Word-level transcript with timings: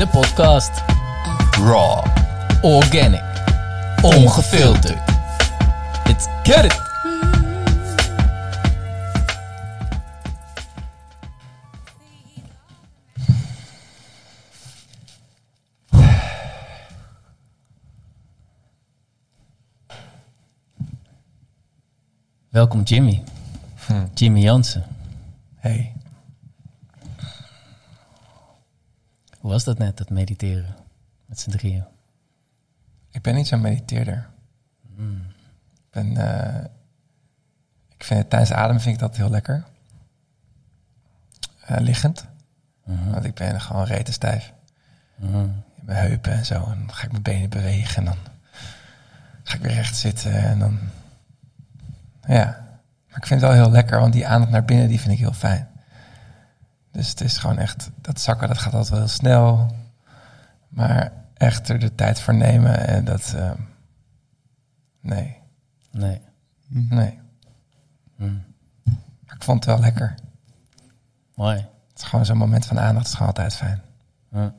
De 0.00 0.06
podcast. 0.06 0.82
Raw. 1.58 2.04
Organic. 2.62 3.20
Ongefilterd. 4.02 4.98
Let's 6.06 6.26
get 6.42 6.64
it. 6.64 6.80
Welkom 22.50 22.84
Jimmy. 22.84 23.22
Jimmy 24.14 24.42
Jansen. 24.42 24.84
Hey. 25.58 25.99
Hoe 29.40 29.50
was 29.50 29.64
dat 29.64 29.78
net, 29.78 29.96
dat 29.96 30.10
mediteren? 30.10 30.76
Met 31.26 31.40
z'n 31.40 31.50
drieën. 31.50 31.84
Ik 33.10 33.22
ben 33.22 33.34
niet 33.34 33.46
zo'n 33.46 33.60
mediteerder. 33.60 34.28
Ik 35.74 35.90
ben... 35.90 36.16
eh, 36.16 36.64
ik 37.96 38.04
vind 38.04 38.20
het, 38.20 38.30
tijdens 38.30 38.52
ademen 38.52 38.80
vind 38.82 38.94
ik 38.94 39.00
dat 39.00 39.16
heel 39.16 39.30
lekker. 39.30 39.64
Eh, 41.66 41.76
liggend. 41.80 42.26
Want 42.84 43.24
ik 43.24 43.34
ben 43.34 43.60
gewoon 43.60 43.84
rete 43.84 44.12
stijf. 44.12 44.52
Mhm. 45.16 45.36
In 45.38 45.84
mijn 45.84 46.06
heupen 46.06 46.32
en 46.32 46.46
zo. 46.46 46.54
En 46.54 46.78
dan 46.78 46.94
ga 46.94 47.04
ik 47.04 47.10
mijn 47.10 47.22
benen 47.22 47.50
bewegen. 47.50 47.96
En 47.96 48.04
dan 48.04 48.18
ga 49.42 49.54
ik 49.54 49.62
weer 49.62 49.74
recht 49.74 49.96
zitten. 49.96 50.32
En 50.32 50.58
dan... 50.58 50.78
Ja. 52.26 52.44
Maar 53.08 53.18
ik 53.18 53.26
vind 53.26 53.40
het 53.40 53.50
wel 53.50 53.62
heel 53.62 53.70
lekker. 53.70 54.00
Want 54.00 54.12
die 54.12 54.26
aandacht 54.26 54.52
naar 54.52 54.64
binnen, 54.64 54.88
die 54.88 55.00
vind 55.00 55.12
ik 55.12 55.18
heel 55.18 55.32
fijn. 55.32 55.68
Dus 56.90 57.08
het 57.08 57.20
is 57.20 57.38
gewoon 57.38 57.58
echt... 57.58 57.90
Dat 58.00 58.20
zakken, 58.20 58.48
dat 58.48 58.58
gaat 58.58 58.72
altijd 58.72 58.90
wel 58.90 58.98
heel 58.98 59.08
snel. 59.08 59.74
Maar 60.68 61.12
echt 61.34 61.68
er 61.68 61.78
de 61.78 61.94
tijd 61.94 62.20
voor 62.20 62.34
nemen. 62.34 62.86
En 62.86 63.04
dat... 63.04 63.32
eh, 63.36 63.50
nee. 65.00 65.36
Nee. 65.90 66.20
Nee. 66.68 67.18
Mm. 68.16 68.44
Maar 69.26 69.34
ik 69.34 69.42
vond 69.42 69.64
het 69.64 69.74
wel 69.74 69.82
lekker. 69.82 70.14
Mooi. 71.34 71.56
Het 71.88 71.98
is 71.98 72.02
gewoon 72.02 72.26
zo'n 72.26 72.36
moment 72.36 72.66
van 72.66 72.80
aandacht. 72.80 73.06
is 73.06 73.12
gewoon 73.12 73.28
altijd 73.28 73.54
fijn. 73.54 73.82
Ja. 74.32 74.54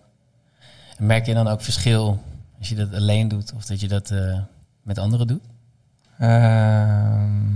En 0.98 1.06
merk 1.06 1.26
je 1.26 1.34
dan 1.34 1.48
ook 1.48 1.62
verschil 1.62 2.24
als 2.58 2.70
je 2.70 2.76
dat 2.76 2.94
alleen 2.94 3.28
doet 3.28 3.54
of 3.54 3.66
dat 3.66 3.80
je 3.80 3.88
dat 3.88 4.12
eh, 4.12 4.40
met 4.82 4.98
anderen 4.98 5.28
doet? 5.28 5.44
Ehm, 6.18 7.50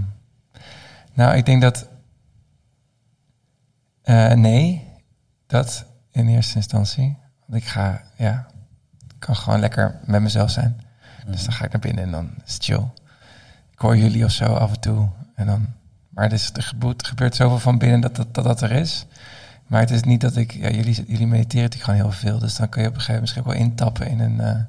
nou, 1.14 1.36
ik 1.36 1.46
denk 1.46 1.62
dat... 1.62 1.88
eh, 4.06 4.32
nee, 4.32 4.88
dat 5.48 5.86
in 6.12 6.28
eerste 6.28 6.56
instantie. 6.56 7.18
Want 7.46 7.62
ik 7.62 7.68
ga, 7.68 8.02
ja, 8.16 8.48
ik 9.08 9.20
kan 9.20 9.36
gewoon 9.36 9.60
lekker 9.60 10.00
met 10.06 10.22
mezelf 10.22 10.50
zijn. 10.50 10.82
Dus 11.26 11.44
dan 11.44 11.54
ga 11.54 11.66
ik 11.66 11.72
naar 11.72 11.82
binnen 11.82 12.04
en 12.04 12.12
dan 12.12 12.30
is 12.46 12.54
het 12.54 12.64
chill. 12.64 12.90
Ik 13.72 13.80
hoor 13.80 13.98
jullie 13.98 14.26
of 14.26 14.32
zo 14.32 14.46
af 14.46 14.74
en 14.74 14.80
toe. 14.80 15.10
En 15.36 15.46
dan, 15.46 15.68
maar 16.10 16.24
het 16.24 16.34
is, 16.34 16.52
er 16.54 16.64
gebeurt, 16.64 17.08
gebeurt 17.08 17.36
zoveel 17.36 17.60
van 17.60 17.78
binnen 17.78 18.02
dat 18.02 18.16
dat, 18.16 18.34
dat 18.34 18.44
dat 18.44 18.62
er 18.62 18.72
is. 18.72 19.06
Maar 19.68 19.80
het 19.80 19.92
is 19.92 20.04
niet 20.04 20.22
dat 20.22 20.36
ik... 20.36 20.52
Ja, 20.52 20.70
jullie, 20.70 21.06
jullie 21.08 21.28
mediteren 21.28 21.64
natuurlijk 21.64 21.84
gewoon 21.84 22.00
heel 22.00 22.12
veel. 22.12 22.40
Dus 22.40 22.56
dan 22.56 22.70
kun 22.70 22.82
je 22.82 22.88
op 22.88 22.94
een 22.94 23.02
gegeven 23.02 23.24
moment 23.24 23.46
misschien 23.46 23.60
wel 23.60 23.70
intappen 23.70 24.08
in, 24.08 24.20
een, 24.20 24.40
eh, 24.40 24.62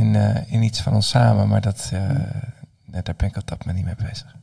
in, 0.00 0.16
eh, 0.16 0.52
in 0.52 0.62
iets 0.62 0.80
van 0.80 0.94
ons 0.94 1.08
samen. 1.08 1.48
Maar 1.48 1.60
dat, 1.60 1.90
nee, 2.84 3.02
daar 3.02 3.16
ben 3.16 3.28
ik 3.28 3.36
op 3.36 3.48
dat 3.48 3.58
moment 3.58 3.86
niet 3.86 3.98
mee 3.98 4.08
bezig. 4.08 4.36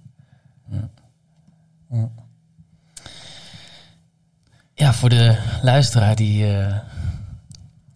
Ja, 1.89 2.09
voor 4.93 5.09
de 5.09 5.37
luisteraar 5.61 6.15
die 6.15 6.57
eh, 6.57 6.75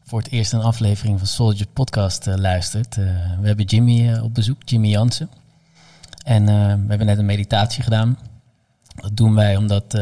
voor 0.03 0.19
het 0.19 0.31
eerst 0.31 0.53
een 0.53 0.61
aflevering 0.61 1.17
van 1.17 1.27
Soldier 1.27 1.67
Podcast 1.67 2.27
eh, 2.27 2.35
luistert. 2.35 2.97
eh, 2.97 3.05
we 3.39 3.47
hebben 3.47 3.65
Jimmy 3.65 4.17
op 4.17 4.33
bezoek, 4.33 4.61
Jimmy 4.65 4.87
Jansen. 4.87 5.29
En 6.23 6.45
we 6.45 6.85
hebben 6.87 7.05
net 7.05 7.17
een 7.17 7.25
meditatie 7.25 7.83
gedaan. 7.83 8.17
Dat 8.95 9.17
doen 9.17 9.35
wij 9.35 9.55
omdat 9.55 9.97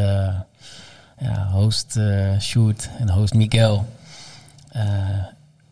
ja, 1.19 1.49
host 1.51 1.99
Sjoerd 2.39 2.89
en 2.97 3.09
host 3.09 3.33
Miguel 3.33 3.85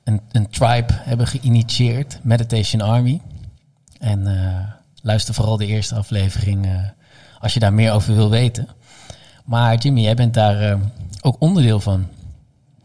een, 0.03 0.22
een 0.31 0.50
tribe 0.50 0.94
hebben 0.94 1.28
geïnitieerd, 1.28 2.19
Meditation 2.22 2.81
Army. 2.81 3.22
En 4.00 4.28
luister 5.01 5.34
vooral 5.34 5.57
de 5.57 5.66
eerste 5.66 5.96
aflevering 5.96 6.68
als 7.40 7.53
je 7.53 7.59
daar 7.59 7.74
meer 7.74 7.91
over 7.91 8.16
wil 8.16 8.30
weten. 8.30 8.68
Maar 9.45 9.75
Jimmy, 9.78 10.01
jij 10.01 10.16
bent 10.16 10.33
daar 10.33 10.61
eh, 10.61 10.78
ook 11.22 11.35
onderdeel 11.39 11.79
van. 11.79 12.07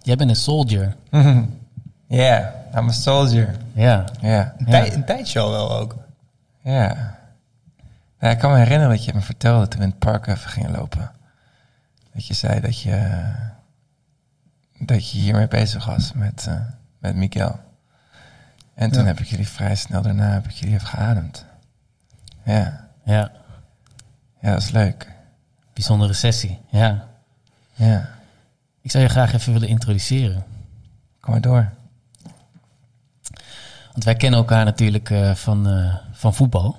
Jij 0.02 0.16
bent 0.16 0.30
een 0.30 0.36
soldier. 0.36 0.96
Yeah, 2.06 2.54
I'm 2.76 2.88
a 2.88 2.92
soldier. 2.92 3.56
Ja. 3.72 4.04
Ja, 4.20 4.54
Een, 4.58 4.66
tij- 4.66 4.94
een 4.94 5.04
tijdje 5.04 5.38
al 5.40 5.50
wel 5.50 5.78
ook. 5.78 5.96
ja. 6.62 7.18
Ja, 8.20 8.28
ik 8.28 8.38
kan 8.38 8.50
me 8.50 8.56
herinneren 8.58 8.96
dat 8.96 9.04
je 9.04 9.14
me 9.14 9.20
vertelde 9.20 9.68
toen 9.68 9.78
we 9.78 9.84
in 9.84 9.90
het 9.90 9.98
park 9.98 10.26
even 10.26 10.50
gingen 10.50 10.70
lopen. 10.70 11.10
Dat 12.14 12.26
je 12.26 12.34
zei 12.34 12.60
dat 12.60 12.80
je, 12.80 13.22
dat 14.78 15.10
je 15.10 15.18
hiermee 15.18 15.48
bezig 15.48 15.84
was 15.84 16.12
met, 16.12 16.46
eh, 16.48 16.54
met 16.98 17.16
Miguel. 17.16 17.60
En 18.74 18.90
toen 18.90 19.00
Ja. 19.02 19.06
heb 19.08 19.20
ik 19.20 19.26
jullie 19.26 19.48
vrij 19.48 19.74
snel 19.74 20.02
daarna 20.02 20.32
heb 20.32 20.44
ik 20.44 20.50
jullie 20.50 20.74
even 20.74 20.88
geademd. 20.88 21.44
Ja, 22.44 22.88
ja, 23.04 23.30
ja, 24.40 24.52
dat 24.52 24.62
is 24.62 24.70
leuk. 24.70 25.12
Bijzondere 25.72 26.12
sessie. 26.12 26.58
Ja. 26.70 27.08
Ja, 27.74 28.08
Ik 28.80 28.90
zou 28.90 29.02
je 29.02 29.08
graag 29.10 29.32
even 29.32 29.52
willen 29.52 29.68
introduceren. 29.68 30.44
kom 31.20 31.32
maar 31.32 31.40
door. 31.40 31.70
Want 33.92 34.04
wij 34.04 34.14
kennen 34.14 34.38
elkaar 34.38 34.64
natuurlijk 34.64 35.10
eh, 35.10 35.34
van, 35.34 35.68
eh, 35.68 35.94
van 36.12 36.34
voetbal. 36.34 36.76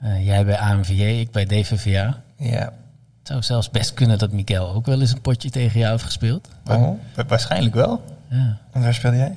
Eh, 0.00 0.26
jij 0.26 0.44
bij 0.44 0.58
AMVJ, 0.58 1.02
ik 1.02 1.30
bij 1.30 1.44
DVVA. 1.44 2.22
Ja. 2.36 2.72
Het 3.18 3.34
zou 3.34 3.42
zelfs 3.42 3.70
best 3.70 3.94
kunnen 3.94 4.18
dat 4.18 4.32
Miguel 4.32 4.74
ook 4.74 4.86
wel 4.86 5.00
eens 5.00 5.12
een 5.12 5.20
potje 5.20 5.50
tegen 5.50 5.78
jou 5.80 5.92
heeft 5.92 6.04
gespeeld. 6.04 6.48
Oh, 6.66 6.90
Wa- 7.14 7.24
Waarschijnlijk 7.26 7.74
wel. 7.74 8.04
Ja. 8.28 8.58
en 8.72 8.82
waar 8.82 8.94
speelde 8.94 9.16
jij? 9.16 9.36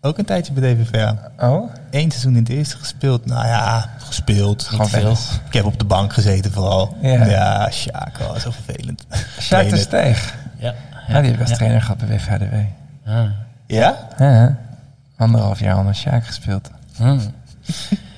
Ook 0.00 0.18
een 0.18 0.24
tijdje 0.24 0.52
bij 0.52 0.74
DVVA. 0.74 1.16
Oh, 1.40 1.70
Eén 1.90 2.10
seizoen 2.10 2.32
in 2.36 2.42
het 2.42 2.48
eerste 2.48 2.76
gespeeld. 2.76 3.26
Nou 3.26 3.46
ja, 3.46 3.90
gespeeld. 3.98 4.62
gewoon 4.62 4.88
veel. 4.88 5.16
veel. 5.16 5.38
Ik 5.46 5.52
heb 5.52 5.64
op 5.64 5.78
de 5.78 5.84
bank 5.84 6.12
gezeten 6.12 6.52
vooral. 6.52 6.96
Ja. 7.02 7.24
Ja, 7.24 7.70
Sjaak, 7.70 8.18
oh, 8.20 8.36
zo 8.36 8.50
vervelend. 8.50 9.06
Sjaak 9.40 9.68
de 9.70 9.86
Trainer. 9.86 10.16
Steeg. 10.16 10.34
Ja. 10.58 10.74
Ja, 11.08 11.20
die 11.20 11.24
heb 11.30 11.34
ik 11.34 11.40
als 11.40 11.50
ja. 11.50 11.56
trainer 11.56 11.82
gehad 11.82 11.98
bij 11.98 12.08
WVHDW. 12.08 12.54
Ah. 13.06 13.24
Ja? 13.66 13.96
Ja, 14.18 14.56
anderhalf 15.16 15.60
jaar 15.60 15.78
onder 15.78 15.94
Sjaak 15.94 16.26
gespeeld. 16.26 16.70
Hmm. 16.96 17.20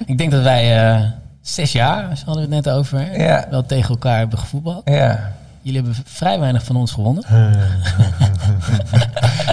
ik 0.07 0.19
denk 0.19 0.31
dat 0.31 0.43
wij 0.43 0.85
eh, 0.95 1.05
zes 1.41 1.73
jaar, 1.73 2.17
zo 2.17 2.25
hadden 2.25 2.49
we 2.49 2.55
het 2.55 2.65
net 2.65 2.75
over, 2.75 2.99
hè, 2.99 3.15
Ja. 3.25 3.47
wel 3.51 3.67
tegen 3.67 3.91
elkaar 3.91 4.19
hebben 4.19 4.39
gevoetbald. 4.39 4.89
Ja, 4.89 5.33
Jullie 5.63 5.83
hebben 5.83 6.03
vrij 6.05 6.39
weinig 6.39 6.65
van 6.65 6.77
ons 6.77 6.93
gewonnen. 6.93 7.25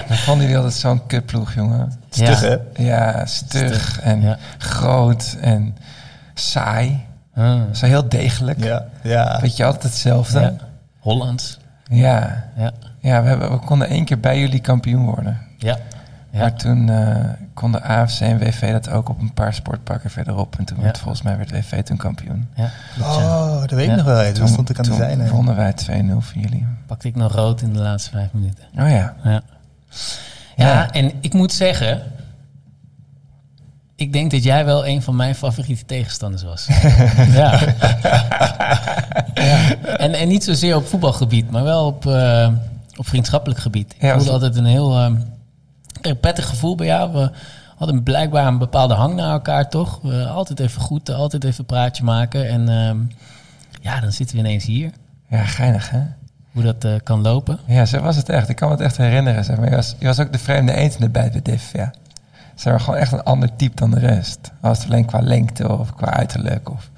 ik 0.10 0.16
vond 0.18 0.42
jullie 0.42 0.56
altijd 0.56 0.74
zo'n 0.74 1.06
kutploeg, 1.08 1.54
jongen. 1.54 1.92
Stug, 2.10 2.42
Ja. 2.42 2.48
hè? 2.48 2.84
Ja, 2.84 3.26
stug 3.26 3.74
Stug, 3.74 4.00
en 4.00 4.22
ja. 4.22 4.38
groot 4.58 5.38
en 5.42 5.76
saai. 6.34 7.06
Ah. 7.36 7.62
Zo 7.74 7.86
heel 7.86 8.10
degelijk. 8.10 8.64
Ja. 8.64 8.86
Ja. 9.04 9.40
Weet 9.42 9.58
je, 9.58 9.66
altijd 9.66 9.84
hetzelfde. 9.84 10.40
Ja. 10.40 10.46
Ja, 10.46 10.56
Hollands. 11.00 11.58
ja. 11.90 12.44
Ja. 13.02 13.22
we, 13.22 13.28
hebben, 13.28 13.52
we 13.52 13.58
konden 13.58 13.88
één 13.88 14.06
keer 14.06 14.20
bij 14.20 14.40
jullie 14.40 14.60
kampioen 14.60 15.06
worden. 15.06 15.38
Ja. 15.58 15.78
Ja. 16.38 16.42
Maar 16.42 16.54
toen 16.54 16.90
eh, 16.90 17.16
konden 17.54 17.84
AFC 17.84 18.20
en 18.20 18.38
WV 18.38 18.72
dat 18.72 18.90
ook 18.90 19.10
op 19.10 19.20
een 19.22 19.34
paar 19.34 19.54
sportpakken 19.54 20.10
verderop. 20.10 20.56
En 20.58 20.66
toen 20.66 20.78
Ja. 20.78 20.84
werd 20.84 20.98
volgens 20.98 21.22
mij 21.22 21.38
werd 21.38 21.52
WV 21.52 21.84
toen 21.84 21.98
kampioen. 21.98 22.48
ja. 22.56 22.70
Oh, 23.02 23.60
dat 23.62 23.72
weet 23.72 23.90
ik 23.90 23.96
nog 23.96 24.06
wel. 24.06 24.24
Toen 24.26 24.34
Toen- 24.34 24.48
stond 24.48 24.70
ik 24.70 24.78
aan 24.78 24.84
de 24.84 24.90
toen 24.90 24.98
zijlijn. 24.98 25.30
wonnen 25.30 25.56
wij 25.56 25.74
2-0 25.74 26.22
van 26.22 26.42
jullie. 26.42 26.66
Pakte 26.86 27.08
ik 27.08 27.16
nog 27.16 27.32
rood 27.34 27.62
in 27.62 27.74
de 27.74 27.80
laatste 27.80 28.10
vijf 28.12 28.30
minuten. 28.34 28.64
Oh 28.80 28.90
ja. 28.90 29.16
Ja. 29.24 29.42
Ja, 30.56 30.66
Ja. 30.68 30.92
en 30.92 31.12
ik 31.22 31.34
moet 31.34 31.54
zeggen, 31.54 32.02
ik 33.96 34.14
denk 34.14 34.32
dat 34.32 34.44
jij 34.44 34.66
wel 34.66 34.88
een 34.88 35.02
van 35.02 35.16
mijn 35.16 35.36
favoriete 35.36 35.86
tegenstanders 35.86 36.44
was. 36.44 36.68
ja. 37.32 37.60
ja. 39.34 39.76
En, 39.98 40.14
en 40.14 40.28
niet 40.28 40.44
zozeer 40.44 40.76
op 40.76 40.88
voetbalgebied, 40.88 41.52
maar 41.52 41.64
wel 41.64 41.86
op, 41.86 42.06
eh, 42.06 42.50
op 42.96 43.08
vriendschappelijk 43.08 43.60
gebied. 43.60 43.94
Ik 43.94 44.02
Ja, 44.02 44.08
voelde 44.10 44.24
was- 44.24 44.34
altijd 44.34 44.56
een 44.56 44.66
heel 44.66 44.98
een 46.02 46.20
prettig 46.20 46.46
gevoel 46.48 46.76
bij 46.76 46.86
jou. 46.88 47.12
We 47.12 47.32
hadden 47.78 48.04
blijkbaar 48.04 48.48
een 48.48 48.58
bepaalde 48.58 48.94
hang 48.94 49.16
naar 49.16 49.32
elkaar, 49.32 49.70
toch? 49.70 50.00
We 50.02 50.28
altijd 50.28 50.60
even 50.60 50.82
goed, 50.82 51.10
altijd 51.10 51.44
even 51.44 51.60
een 51.60 51.66
praatje 51.66 52.04
maken. 52.04 52.48
En 52.50 52.70
ehm, 52.70 52.98
ja, 53.82 54.00
dan 54.00 54.12
zitten 54.12 54.36
we 54.36 54.42
ineens 54.42 54.66
hier. 54.66 54.92
Ja, 55.30 55.44
geinig 55.44 55.90
hè? 55.90 56.02
Hoe 56.52 56.64
dat 56.64 56.84
eh, 56.84 56.94
kan 57.04 57.22
lopen. 57.22 57.60
Ja, 57.66 57.86
zo 57.86 58.00
was 58.02 58.16
het 58.16 58.30
echt. 58.30 58.50
Ik 58.50 58.56
kan 58.56 58.68
me 58.70 58.74
het 58.76 58.84
echt 58.84 58.98
herinneren. 58.98 59.44
Zeg 59.44 59.58
maar. 59.58 59.70
je, 59.70 59.76
was, 59.76 59.96
je 60.00 60.06
was 60.06 60.20
ook 60.20 60.32
de 60.32 60.38
vreemde 60.40 60.74
eend 60.74 60.98
erbij 60.98 61.32
bij 61.32 61.42
DVA. 61.56 61.92
Zeg 62.56 62.74
maar 62.74 62.82
gewoon 62.82 63.00
echt 63.00 63.12
een 63.12 63.24
ander 63.24 63.56
type 63.56 63.76
dan 63.76 63.92
de 63.92 64.00
rest. 64.00 64.52
Als 64.62 64.78
het 64.78 64.88
alleen 64.88 65.06
qua 65.06 65.20
lengte 65.20 65.78
of 65.78 65.94
qua 65.96 66.14
uiterlijk. 66.14 66.70
Of, 66.72 66.90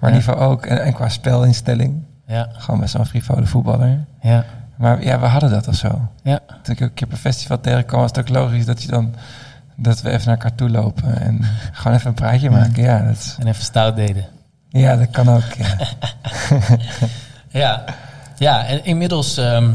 maar 0.00 0.10
in 0.10 0.16
Ja. 0.16 0.20
ieder 0.20 0.22
geval 0.34 0.50
ook, 0.50 0.66
en, 0.66 0.82
en 0.84 0.92
qua 0.92 1.08
spelinstelling. 1.08 2.02
Ja, 2.26 2.48
Gewoon 2.52 2.80
best 2.80 2.92
wel 2.92 3.02
een 3.02 3.08
frivole 3.08 3.46
voetballer. 3.46 4.04
ja. 4.22 4.44
Maar 4.78 5.04
ja, 5.04 5.20
we 5.20 5.26
hadden 5.26 5.50
dat 5.50 5.68
of 5.68 5.74
zo. 5.74 6.08
Ja. 6.22 6.40
Toen 6.62 6.74
ik 6.74 6.82
ook 6.82 6.88
een 6.88 6.94
keer 6.94 7.06
op 7.06 7.12
een 7.12 7.18
festival 7.18 7.60
tegenkwam, 7.60 8.00
was 8.00 8.10
het 8.10 8.18
ook 8.18 8.28
logisch 8.28 8.64
dat 8.66 8.82
je 8.82 8.88
dan 8.88 9.14
dat 9.76 10.02
we 10.02 10.10
even 10.10 10.26
naar 10.26 10.36
elkaar 10.36 10.54
toe 10.54 10.70
lopen 10.70 11.20
en 11.20 11.40
gewoon 11.72 11.96
even 11.96 12.08
een 12.08 12.14
praatje 12.14 12.50
maken. 12.50 12.82
Ja, 12.82 13.02
dat, 13.06 13.16
is- 13.16 13.36
En 13.38 13.46
even 13.46 13.62
stout 13.64 13.96
deden. 13.96 14.24
ja, 14.68 14.96
dat 14.96 15.10
kan 15.10 15.28
ook. 15.28 15.52
Ja. 15.52 15.76
Ja, 17.50 17.84
ja 18.38 18.66
en 18.66 18.84
inmiddels 18.84 19.36
ehm, 19.36 19.72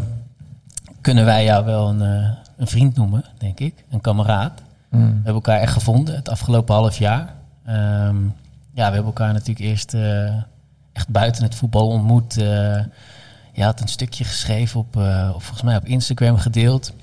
kunnen 1.02 1.26
wij 1.26 1.44
jou 1.44 1.66
wel 1.66 1.90
een, 1.90 2.02
eh, 2.02 2.30
een 2.58 2.68
vriend 2.68 2.96
noemen, 2.96 3.24
denk 3.38 3.60
ik. 3.60 3.84
Een 3.92 4.02
kameraad. 4.02 4.62
Mm. 4.90 5.00
We 5.02 5.08
hebben 5.14 5.34
elkaar 5.34 5.60
echt 5.60 5.74
gevonden 5.74 6.16
het 6.16 6.30
afgelopen 6.30 6.76
half 6.76 6.98
jaar. 6.98 7.34
Ehm, 7.66 8.16
ja, 8.74 8.88
we 8.88 8.94
hebben 8.94 9.06
elkaar 9.06 9.34
natuurlijk 9.34 9.60
eerst 9.66 9.94
eh, 9.94 10.34
echt 10.94 11.10
buiten 11.10 11.44
het 11.44 11.56
voetbal 11.56 11.88
ontmoet. 11.88 12.38
Eh, 12.38 12.80
je 13.54 13.64
had 13.64 13.82
een 13.82 13.88
stukje 13.88 14.24
geschreven 14.24 14.80
op, 14.80 14.98
eh, 14.98 15.32
op, 15.34 15.42
volgens 15.42 15.62
mij 15.62 15.76
op 15.76 15.86
Instagram 15.86 16.38
gedeeld. 16.38 16.94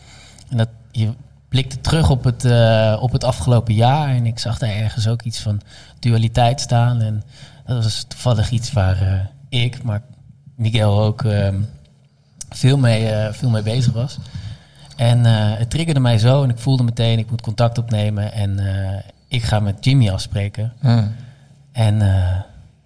En 0.48 0.56
dat 0.56 0.68
je 0.90 1.12
blikte 1.48 1.80
terug 1.80 2.10
op 2.10 2.24
het, 2.24 2.44
eh, 2.44 2.98
op 3.00 3.12
het 3.12 3.24
afgelopen 3.24 3.74
jaar. 3.74 4.08
En 4.08 4.26
ik 4.26 4.38
zag 4.38 4.58
daar 4.58 4.70
ergens 4.70 5.08
ook 5.08 5.22
iets 5.22 5.40
van 5.40 5.60
dualiteit 5.98 6.60
staan. 6.60 7.00
En 7.00 7.22
dat 7.66 7.84
was 7.84 8.04
toevallig 8.08 8.50
iets 8.50 8.72
waar 8.72 9.02
eh, 9.02 9.62
ik, 9.62 9.82
maar 9.82 10.02
Miguel 10.54 11.00
ook 11.00 11.24
ehm, 11.24 11.60
veel, 12.48 12.78
mee, 12.78 13.32
veel 13.32 13.50
mee 13.50 13.62
bezig 13.62 13.92
was. 13.92 14.18
En 14.96 15.24
het 15.24 15.70
triggerde 15.70 16.00
mij 16.00 16.18
zo 16.18 16.42
en 16.42 16.50
ik 16.50 16.58
voelde 16.58 16.82
meteen, 16.82 17.18
ik 17.18 17.30
moet 17.30 17.40
contact 17.40 17.78
opnemen. 17.78 18.32
En 18.32 18.58
ik 19.28 19.42
ga 19.42 19.60
met 19.60 19.84
Jimmy 19.84 20.10
afspreken. 20.10 20.72
Mm. 20.80 21.14
En 21.72 22.02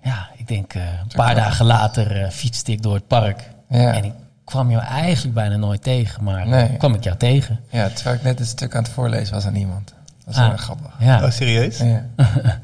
ja, 0.05 0.29
ik 0.37 0.49
denk 0.49 0.75
een 0.75 1.09
paar 1.15 1.35
dagen 1.35 1.67
later 1.67 2.23
eh, 2.23 2.31
fietste 2.31 2.73
ik 2.73 2.83
door 2.83 2.95
het 2.95 3.07
park. 3.07 3.51
Ja. 3.69 3.93
En 3.93 4.05
ik 4.05 4.13
kwam 4.45 4.71
jou 4.71 4.83
eigenlijk 4.83 5.35
bijna 5.35 5.57
nooit 5.57 5.83
tegen, 5.83 6.25
maar 6.25 6.47
Nee. 6.49 6.77
kwam 6.77 6.95
ik 6.95 7.05
jou 7.05 7.17
tegen. 7.17 7.61
ja, 7.71 7.89
terwijl 7.89 8.17
ik 8.17 8.23
net 8.23 8.41
een 8.41 8.47
stuk 8.47 8.75
aan 8.77 8.83
het 8.83 8.93
voorlezen 8.93 9.35
was 9.35 9.47
aan 9.47 9.55
iemand. 9.55 9.95
Dat 10.25 10.35
was 10.37 10.45
Ah. 10.51 10.59
grappig. 10.59 10.91
Ja. 10.99 11.25
Oh, 11.25 11.31
serieus? 11.31 11.79
Ja. 11.79 12.05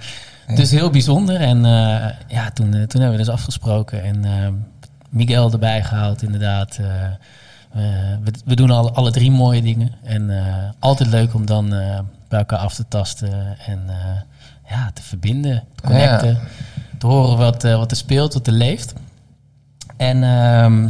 Dus 0.55 0.70
heel 0.70 0.91
bijzonder. 0.91 1.41
En 1.41 1.64
eh, 1.64 2.08
ja, 2.29 2.50
toen, 2.55 2.75
eh, 2.75 2.82
toen 2.82 3.00
hebben 3.00 3.19
we 3.19 3.25
dus 3.25 3.29
afgesproken 3.29 4.02
en 4.02 4.25
eh, 4.25 4.49
Miguel 5.11 5.52
erbij 5.52 5.82
gehaald, 5.85 6.23
inderdaad. 6.23 6.76
Eh, 6.81 6.85
we- 7.73 8.19
we, 8.25 8.32
we 8.44 8.55
doen 8.56 8.70
alle, 8.70 8.91
alle 8.93 9.11
drie 9.11 9.31
mooie 9.31 9.62
dingen. 9.62 9.93
En 10.05 10.38
eh, 10.47 10.55
altijd 10.79 11.08
leuk 11.08 11.35
om 11.35 11.47
dan 11.47 11.75
eh, 11.75 11.99
bij 12.29 12.38
elkaar 12.38 12.58
af 12.58 12.75
te 12.75 12.85
tasten 12.88 13.56
en 13.67 13.82
eh, 13.87 13.94
ja, 14.70 14.91
te 14.94 15.02
verbinden, 15.02 15.62
te 15.75 15.82
connecten. 15.87 16.38
Te 16.99 17.06
horen 17.06 17.37
wat, 17.38 17.64
eh, 17.64 17.76
wat 17.76 17.91
er 17.91 17.97
speelt, 17.97 18.35
wat 18.35 18.47
er 18.47 18.52
leeft. 18.52 18.93
En 20.00 20.23
ehm, 20.23 20.88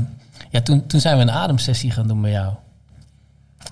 ja, 0.51 0.61
toen, 0.63 0.87
toen 0.87 1.01
zijn 1.01 1.17
we 1.17 1.23
een 1.23 1.31
ademsessie 1.31 1.91
gaan 1.91 2.09
doen 2.09 2.23
bij 2.23 2.31
jou. 2.31 2.55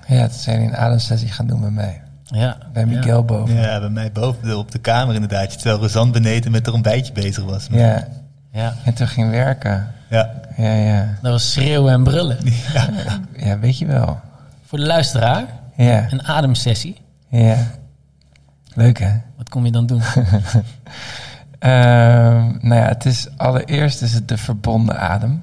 ja, 0.07 0.27
toen 0.29 0.39
zijn 0.39 0.61
we 0.61 0.67
een 0.67 0.77
ademsessie 0.77 1.29
gaan 1.29 1.47
doen 1.47 1.61
met 1.61 1.73
mij. 1.73 2.03
Ja, 2.25 2.57
Bij 2.73 2.83
ja. 2.87 2.89
Miguel 2.89 3.25
boven. 3.25 3.55
Ja, 3.55 3.81
bij 3.81 3.89
mij 3.89 4.13
boven 4.13 4.49
de- 4.49 4.57
op 4.57 4.71
de 4.71 4.79
kamer 4.79 5.15
inderdaad. 5.15 5.53
Terwijl 5.59 5.79
Rozan 5.79 6.13
beneden 6.13 6.51
met 6.51 6.67
er 6.67 6.75
een 6.75 6.83
bijtje 6.83 7.13
bezig 7.13 7.45
was. 7.45 7.67
Ja. 7.71 8.09
Ja, 8.53 8.75
En 8.85 8.95
toen 8.95 9.07
ging 9.09 9.31
werken. 9.31 9.87
Ja. 10.11 10.31
Ja, 10.57 10.73
ja. 10.73 11.09
dat 11.23 11.33
was 11.33 11.53
schreeuwen 11.53 11.93
en 11.93 12.03
brullen. 12.05 12.39
Ja, 13.37 13.59
weet 13.59 13.79
je 13.79 13.87
wel. 13.87 14.21
Voor 14.65 14.79
de 14.79 14.87
luisteraar, 14.87 15.45
Ja, 15.77 16.07
een 16.13 16.23
ademsessie. 16.23 17.01
ja. 17.29 17.57
Leuk 18.75 18.99
hè? 18.99 19.13
Wat 19.37 19.49
kom 19.49 19.65
je 19.65 19.73
dan 19.73 19.87
doen? 19.87 20.03
Ehm, 21.59 22.45
nou 22.61 22.75
ja, 22.75 22.89
het 22.89 23.05
is 23.05 23.27
allereerst 23.37 24.03
is 24.03 24.13
het 24.15 24.29
de 24.29 24.37
verbonden 24.37 25.01
adem. 25.01 25.43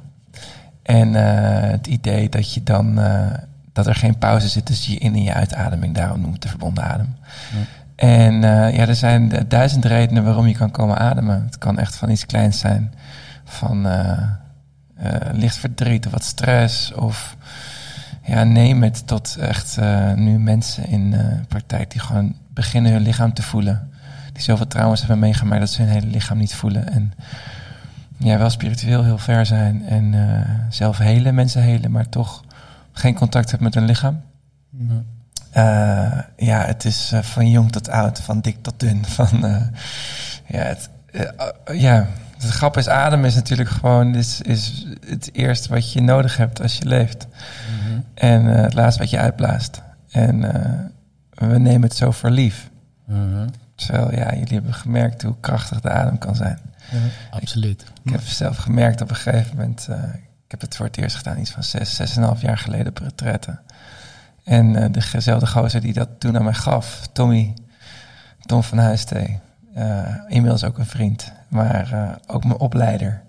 En 0.83 1.15
eh, 1.15 1.69
het 1.71 1.87
idee 1.87 2.29
dat 2.29 2.53
je 2.53 2.63
dan 2.63 2.99
eh, 2.99 3.27
dat 3.73 3.87
er 3.87 3.95
geen 3.95 4.17
pauze 4.17 4.47
zit 4.47 4.65
tussen 4.65 4.93
je 4.93 4.99
in- 4.99 5.13
en 5.15 5.23
je 5.23 5.33
uitademing. 5.33 5.95
Daarom 5.95 6.21
noemt 6.21 6.33
het 6.33 6.41
de 6.41 6.47
verbonden 6.49 6.83
adem. 6.83 7.15
Ja. 7.51 7.57
En 7.95 8.43
eh, 8.43 8.75
ja, 8.75 8.87
er 8.87 8.95
zijn 8.95 9.31
duizend 9.47 9.85
redenen 9.85 10.23
waarom 10.23 10.47
je 10.47 10.55
kan 10.55 10.71
komen 10.71 10.97
ademen. 10.97 11.43
Het 11.45 11.57
kan 11.57 11.79
echt 11.79 11.95
van 11.95 12.09
iets 12.09 12.25
kleins 12.25 12.59
zijn. 12.59 12.93
Van 13.43 13.87
licht 15.31 15.57
verdriet 15.57 16.05
of 16.05 16.11
wat 16.11 16.23
stress. 16.23 16.93
Of 16.93 17.37
ja, 18.23 18.43
neem 18.43 18.83
het 18.83 19.07
tot 19.07 19.35
echt 19.39 19.77
nu 20.15 20.39
mensen 20.39 20.87
in 20.87 21.13
eh, 21.13 21.19
praktijk 21.47 21.91
die 21.91 22.01
gewoon 22.01 22.35
beginnen 22.53 22.91
hun 22.91 23.01
lichaam 23.01 23.33
te 23.33 23.41
voelen. 23.43 23.89
Die 24.35 24.43
zoveel 24.43 24.67
trauma's 24.67 24.99
hebben 24.99 25.19
meegemaakt 25.19 25.59
dat 25.59 25.69
ze 25.69 25.81
hun 25.81 25.91
hele 25.91 26.07
lichaam 26.07 26.37
niet 26.37 26.55
voelen. 26.55 26.89
En 26.89 27.13
ja, 28.17 28.37
wel 28.37 28.49
spiritueel 28.49 29.03
heel 29.03 29.17
ver 29.17 29.45
zijn. 29.45 29.85
En 29.85 30.13
eh, 30.13 30.49
zelf 30.69 30.97
helen, 30.97 31.35
mensen 31.35 31.61
helen, 31.61 31.91
maar 31.91 32.09
toch 32.09 32.43
geen 32.91 33.15
contact 33.15 33.49
hebben 33.49 33.67
met 33.67 33.75
hun 33.75 33.85
lichaam. 33.85 34.21
Eh, 35.51 36.19
ja, 36.37 36.65
het 36.65 36.85
is 36.85 37.11
eh, 37.11 37.21
van 37.21 37.49
jong 37.49 37.71
tot 37.71 37.89
oud, 37.89 38.19
van 38.19 38.41
dik 38.41 38.57
tot 38.61 38.79
dun. 38.79 39.05
Van, 39.17 39.39
ja, 40.47 40.61
het, 40.61 40.89
ja, 41.73 42.07
het 42.37 42.49
grap 42.49 42.77
is, 42.77 42.87
adem 42.87 43.25
is 43.25 43.35
natuurlijk 43.35 43.69
gewoon 43.69 44.15
is, 44.15 44.41
is 44.41 44.85
het 45.07 45.29
eerste 45.33 45.69
wat 45.69 45.93
je 45.93 46.01
nodig 46.01 46.37
hebt 46.37 46.61
als 46.61 46.77
je 46.77 46.85
leeft. 46.85 47.27
En 48.13 48.55
eh, 48.55 48.61
het 48.61 48.73
laatste 48.73 49.01
wat 49.01 49.09
je 49.09 49.17
uitblaast. 49.17 49.81
En 50.09 50.39
we 51.29 51.59
nemen 51.59 51.81
het 51.81 51.95
zo 51.95 52.11
voor 52.11 52.29
lief. 52.29 52.69
Mhm. 53.05 53.47
Terwijl, 53.75 54.11
ja, 54.11 54.33
jullie 54.33 54.53
hebben 54.53 54.73
gemerkt 54.73 55.21
hoe 55.21 55.35
krachtig 55.39 55.81
de 55.81 55.89
adem 55.89 56.17
kan 56.17 56.35
zijn. 56.35 56.59
Absoluut. 57.29 57.85
Ik 58.03 58.11
heb 58.11 58.21
zelf 58.21 58.57
gemerkt 58.57 59.01
op 59.01 59.09
een 59.09 59.15
gegeven 59.15 59.55
moment... 59.55 59.87
eh, 59.87 60.03
ik 60.45 60.51
heb 60.51 60.61
het 60.61 60.75
voor 60.75 60.85
het 60.85 60.97
eerst 60.97 61.15
gedaan, 61.15 61.39
iets 61.39 61.51
van 61.51 61.63
zes, 61.63 61.95
zes 61.95 62.15
en 62.15 62.21
een 62.21 62.27
half 62.27 62.41
jaar 62.41 62.57
geleden 62.57 62.87
op 62.87 62.97
retraite. 62.97 63.59
En 64.43 64.75
eh, 64.75 65.01
dezelfde 65.11 65.47
gozer 65.47 65.81
die 65.81 65.93
dat 65.93 66.09
toen 66.17 66.35
aan 66.37 66.43
mij 66.43 66.53
gaf, 66.53 67.07
Tommy, 67.11 67.53
Tom 68.39 68.63
van 68.63 68.77
Huistee, 68.77 69.39
eh, 69.73 70.15
inmiddels 70.27 70.63
ook 70.63 70.77
een 70.77 70.85
vriend, 70.85 71.31
maar 71.47 71.91
eh, 71.93 72.15
ook 72.27 72.43
mijn 72.43 72.59
opleider. 72.59 73.23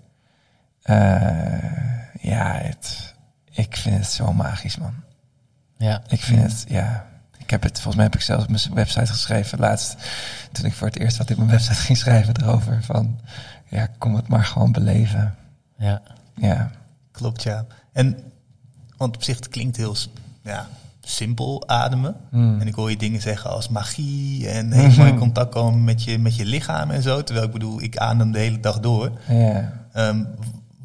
Ja, 2.21 2.53
het, 2.53 3.15
ik 3.51 3.75
vind 3.77 3.97
het 3.97 4.07
zo 4.07 4.33
magisch, 4.33 4.77
man. 4.77 4.93
Ja. 5.77 6.01
Ik 6.07 6.21
vind 6.21 6.41
het, 6.41 6.65
ja. 6.67 7.05
Ik 7.47 7.53
heb 7.53 7.63
het, 7.63 7.73
volgens 7.73 7.95
mij 7.95 8.03
heb 8.03 8.15
ik 8.15 8.21
zelfs 8.21 8.43
op 8.43 8.49
mijn 8.49 8.73
website 8.73 9.05
geschreven 9.05 9.59
laatst. 9.59 9.95
Toen 10.51 10.65
ik 10.65 10.73
voor 10.73 10.87
het 10.87 10.99
eerst 10.99 11.17
wat 11.17 11.31
op 11.31 11.37
mijn 11.37 11.49
website 11.49 11.73
ging 11.73 11.97
schrijven 11.97 12.41
erover. 12.41 12.83
Van, 12.83 13.19
ja, 13.67 13.87
kom 13.97 14.15
het 14.15 14.27
maar 14.27 14.45
gewoon 14.45 14.71
beleven. 14.71 15.35
Ja. 15.77 16.01
Ja. 16.35 16.71
Klopt, 17.11 17.43
ja. 17.43 17.65
En, 17.93 18.19
want 18.97 19.15
op 19.15 19.23
zich, 19.23 19.35
het 19.35 19.47
klinkt 19.47 19.77
heel 19.77 19.95
ja, 20.41 20.67
simpel 21.01 21.67
ademen. 21.67 22.15
Mm. 22.29 22.61
En 22.61 22.67
ik 22.67 22.75
hoor 22.75 22.89
je 22.89 22.97
dingen 22.97 23.21
zeggen 23.21 23.49
als 23.49 23.69
magie 23.69 24.49
en 24.49 24.71
helemaal 24.81 25.07
in 25.07 25.17
contact 25.17 25.51
komen 25.51 25.83
met 25.83 26.03
je, 26.03 26.19
met 26.19 26.35
je 26.35 26.45
lichaam 26.45 26.91
en 26.91 27.01
zo. 27.01 27.23
Terwijl 27.23 27.47
ik 27.47 27.53
bedoel, 27.53 27.81
ik 27.81 27.97
adem 27.97 28.31
de 28.31 28.39
hele 28.39 28.59
dag 28.59 28.79
door. 28.79 29.11
ja. 29.27 29.73
Ehm, 29.93 30.23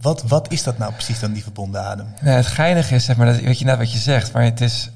wat, 0.00 0.23
wat 0.23 0.52
is 0.52 0.62
dat 0.62 0.78
nou 0.78 0.92
precies 0.92 1.21
dan, 1.21 1.33
die 1.33 1.42
verbonden 1.42 1.83
adem? 1.85 2.07
Nou, 2.21 2.37
het 2.37 2.47
geinige 2.47 2.95
is, 2.95 3.04
zeg 3.04 3.16
maar, 3.16 3.26
dat, 3.26 3.40
weet 3.40 3.59
je 3.59 3.64
net 3.64 3.78
wat 3.78 3.92
je 3.92 3.99
zegt, 3.99 4.33
maar 4.33 4.45
het 4.45 4.61
is, 4.61 4.90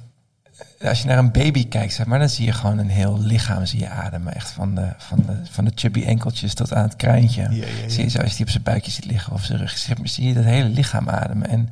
als 0.84 1.02
je 1.02 1.08
naar 1.08 1.18
een 1.18 1.32
baby 1.32 1.68
kijkt, 1.68 1.92
zeg 1.92 2.06
maar, 2.06 2.18
dan 2.18 2.28
zie 2.28 2.44
je 2.44 2.52
gewoon 2.52 2.78
een 2.78 2.88
heel 2.88 3.20
lichaam 3.20 3.66
zie 3.66 3.80
je 3.80 3.88
ademen. 3.88 4.34
Echt 4.34 4.50
van 4.50 4.74
de, 4.74 4.88
van 4.98 5.18
de, 5.26 5.32
van 5.50 5.64
de 5.64 5.72
chubby 5.74 6.04
enkeltjes 6.04 6.54
tot 6.54 6.74
aan 6.74 6.82
het 6.82 6.96
kruintje. 6.96 7.42
Ja, 7.42 7.50
ja, 7.50 7.66
ja. 7.82 7.88
Zie 7.88 8.04
je 8.04 8.10
zo, 8.10 8.18
als 8.18 8.30
je 8.30 8.36
die 8.36 8.44
op 8.44 8.50
zijn 8.50 8.62
buikje 8.62 8.90
ziet 8.90 9.04
liggen 9.04 9.32
of 9.32 9.44
zijn 9.44 9.58
rug, 9.58 9.78
zeg 9.78 9.98
maar, 9.98 10.08
zie 10.08 10.28
je 10.28 10.34
dat 10.34 10.44
hele 10.44 10.68
lichaam 10.68 11.08
ademen. 11.08 11.48
En 11.48 11.68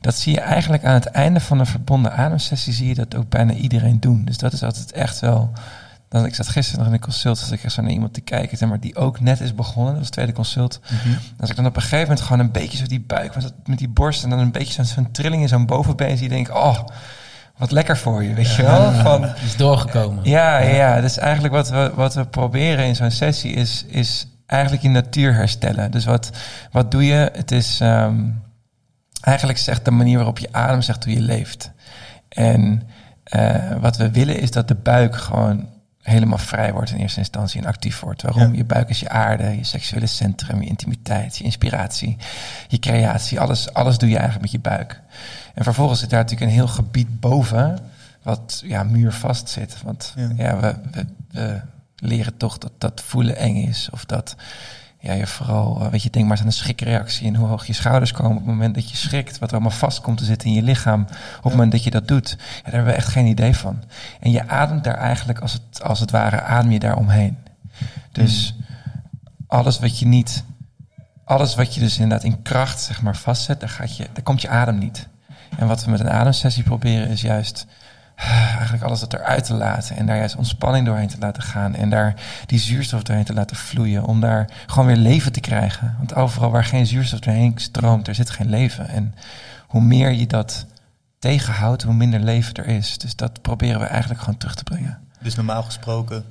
dat 0.00 0.14
zie 0.14 0.34
je 0.34 0.40
eigenlijk 0.40 0.84
aan 0.84 0.94
het 0.94 1.06
einde 1.06 1.40
van 1.40 1.58
een 1.58 1.66
verbonden 1.66 2.12
ademsessie, 2.12 2.72
zie 2.72 2.88
je 2.88 2.94
dat 2.94 3.14
ook 3.14 3.28
bijna 3.28 3.52
iedereen 3.52 4.00
doen. 4.00 4.24
Dus 4.24 4.38
dat 4.38 4.52
is 4.52 4.62
altijd 4.62 4.92
echt 4.92 5.20
wel... 5.20 5.52
Dan, 6.08 6.26
ik 6.26 6.34
zat 6.34 6.48
gisteren 6.48 6.78
nog 6.78 6.88
in 6.88 6.94
een 6.94 7.00
consult, 7.00 7.38
zat 7.38 7.52
ik 7.52 7.64
echt 7.64 7.72
zo 7.72 7.82
naar 7.82 7.90
iemand 7.90 8.14
te 8.14 8.20
kijken, 8.20 8.58
zeg 8.58 8.68
maar, 8.68 8.80
die 8.80 8.96
ook 8.96 9.20
net 9.20 9.40
is 9.40 9.54
begonnen. 9.54 9.86
Dat 9.86 9.96
was 9.96 10.04
het 10.04 10.12
tweede 10.12 10.32
consult. 10.32 10.80
Als 11.40 11.50
ik 11.50 11.56
dan 11.56 11.66
op 11.66 11.76
een 11.76 11.82
gegeven 11.82 12.06
moment 12.06 12.20
gewoon 12.20 12.38
een 12.38 12.52
beetje 12.52 12.78
zo 12.78 12.86
die 12.86 13.00
buik 13.00 13.34
met, 13.34 13.52
met 13.64 13.78
die 13.78 13.88
borst 13.88 14.24
en 14.24 14.30
dan 14.30 14.38
een 14.38 14.52
beetje 14.52 14.84
zo'n 14.84 15.10
trilling 15.10 15.42
in 15.42 15.48
zo'n 15.48 15.66
bovenbeen 15.66 16.16
zie 16.16 16.28
denk 16.28 16.48
ik, 16.48 16.54
oh, 16.54 16.78
wat 17.60 17.70
lekker 17.70 17.96
voor 17.96 18.24
je, 18.24 18.34
weet 18.34 18.54
je 18.54 18.62
wel? 18.62 18.92
Van, 18.92 19.24
is 19.24 19.56
doorgekomen. 19.56 20.24
ja, 20.24 20.58
ja, 20.58 20.74
ja, 20.74 21.00
dus 21.00 21.18
eigenlijk 21.18 21.54
wat 21.54 21.70
we, 21.70 21.92
wat 21.94 22.14
we 22.14 22.26
proberen 22.26 22.84
in 22.84 22.96
zo'n 22.96 23.10
sessie 23.10 23.52
is, 23.52 23.84
is 23.88 24.26
eigenlijk 24.46 24.82
je 24.82 24.88
natuur 24.88 25.34
herstellen. 25.34 25.90
Dus 25.90 26.04
wat, 26.04 26.30
wat 26.72 26.90
doe 26.90 27.06
je? 27.06 27.30
Het 27.32 27.50
is 27.50 27.80
ehm, 27.80 28.20
eigenlijk 29.20 29.58
zegt 29.58 29.84
de 29.84 29.90
manier 29.90 30.16
waarop 30.16 30.38
je 30.38 30.48
adem 30.52 30.82
zegt 30.82 31.04
hoe 31.04 31.12
je 31.12 31.20
leeft. 31.20 31.70
En 32.28 32.82
eh, 33.24 33.72
wat 33.80 33.96
we 33.96 34.10
willen 34.10 34.40
is 34.40 34.50
dat 34.50 34.68
de 34.68 34.74
buik 34.74 35.16
gewoon 35.16 35.68
helemaal 36.10 36.38
vrij 36.38 36.72
wordt 36.72 36.90
in 36.90 36.96
eerste 36.96 37.18
instantie 37.18 37.60
en 37.60 37.66
actief 37.66 38.00
wordt. 38.00 38.22
Waarom? 38.22 38.50
Ja. 38.50 38.56
Je 38.56 38.64
buik 38.64 38.88
is 38.88 39.00
je 39.00 39.08
aarde, 39.08 39.56
je 39.56 39.64
seksuele 39.64 40.06
centrum, 40.06 40.62
je 40.62 40.68
intimiteit, 40.68 41.36
je 41.36 41.44
inspiratie, 41.44 42.16
je 42.68 42.78
creatie. 42.78 43.40
Alles, 43.40 43.72
alles 43.72 43.98
doe 43.98 44.08
je 44.08 44.18
eigenlijk 44.18 44.52
met 44.52 44.62
je 44.62 44.68
buik. 44.68 45.00
En 45.54 45.64
vervolgens 45.64 46.00
zit 46.00 46.10
daar 46.10 46.22
natuurlijk 46.22 46.50
een 46.50 46.56
heel 46.56 46.68
gebied 46.68 47.20
boven, 47.20 47.78
wat 48.22 48.62
ja, 48.64 48.82
muurvast 48.82 49.48
zit. 49.48 49.82
Want 49.82 50.12
Ja. 50.16 50.30
ja, 50.36 50.60
we, 50.60 50.74
we, 50.90 51.06
we 51.30 51.60
leren 51.96 52.36
toch 52.36 52.58
dat 52.58 52.72
dat 52.78 53.02
voelen 53.04 53.36
eng 53.36 53.56
is. 53.56 53.88
Of 53.92 54.04
dat 54.04 54.36
ja, 55.02 55.12
je 55.12 55.26
vooral, 55.26 55.80
eh, 55.80 55.90
weet 55.90 56.02
je, 56.02 56.10
denk 56.10 56.24
maar 56.24 56.32
eens 56.32 56.40
aan 56.40 56.46
een 56.46 56.52
schrikreactie 56.52 57.26
en 57.26 57.34
hoe 57.34 57.48
hoog 57.48 57.66
je 57.66 57.72
schouders 57.72 58.12
komen 58.12 58.30
op 58.30 58.36
het 58.36 58.46
moment 58.46 58.74
dat 58.74 58.90
je 58.90 58.96
schrikt, 58.96 59.38
wat 59.38 59.48
er 59.48 59.54
allemaal 59.54 59.78
vast 59.78 60.00
komt 60.00 60.18
te 60.18 60.24
zitten 60.24 60.48
in 60.48 60.54
je 60.54 60.62
lichaam 60.62 61.00
op 61.36 61.42
het 61.42 61.52
moment 61.52 61.72
dat 61.72 61.84
je 61.84 61.90
dat 61.90 62.08
doet. 62.08 62.28
Ja, 62.30 62.62
daar 62.62 62.72
hebben 62.72 62.92
we 62.92 62.98
echt 62.98 63.08
geen 63.08 63.26
idee 63.26 63.56
van. 63.56 63.82
En 64.20 64.30
je 64.30 64.48
ademt 64.48 64.84
daar 64.84 64.94
eigenlijk 64.94 65.38
als 65.38 65.52
het, 65.52 65.82
als 65.82 66.00
het 66.00 66.10
ware, 66.10 66.40
adem 66.40 66.70
je 66.70 66.78
daar 66.78 66.96
omheen. 66.96 67.38
Dus 68.12 68.54
alles 69.46 69.78
wat 69.78 69.98
je 69.98 70.06
niet, 70.06 70.44
alles 71.24 71.54
wat 71.54 71.74
je 71.74 71.80
dus 71.80 71.98
inderdaad 71.98 72.24
in 72.24 72.42
kracht, 72.42 72.80
zeg 72.80 73.02
maar, 73.02 73.16
vastzet, 73.16 73.60
daar, 73.60 73.68
gaat 73.68 73.96
je, 73.96 74.06
daar 74.12 74.22
komt 74.22 74.42
je 74.42 74.48
adem 74.48 74.78
niet. 74.78 75.08
En 75.58 75.66
wat 75.66 75.84
we 75.84 75.90
met 75.90 76.00
een 76.00 76.10
ademsessie 76.10 76.62
proberen 76.62 77.08
is 77.08 77.20
juist 77.20 77.66
eigenlijk 78.28 78.82
alles 78.82 79.00
dat 79.00 79.12
eruit 79.12 79.44
te 79.44 79.54
laten. 79.54 79.96
En 79.96 80.06
daar 80.06 80.16
juist 80.16 80.36
ontspanning 80.36 80.86
doorheen 80.86 81.08
te 81.08 81.18
laten 81.18 81.42
gaan. 81.42 81.74
En 81.74 81.90
daar 81.90 82.14
die 82.46 82.58
zuurstof 82.58 83.02
doorheen 83.02 83.24
te 83.24 83.34
laten 83.34 83.56
vloeien. 83.56 84.04
Om 84.04 84.20
daar 84.20 84.50
gewoon 84.66 84.86
weer 84.86 84.96
leven 84.96 85.32
te 85.32 85.40
krijgen. 85.40 85.94
Want 85.98 86.14
overal 86.14 86.50
waar 86.50 86.64
geen 86.64 86.86
zuurstof 86.86 87.20
doorheen 87.20 87.52
stroomt, 87.56 88.08
er 88.08 88.14
zit 88.14 88.30
geen 88.30 88.48
leven. 88.48 88.88
En 88.88 89.14
hoe 89.66 89.82
meer 89.82 90.10
je 90.10 90.26
dat 90.26 90.66
tegenhoudt, 91.18 91.82
hoe 91.82 91.94
minder 91.94 92.20
leven 92.20 92.54
er 92.54 92.66
is. 92.66 92.98
Dus 92.98 93.16
dat 93.16 93.42
proberen 93.42 93.80
we 93.80 93.86
eigenlijk 93.86 94.20
gewoon 94.20 94.38
terug 94.38 94.54
te 94.54 94.64
brengen. 94.64 94.98
Dus 95.22 95.34
normaal 95.34 95.62
gesproken, 95.62 96.24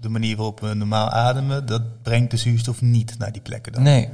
de 0.00 0.08
manier 0.08 0.36
waarop 0.36 0.60
we 0.60 0.74
normaal 0.74 1.10
ademen, 1.10 1.66
dat 1.66 2.02
brengt 2.02 2.30
de 2.30 2.36
zuurstof 2.36 2.80
niet 2.80 3.18
naar 3.18 3.32
die 3.32 3.42
plekken 3.42 3.72
dan? 3.72 3.82
Nee, 3.82 4.08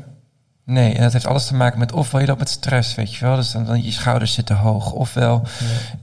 Nee, 0.68 0.94
en 0.94 1.02
dat 1.02 1.12
heeft 1.12 1.26
alles 1.26 1.46
te 1.46 1.54
maken 1.54 1.78
met 1.78 1.92
ofwel 1.92 2.20
je 2.20 2.26
loopt 2.26 2.38
met 2.38 2.48
stress, 2.48 2.94
weet 2.94 3.14
je 3.14 3.24
wel. 3.24 3.36
Dus 3.36 3.52
dan, 3.52 3.64
dan 3.64 3.82
je 3.82 3.90
schouders 3.90 4.32
zitten 4.32 4.56
hoog. 4.56 4.92
Ofwel 4.92 5.42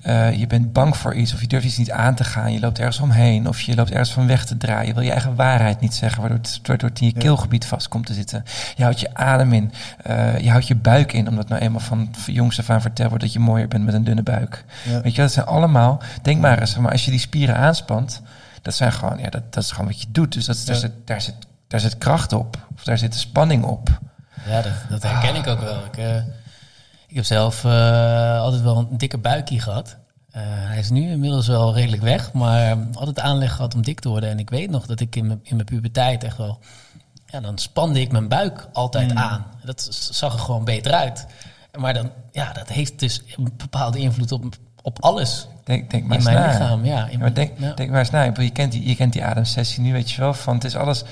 ja. 0.04 0.30
uh, 0.30 0.40
je 0.40 0.48
bent 0.48 0.74
bang 0.74 0.98
voor 0.98 1.14
iets 1.14 1.34
of 1.34 1.42
je 1.42 1.48
durft 1.48 1.66
iets 1.66 1.78
niet 1.78 1.92
aan 1.92 2.16
te 2.16 2.24
gaan. 2.24 2.54
Je 2.54 2.60
loopt 2.60 2.80
ergens 2.80 3.00
omheen 3.00 3.48
of 3.48 3.62
je 3.62 3.76
loopt 3.76 3.90
ergens 3.90 4.12
van 4.12 4.28
weg 4.28 4.46
te 4.46 4.58
draaien. 4.58 4.88
Je 4.88 4.94
wil 4.94 5.04
je 5.04 5.12
eigen 5.12 5.36
waarheid 5.36 5.80
niet 5.80 5.94
zeggen, 5.94 6.20
waardoor 6.20 6.38
het, 6.38 6.60
waardoor 6.64 6.90
het 6.90 7.00
in 7.00 7.08
je 7.08 7.14
ja. 7.14 7.20
keelgebied 7.20 7.66
vast 7.66 7.88
komt 7.88 8.06
te 8.06 8.14
zitten. 8.14 8.44
Je 8.76 8.84
houdt 8.84 9.00
je 9.00 9.14
adem 9.14 9.54
in. 9.54 9.72
Uh, 10.08 10.40
je 10.40 10.50
houdt 10.50 10.68
je 10.68 10.76
buik 10.76 11.14
in, 11.14 11.28
omdat 11.30 11.48
nou 11.48 11.62
eenmaal 11.62 11.80
van 11.80 12.10
jongs 12.26 12.60
af 12.60 12.70
aan 12.70 12.82
verteld 12.82 13.10
wordt 13.10 13.24
dat 13.24 13.34
je 13.34 13.40
mooier 13.40 13.68
bent 13.68 13.86
met 13.86 13.94
een 13.94 14.04
dunne 14.04 14.24
buik. 14.24 14.66
Ja. 14.84 15.02
Weet 15.02 15.16
je, 15.16 15.22
dat 15.22 15.32
zijn 15.32 15.46
allemaal, 15.46 16.02
denk 16.22 16.42
maar 16.42 16.60
eens, 16.60 16.78
maar 16.78 16.92
als 16.92 17.06
je 17.06 17.12
die 17.12 17.20
spieren 17.20 17.56
aanspant, 17.58 18.22
dat 18.62 18.74
zijn 18.74 18.92
gewoon, 18.92 19.18
ja, 19.18 19.30
dat, 19.30 19.54
dat 19.54 19.64
is 19.64 19.72
gewoon 19.72 19.88
wat 19.88 20.02
je 20.02 20.08
doet. 20.12 20.34
Dus 20.34 20.46
dat, 20.46 20.64
daar, 20.66 20.76
zit, 20.76 20.92
daar, 21.06 21.22
zit, 21.22 21.36
daar 21.68 21.80
zit 21.80 21.98
kracht 21.98 22.34
op, 22.34 22.68
of 22.76 22.84
daar 22.84 22.98
zit 22.98 23.16
spanning 23.16 23.64
op. 23.64 24.00
Ja, 24.46 24.62
dat, 24.62 24.74
dat 24.90 25.04
herken 25.04 25.36
ik 25.36 25.48
ook 25.48 25.60
wel. 25.60 25.86
Ik, 25.86 25.98
uh, 25.98 26.16
ik 27.08 27.16
heb 27.16 27.26
zelf 27.26 27.64
uh, 27.64 28.40
altijd 28.40 28.62
wel 28.62 28.78
een 28.78 28.98
dikke 28.98 29.18
buikje 29.18 29.60
gehad. 29.60 29.98
Uh, 30.36 30.42
hij 30.44 30.80
is 30.80 30.90
nu 30.90 31.10
inmiddels 31.10 31.48
wel 31.48 31.74
redelijk 31.74 32.02
weg, 32.02 32.34
maar 32.34 32.78
altijd 32.94 33.20
aanleg 33.20 33.56
gehad 33.56 33.76
om 33.76 33.82
dik 33.82 34.00
te 34.00 34.10
worden. 34.10 34.30
En 34.30 34.40
ik 34.40 34.50
weet 34.50 34.70
nog 34.70 34.86
dat 34.86 35.00
ik 35.00 35.16
in 35.16 35.28
mijn, 35.28 35.40
in 35.44 35.56
mijn 35.56 35.68
puberteit 35.68 36.24
echt 36.24 36.38
wel... 36.38 36.60
Ja, 37.26 37.40
dan 37.40 37.58
spande 37.58 38.02
ik 38.02 38.12
mijn 38.12 38.28
buik 38.28 38.68
altijd 38.74 39.12
mm. 39.12 39.18
aan. 39.18 39.46
Dat 39.64 39.88
zag 39.92 40.34
er 40.34 40.40
gewoon 40.40 40.64
beter 40.64 40.94
uit. 40.94 41.26
Maar 41.78 41.94
dan, 41.94 42.12
ja, 42.32 42.54
dat 42.54 42.70
heeft 42.70 43.00
dus 43.00 43.22
een 43.38 43.54
bepaalde 43.58 44.00
invloed 44.00 44.32
op, 44.32 44.56
op 44.82 45.04
alles. 45.04 45.48
Denk, 45.64 45.92
denk 45.92 46.06
maar 46.08 46.18
in 46.18 46.24
mijn 46.24 46.52
lichaam, 46.52 46.86
ja. 46.86 47.08
In 47.08 47.20
maar 47.20 47.34
denk, 47.34 47.52
ja. 47.60 47.74
denk 47.74 47.90
maar 47.90 48.00
eens 48.00 48.10
na. 48.10 48.24
Je 48.24 48.50
kent, 48.50 48.72
die, 48.72 48.88
je 48.88 48.96
kent 48.96 49.14
die 49.14 49.24
ademsessie 49.24 49.84
nu, 49.84 49.94
weet 49.94 50.12
je 50.12 50.22
wel. 50.22 50.34
Van 50.34 50.54
het 50.56 50.64
is 50.64 50.76
alles, 50.76 51.04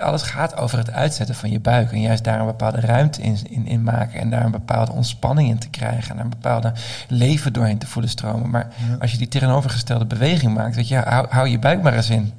alles 0.00 0.22
gaat 0.22 0.56
over 0.56 0.78
het 0.78 0.90
uitzetten 0.90 1.34
van 1.34 1.50
je 1.50 1.60
buik. 1.60 1.92
En 1.92 2.00
juist 2.00 2.24
daar 2.24 2.40
een 2.40 2.46
bepaalde 2.46 2.80
ruimte 2.80 3.22
in, 3.22 3.38
in, 3.48 3.66
in 3.66 3.82
maken. 3.82 4.20
En 4.20 4.30
daar 4.30 4.44
een 4.44 4.50
bepaalde 4.50 4.92
ontspanning 4.92 5.48
in 5.48 5.58
te 5.58 5.68
krijgen. 5.68 6.10
En 6.10 6.16
daar 6.16 6.24
een 6.24 6.30
bepaalde 6.30 6.72
leven 7.08 7.52
doorheen 7.52 7.78
te 7.78 7.86
voelen 7.86 8.10
stromen. 8.10 8.50
Maar 8.50 8.68
ja. 8.88 8.96
als 9.00 9.12
je 9.12 9.18
die 9.18 9.28
tegenovergestelde 9.28 10.06
beweging 10.06 10.54
maakt, 10.54 10.76
weet 10.76 10.88
je, 10.88 10.96
hou, 10.96 11.26
hou 11.28 11.48
je 11.48 11.58
buik 11.58 11.82
maar 11.82 11.94
eens 11.94 12.10
in. 12.10 12.32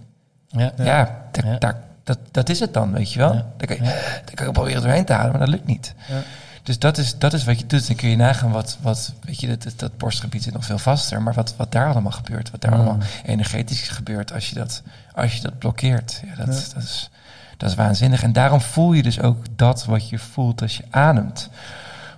Ja, 0.48 0.72
ja, 0.78 1.22
da, 1.32 1.58
da, 1.58 1.80
dat, 2.04 2.20
dat 2.32 2.50
is 2.50 2.60
het 2.60 2.74
dan, 2.74 2.92
weet 2.92 3.14
je 3.14 3.20
wel. 3.20 3.34
Daar, 3.34 3.68
kan 3.68 3.76
je, 3.76 3.82
daar 4.26 4.34
kan 4.34 4.46
je 4.46 4.52
proberen 4.52 4.82
doorheen 4.82 5.06
te 5.06 5.14
halen, 5.14 5.32
maar 5.32 5.40
dat 5.40 5.50
lukt 5.50 5.66
niet. 5.66 5.94
Ja. 6.08 6.22
Dus 6.64 6.80
dat 6.80 6.98
is, 6.98 7.18
dat 7.18 7.34
is 7.34 7.44
wat 7.44 7.60
je 7.60 7.66
doet. 7.66 7.88
Dan 7.88 7.96
kun 7.96 8.10
je 8.10 8.16
nagaan 8.16 8.52
wat, 8.52 8.78
wat 8.82 9.14
weet 9.22 9.40
je, 9.40 9.58
dat, 9.58 9.74
dat 9.76 9.98
borstgebied 9.98 10.44
zit 10.44 10.54
nog 10.54 10.66
veel 10.66 10.78
vaster. 10.78 11.22
Maar 11.22 11.34
wat, 11.34 11.54
wat 11.58 11.72
daar 11.72 11.90
allemaal 11.90 12.12
gebeurt, 12.12 12.52
wat 12.52 12.62
daar 12.62 12.72
mm. 12.72 12.78
allemaal 12.78 12.98
energetisch 13.26 13.88
gebeurt 13.88 14.34
als 14.34 14.50
je 14.50 14.56
dat, 14.56 14.82
als 15.14 15.36
je 15.36 15.42
dat 15.42 15.58
blokkeert. 15.58 16.22
Ja, 16.26 16.36
dat, 16.46 16.56
ja. 16.68 16.74
dat, 16.74 16.84
is, 16.84 17.10
dat 17.58 17.70
is 17.70 17.76
waanzinnig. 17.76 18.24
En 18.24 18.34
daarom 18.34 18.62
voel 18.62 18.94
je 18.94 19.04
dus 19.04 19.22
ook 19.22 19.46
dat 19.56 19.86
wat 19.86 20.10
je 20.10 20.20
voelt 20.20 20.62
als 20.62 20.78
je 20.78 20.84
ademt. 20.90 21.50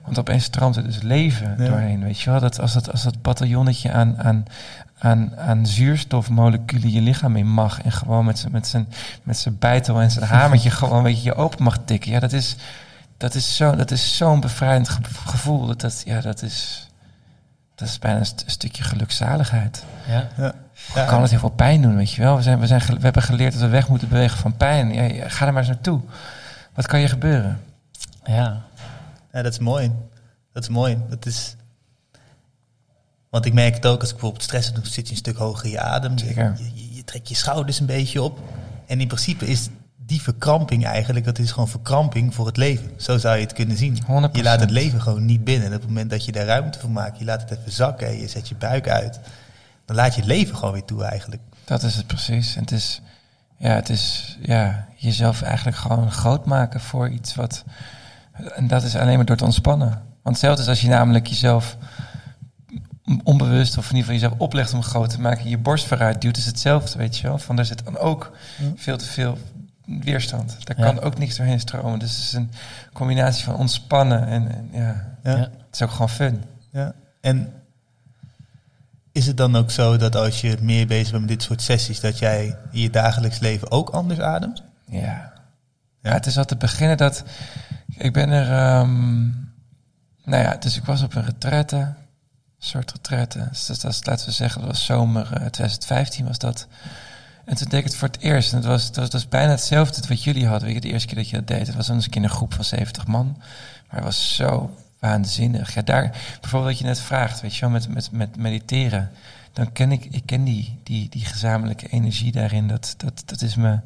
Want 0.03 0.19
opeens 0.19 0.43
stroomt 0.43 0.75
er 0.75 0.83
dus 0.83 1.01
leven 1.01 1.55
ja. 1.57 1.69
doorheen, 1.69 2.03
weet 2.03 2.19
je 2.19 2.29
wel. 2.29 2.39
Dat 2.39 2.59
als 2.59 2.73
dat, 2.73 2.91
als 2.91 3.03
dat 3.03 3.21
bataljonnetje 3.21 3.91
aan, 3.91 4.15
aan, 4.17 4.45
aan, 4.99 5.37
aan 5.37 5.65
zuurstofmoleculen 5.65 6.91
je 6.91 7.01
lichaam 7.01 7.35
in 7.35 7.47
mag... 7.47 7.81
en 7.81 7.91
gewoon 7.91 8.25
met 8.25 8.39
zijn 8.39 8.51
met 8.51 8.67
zijn 8.67 8.87
met 9.23 9.37
zijn 9.37 9.57
bijtel 9.59 10.01
en 10.01 10.11
zijn 10.11 10.25
hamertje 10.25 10.69
gewoon 10.79 11.03
weet 11.03 11.17
je, 11.17 11.23
je 11.23 11.35
open 11.35 11.63
mag 11.63 11.77
tikken. 11.85 12.11
Ja, 12.11 12.19
dat 12.19 12.33
is 12.33 12.55
dat 13.17 13.35
is 13.35 13.55
zo'n 13.55 13.77
dat 13.77 13.91
is 13.91 14.17
zo'n 14.17 14.39
bevrijdend 14.39 14.89
gevoel. 15.25 15.65
Dat, 15.65 15.81
dat, 15.81 16.01
ja, 16.05 16.21
dat 16.21 16.41
is, 16.41 16.88
dat 17.79 17.87
is 17.87 17.99
bijna 17.99 18.19
een, 18.19 18.25
st 18.25 18.43
stukje 18.45 18.83
gelukzaligheid. 18.83 19.83
Ja. 20.07 20.27
ja. 20.37 20.53
ja. 20.95 21.05
Kan 21.05 21.21
het 21.21 21.29
heel 21.29 21.39
veel 21.39 21.49
pijn 21.49 21.81
doen, 21.81 21.95
weet 21.95 22.11
je 22.11 22.21
wel. 22.21 22.35
We, 22.35 22.41
zijn, 22.41 22.59
we, 22.59 22.67
zijn, 22.67 22.81
we 22.81 22.99
hebben 22.99 23.21
geleerd 23.21 23.53
dat 23.53 23.61
we 23.61 23.67
weg 23.67 23.89
moeten 23.89 24.09
bewegen 24.09 24.37
van 24.37 24.57
pijn. 24.57 24.93
Ja, 24.93 25.03
ja, 25.03 25.29
ga 25.29 25.45
er 25.45 25.53
maar 25.53 25.61
eens 25.61 25.71
naartoe. 25.71 26.01
Wat 26.73 26.87
kan 26.87 26.99
je 26.99 27.07
gebeuren? 27.07 27.61
Ja. 28.23 28.61
Ja, 29.33 29.41
dat 29.41 29.51
is 29.51 29.59
mooi. 29.59 29.91
Dat 30.53 30.63
is 30.63 30.69
mooi. 30.69 30.97
Dat 31.09 31.25
is... 31.25 31.55
Want 33.29 33.45
ik 33.45 33.53
merk 33.53 33.73
het 33.73 33.85
ook 33.85 33.99
als 33.99 34.09
ik 34.09 34.15
bijvoorbeeld 34.15 34.43
stress 34.43 34.65
heb, 34.65 34.75
dan 34.75 34.85
zit 34.85 35.05
je 35.05 35.11
een 35.11 35.17
stuk 35.17 35.37
hoger 35.37 35.65
in 35.65 35.71
je 35.71 35.79
adem. 35.79 36.17
Zeker. 36.17 36.55
Je, 36.57 36.71
je, 36.73 36.95
je 36.95 37.03
trekt 37.03 37.29
je 37.29 37.35
schouders 37.35 37.79
een 37.79 37.85
beetje 37.85 38.21
op. 38.21 38.39
En 38.85 39.01
in 39.01 39.07
principe 39.07 39.47
is 39.47 39.69
die 40.09 40.21
verkramping 40.21 40.85
eigenlijk, 40.85 41.25
dat 41.25 41.39
is 41.39 41.51
gewoon 41.51 41.67
verkramping 41.67 42.35
voor 42.35 42.45
het 42.45 42.57
leven. 42.57 42.91
Zo 42.97 43.17
zou 43.17 43.35
je 43.35 43.43
het 43.43 43.53
kunnen 43.53 43.77
zien. 43.77 43.97
100%. 44.01 44.05
Je 44.31 44.43
laat 44.43 44.59
het 44.59 44.69
leven 44.69 45.01
gewoon 45.01 45.25
niet 45.25 45.43
binnen. 45.43 45.67
En 45.67 45.73
op 45.73 45.79
het 45.79 45.89
moment 45.89 46.09
dat 46.09 46.25
je 46.25 46.31
daar 46.31 46.45
ruimte 46.45 46.79
voor 46.79 46.89
maakt, 46.89 47.19
je 47.19 47.25
laat 47.25 47.41
het 47.41 47.59
even 47.59 47.71
zakken 47.71 48.07
en 48.07 48.19
je 48.19 48.27
zet 48.27 48.49
je 48.49 48.55
buik 48.55 48.87
uit, 48.87 49.19
dan 49.85 49.95
laat 49.95 50.13
je 50.13 50.19
het 50.19 50.29
leven 50.29 50.55
gewoon 50.55 50.73
weer 50.73 50.85
toe 50.85 51.03
eigenlijk. 51.03 51.41
Dat 51.65 51.83
is 51.83 51.95
het 51.95 52.07
precies. 52.07 52.55
En 52.55 52.61
het 52.61 52.71
is, 52.71 53.01
ja, 53.57 53.69
het 53.69 53.89
is 53.89 54.37
ja, 54.41 54.87
jezelf 54.95 55.41
eigenlijk 55.41 55.77
gewoon 55.77 56.11
groot 56.11 56.45
maken 56.45 56.79
voor 56.79 57.09
iets 57.09 57.35
wat. 57.35 57.63
En 58.55 58.67
dat 58.67 58.83
is 58.83 58.95
alleen 58.95 59.15
maar 59.15 59.25
door 59.25 59.37
te 59.37 59.45
ontspannen. 59.45 59.89
Want 59.89 60.35
hetzelfde 60.35 60.61
is 60.61 60.69
als 60.69 60.81
je 60.81 60.87
namelijk 60.87 61.27
jezelf 61.27 61.77
onbewust 63.23 63.77
of 63.77 63.89
in 63.89 63.95
ieder 63.95 64.11
geval 64.11 64.21
jezelf 64.21 64.39
oplegt 64.39 64.73
om 64.73 64.83
groot 64.83 65.09
te 65.09 65.21
maken, 65.21 65.49
je 65.49 65.57
borst 65.57 65.85
vooruit 65.85 66.21
duwt, 66.21 66.37
is 66.37 66.45
hetzelfde, 66.45 66.97
weet 66.97 67.17
je 67.17 67.27
wel. 67.27 67.37
Van 67.37 67.55
daar 67.55 67.65
zit 67.65 67.85
dan 67.85 67.97
ook 67.97 68.31
veel 68.75 68.97
te 68.97 69.05
veel 69.05 69.37
weerstand. 70.01 70.57
Daar 70.63 70.79
ja. 70.79 70.85
kan 70.85 71.01
ook 71.01 71.17
niks 71.17 71.35
doorheen 71.35 71.59
stromen. 71.59 71.99
Dus 71.99 72.15
het 72.15 72.25
is 72.25 72.33
een 72.33 72.51
combinatie 72.93 73.43
van 73.43 73.55
ontspannen 73.55 74.27
en, 74.27 74.51
en 74.51 74.69
ja, 74.71 75.17
ja, 75.23 75.37
het 75.37 75.51
is 75.71 75.81
ook 75.81 75.91
gewoon 75.91 76.09
fun. 76.09 76.43
Ja. 76.71 76.93
En 77.21 77.53
is 79.11 79.27
het 79.27 79.37
dan 79.37 79.55
ook 79.55 79.71
zo 79.71 79.97
dat 79.97 80.15
als 80.15 80.41
je 80.41 80.57
meer 80.61 80.87
bezig 80.87 81.11
bent 81.11 81.21
met 81.21 81.29
dit 81.31 81.43
soort 81.43 81.61
sessies, 81.61 81.99
dat 81.99 82.19
jij 82.19 82.57
in 82.71 82.79
je 82.81 82.89
dagelijks 82.89 83.39
leven 83.39 83.71
ook 83.71 83.89
anders 83.89 84.19
ademt? 84.19 84.63
Ja. 84.85 84.99
Ja, 84.99 85.33
ja 86.01 86.11
het 86.11 86.25
is 86.25 86.37
al 86.37 86.45
te 86.45 86.55
beginnen 86.55 86.97
dat 86.97 87.23
ik 87.97 88.13
ben 88.13 88.29
er, 88.29 88.79
um, 88.79 89.51
nou 90.23 90.43
ja, 90.43 90.55
dus 90.55 90.77
ik 90.77 90.85
was 90.85 91.03
op 91.03 91.15
een 91.15 91.25
retraite, 91.25 91.75
een 91.75 91.95
soort 92.57 92.91
retraite. 92.91 93.47
Dus 93.49 93.65
dat, 93.65 94.05
laten 94.05 94.25
we 94.25 94.31
zeggen, 94.31 94.61
dat 94.61 94.69
was 94.69 94.85
zomer 94.85 95.23
uh, 95.23 95.29
2015 95.31 96.25
was 96.25 96.37
dat. 96.37 96.67
En 97.49 97.55
toen 97.55 97.69
deed 97.69 97.79
ik 97.79 97.85
het 97.85 97.95
voor 97.95 98.07
het 98.07 98.19
eerst. 98.19 98.51
En 98.51 98.57
het 98.57 98.65
was, 98.65 98.83
het 98.83 98.95
was, 98.95 99.03
het 99.03 99.13
was 99.13 99.27
bijna 99.27 99.51
hetzelfde 99.51 100.07
wat 100.07 100.23
jullie 100.23 100.47
hadden. 100.47 100.65
Weet 100.65 100.75
je, 100.75 100.81
de 100.81 100.91
eerste 100.93 101.07
keer 101.07 101.17
dat 101.17 101.29
je 101.29 101.35
dat 101.35 101.47
deed. 101.47 101.67
Het 101.67 101.75
was 101.75 101.87
een 101.87 102.09
keer 102.09 102.23
een 102.23 102.29
groep 102.29 102.53
van 102.53 102.63
70 102.63 103.07
man. 103.07 103.35
Maar 103.37 103.95
het 103.95 104.03
was 104.03 104.35
zo 104.35 104.75
waanzinnig. 104.99 105.73
Ja, 105.73 105.81
daar, 105.81 106.09
bijvoorbeeld 106.41 106.71
wat 106.71 106.79
je 106.79 106.85
net 106.85 106.99
vraagt, 106.99 107.41
weet 107.41 107.55
je 107.55 107.61
wel, 107.61 107.69
met, 107.69 107.89
met, 107.89 108.11
met 108.11 108.37
mediteren. 108.37 109.11
Dan 109.53 109.71
ken 109.71 109.91
ik, 109.91 110.05
ik 110.05 110.25
ken 110.25 110.43
die, 110.43 110.79
die, 110.83 111.09
die 111.09 111.25
gezamenlijke 111.25 111.87
energie 111.87 112.31
daarin. 112.31 112.67
Dat, 112.67 112.93
dat, 112.97 113.23
dat 113.25 113.41
is 113.41 113.55
me, 113.55 113.79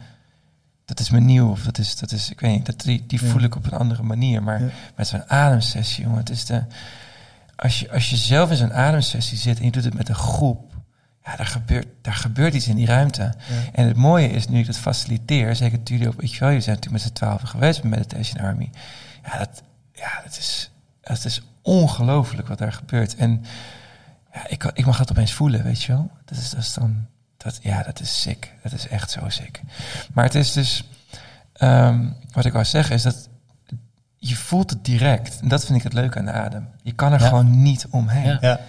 dat 0.85 0.99
is 0.99 1.09
me 1.09 1.19
nieuw. 1.19 1.49
Of 1.49 1.63
dat 1.63 1.77
is, 1.77 1.95
dat 1.95 2.11
is, 2.11 2.29
ik 2.29 2.39
weet 2.39 2.51
niet, 2.51 2.65
dat, 2.65 2.81
die, 2.81 3.03
die 3.07 3.21
voel 3.21 3.41
ik 3.41 3.55
op 3.55 3.65
een 3.65 3.79
andere 3.79 4.03
manier. 4.03 4.43
Maar 4.43 4.63
ja. 4.63 4.69
met 4.95 5.07
zo'n 5.07 5.29
ademsessie, 5.29 6.03
jongen, 6.03 6.19
het 6.19 6.29
is 6.29 6.45
de... 6.45 6.63
Als 7.55 7.79
je, 7.79 7.91
als 7.91 8.09
je 8.09 8.15
zelf 8.15 8.49
in 8.49 8.57
zo'n 8.57 8.73
ademsessie 8.73 9.37
zit 9.37 9.59
en 9.59 9.65
je 9.65 9.71
doet 9.71 9.83
het 9.83 9.93
met 9.93 10.09
een 10.09 10.15
groep, 10.15 10.72
ja, 11.25 11.35
daar 11.35 11.45
gebeurt, 11.45 11.87
daar 12.01 12.13
gebeurt 12.13 12.53
iets 12.53 12.67
in 12.67 12.75
die 12.75 12.85
ruimte. 12.85 13.21
Ja. 13.21 13.33
En 13.71 13.87
het 13.87 13.97
mooie 13.97 14.29
is, 14.29 14.47
nu 14.47 14.59
ik 14.59 14.65
dat 14.65 14.77
faciliteer, 14.77 15.55
zeker 15.55 15.77
natuurlijk 15.77 16.11
op 16.11 16.19
weet 16.21 16.33
je 16.33 16.39
wel, 16.39 16.49
je 16.49 16.61
zijn 16.61 16.75
natuurlijk 16.75 17.03
met 17.03 17.11
z'n 17.11 17.23
twaalf 17.23 17.41
geweest 17.41 17.83
met 17.83 17.91
Meditation 17.91 18.45
Army. 18.45 18.69
Ja, 19.23 19.37
dat, 19.37 19.63
ja, 19.93 20.21
dat 20.23 20.37
is, 20.37 20.71
dat 21.01 21.25
is 21.25 21.41
ongelooflijk 21.61 22.47
wat 22.47 22.57
daar 22.57 22.73
gebeurt. 22.73 23.15
En 23.15 23.45
ja, 24.33 24.47
ik, 24.47 24.63
ik 24.73 24.85
mag 24.85 24.97
dat 24.97 25.11
opeens 25.11 25.33
voelen, 25.33 25.63
weet 25.63 25.83
je 25.83 25.91
wel. 25.91 26.11
Dat 26.25 26.37
is, 26.37 26.49
dat 26.49 26.59
is 26.59 26.73
dan, 26.73 27.05
dat, 27.37 27.59
ja, 27.61 27.83
dat 27.83 27.99
is 27.99 28.21
sick. 28.21 28.53
Dat 28.61 28.71
is 28.71 28.87
echt 28.87 29.11
zo 29.11 29.29
sick. 29.29 29.61
Maar 30.13 30.23
het 30.23 30.35
is 30.35 30.51
dus, 30.51 30.83
um, 31.57 32.15
wat 32.31 32.45
ik 32.45 32.53
wou 32.53 32.65
zeggen 32.65 32.95
is 32.95 33.01
dat 33.01 33.29
je 34.17 34.35
voelt 34.35 34.69
het 34.69 34.85
direct. 34.85 35.39
En 35.41 35.47
dat 35.47 35.65
vind 35.65 35.77
ik 35.77 35.83
het 35.83 35.93
leuke 35.93 36.19
aan 36.19 36.25
de 36.25 36.31
adem. 36.31 36.69
Je 36.81 36.91
kan 36.91 37.13
er 37.13 37.19
ja. 37.19 37.27
gewoon 37.27 37.61
niet 37.61 37.87
omheen. 37.89 38.37
Ja. 38.41 38.59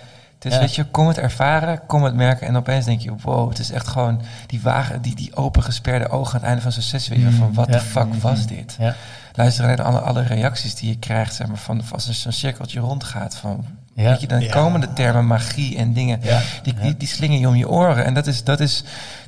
Dus 0.45 0.53
Ja. 0.53 0.61
weet 0.61 0.75
je, 0.75 0.85
kom 0.85 1.07
het 1.09 1.19
ervaren, 1.19 1.81
kom 1.87 2.03
het 2.05 2.15
merken 2.15 2.47
en 2.47 2.57
opeens 2.57 2.85
denk 2.85 3.01
je, 3.01 3.13
wow, 3.23 3.49
het 3.49 3.59
is 3.59 3.71
echt 3.71 3.89
gewoon 3.89 4.21
die 4.47 4.61
wagen, 4.63 5.03
die, 5.03 5.15
die 5.15 5.37
open 5.37 5.63
gesperde 5.63 6.09
ogen 6.09 6.33
aan 6.35 6.39
het 6.41 6.45
einde 6.49 6.63
van 6.63 6.73
zo'n 6.73 6.83
sessie. 6.83 7.15
Weet 7.17 7.25
je, 7.25 7.31
van 7.39 7.55
wat 7.55 7.67
Mm, 7.67 7.73
Ja. 7.73 7.79
de 7.79 7.85
fuck 7.85 8.15
was 8.15 8.47
dit? 8.47 8.77
Ja. 8.79 8.95
Luister 9.33 9.65
alleen 9.65 9.77
naar 9.77 9.87
alle, 9.87 9.99
alle 10.01 10.23
reacties 10.23 10.75
die 10.75 10.89
je 10.89 10.99
krijgt, 10.99 11.35
zeg 11.35 11.47
maar, 11.47 11.57
van 11.57 11.83
als 11.93 12.09
er 12.09 12.15
zo'n 12.15 12.33
cirkeltje 12.33 12.81
rondgaat 12.81 13.37
van, 13.37 13.65
Ja. 13.95 14.09
weet 14.11 14.21
je, 14.21 14.27
dan 14.27 14.41
Ja. 14.41 14.51
komen 14.53 14.81
de 14.81 14.93
termen 14.93 15.27
magie 15.27 15.77
en 15.77 15.93
dingen, 15.93 16.19
Ja. 16.23 16.41
die, 16.63 16.75
Ja. 16.77 16.83
die, 16.83 16.97
die 16.97 17.09
slingen 17.09 17.39
je 17.39 17.49
om 17.49 17.55
je 17.55 17.69
oren. 17.69 18.05
En 18.05 18.15
dat 18.15 18.27
is, 18.27 18.45
dat 18.45 18.61
is, 18.61 18.85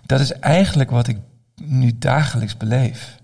dat 0.07 0.21
is 0.21 0.33
eigenlijk 0.33 0.91
wat 0.91 1.07
ik 1.09 1.19
nu 1.63 1.99
dagelijks 1.99 2.57
beleef. 2.57 3.16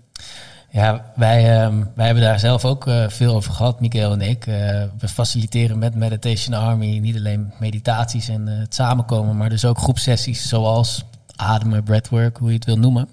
Ja, 0.73 1.11
wij, 1.15 1.61
ehm, 1.61 1.83
wij 1.95 2.05
hebben 2.05 2.23
daar 2.23 2.39
zelf 2.39 2.65
ook 2.65 2.87
eh, 2.87 3.09
veel 3.09 3.35
over 3.35 3.53
gehad, 3.53 3.79
Miguel 3.79 4.11
en 4.11 4.21
ik. 4.21 4.47
Eh, 4.47 4.55
we 4.97 5.07
faciliteren 5.07 5.77
met 5.77 5.95
Meditation 5.95 6.53
Army 6.53 6.97
niet 6.97 7.15
alleen 7.15 7.53
meditaties 7.59 8.27
en 8.27 8.47
eh, 8.47 8.57
het 8.57 8.73
samenkomen, 8.73 9.37
maar 9.37 9.49
dus 9.49 9.65
ook 9.65 9.77
groepsessies 9.77 10.47
zoals 10.47 11.03
ademen, 11.35 11.83
breathwork, 11.83 12.37
hoe 12.37 12.49
je 12.49 12.55
het 12.55 12.65
wil 12.65 12.77
noemen. 12.77 13.07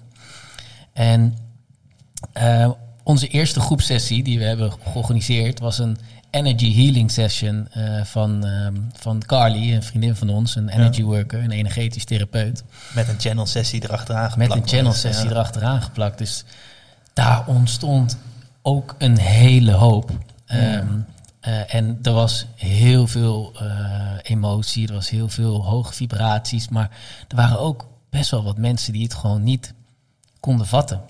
En 0.93 1.37
onze 3.03 3.27
eerste 3.27 3.59
groepsessie 3.59 4.23
die 4.23 4.37
we 4.39 4.45
hebben 4.45 4.71
georganiseerd 4.91 5.59
was 5.59 5.79
een 5.79 5.97
energy 6.31 6.75
healing 6.75 7.11
session 7.11 7.67
van, 8.03 8.45
ehm, 8.45 8.75
van 8.93 9.23
Carly, 9.25 9.73
een 9.73 9.83
vriendin 9.83 10.15
van 10.15 10.29
ons, 10.29 10.55
een 10.55 10.69
energy 10.69 11.03
worker, 11.03 11.43
een 11.43 11.51
energetisch 11.51 12.05
therapeut. 12.05 12.63
Met 12.93 13.07
een 13.07 13.19
channel 13.19 13.45
sessie 13.45 13.83
erachteraan 13.83 14.23
Met 14.23 14.31
geplakt. 14.31 14.61
een 14.61 14.77
channel 14.77 14.93
sessie 14.93 15.29
erachteraan 15.29 15.81
geplakt. 15.81 16.17
Dus 16.17 16.43
daar 17.13 17.47
ontstond 17.47 18.17
ook 18.61 18.95
een 18.97 19.17
hele 19.17 19.71
hoop. 19.71 20.11
Ehm, 20.45 20.87
eh, 21.39 21.75
en 21.75 21.99
er 22.01 22.13
was 22.13 22.45
heel 22.55 23.07
veel 23.07 23.51
eh, 23.59 24.15
emotie, 24.21 24.87
er 24.87 24.93
was 24.93 25.09
heel 25.09 25.29
veel 25.29 25.65
hoge 25.65 25.93
vibraties. 25.93 26.69
Maar 26.69 26.89
er 27.27 27.35
waren 27.35 27.59
ook 27.59 27.87
best 28.09 28.31
wel 28.31 28.43
wat 28.43 28.57
mensen 28.57 28.93
die 28.93 29.03
het 29.03 29.13
gewoon 29.13 29.43
niet 29.43 29.73
konden 30.39 30.67
vatten. 30.67 31.01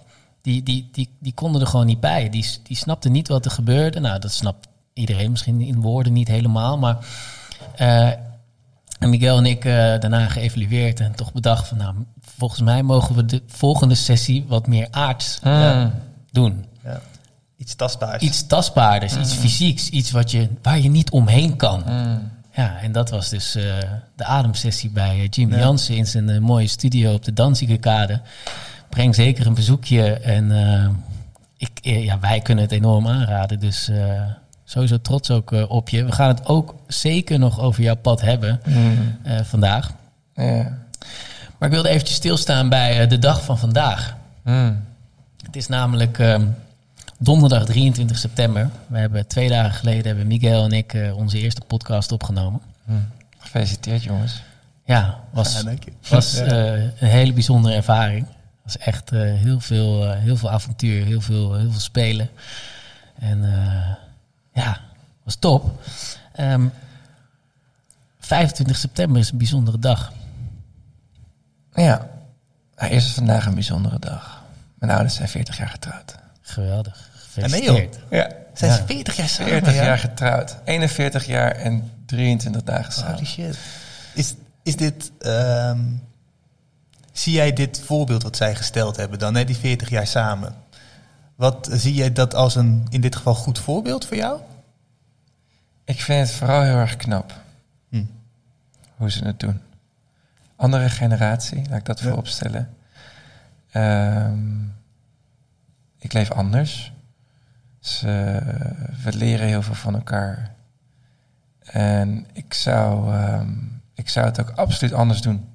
Die, 0.41 0.63
die, 0.63 0.89
die, 0.91 1.09
die 1.19 1.33
konden 1.33 1.61
er 1.61 1.67
gewoon 1.67 1.85
niet 1.85 1.99
bij. 1.99 2.29
Die, 2.29 2.45
die 2.63 2.77
snapten 2.77 3.11
niet 3.11 3.27
wat 3.27 3.45
er 3.45 3.51
gebeurde. 3.51 3.99
Nou, 3.99 4.19
dat 4.19 4.31
snapt 4.31 4.67
iedereen 4.93 5.31
misschien 5.31 5.61
in 5.61 5.81
woorden 5.81 6.13
niet 6.13 6.27
helemaal. 6.27 6.77
Maar 6.77 6.97
eh, 7.75 8.07
en 8.99 9.09
Miguel 9.09 9.37
en 9.37 9.45
ik 9.45 9.63
daarna 9.63 10.27
geëvalueerd 10.27 10.99
en 10.99 11.15
toch 11.15 11.33
bedacht 11.33 11.67
van... 11.67 11.77
nou, 11.77 11.95
volgens 12.41 12.61
mij 12.61 12.83
mogen 12.83 13.15
we 13.15 13.25
de 13.25 13.41
volgende 13.47 13.95
sessie 13.95 14.45
wat 14.47 14.67
meer 14.67 14.87
aards 14.91 15.39
Mm. 15.43 15.91
doen. 16.31 16.65
Ja. 16.83 17.01
Iets 17.57 17.75
tastbaars. 17.75 18.23
Iets 18.23 18.47
tastbaarders, 18.47 19.15
iets 19.17 19.33
fysieks, 19.33 19.89
iets 19.89 20.11
wat 20.11 20.31
je, 20.31 20.49
waar 20.61 20.79
je 20.79 20.89
niet 20.89 21.09
omheen 21.11 21.55
kan. 21.55 21.83
Mm. 21.87 22.29
Ja, 22.53 22.77
en 22.81 22.91
dat 22.91 23.09
was 23.09 23.29
dus 23.29 23.55
eh, 23.55 23.63
de 24.15 24.25
ademsessie 24.25 24.89
bij 24.89 25.09
eh, 25.19 25.27
Ja. 25.49 25.57
Jansen 25.57 25.95
in 25.95 26.05
zijn 26.07 26.29
eh, 26.29 26.39
mooie 26.39 26.67
studio 26.67 27.13
op 27.13 27.25
de 27.25 27.33
Danzigekade. 27.33 28.21
Breng 28.89 29.15
zeker 29.15 29.45
een 29.45 29.53
bezoekje 29.53 30.13
en 30.13 30.51
eh, 30.51 30.87
ik, 31.57 31.69
eh, 31.81 32.03
ja, 32.03 32.19
wij 32.19 32.39
kunnen 32.39 32.63
het 32.63 32.73
enorm 32.73 33.07
aanraden. 33.07 33.59
Dus 33.59 33.87
eh, 33.89 34.21
sowieso 34.63 35.01
trots 35.01 35.31
ook 35.31 35.51
eh, 35.51 35.69
op 35.69 35.89
je. 35.89 36.03
We 36.05 36.11
gaan 36.11 36.27
het 36.27 36.45
ook 36.47 36.75
zeker 36.87 37.39
nog 37.39 37.59
over 37.59 37.83
jouw 37.83 37.95
pad 37.95 38.21
hebben 38.21 38.61
Mm. 38.65 39.17
eh, 39.23 39.39
vandaag. 39.43 39.91
Ja. 40.35 40.77
Maar 41.61 41.69
ik 41.69 41.75
wilde 41.75 41.89
eventjes 41.89 42.17
stilstaan 42.17 42.69
bij 42.69 43.01
eh, 43.01 43.09
de 43.09 43.19
dag 43.19 43.43
van 43.43 43.57
vandaag. 43.57 44.15
Mm. 44.43 44.83
Het 45.45 45.55
is 45.55 45.67
namelijk 45.67 46.19
ehm, 46.19 46.47
donderdag 47.19 47.65
23 47.65 48.17
september. 48.17 48.69
We 48.87 48.97
hebben 48.97 49.27
twee 49.27 49.49
dagen 49.49 49.73
geleden 49.73 50.05
hebben 50.05 50.27
Miguel 50.27 50.63
en 50.63 50.71
ik 50.71 50.93
eh, 50.93 51.17
onze 51.17 51.37
eerste 51.39 51.61
podcast 51.67 52.11
opgenomen. 52.11 52.61
Mm. 52.83 53.07
Gefeliciteerd 53.37 54.03
jongens. 54.03 54.41
Ja, 54.85 55.19
was, 55.31 55.63
was 56.09 56.35
eh, 56.35 56.73
een 56.73 57.07
hele 57.07 57.33
bijzondere 57.33 57.75
ervaring. 57.75 58.25
was 58.63 58.77
echt 58.77 59.11
eh, 59.11 59.19
heel, 59.21 59.59
veel, 59.59 60.05
eh, 60.05 60.19
heel 60.19 60.37
veel 60.37 60.49
avontuur, 60.49 61.05
heel 61.05 61.21
veel, 61.21 61.55
heel 61.55 61.71
veel 61.71 61.79
spelen. 61.79 62.29
En 63.19 63.43
eh, 63.43 63.95
ja, 64.63 64.79
was 65.23 65.35
top. 65.35 65.81
Ehm 66.35 66.67
25 68.19 68.77
september 68.77 69.21
is 69.21 69.31
een 69.31 69.37
bijzondere 69.37 69.79
dag. 69.79 70.11
Ja. 71.75 72.09
Nou, 72.75 72.91
eerst 72.91 73.07
is 73.07 73.13
vandaag 73.13 73.45
een 73.45 73.53
bijzondere 73.53 73.99
dag. 73.99 74.43
Mijn 74.79 74.91
ouders 74.91 75.15
zijn 75.15 75.29
40 75.29 75.57
jaar 75.57 75.67
getrouwd. 75.69 76.15
Geweldig. 76.41 77.09
Gefeliciteerd. 77.15 77.99
Ja. 78.09 78.29
Zijn 78.53 78.71
ze 78.71 78.79
Ja. 78.79 78.85
40 78.85 79.15
jaar 79.15 79.27
samen? 79.29 79.51
40 79.51 79.73
ja? 79.75 79.83
jaar 79.83 79.97
getrouwd. 79.99 80.57
41 80.65 81.25
jaar 81.25 81.51
en 81.51 81.91
23 82.05 82.63
dagen 82.63 82.93
samen. 82.93 83.13
Holy 83.13 83.25
shit. 83.25 83.57
Is, 84.13 84.35
is 84.63 84.75
dit... 84.75 85.11
ehm, 85.19 85.79
zie 87.11 87.33
jij 87.33 87.53
dit 87.53 87.81
voorbeeld 87.85 88.23
wat 88.23 88.35
zij 88.37 88.55
gesteld 88.55 88.95
hebben 88.95 89.19
dan, 89.19 89.35
hè, 89.35 89.43
die 89.45 89.57
40 89.57 89.89
jaar 89.89 90.07
samen? 90.07 90.55
Wat 91.35 91.69
zie 91.71 91.93
jij 91.93 92.13
dat 92.13 92.33
als 92.33 92.55
een, 92.55 92.85
in 92.89 93.01
dit 93.01 93.15
geval, 93.15 93.35
goed 93.35 93.59
voorbeeld 93.59 94.05
voor 94.05 94.17
jou? 94.17 94.39
Ik 95.85 96.01
vind 96.01 96.27
het 96.27 96.37
vooral 96.37 96.61
heel 96.61 96.75
erg 96.75 96.95
knap 96.95 97.33
Hm. 97.89 98.03
hoe 98.95 99.11
ze 99.11 99.25
het 99.25 99.39
doen. 99.39 99.61
Andere 100.61 100.89
generatie, 100.89 101.69
laat 101.69 101.79
ik 101.79 101.85
dat 101.85 101.99
Ja. 101.99 102.05
voorop 102.05 102.27
stellen. 102.27 102.69
Ehm, 103.71 104.61
ik 105.97 106.13
leef 106.13 106.31
anders. 106.31 106.93
We 109.03 109.11
leren 109.13 109.47
heel 109.47 109.61
veel 109.61 109.73
van 109.75 109.95
elkaar. 109.95 110.51
En 111.59 112.25
ik 112.33 112.53
zou, 112.53 113.13
ehm, 113.15 113.53
ik 113.93 114.09
zou 114.09 114.25
het 114.25 114.39
ook 114.41 114.49
absoluut 114.49 114.93
anders 114.93 115.21
doen. 115.21 115.49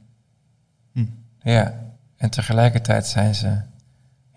Hm. 0.92 1.06
Ja, 1.42 1.74
en 2.16 2.30
tegelijkertijd 2.30 3.06
zijn 3.06 3.34
ze, 3.34 3.60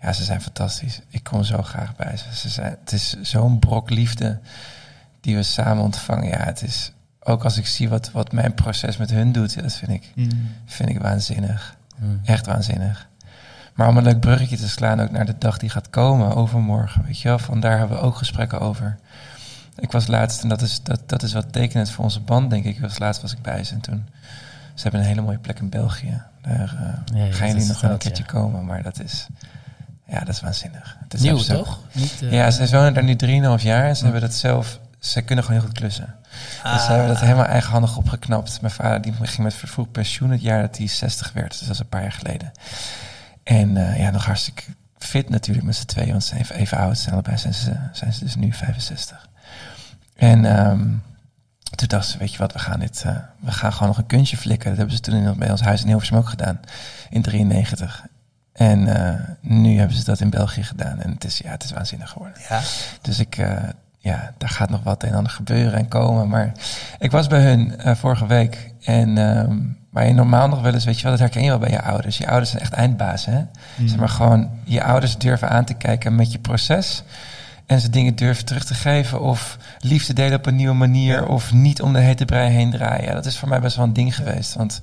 ja, 0.00 0.12
ze 0.12 0.24
zijn 0.24 0.40
fantastisch. 0.42 1.00
Ik 1.08 1.24
kom 1.24 1.44
zo 1.44 1.62
graag 1.62 1.96
bij 1.96 2.16
ze. 2.16 2.36
ze 2.36 2.48
zijn, 2.48 2.76
het 2.80 2.92
is 2.92 3.20
zo'n 3.22 3.58
brok 3.58 3.90
liefde 3.90 4.40
die 5.20 5.36
we 5.36 5.42
samen 5.42 5.84
ontvangen. 5.84 6.28
Ja, 6.28 6.44
het 6.44 6.62
is, 6.62 6.92
ook 7.20 7.44
als 7.44 7.56
ik 7.56 7.66
zie 7.66 7.88
wat, 7.88 8.10
wat 8.12 8.32
mijn 8.32 8.54
proces 8.54 8.96
met 8.96 9.10
hun 9.10 9.32
doet, 9.32 9.62
dat 9.62 9.74
vind 9.74 9.90
ik, 9.90 10.12
vind 10.66 10.88
ik 10.88 10.98
waanzinnig. 11.00 11.76
Hmm. 11.98 12.20
Echt 12.24 12.46
waanzinnig. 12.46 13.08
Maar 13.74 13.88
om 13.88 13.96
een 13.96 14.02
leuk 14.02 14.20
bruggetje 14.20 14.56
te 14.56 14.68
slaan 14.68 15.00
ook 15.00 15.10
naar 15.10 15.26
de 15.26 15.38
dag 15.38 15.58
die 15.58 15.70
gaat 15.70 15.90
komen, 15.90 16.34
overmorgen, 16.34 17.04
weet 17.04 17.20
je 17.20 17.28
wel, 17.28 17.38
van 17.38 17.60
daar 17.60 17.78
hebben 17.78 17.96
we 17.96 18.02
ook 18.02 18.16
gesprekken 18.16 18.60
over. 18.60 18.98
Ik 19.76 19.92
was 19.92 20.06
laatst, 20.06 20.42
en 20.42 20.48
dat 20.48 20.62
is, 20.62 20.82
dat, 20.82 21.00
dat 21.06 21.22
is 21.22 21.32
wat 21.32 21.52
tekenend 21.52 21.90
voor 21.90 22.04
onze 22.04 22.20
band, 22.20 22.50
denk 22.50 22.64
ik. 22.64 22.74
Ik 22.74 22.80
was 22.80 22.98
laatst 22.98 23.22
was 23.22 23.32
ik 23.32 23.42
bij 23.42 23.64
ze 23.64 23.74
en 23.74 23.80
toen, 23.80 24.08
ze 24.74 24.82
hebben 24.82 25.00
een 25.00 25.06
hele 25.06 25.20
mooie 25.20 25.38
plek 25.38 25.58
in 25.58 25.68
België. 25.68 26.22
Daar 26.42 26.76
eh, 27.12 27.26
Ja, 27.26 27.32
gaan 27.32 27.48
jullie 27.48 27.66
nog 27.66 27.80
wel 27.80 27.90
een 27.90 27.98
keertje 27.98 28.24
ja. 28.26 28.32
komen, 28.32 28.64
maar 28.64 28.82
dat 28.82 29.00
is, 29.00 29.26
ja, 30.06 30.18
dat 30.18 30.28
is 30.28 30.40
waanzinnig. 30.40 30.96
Het 31.02 31.14
is 31.14 31.20
Nieuw, 31.20 31.36
absurd. 31.36 31.58
toch? 31.58 31.80
Niet, 31.92 32.22
eh, 32.22 32.32
Ja, 32.32 32.50
ze 32.50 32.70
wonen 32.70 32.94
daar 32.94 33.04
nu 33.04 33.16
3,5 33.58 33.62
jaar 33.62 33.88
en 33.88 33.96
ze 33.96 34.02
hebben 34.02 34.20
dat 34.20 34.34
zelf, 34.34 34.80
ze 34.98 35.22
kunnen 35.22 35.44
gewoon 35.44 35.60
heel 35.60 35.68
goed 35.68 35.78
klussen. 35.78 36.14
Dus 36.62 36.84
ze 36.84 36.90
hebben 36.90 37.08
dat 37.08 37.20
helemaal 37.20 37.44
eigenhandig 37.44 37.96
opgeknapt. 37.96 38.60
Mijn 38.60 38.72
vader 38.72 39.02
die 39.02 39.14
ging 39.22 39.38
met 39.38 39.54
vervroegd 39.54 39.92
pensioen 39.92 40.30
het 40.30 40.42
jaar 40.42 40.62
dat 40.62 40.76
hij 40.76 40.86
60 40.86 41.32
werd. 41.32 41.50
Dus 41.50 41.60
dat 41.60 41.70
is 41.70 41.78
een 41.78 41.88
paar 41.88 42.02
jaar 42.02 42.12
geleden. 42.12 42.52
En 43.42 43.76
eh, 43.76 43.98
ja, 43.98 44.10
nog 44.10 44.24
hartstikke 44.24 44.62
fit 44.98 45.28
natuurlijk 45.28 45.66
met 45.66 45.76
z'n 45.76 45.86
tweeën. 45.86 46.10
Want 46.10 46.22
ze 46.22 46.28
zijn 46.28 46.40
even, 46.40 46.56
even 46.56 46.78
oud. 46.78 46.98
Zijn 46.98 47.14
allebei 47.14 47.38
zijn 47.38 47.54
ze, 47.54 47.76
zijn 47.92 48.12
ze 48.12 48.24
dus 48.24 48.34
nu 48.34 48.52
65. 48.52 49.28
En 50.16 50.44
ehm, 50.44 50.88
toen 51.74 51.88
dachten 51.88 52.10
ze, 52.12 52.18
weet 52.18 52.32
je 52.32 52.38
wat, 52.38 52.52
we 52.52 52.58
gaan 52.58 52.80
dit, 52.80 53.02
eh, 53.06 53.16
we 53.40 53.52
gaan 53.52 53.72
gewoon 53.72 53.88
nog 53.88 53.98
een 53.98 54.06
kunstje 54.06 54.36
flikken. 54.36 54.68
Dat 54.68 54.78
hebben 54.78 54.96
ze 54.96 55.02
toen 55.02 55.14
in, 55.14 55.38
bij 55.38 55.50
ons 55.50 55.60
huis 55.60 55.80
in 55.80 55.86
Hilversum 55.86 56.16
ook 56.16 56.28
gedaan. 56.28 56.60
In 57.10 57.22
93. 57.22 58.04
En 58.52 58.86
eh, 58.96 59.20
nu 59.40 59.78
hebben 59.78 59.96
ze 59.96 60.04
dat 60.04 60.20
in 60.20 60.30
België 60.30 60.62
gedaan. 60.62 61.00
En 61.00 61.10
het 61.10 61.24
is, 61.24 61.38
ja, 61.38 61.50
het 61.50 61.64
is 61.64 61.70
waanzinnig 61.72 62.10
geworden. 62.10 62.42
Ja. 62.48 62.60
Dus 63.00 63.18
ik, 63.18 63.38
ja, 64.02 64.32
daar 64.38 64.48
gaat 64.48 64.70
nog 64.70 64.82
wat 64.82 65.02
een 65.02 65.08
en 65.08 65.14
ander 65.14 65.32
gebeuren 65.32 65.78
en 65.78 65.88
komen. 65.88 66.28
Maar 66.28 66.52
ik 66.98 67.10
was 67.10 67.26
bij 67.26 67.42
hun 67.42 67.78
eh, 67.78 67.94
vorige 67.94 68.26
week. 68.26 68.72
En 68.80 69.18
ehm 69.18 69.58
waar 69.90 70.06
je 70.06 70.12
normaal 70.12 70.48
nog 70.48 70.60
wel 70.60 70.74
eens, 70.74 70.84
weet 70.84 70.96
je 70.96 71.02
wel, 71.02 71.10
dat 71.10 71.20
herken 71.20 71.42
je 71.42 71.48
wel 71.48 71.58
bij 71.58 71.70
je 71.70 71.82
ouders. 71.82 72.18
Je 72.18 72.28
ouders 72.28 72.50
zijn 72.50 72.62
echt 72.62 72.72
eindbaas, 72.72 73.26
hè? 73.26 73.42
Zeg 73.84 73.96
maar 73.96 74.08
gewoon, 74.08 74.50
je 74.64 74.84
ouders 74.84 75.18
durven 75.18 75.48
aan 75.48 75.64
te 75.64 75.74
kijken 75.74 76.14
met 76.14 76.32
je 76.32 76.38
proces. 76.38 77.02
En 77.66 77.80
ze 77.80 77.90
dingen 77.90 78.16
durven 78.16 78.44
terug 78.44 78.64
te 78.64 78.74
geven. 78.74 79.20
Of 79.20 79.58
liefde 79.80 80.12
delen 80.12 80.38
op 80.38 80.46
een 80.46 80.56
nieuwe 80.56 80.74
manier. 80.74 81.26
Of 81.26 81.52
niet 81.52 81.82
om 81.82 81.92
de 81.92 81.98
hete 81.98 82.24
brei 82.24 82.50
heen 82.50 82.70
draaien. 82.70 83.04
Ja, 83.04 83.12
dat 83.12 83.26
is 83.26 83.38
voor 83.38 83.48
mij 83.48 83.60
best 83.60 83.76
wel 83.76 83.84
een 83.84 83.92
ding 83.92 84.16
geweest. 84.16 84.54
Want 84.54 84.80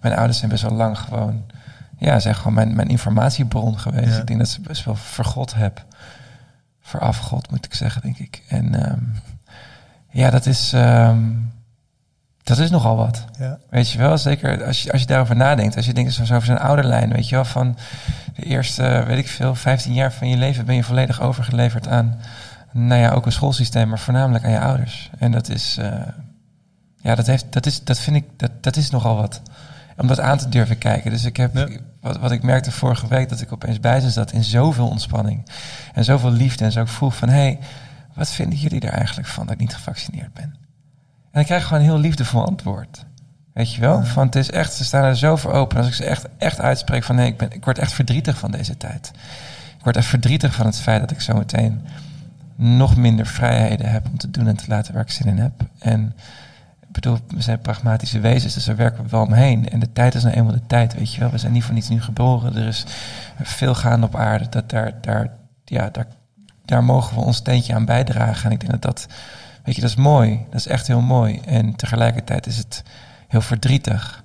mijn 0.00 0.14
ouders 0.14 0.38
zijn 0.38 0.50
best 0.50 0.62
wel 0.62 0.72
lang 0.72 0.98
gewoon... 0.98 1.42
Ja, 1.98 2.18
zijn 2.18 2.34
gewoon 2.34 2.54
mijn, 2.54 2.74
mijn 2.74 2.88
informatiebron 2.88 3.78
geweest. 3.78 4.14
Ja. 4.14 4.20
Ik 4.20 4.26
denk 4.26 4.38
dat 4.38 4.48
ze 4.48 4.60
best 4.60 4.84
wel 4.84 4.94
vergod 4.94 5.54
heb. 5.54 5.84
Verafgod, 6.86 7.50
moet 7.50 7.64
ik 7.64 7.74
zeggen, 7.74 8.02
denk 8.02 8.18
ik. 8.18 8.42
En 8.48 8.84
ehm, 8.84 9.00
ja, 10.10 10.30
dat 10.30 10.46
is... 10.46 10.72
ehm, 10.72 11.22
dat 12.42 12.58
is 12.58 12.70
nogal 12.70 12.96
wat. 12.96 13.24
Ja. 13.38 13.58
Weet 13.70 13.90
je 13.90 13.98
wel, 13.98 14.18
zeker 14.18 14.64
als 14.64 14.82
je, 14.82 14.92
als 14.92 15.00
je 15.00 15.06
daarover 15.06 15.36
nadenkt. 15.36 15.76
Als 15.76 15.86
je 15.86 15.92
denkt 15.94 16.12
zo 16.12 16.22
over 16.22 16.46
zo'n 16.46 16.58
ouderlijn, 16.58 17.12
weet 17.12 17.28
je 17.28 17.34
wel, 17.34 17.44
van 17.44 17.76
de 18.34 18.42
eerste, 18.42 19.04
weet 19.06 19.18
ik 19.18 19.28
veel, 19.28 19.54
15 19.54 19.92
jaar 19.94 20.12
van 20.12 20.28
je 20.28 20.36
leven 20.36 20.64
ben 20.64 20.74
je 20.74 20.82
volledig 20.84 21.20
overgeleverd 21.20 21.88
aan, 21.88 22.18
nou 22.72 23.00
ja, 23.00 23.10
ook 23.10 23.26
een 23.26 23.32
schoolsysteem, 23.32 23.88
maar 23.88 23.98
voornamelijk 23.98 24.44
aan 24.44 24.50
je 24.50 24.60
ouders. 24.60 25.10
En 25.18 25.30
dat 25.30 25.48
is, 25.48 25.76
eh, 25.80 25.92
ja, 27.02 27.14
dat, 27.14 27.26
heeft, 27.26 27.52
dat, 27.52 27.66
is, 27.66 27.84
dat 27.84 27.98
vind 27.98 28.16
ik, 28.16 28.24
dat, 28.36 28.50
dat 28.60 28.76
is 28.76 28.90
nogal 28.90 29.16
wat. 29.16 29.42
Om 29.96 30.06
dat 30.06 30.20
aan 30.20 30.38
te 30.38 30.48
durven 30.48 30.78
kijken. 30.78 31.10
Dus 31.10 31.24
ik 31.24 31.36
heb, 31.36 31.54
Ja. 31.56 31.68
Wat, 32.04 32.18
wat 32.18 32.30
ik 32.30 32.42
merkte 32.42 32.70
vorige 32.70 33.08
week, 33.08 33.28
dat 33.28 33.40
ik 33.40 33.52
opeens 33.52 33.80
bij 33.80 34.00
ze 34.00 34.10
zat 34.10 34.32
in 34.32 34.44
zoveel 34.44 34.88
ontspanning. 34.88 35.48
En 35.94 36.04
zoveel 36.04 36.30
liefde. 36.30 36.64
En 36.64 36.72
zo 36.72 36.80
ook 36.80 36.88
vroeg 36.88 37.16
van, 37.16 37.28
hé, 37.28 37.34
hey, 37.34 37.58
wat 38.14 38.30
vinden 38.30 38.58
jullie 38.58 38.80
er 38.80 38.92
eigenlijk 38.92 39.28
van 39.28 39.44
dat 39.44 39.54
ik 39.54 39.60
niet 39.60 39.74
gevaccineerd 39.74 40.32
ben? 40.32 40.54
En 41.30 41.40
ik 41.40 41.46
krijg 41.46 41.64
gewoon 41.64 41.78
een 41.78 41.88
heel 41.88 41.98
liefdevol 41.98 42.46
antwoord. 42.46 43.04
Weet 43.52 43.74
je 43.74 43.80
wel? 43.80 44.04
Van 44.04 44.26
het 44.26 44.36
is 44.36 44.50
echt, 44.50 44.72
ze 44.72 44.84
staan 44.84 45.04
er 45.04 45.16
zo 45.16 45.36
voor 45.36 45.52
open. 45.52 45.78
Als 45.78 45.86
ik 45.86 45.94
ze 45.94 46.04
echt, 46.04 46.26
echt 46.38 46.60
uitspreek 46.60 47.04
van 47.04 47.16
nee, 47.16 47.26
ik, 47.26 47.36
ben, 47.36 47.52
ik 47.52 47.64
word 47.64 47.78
echt 47.78 47.92
verdrietig 47.92 48.38
van 48.38 48.50
deze 48.50 48.76
tijd. 48.76 49.10
Ik 49.78 49.84
word 49.84 49.96
echt 49.96 50.06
verdrietig 50.06 50.54
van 50.54 50.66
het 50.66 50.80
feit 50.80 51.00
dat 51.00 51.10
ik 51.10 51.20
zo 51.20 51.34
meteen 51.34 51.86
nog 52.56 52.96
minder 52.96 53.26
vrijheden 53.26 53.90
heb 53.90 54.06
om 54.06 54.18
te 54.18 54.30
doen 54.30 54.48
en 54.48 54.56
te 54.56 54.64
laten 54.68 54.94
waar 54.94 55.02
ik 55.02 55.10
zin 55.10 55.26
in 55.26 55.38
heb. 55.38 55.52
En 55.78 56.06
ik 56.06 56.53
bedoel, 56.94 57.18
we 57.28 57.42
zijn 57.42 57.60
pragmatische 57.60 58.20
wezens, 58.20 58.54
dus 58.54 58.64
daar 58.64 58.76
werken 58.76 59.04
we 59.04 59.10
wel 59.10 59.22
omheen. 59.22 59.68
En 59.68 59.80
de 59.80 59.92
tijd 59.92 60.14
is 60.14 60.22
nou 60.22 60.34
eenmaal 60.34 60.52
de 60.52 60.66
tijd, 60.66 60.94
weet 60.94 61.14
je 61.14 61.20
wel. 61.20 61.30
We 61.30 61.38
zijn 61.38 61.52
niet 61.52 61.64
voor 61.64 61.74
niets 61.74 61.88
nu 61.88 62.00
geboren. 62.00 62.56
Er 62.56 62.66
is 62.66 62.84
veel 63.42 63.74
gaande 63.74 64.06
op 64.06 64.16
aarde. 64.16 64.48
Dat 64.48 64.70
daar, 64.70 64.92
daar, 65.00 65.30
ja, 65.64 65.88
daar, 65.90 66.06
daar 66.64 66.84
mogen 66.84 67.14
we 67.14 67.22
ons 67.22 67.36
steentje 67.36 67.74
aan 67.74 67.84
bijdragen. 67.84 68.44
En 68.44 68.50
ik 68.50 68.60
denk 68.60 68.72
dat 68.72 68.82
dat, 68.82 69.06
weet 69.64 69.74
je, 69.74 69.80
dat 69.80 69.90
is 69.90 69.96
mooi. 69.96 70.44
Dat 70.50 70.60
is 70.60 70.66
echt 70.66 70.86
heel 70.86 71.00
mooi. 71.00 71.40
En 71.40 71.76
tegelijkertijd 71.76 72.46
is 72.46 72.56
het 72.56 72.82
heel 73.28 73.40
verdrietig. 73.40 74.22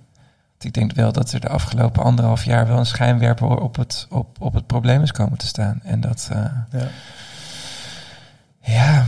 Want 0.49 0.63
ik 0.63 0.73
denk 0.73 0.93
wel 0.93 1.11
dat 1.11 1.31
er 1.31 1.39
de 1.39 1.49
afgelopen 1.49 2.03
anderhalf 2.03 2.43
jaar 2.43 2.67
wel 2.67 2.77
een 2.77 2.85
schijnwerper 2.85 3.47
op 3.47 3.75
het, 3.75 4.07
op, 4.09 4.41
op 4.41 4.53
het 4.53 4.67
probleem 4.67 5.01
is 5.01 5.11
komen 5.11 5.37
te 5.37 5.47
staan. 5.47 5.79
En 5.83 6.01
dat, 6.01 6.29
eh, 6.31 6.45
Ja. 6.71 6.87
ja, 8.61 9.05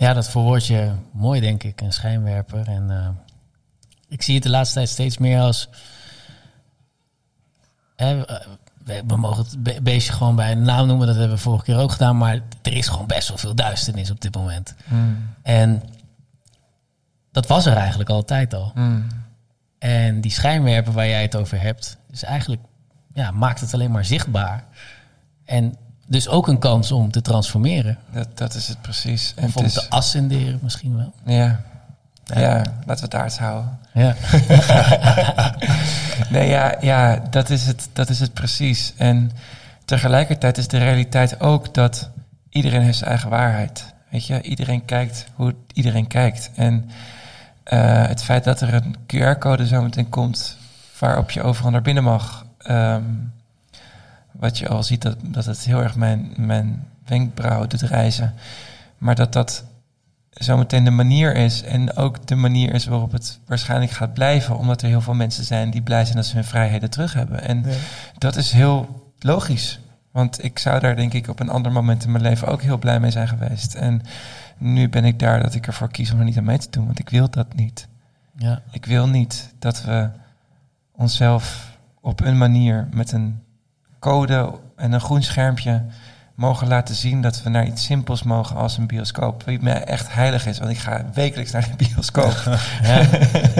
Ja, 0.00 0.12
dat 0.12 0.28
verwoord 0.30 0.66
je 0.66 0.92
mooi, 1.12 1.40
denk 1.40 1.62
ik. 1.62 1.80
Een 1.80 1.92
schijnwerper. 1.92 2.68
En 2.68 2.90
eh, 2.90 3.08
ik 4.08 4.22
zie 4.22 4.34
het 4.34 4.42
de 4.42 4.50
laatste 4.50 4.74
tijd 4.74 4.88
steeds 4.88 5.18
meer 5.18 5.40
als... 5.40 5.68
Hè, 7.96 8.24
we, 8.84 9.02
we 9.06 9.16
mogen 9.16 9.44
het 9.44 9.62
be- 9.62 9.78
beestje 9.82 10.12
gewoon 10.12 10.36
bij 10.36 10.52
een 10.52 10.62
naam 10.62 10.86
noemen. 10.86 11.06
Dat 11.06 11.16
hebben 11.16 11.36
we 11.36 11.42
vorige 11.42 11.64
keer 11.64 11.76
ook 11.78 11.92
gedaan. 11.92 12.16
Maar 12.18 12.34
er 12.62 12.72
is 12.72 12.88
gewoon 12.88 13.06
best 13.06 13.28
wel 13.28 13.38
veel 13.38 13.54
duisternis 13.54 14.10
op 14.10 14.20
dit 14.20 14.34
moment. 14.34 14.74
mm, 14.88 15.28
En 15.42 15.82
dat 17.32 17.46
was 17.46 17.66
er 17.66 17.76
eigenlijk 17.76 18.10
altijd 18.10 18.54
al. 18.54 18.72
mm, 18.74 19.06
En 19.78 20.20
die 20.20 20.30
schijnwerper 20.32 20.92
waar 20.92 21.08
jij 21.08 21.22
het 21.22 21.36
over 21.36 21.60
hebt... 21.60 21.96
is 22.10 22.22
eigenlijk... 22.22 22.62
Ja, 23.14 23.30
maakt 23.30 23.60
het 23.60 23.74
alleen 23.74 23.90
maar 23.90 24.04
zichtbaar. 24.04 24.64
En 25.44 25.74
dus 26.10 26.28
ook 26.28 26.48
een 26.48 26.58
kans 26.58 26.92
om 26.92 27.10
te 27.10 27.22
transformeren. 27.22 27.98
dat, 28.12 28.28
dat 28.34 28.54
is 28.54 28.68
het 28.68 28.80
precies. 28.82 29.32
En 29.36 29.44
Of 29.44 29.56
om 29.56 29.64
is, 29.64 29.72
te 29.72 29.86
ascenderen 29.90 30.58
misschien 30.62 30.96
wel. 30.96 31.12
ja, 31.24 31.60
ja, 32.24 32.56
laten 32.56 32.84
we 32.86 33.00
het 33.00 33.14
aards 33.14 33.38
houden. 33.38 33.78
Ja. 33.94 34.14
Nee, 36.30 36.48
ja, 36.48 36.74
ja 36.80 37.22
dat, 37.30 37.50
is 37.50 37.66
het, 37.66 37.88
dat 37.92 38.08
is 38.08 38.20
het 38.20 38.32
precies. 38.34 38.92
En 38.96 39.30
tegelijkertijd 39.84 40.58
is 40.58 40.68
de 40.68 40.78
realiteit 40.78 41.40
ook 41.40 41.74
dat 41.74 42.10
iedereen 42.48 42.82
heeft 42.82 42.98
zijn 42.98 43.10
eigen 43.10 43.30
waarheid. 43.30 43.94
Weet 44.10 44.26
je, 44.26 44.42
iedereen 44.42 44.84
kijkt 44.84 45.26
hoe 45.34 45.54
iedereen 45.72 46.06
kijkt. 46.06 46.50
En 46.54 46.90
eh, 47.64 48.06
het 48.06 48.22
feit 48.22 48.44
dat 48.44 48.60
er 48.60 48.74
een 48.74 48.96
QR-code 49.06 49.66
zometeen 49.66 50.08
komt 50.08 50.56
waarop 50.98 51.30
je 51.30 51.42
overal 51.42 51.70
naar 51.70 51.82
binnen 51.82 52.04
mag. 52.04 52.46
ehm, 52.58 53.02
wat 54.40 54.58
je 54.58 54.68
al 54.68 54.82
ziet, 54.82 55.02
dat, 55.02 55.16
dat 55.22 55.44
het 55.44 55.64
heel 55.64 55.82
erg 55.82 55.96
mijn, 55.96 56.32
mijn 56.36 56.86
wenkbrauw 57.06 57.66
doet 57.66 57.80
reizen. 57.82 58.34
Maar 58.98 59.14
dat 59.14 59.32
dat 59.32 59.64
zometeen 60.30 60.84
de 60.84 60.90
manier 60.90 61.34
is. 61.36 61.62
En 61.62 61.96
ook 61.96 62.26
de 62.26 62.34
manier 62.34 62.74
is 62.74 62.84
waarop 62.86 63.12
het 63.12 63.38
waarschijnlijk 63.46 63.92
gaat 63.92 64.14
blijven. 64.14 64.56
Omdat 64.58 64.82
er 64.82 64.88
heel 64.88 65.00
veel 65.00 65.14
mensen 65.14 65.44
zijn 65.44 65.70
die 65.70 65.82
blij 65.82 66.04
zijn 66.04 66.16
dat 66.16 66.26
ze 66.26 66.34
hun 66.34 66.44
vrijheden 66.44 66.90
terug 66.90 67.12
hebben. 67.12 67.42
En 67.42 67.62
Ja. 67.66 67.74
dat 68.18 68.36
is 68.36 68.52
heel 68.52 69.10
logisch. 69.18 69.80
Want 70.10 70.44
ik 70.44 70.58
zou 70.58 70.80
daar 70.80 70.96
denk 70.96 71.12
ik 71.12 71.28
op 71.28 71.40
een 71.40 71.48
ander 71.50 71.72
moment 71.72 72.04
in 72.04 72.10
mijn 72.10 72.24
leven 72.24 72.48
ook 72.48 72.62
heel 72.62 72.78
blij 72.78 73.00
mee 73.00 73.10
zijn 73.10 73.28
geweest. 73.28 73.74
En 73.74 74.02
nu 74.58 74.88
ben 74.88 75.04
ik 75.04 75.18
daar 75.18 75.42
dat 75.42 75.54
ik 75.54 75.66
ervoor 75.66 75.90
kies 75.90 76.12
om 76.12 76.18
er 76.18 76.24
niet 76.24 76.38
aan 76.38 76.44
mee 76.44 76.58
te 76.58 76.70
doen. 76.70 76.86
Want 76.86 76.98
ik 76.98 77.08
wil 77.08 77.30
dat 77.30 77.54
niet. 77.54 77.88
ja. 78.36 78.62
Ik 78.70 78.84
wil 78.86 79.06
niet 79.08 79.54
dat 79.58 79.82
we 79.84 80.08
onszelf 80.92 81.76
op 82.00 82.20
een 82.20 82.38
manier 82.38 82.88
met 82.92 83.12
een 83.12 83.40
code 84.00 84.52
en 84.76 84.92
een 84.92 85.00
groen 85.00 85.22
schermpje 85.22 85.84
mogen 86.34 86.68
laten 86.68 86.94
zien 86.94 87.22
dat 87.22 87.42
we 87.42 87.50
naar 87.50 87.66
iets 87.66 87.84
simpels 87.84 88.22
mogen 88.22 88.56
als 88.56 88.78
een 88.78 88.86
bioscoop. 88.86 89.42
Wat 89.44 89.60
mij 89.60 89.84
echt 89.84 90.14
heilig 90.14 90.46
is, 90.46 90.58
want 90.58 90.70
ik 90.70 90.78
ga 90.78 91.04
wekelijks 91.14 91.50
naar 91.52 91.68
de 91.76 91.84
bioscoop. 91.88 92.36
Ja. 92.82 93.00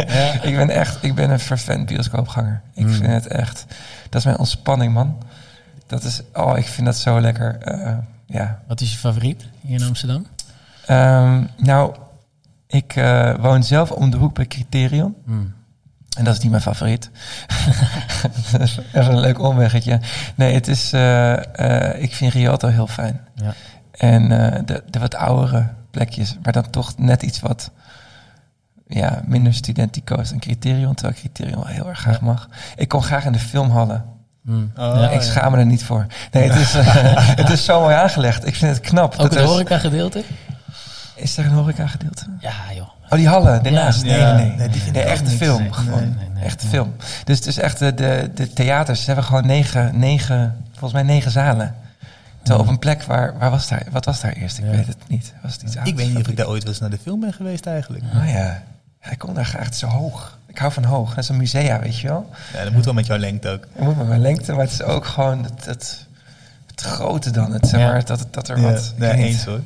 ja. 0.06 0.42
ik 0.48 0.56
ben 0.56 0.70
echt, 0.70 1.02
ik 1.04 1.14
ben 1.14 1.30
een 1.30 1.40
vervent 1.40 1.86
bioscoopganger. 1.86 2.62
Ik 2.74 2.84
Mm. 2.86 2.92
vind 2.92 3.06
het 3.06 3.26
echt, 3.26 3.64
dat 4.08 4.14
is 4.20 4.24
mijn 4.24 4.38
ontspanning, 4.38 4.92
man. 4.92 5.18
Dat 5.86 6.02
is, 6.04 6.22
oh, 6.34 6.58
ik 6.58 6.66
vind 6.66 6.86
dat 6.86 6.96
zo 6.96 7.20
lekker. 7.20 7.58
eh, 7.58 7.96
ja. 8.26 8.60
Wat 8.66 8.80
is 8.80 8.92
je 8.92 8.98
favoriet 8.98 9.44
hier 9.60 9.80
in 9.80 9.86
Amsterdam? 9.86 10.26
Ehm, 10.86 11.44
nou, 11.56 11.94
ik 12.66 12.96
eh, 12.96 13.34
woon 13.40 13.62
zelf 13.64 13.90
om 13.90 14.10
de 14.10 14.16
hoek 14.16 14.34
bij 14.34 14.46
Criterion. 14.46 15.14
Hmm. 15.24 15.54
En 16.16 16.24
dat 16.24 16.34
is 16.34 16.40
niet 16.40 16.50
mijn 16.50 16.62
favoriet. 16.62 17.10
Even 18.92 19.12
een 19.12 19.20
leuk 19.20 19.38
omweggetje. 19.38 20.00
Nee, 20.34 20.54
het 20.54 20.68
is, 20.68 20.92
eh, 20.92 21.92
eh, 21.92 22.02
ik 22.02 22.14
vind 22.14 22.32
Rialto 22.32 22.68
heel 22.68 22.86
fijn. 22.86 23.20
Ja. 23.34 23.54
En 23.90 24.52
eh, 24.52 24.60
de, 24.64 24.82
de 24.90 24.98
wat 24.98 25.14
oudere 25.14 25.68
plekjes, 25.90 26.36
maar 26.42 26.52
dan 26.52 26.70
toch 26.70 26.98
net 26.98 27.22
iets 27.22 27.40
wat 27.40 27.70
ja, 28.86 29.22
minder 29.26 29.54
studentico's 29.54 30.30
dan 30.30 30.38
Criterion, 30.38 30.94
terwijl 30.94 31.16
ik 31.16 31.20
Criterion 31.20 31.62
wel 31.62 31.72
heel 31.72 31.88
erg 31.88 31.98
graag 31.98 32.20
mag. 32.20 32.48
Ik 32.76 32.88
kom 32.88 33.02
graag 33.02 33.24
in 33.24 33.32
de 33.32 33.38
filmhallen. 33.38 34.04
Hmm. 34.44 34.72
Oh, 34.76 34.94
ja. 34.96 35.10
ik 35.10 35.20
schaam 35.20 35.52
me 35.52 35.58
er 35.58 35.66
niet 35.66 35.84
voor. 35.84 36.06
Nee, 36.30 36.50
het 36.50 36.60
is, 36.60 36.72
het 37.42 37.50
is 37.50 37.64
zo 37.64 37.80
mooi 37.80 37.94
aangelegd. 37.94 38.46
Ik 38.46 38.54
vind 38.54 38.76
het 38.76 38.86
knap. 38.86 39.12
Ook 39.12 39.18
dat 39.18 39.34
het 39.34 39.44
horeca 39.44 39.78
gedeelte? 39.78 40.24
Is 41.14 41.36
er 41.36 41.44
een 41.44 41.52
horeca 41.52 41.86
gedeelte? 41.86 42.24
Ja, 42.40 42.54
joh. 42.74 42.88
Oh, 43.10 43.18
die 43.18 43.28
hallen, 43.28 43.62
daarnaast. 43.62 44.04
Nee, 44.04 44.22
nee, 44.22 44.34
nee. 44.34 44.56
Nee, 44.56 44.68
die 44.68 44.80
vind 44.82 44.94
niks. 44.94 45.32
film. 45.32 45.72
Gewoon. 45.72 46.00
nee, 46.00 46.08
nee, 46.08 46.28
nee. 46.34 46.44
echte 46.44 46.64
Nee. 46.64 46.72
film. 46.72 46.94
Dus 47.24 47.36
het 47.36 47.46
is 47.46 47.58
echt 47.58 47.78
de, 47.78 47.94
de, 47.94 48.30
de 48.34 48.52
theaters. 48.52 49.00
Ze 49.00 49.06
hebben 49.06 49.24
gewoon 49.24 49.46
negen, 49.46 49.98
negen, 49.98 50.64
volgens 50.70 50.92
mij 50.92 51.02
negen 51.02 51.30
zalen. 51.30 51.74
Terwijl 52.42 52.64
op 52.64 52.70
een 52.70 52.78
plek 52.78 53.02
waar, 53.02 53.38
waar 53.38 53.50
was 53.50 53.68
daar, 53.68 53.82
wat 53.90 54.04
was 54.04 54.20
daar 54.20 54.32
eerst? 54.32 54.58
Ik 54.58 54.64
weet 54.64 54.86
het 54.86 54.96
niet. 55.08 55.32
Was 55.42 55.52
het 55.52 55.62
iets 55.62 55.76
Ik 55.84 55.96
weet 55.96 56.08
niet 56.08 56.16
of 56.16 56.28
ik 56.28 56.36
daar 56.36 56.48
ooit 56.48 56.62
wel 56.62 56.72
eens 56.72 56.80
naar 56.80 56.90
de 56.90 56.98
film 57.02 57.20
ben 57.20 57.32
geweest 57.32 57.66
eigenlijk. 57.66 58.04
Oh 58.14 58.28
ja. 58.28 58.62
ja, 59.02 59.10
ik 59.10 59.18
kom 59.18 59.34
daar 59.34 59.44
graag. 59.44 59.64
Het 59.64 59.74
is 59.74 59.78
zo 59.80 59.86
hoog. 59.86 60.38
Ik 60.46 60.58
hou 60.58 60.72
van 60.72 60.84
hoog. 60.84 61.08
Dat 61.08 61.18
is 61.18 61.28
een 61.28 61.36
musea, 61.36 61.80
weet 61.80 61.98
je 61.98 62.08
wel. 62.08 62.30
Ja, 62.52 62.64
dat 62.64 62.72
moet 62.72 62.84
wel 62.84 62.94
met 62.94 63.06
jouw 63.06 63.18
lengte 63.18 63.48
ook. 63.48 63.66
Het 63.72 63.84
moet 63.84 63.96
met 63.96 64.08
mijn 64.08 64.20
lengte, 64.20 64.52
maar 64.52 64.64
het 64.64 64.72
is 64.72 64.82
ook 64.82 65.04
gewoon 65.06 65.44
het, 65.44 65.64
het, 65.64 66.06
het 66.66 66.80
grote 66.80 67.30
dan. 67.30 67.52
Het, 67.52 67.68
zeg 67.68 67.80
maar, 67.80 68.04
dat, 68.04 68.26
dat 68.30 68.48
er 68.48 68.60
Ja, 68.60 68.72
wat... 68.72 68.92
nee, 68.96 69.12
eens 69.12 69.44
hoor. 69.44 69.60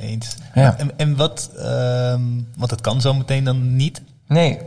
Eens. 0.00 0.36
Ja. 0.54 0.74
En, 0.78 0.90
en 0.96 1.16
wat, 1.16 1.50
ehm 1.58 2.20
want 2.56 2.70
dat 2.70 2.80
kan 2.80 3.00
zo 3.00 3.14
meteen 3.14 3.44
dan 3.44 3.76
niet. 3.76 4.02
Nee. 4.28 4.58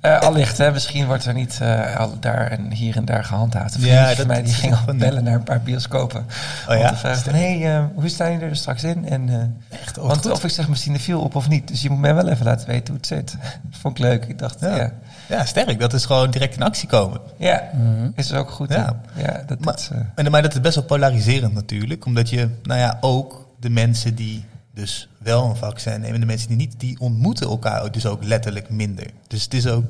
Eh 0.00 0.18
allicht, 0.20 0.58
hè. 0.58 0.72
misschien 0.72 1.06
wordt 1.06 1.24
er 1.24 1.34
niet 1.34 1.58
eh, 1.60 1.96
al 1.96 2.18
daar 2.20 2.46
en 2.50 2.72
hier 2.72 2.96
en 2.96 3.04
daar 3.04 3.24
gehandhaafd. 3.24 3.74
Een 3.74 3.80
Ja, 3.84 4.14
dat 4.14 4.26
mij 4.26 4.42
die 4.42 4.52
is 4.52 4.58
ging 4.58 4.72
al 4.74 4.78
van- 4.84 4.98
bellen 4.98 5.24
naar 5.24 5.34
een 5.34 5.42
paar 5.42 5.60
bioscopen. 5.62 6.26
Oh 6.68 6.74
om 6.74 6.80
ja? 6.80 6.88
te 6.88 6.96
vragen 6.96 7.22
van, 7.22 7.32
hé, 7.34 7.58
hey, 7.60 7.76
eh, 7.76 7.84
hoe 7.94 8.08
staan 8.08 8.32
jullie 8.32 8.46
er 8.48 8.56
straks 8.56 8.84
in? 8.84 9.08
En, 9.08 9.28
eh, 9.28 9.78
Echt, 9.80 9.98
oh, 9.98 10.06
want 10.06 10.20
goed. 10.22 10.30
of 10.30 10.44
ik 10.44 10.50
zeg 10.50 10.68
misschien 10.68 10.92
de 10.92 10.98
viel 10.98 11.20
op 11.20 11.34
of 11.34 11.48
niet. 11.48 11.68
Dus 11.68 11.82
je 11.82 11.90
moet 11.90 11.98
mij 12.00 12.14
wel 12.14 12.28
even 12.28 12.44
laten 12.44 12.66
weten 12.68 12.86
hoe 12.86 12.96
het 12.96 13.06
zit. 13.06 13.36
Vond 13.80 13.98
ik 13.98 14.04
leuk. 14.04 14.24
Ik 14.24 14.38
dacht, 14.38 14.60
ja, 14.60 14.68
Ja. 14.68 14.76
ja, 14.76 14.92
Ja, 15.28 15.44
sterk. 15.44 15.80
Dat 15.80 15.92
is 15.92 16.04
gewoon 16.04 16.30
direct 16.30 16.54
in 16.56 16.62
actie 16.62 16.88
komen. 16.88 17.20
Mhm. 17.38 18.10
is 18.14 18.30
er 18.30 18.38
ook 18.38 18.50
goed 18.50 18.72
Ja. 18.72 19.00
Ja, 19.16 19.42
dat, 19.46 19.64
Maar, 19.64 19.74
is, 19.74 19.88
eh, 19.92 19.98
en, 20.14 20.30
maar 20.30 20.42
dat 20.42 20.54
is 20.54 20.60
best 20.60 20.74
wel 20.74 20.84
polariserend 20.84 21.54
natuurlijk. 21.54 22.04
Omdat 22.06 22.28
je, 22.30 22.48
nou 22.62 22.80
ja, 22.80 22.98
ook 23.00 23.48
de 23.60 23.70
mensen 23.70 24.14
die 24.14 24.44
dus 24.74 25.08
wel 25.18 25.44
een 25.44 25.56
vaccin 25.56 26.00
nemen... 26.00 26.14
en 26.14 26.20
de 26.20 26.26
mensen 26.26 26.48
die 26.48 26.56
niet, 26.56 26.80
die 26.80 27.00
ontmoeten 27.00 27.48
elkaar 27.48 27.92
dus 27.92 28.06
ook 28.06 28.24
letterlijk 28.24 28.70
minder. 28.70 29.10
Dus 29.26 29.42
het 29.42 29.54
is 29.54 29.66
ook 29.66 29.84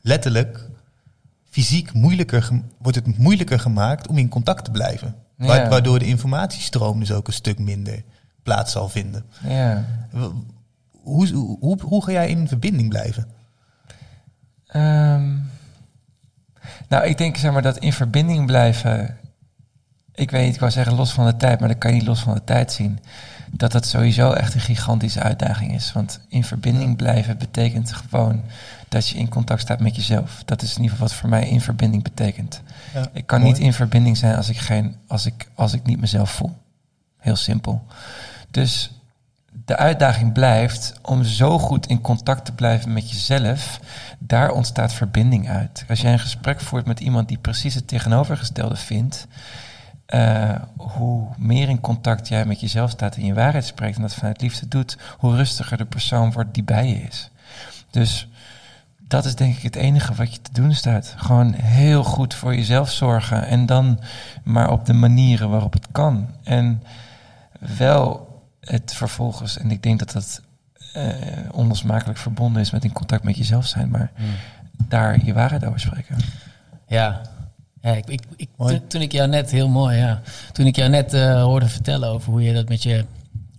letterlijk 0.00 0.68
fysiek 1.50 1.92
moeilijker, 1.92 2.50
wordt 2.78 2.96
het 2.96 3.18
moeilijker 3.18 3.60
gemaakt 3.60 4.06
om 4.08 4.18
in 4.18 4.28
contact 4.28 4.64
te 4.64 4.70
blijven. 4.70 5.14
Ja. 5.38 5.68
Waardoor 5.68 5.98
de 5.98 6.06
informatiestroom 6.06 6.98
dus 6.98 7.12
ook 7.12 7.26
een 7.26 7.32
stuk 7.32 7.58
minder 7.58 8.02
plaats 8.42 8.72
zal 8.72 8.88
vinden. 8.88 9.24
ja. 9.42 9.84
Hoe, 11.02 11.28
hoe, 11.60 11.80
hoe 11.80 12.04
ga 12.04 12.12
jij 12.12 12.28
in 12.28 12.48
verbinding 12.48 12.88
blijven? 12.88 13.26
Ehm, 14.66 15.36
nou, 16.88 17.04
ik 17.04 17.18
denk 17.18 17.36
zeg 17.36 17.52
maar 17.52 17.62
dat 17.62 17.78
in 17.78 17.92
verbinding 17.92 18.46
blijven. 18.46 19.18
Ik 20.14 20.30
weet 20.30 20.44
niet, 20.44 20.54
ik 20.54 20.60
wou 20.60 20.72
zeggen 20.72 20.94
los 20.94 21.12
van 21.12 21.26
de 21.26 21.36
tijd, 21.36 21.60
maar 21.60 21.68
dat 21.68 21.78
kan 21.78 21.90
je 21.90 21.96
niet 21.96 22.06
los 22.06 22.20
van 22.20 22.34
de 22.34 22.44
tijd 22.44 22.72
zien. 22.72 22.98
Dat 23.50 23.72
dat 23.72 23.86
sowieso 23.86 24.32
echt 24.32 24.54
een 24.54 24.60
gigantische 24.60 25.20
uitdaging 25.20 25.74
is. 25.74 25.92
Want 25.92 26.20
in 26.28 26.44
verbinding 26.44 26.96
blijven 26.96 27.38
betekent 27.38 27.92
gewoon 27.92 28.42
dat 28.88 29.08
je 29.08 29.18
in 29.18 29.28
contact 29.28 29.60
staat 29.60 29.80
met 29.80 29.96
jezelf. 29.96 30.42
Dat 30.44 30.62
is 30.62 30.70
in 30.70 30.76
ieder 30.82 30.90
geval 30.90 31.06
wat 31.08 31.16
voor 31.16 31.28
mij 31.28 31.48
in 31.48 31.60
verbinding 31.60 32.02
betekent. 32.02 32.62
Ja, 32.94 33.08
Ik 33.12 33.26
kan 33.26 33.40
mooi. 33.40 33.52
niet 33.52 33.62
in 33.62 33.72
verbinding 33.72 34.16
zijn 34.16 34.36
als 34.36 34.48
ik, 34.48 34.56
geen, 34.58 34.96
als, 35.06 35.26
ik, 35.26 35.48
als 35.54 35.72
ik 35.72 35.86
niet 35.86 36.00
mezelf 36.00 36.30
voel. 36.30 36.56
Heel 37.18 37.36
simpel. 37.36 37.82
Dus 38.50 38.90
de 39.64 39.76
uitdaging 39.76 40.32
blijft 40.32 40.94
om 41.02 41.24
zo 41.24 41.58
goed 41.58 41.86
in 41.86 42.00
contact 42.00 42.44
te 42.44 42.52
blijven 42.52 42.92
met 42.92 43.10
jezelf. 43.10 43.80
Daar 44.18 44.50
ontstaat 44.50 44.92
verbinding 44.92 45.48
uit. 45.48 45.84
Als 45.88 46.00
jij 46.00 46.12
een 46.12 46.18
gesprek 46.18 46.60
voert 46.60 46.86
met 46.86 47.00
iemand 47.00 47.28
die 47.28 47.38
precies 47.38 47.74
het 47.74 47.88
tegenovergestelde 47.88 48.76
vindt, 48.76 49.26
eh, 50.06 50.54
hoe 50.76 51.28
meer 51.36 51.68
in 51.68 51.80
contact 51.80 52.28
jij 52.28 52.44
met 52.44 52.60
jezelf 52.60 52.90
staat 52.90 53.16
en 53.16 53.24
je 53.24 53.34
waarheid 53.34 53.64
spreekt 53.64 53.96
en 53.96 54.02
dat 54.02 54.14
vanuit 54.14 54.40
liefde 54.40 54.68
doet, 54.68 54.98
hoe 55.18 55.36
rustiger 55.36 55.76
de 55.76 55.84
persoon 55.84 56.32
wordt 56.32 56.54
die 56.54 56.64
bij 56.64 56.88
je 56.88 57.02
is. 57.02 57.30
Dus 57.90 58.28
dat 59.08 59.24
is 59.24 59.34
denk 59.34 59.56
ik 59.56 59.62
het 59.62 59.76
enige 59.76 60.14
wat 60.14 60.34
je 60.34 60.40
te 60.40 60.52
doen 60.52 60.72
staat. 60.72 61.14
Gewoon 61.16 61.52
heel 61.52 62.04
goed 62.04 62.34
voor 62.34 62.54
jezelf 62.54 62.90
zorgen 62.90 63.46
en 63.46 63.66
dan 63.66 64.00
maar 64.44 64.70
op 64.70 64.86
de 64.86 64.92
manieren 64.92 65.50
waarop 65.50 65.72
het 65.72 65.86
kan. 65.92 66.28
En 66.42 66.82
wel 67.76 68.32
het 68.60 68.94
vervolgens, 68.94 69.58
en 69.58 69.70
ik 69.70 69.82
denk 69.82 69.98
dat 69.98 70.12
dat 70.12 70.42
uh, 70.96 71.14
onlosmakelijk 71.50 72.18
verbonden 72.18 72.62
is 72.62 72.70
met 72.70 72.84
in 72.84 72.92
contact 72.92 73.24
met 73.24 73.36
jezelf 73.36 73.66
zijn, 73.66 73.88
maar 73.88 74.12
daar 74.76 75.24
je 75.24 75.32
waarheid 75.32 75.64
over 75.64 75.80
spreken. 75.80 76.16
Ja, 76.86 77.20
ja, 77.84 77.92
ik, 77.92 78.08
ik, 78.08 78.22
ik 78.36 78.48
toen, 78.88 79.00
ik 79.00 79.12
jou 79.12 79.28
net, 79.28 79.50
heel 79.50 79.68
mooi, 79.68 79.96
ja. 79.96 80.20
Toen 80.52 80.66
ik 80.66 80.76
jou 80.76 80.90
net 80.90 81.14
uh, 81.14 81.42
hoorde 81.42 81.68
vertellen 81.68 82.08
over 82.08 82.30
hoe 82.30 82.42
je 82.42 82.54
dat 82.54 82.68
met 82.68 82.82
je 82.82 83.04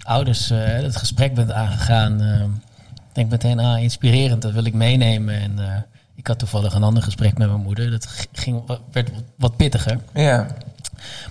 ouders, 0.02 0.52
uh, 0.52 0.64
het 0.64 0.96
gesprek 0.96 1.34
bent 1.34 1.52
aangegaan, 1.52 2.22
uh, 2.22 2.44
denk 3.14 3.30
meteen, 3.30 3.60
ah, 3.60 3.82
inspirerend, 3.82 4.42
dat 4.42 4.52
wil 4.52 4.66
ik 4.66 4.74
meenemen. 4.74 5.36
En 5.36 5.86
ik 6.16 6.28
had 6.28 6.40
toevallig 6.40 6.74
een 6.74 6.84
ander 6.84 7.04
gesprek 7.04 7.38
met 7.38 7.48
mijn 7.48 7.62
moeder, 7.62 7.92
dat 7.92 8.28
ging, 8.32 8.80
werd 8.92 9.10
wat 9.38 9.58
pittiger. 9.58 10.00
Ja. 10.14 10.48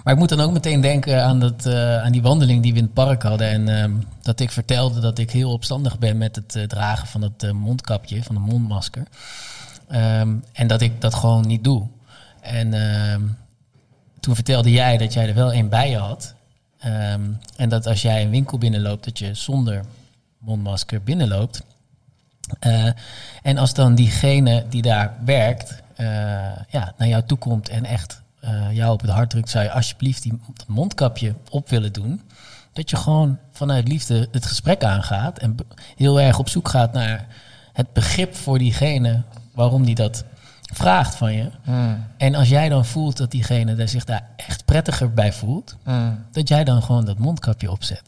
Maar 0.05 0.13
ik 0.13 0.19
moet 0.19 0.29
dan 0.29 0.41
ook 0.41 0.53
meteen 0.53 0.81
denken 0.81 1.25
aan, 1.25 1.41
dat, 1.41 1.67
aan 2.03 2.13
die 2.13 2.23
wandeling 2.23 2.63
die 2.63 2.73
we 2.73 2.79
in 2.79 2.85
het 2.85 2.95
park 2.95 3.23
hadden. 3.23 3.49
En 3.49 3.69
ehm, 3.69 3.93
dat 4.23 4.41
ik 4.41 4.51
vertelde 4.51 5.01
dat 5.01 5.19
ik 5.19 5.31
heel 5.31 5.53
opstandig 5.53 5.99
ben 5.99 6.19
met 6.19 6.37
het 6.37 6.69
dragen 6.69 7.07
van 7.07 7.23
het 7.23 7.53
mondkapje, 7.53 8.23
van 8.23 8.37
een 8.37 8.43
mondmasker. 8.43 9.03
Um, 9.93 10.45
en 10.53 10.67
dat 10.67 10.81
ik 10.81 11.01
dat 11.01 11.15
gewoon 11.15 11.47
niet 11.47 11.65
doe. 11.65 11.89
En 12.45 12.75
ehm, 12.75 13.23
toen 14.21 14.35
vertelde 14.35 14.71
jij 14.71 14.99
dat 14.99 15.13
jij 15.13 15.29
er 15.29 15.35
wel 15.35 15.55
een 15.55 15.69
bij 15.69 15.91
je 15.91 15.97
had. 15.97 16.35
Ehm, 16.79 17.31
en 17.57 17.69
dat 17.69 17.87
als 17.87 18.03
jij 18.03 18.23
een 18.23 18.31
winkel 18.31 18.59
binnenloopt, 18.59 19.05
dat 19.05 19.19
je 19.19 19.35
zonder 19.35 19.85
mondmasker 20.39 21.03
binnenloopt. 21.03 21.63
Uh, 22.67 22.89
en 23.43 23.59
als 23.59 23.75
dan 23.75 23.95
diegene 23.95 24.65
die 24.69 24.83
daar 24.83 25.15
werkt, 25.25 25.83
uh, 25.97 26.07
ja, 26.69 26.95
naar 26.97 27.09
jou 27.09 27.23
toe 27.27 27.39
komt 27.39 27.69
en 27.69 27.85
echt 27.85 28.23
uh, 28.45 28.73
jou 28.73 28.93
op 28.93 29.01
het 29.01 29.11
hart 29.11 29.31
drukt, 29.31 29.51
zou 29.51 29.65
je 29.65 29.73
alsjeblieft 29.73 30.23
die, 30.23 30.41
mondkapje 30.67 31.35
op 31.51 31.69
willen 31.69 31.93
doen. 31.93 32.21
Dat 32.73 32.91
je 32.91 32.97
gewoon 32.97 33.39
vanuit 33.53 33.89
liefde 33.89 34.29
het 34.33 34.47
gesprek 34.47 34.85
aangaat 34.85 35.39
en 35.39 35.57
heel 35.97 36.21
erg 36.21 36.39
op 36.39 36.49
zoek 36.49 36.69
gaat 36.69 36.93
naar 36.93 37.27
het 37.73 37.93
begrip 37.93 38.35
voor 38.35 38.59
diegene 38.59 39.23
waarom 39.53 39.85
die 39.85 39.95
dat 39.95 40.25
vraagt 40.75 41.15
van 41.15 41.33
je. 41.33 41.51
Hmm. 41.65 42.07
En 42.17 42.35
als 42.35 42.49
jij 42.49 42.69
dan 42.69 42.85
voelt 42.85 43.17
dat 43.17 43.31
diegene 43.31 43.75
er 43.77 43.89
zich 43.89 44.05
daar 44.05 44.29
echt 44.37 44.65
prettiger 44.65 45.13
bij 45.13 45.33
voelt, 45.33 45.77
Hmm. 45.85 46.25
dat 46.33 46.49
jij 46.49 46.65
dan 46.65 46.83
gewoon 46.83 47.05
dat 47.05 47.19
mondkapje 47.19 47.71
opzet. 47.71 48.03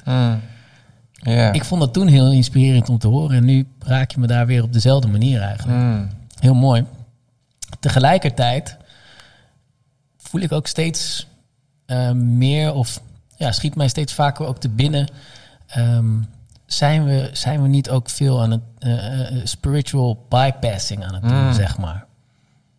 Ja. 1.12 1.52
Ik 1.52 1.64
vond 1.64 1.80
dat 1.80 1.92
toen 1.92 2.06
heel 2.06 2.32
inspirerend 2.32 2.88
om 2.88 2.98
te 2.98 3.08
horen 3.08 3.36
en 3.36 3.44
nu 3.44 3.68
raak 3.78 4.10
je 4.10 4.20
me 4.20 4.26
daar 4.26 4.46
weer 4.46 4.62
op 4.62 4.72
dezelfde 4.72 5.08
manier 5.08 5.40
eigenlijk. 5.40 6.08
Heel 6.40 6.54
mooi. 6.54 6.84
Tegelijkertijd 7.80 8.76
voel 10.18 10.40
ik 10.40 10.52
ook 10.52 10.66
steeds 10.66 11.26
eh, 11.86 12.10
meer 12.12 12.72
of 12.74 13.00
ja, 13.36 13.52
schiet 13.52 13.74
mij 13.74 13.88
steeds 13.88 14.12
vaker 14.12 14.46
ook 14.46 14.58
te 14.58 14.68
binnen. 14.68 15.08
Ehm, 15.66 16.14
zijn, 16.66 17.04
we, 17.04 17.30
zijn 17.32 17.62
we 17.62 17.68
niet 17.68 17.90
ook 17.90 18.10
veel 18.10 18.42
aan 18.42 18.50
het 18.50 18.60
uh, 18.80 18.92
uh, 19.20 19.40
spiritual 19.44 20.24
bypassing 20.28 21.04
aan 21.04 21.14
het 21.14 21.22
doen, 21.22 21.44
Mm. 21.46 21.52
zeg 21.52 21.78
maar? 21.78 22.05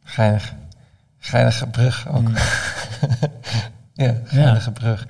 Geinig. 0.09 0.53
Geinige 1.19 1.67
brug 1.67 2.07
ook. 2.07 2.29
ja, 3.93 4.13
geinige 4.25 4.71
brug. 4.71 5.05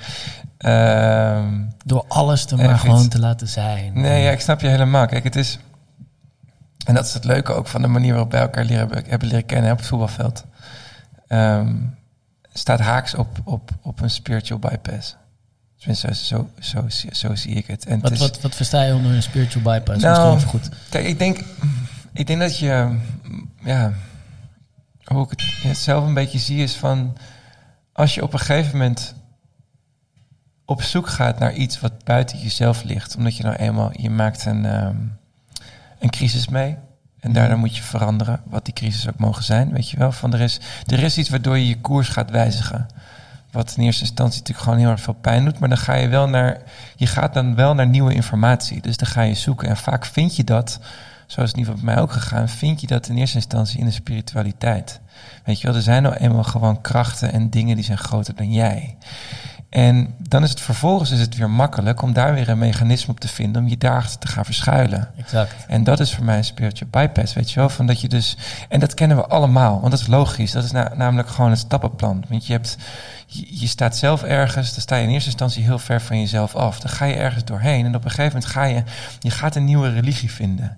Ehm, 0.57 1.53
Door 1.85 2.05
alles 2.07 2.45
En 2.45 2.57
maar 2.57 2.77
gewoon 2.79 2.97
iets- 2.99 3.07
te 3.07 3.19
laten 3.19 3.47
zijn. 3.47 3.91
nee, 4.01 4.23
ja, 4.23 4.31
ik 4.31 4.39
snap 4.39 4.61
je 4.61 4.67
helemaal. 4.67 5.05
Kijk, 5.07 5.23
het 5.23 5.35
is... 5.35 5.59
En 6.85 6.93
dat 6.93 7.05
is 7.05 7.13
het 7.13 7.23
leuke 7.23 7.53
ook 7.53 7.67
van 7.67 7.81
de 7.81 7.87
manier 7.87 8.11
waarop 8.13 8.31
wij 8.31 8.41
elkaar 8.41 8.63
leren, 8.65 8.89
hebben, 9.07 9.27
leren 9.27 9.45
kennen 9.45 9.71
op 9.71 9.77
het 9.77 9.87
voetbalveld. 9.87 10.45
Ehm, 11.27 11.73
staat 12.53 12.79
haaks 12.79 13.15
op, 13.15 13.37
op, 13.43 13.69
op 13.81 14.01
een 14.01 14.09
spiritual 14.09 14.59
bypass. 14.59 15.15
Tenminste, 15.77 16.15
zo, 16.15 16.49
zo, 16.59 16.85
zo, 16.87 17.05
zo 17.11 17.35
zie 17.35 17.53
ik 17.55 17.67
het. 17.67 17.85
En 17.85 17.93
het 17.93 18.01
Wat, 18.01 18.11
is- 18.11 18.19
wat, 18.19 18.41
wat 18.41 18.55
versta 18.55 18.81
je 18.83 18.93
onder 18.93 19.11
een 19.11 19.23
spiritual 19.23 19.63
bypass? 19.63 20.03
Nou, 20.03 20.39
goed. 20.39 20.69
Kijk, 20.89 21.05
ik 21.05 21.19
denk, 21.19 21.39
ik 22.13 22.27
denk 22.27 22.39
dat 22.39 22.57
je, 22.59 22.97
ja, 23.63 23.91
hoe 25.07 25.27
ik 25.29 25.39
het 25.61 25.77
zelf 25.77 26.05
een 26.05 26.13
beetje 26.13 26.39
zie 26.39 26.63
is 26.63 26.75
van, 26.75 27.17
als 27.93 28.15
je 28.15 28.23
op 28.23 28.33
een 28.33 28.39
gegeven 28.39 28.77
moment 28.77 29.15
op 30.65 30.81
zoek 30.81 31.07
gaat 31.07 31.39
naar 31.39 31.53
iets 31.53 31.79
wat 31.79 32.03
buiten 32.03 32.39
jezelf 32.39 32.83
ligt, 32.83 33.15
omdat 33.15 33.37
je 33.37 33.43
nou 33.43 33.55
eenmaal, 33.55 33.91
je 33.93 34.09
maakt 34.09 34.45
een, 34.45 34.65
ehm, 34.65 34.95
een 35.99 36.09
crisis 36.09 36.47
mee. 36.47 36.77
En 37.19 37.33
daarna 37.33 37.55
moet 37.55 37.75
je 37.75 37.83
veranderen, 37.83 38.41
wat 38.45 38.65
die 38.65 38.73
crisis 38.73 39.09
ook 39.09 39.17
mogen 39.17 39.43
zijn, 39.43 39.71
weet 39.71 39.89
je 39.89 39.97
wel. 39.97 40.11
Van 40.11 40.33
er, 40.33 40.41
is, 40.41 40.59
er 40.85 41.03
is 41.03 41.17
iets 41.17 41.29
waardoor 41.29 41.57
je 41.57 41.67
je 41.67 41.81
koers 41.81 42.09
gaat 42.09 42.31
wijzigen. 42.31 42.87
Wat 43.51 43.73
in 43.77 43.83
eerste 43.83 44.01
instantie 44.01 44.39
natuurlijk 44.39 44.65
gewoon 44.67 44.79
heel 44.79 44.89
erg 44.89 45.01
veel 45.01 45.13
pijn 45.13 45.43
doet. 45.45 45.59
Maar 45.59 45.69
dan 45.69 45.77
ga 45.77 45.93
je 45.93 46.07
wel 46.07 46.29
naar, 46.29 46.61
je 46.95 47.07
gaat 47.07 47.33
dan 47.33 47.55
wel 47.55 47.73
naar 47.73 47.87
nieuwe 47.87 48.13
informatie. 48.13 48.81
Dus 48.81 48.97
dan 48.97 49.07
ga 49.07 49.21
je 49.21 49.33
zoeken. 49.33 49.69
En 49.69 49.77
vaak 49.77 50.05
vind 50.05 50.35
je 50.35 50.43
dat, 50.43 50.79
zoals 51.27 51.49
het 51.49 51.59
in 51.59 51.65
ieder 51.65 51.73
geval 51.73 51.85
bij 51.85 51.93
mij 51.95 52.03
ook 52.03 52.11
gegaan, 52.11 52.49
vind 52.49 52.81
je 52.81 52.87
dat 52.87 53.07
in 53.07 53.17
eerste 53.17 53.35
instantie 53.35 53.79
in 53.79 53.85
de 53.85 53.91
spiritualiteit. 53.91 54.99
Weet 55.43 55.61
je 55.61 55.67
wel, 55.67 55.75
er 55.75 55.81
zijn 55.81 56.03
nou 56.03 56.15
eenmaal 56.15 56.43
gewoon 56.43 56.81
krachten 56.81 57.33
en 57.33 57.49
dingen 57.49 57.75
die 57.75 57.85
zijn 57.85 57.97
groter 57.97 58.35
dan 58.35 58.51
jij. 58.51 58.97
En 59.69 60.13
dan 60.19 60.43
is 60.43 60.49
het 60.49 60.61
vervolgens 60.61 61.11
is 61.11 61.19
het 61.19 61.35
weer 61.37 61.49
makkelijk 61.49 62.01
om 62.01 62.13
daar 62.13 62.33
weer 62.33 62.49
een 62.49 62.57
mechanisme 62.57 63.11
op 63.13 63.19
te 63.19 63.27
vinden 63.27 63.61
om 63.61 63.67
je 63.67 63.77
daarachter 63.77 64.19
te 64.19 64.27
gaan 64.27 64.45
verschuilen. 64.45 65.09
Exact. 65.17 65.65
En 65.67 65.83
dat 65.83 65.99
is 65.99 66.13
voor 66.13 66.25
mij 66.25 66.37
een 66.37 66.43
spiritual 66.43 66.89
bypass, 66.89 67.33
weet 67.33 67.51
je 67.51 67.59
wel. 67.59 67.69
Van 67.69 67.85
dat 67.85 68.01
je 68.01 68.07
dus, 68.07 68.37
en 68.69 68.79
dat 68.79 68.93
kennen 68.93 69.17
we 69.17 69.27
allemaal, 69.27 69.79
want 69.79 69.91
dat 69.91 69.99
is 69.99 70.07
logisch. 70.07 70.51
Dat 70.51 70.63
is 70.63 70.71
na- 70.71 70.93
namelijk 70.95 71.29
gewoon 71.29 71.49
het 71.49 71.59
stappenplan. 71.59 72.23
Want 72.29 72.45
je, 72.45 72.53
hebt, 72.53 72.77
je, 73.29 73.59
je 73.59 73.67
staat 73.67 73.97
zelf 73.97 74.23
ergens, 74.23 74.73
dan 74.73 74.81
sta 74.81 74.95
je 74.95 75.03
in 75.03 75.09
eerste 75.09 75.29
instantie 75.29 75.63
heel 75.63 75.79
ver 75.79 76.01
van 76.01 76.19
jezelf 76.19 76.55
af. 76.55 76.79
Dan 76.79 76.91
ga 76.91 77.05
je 77.05 77.15
ergens 77.15 77.43
doorheen 77.43 77.85
en 77.85 77.95
op 77.95 78.03
een 78.03 78.09
gegeven 78.09 78.33
moment 78.33 78.51
ga 78.51 78.63
je, 78.63 78.83
je 79.19 79.31
gaat 79.31 79.55
een 79.55 79.65
nieuwe 79.65 79.89
religie 79.89 80.31
vinden. 80.31 80.77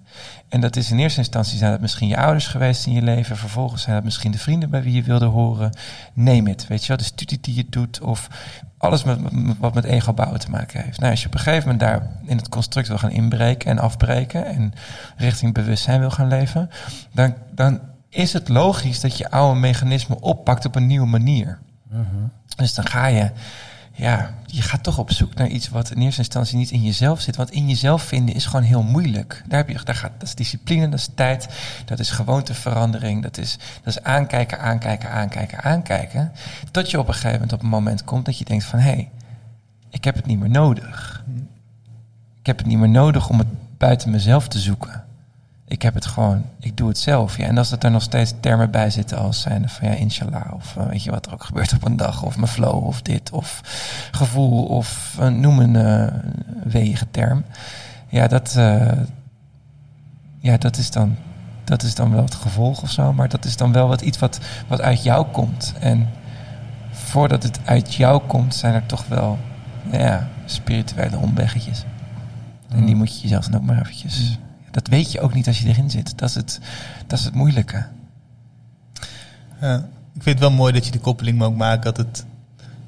En 0.49 0.61
dat 0.61 0.75
is 0.75 0.91
in 0.91 0.99
eerste 0.99 1.19
instantie 1.19 1.57
zijn 1.57 1.71
dat 1.71 1.81
misschien 1.81 2.07
je 2.07 2.17
ouders 2.17 2.47
geweest 2.47 2.85
in 2.85 2.93
je 2.93 3.01
leven. 3.01 3.37
Vervolgens 3.37 3.81
zijn 3.81 3.95
dat 3.95 4.03
misschien 4.03 4.31
de 4.31 4.37
vrienden 4.37 4.69
bij 4.69 4.83
wie 4.83 4.93
je 4.93 5.03
wilde 5.03 5.25
horen. 5.25 5.71
Neem 6.13 6.47
het, 6.47 6.67
weet 6.67 6.81
je 6.81 6.87
wel. 6.87 6.97
De 6.97 7.03
studie 7.03 7.37
die 7.41 7.55
je 7.55 7.65
doet 7.69 8.01
of 8.01 8.27
alles 8.77 9.03
wat 9.59 9.73
met 9.73 9.83
ego 9.83 10.13
bouwen 10.13 10.39
te 10.39 10.49
maken 10.49 10.83
heeft. 10.83 10.99
Nou, 10.99 11.11
als 11.11 11.21
je 11.21 11.27
op 11.27 11.33
een 11.33 11.39
gegeven 11.39 11.69
moment 11.69 11.79
daar 11.79 12.11
in 12.25 12.37
het 12.37 12.49
construct 12.49 12.87
wil 12.87 12.97
gaan 12.97 13.11
inbreken 13.11 13.69
en 13.69 13.79
afbreken 13.79 14.45
en 14.45 14.73
richting 15.17 15.53
bewustzijn 15.53 15.99
wil 15.99 16.11
gaan 16.11 16.27
leven, 16.27 16.69
dan, 17.13 17.35
dan 17.51 17.79
is 18.09 18.33
het 18.33 18.49
logisch 18.49 18.99
dat 18.99 19.17
je 19.17 19.31
oude 19.31 19.59
mechanismen 19.59 20.21
oppakt 20.21 20.65
op 20.65 20.75
een 20.75 20.87
nieuwe 20.87 21.07
manier. 21.07 21.59
Dus 22.55 22.73
dan 22.73 22.87
ga 22.87 23.05
je, 23.05 23.31
ja, 23.93 24.33
je 24.45 24.61
gaat 24.61 24.83
toch 24.83 24.97
op 24.97 25.11
zoek 25.11 25.33
naar 25.33 25.47
iets 25.47 25.69
wat 25.69 25.91
in 25.91 26.01
eerste 26.01 26.21
instantie 26.21 26.57
niet 26.57 26.71
in 26.71 26.83
jezelf 26.83 27.21
zit. 27.21 27.35
Want 27.35 27.51
in 27.51 27.67
jezelf 27.67 28.01
vinden 28.03 28.35
is 28.35 28.45
gewoon 28.45 28.65
heel 28.65 28.83
moeilijk. 28.83 29.43
Daar, 29.47 29.57
heb 29.57 29.69
je, 29.69 29.83
daar 29.83 29.95
gaat, 29.95 30.11
dat 30.17 30.27
is 30.27 30.35
discipline, 30.35 30.89
dat 30.89 30.99
is 30.99 31.09
tijd, 31.15 31.47
dat 31.85 31.99
is 31.99 32.09
gewoonteverandering, 32.09 33.23
dat 33.23 33.37
is, 33.37 33.57
dat 33.83 33.95
is 33.95 34.03
aankijken, 34.03 34.59
aankijken, 34.59 35.11
aankijken, 35.11 35.63
aankijken. 35.63 36.31
Tot 36.71 36.91
je 36.91 36.99
op 36.99 37.07
een 37.07 37.13
gegeven 37.13 37.31
moment 37.31 37.53
op 37.53 37.61
een 37.61 37.69
moment 37.69 38.03
komt 38.03 38.25
dat 38.25 38.37
je 38.37 38.45
denkt 38.45 38.63
van, 38.63 38.79
hé, 38.79 38.91
hey, 38.91 39.09
ik 39.89 40.03
heb 40.03 40.15
het 40.15 40.25
niet 40.25 40.39
meer 40.39 40.49
nodig. 40.49 41.23
Ik 42.39 42.45
heb 42.45 42.57
het 42.57 42.67
niet 42.67 42.77
meer 42.77 42.89
nodig 42.89 43.29
om 43.29 43.37
het 43.37 43.77
buiten 43.77 44.09
mezelf 44.09 44.47
te 44.47 44.59
zoeken. 44.59 45.03
Ik 45.69 45.81
heb 45.81 45.93
het 45.93 46.05
gewoon, 46.05 46.43
ik 46.59 46.77
doe 46.77 46.87
het 46.87 46.97
zelf. 46.97 47.37
Ja. 47.37 47.45
En 47.45 47.57
als 47.57 47.69
dat 47.69 47.83
er 47.83 47.91
nog 47.91 48.01
steeds 48.01 48.33
termen 48.39 48.71
bij 48.71 48.89
zitten 48.89 49.17
als 49.17 49.41
zijn 49.41 49.69
van 49.69 49.87
ja, 49.87 49.93
inshallah, 49.93 50.53
of 50.53 50.77
eh, 50.77 50.85
weet 50.85 51.03
je 51.03 51.11
wat 51.11 51.25
er 51.25 51.33
ook 51.33 51.43
gebeurt 51.43 51.73
op 51.73 51.85
een 51.85 51.97
dag, 51.97 52.23
of 52.23 52.35
mijn 52.35 52.47
flow, 52.47 52.85
of 52.85 53.01
dit, 53.01 53.31
of 53.31 53.61
gevoel, 54.11 54.65
of 54.65 55.17
noem 55.31 55.59
een 55.59 55.75
eh 55.75 56.13
weege 56.63 57.05
term. 57.11 57.43
Ja, 58.07 58.27
dat, 58.27 58.55
eh, 58.57 58.91
ja, 60.39 60.57
dat 60.57 60.77
is 60.77 60.91
dan. 60.91 61.15
Dat 61.63 61.83
is 61.83 61.95
dan 61.95 62.11
wel 62.11 62.23
het 62.23 62.35
gevolg 62.35 62.81
of 62.81 62.91
zo, 62.91 63.13
maar 63.13 63.29
dat 63.29 63.45
is 63.45 63.57
dan 63.57 63.71
wel 63.71 63.87
wat 63.87 64.01
iets 64.01 64.19
wat, 64.19 64.39
wat 64.67 64.81
uit 64.81 65.03
jou 65.03 65.27
komt. 65.31 65.73
En 65.79 66.09
voordat 66.91 67.43
het 67.43 67.59
uit 67.65 67.93
jou 67.95 68.21
komt, 68.27 68.55
zijn 68.55 68.73
er 68.73 68.85
toch 68.85 69.07
wel 69.07 69.37
nou 69.83 70.03
ja, 70.03 70.27
spirituele 70.45 71.17
omweggetjes. 71.17 71.83
En 72.69 72.85
die 72.85 72.95
moet 72.95 73.15
je 73.15 73.21
jezelf 73.21 73.47
dan 73.47 73.59
ook 73.59 73.65
maar 73.65 73.79
eventjes... 73.79 74.37
Dat 74.71 74.87
weet 74.87 75.11
je 75.11 75.19
ook 75.21 75.33
niet 75.33 75.47
als 75.47 75.59
je 75.61 75.67
erin 75.67 75.89
zit. 75.89 76.17
Dat 76.17 76.29
is 76.29 76.35
het, 76.35 76.59
dat 77.07 77.19
is 77.19 77.25
het 77.25 77.33
moeilijke. 77.33 77.85
Ja. 79.61 79.75
Ik 80.13 80.23
vind 80.25 80.39
het 80.39 80.47
wel 80.49 80.57
mooi 80.57 80.73
dat 80.73 80.85
je 80.85 80.91
de 80.91 80.99
koppeling 80.99 81.41
ook 81.41 81.55
maakt 81.55 81.83
dat 81.83 81.97
het 81.97 82.25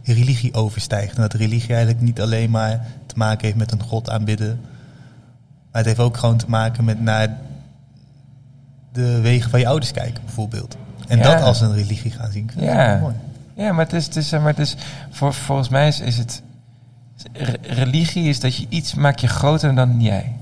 religie 0.04 0.54
overstijgt. 0.54 1.16
En 1.16 1.22
dat 1.22 1.34
religie 1.34 1.70
eigenlijk 1.74 2.02
niet 2.02 2.22
alleen 2.22 2.50
maar 2.50 2.86
te 3.06 3.14
maken 3.18 3.46
heeft 3.46 3.58
met 3.58 3.72
een 3.72 3.82
god 3.84 4.10
aanbidden. 4.10 4.60
Maar 5.72 5.82
het 5.82 5.86
heeft 5.86 6.00
ook 6.00 6.18
gewoon 6.18 6.38
te 6.38 6.50
maken 6.50 6.84
met 6.84 7.02
naar 7.02 7.38
de 8.92 9.22
wegen 9.22 9.50
van 9.50 9.60
je 9.60 9.68
ouders 9.68 9.92
kijken, 9.92 10.24
bijvoorbeeld. 10.26 10.78
En 11.08 11.18
Ja. 11.18 11.24
dat 11.24 11.42
als 11.42 11.62
een 11.62 11.74
religie 11.74 12.12
gaan 12.12 12.32
zien. 12.32 12.50
Ja. 12.58 12.98
mooi. 13.02 13.16
Ja, 13.56 13.72
maar 13.74 13.86
het 13.86 13.94
is, 13.94 14.06
het 14.06 14.16
is, 14.16 14.32
maar 14.32 14.42
het 14.46 14.60
is 14.60 14.76
voor, 15.10 15.34
volgens 15.34 15.70
mij 15.70 15.88
is, 15.88 16.00
is 16.00 16.18
het... 16.18 16.42
re- 17.34 17.58
religie 17.62 18.24
is 18.30 18.40
dat 18.40 18.56
je 18.56 18.66
iets 18.70 18.94
maak 18.94 19.20
je 19.20 19.28
groter 19.28 19.76
dan 19.76 20.02
jij. 20.02 20.36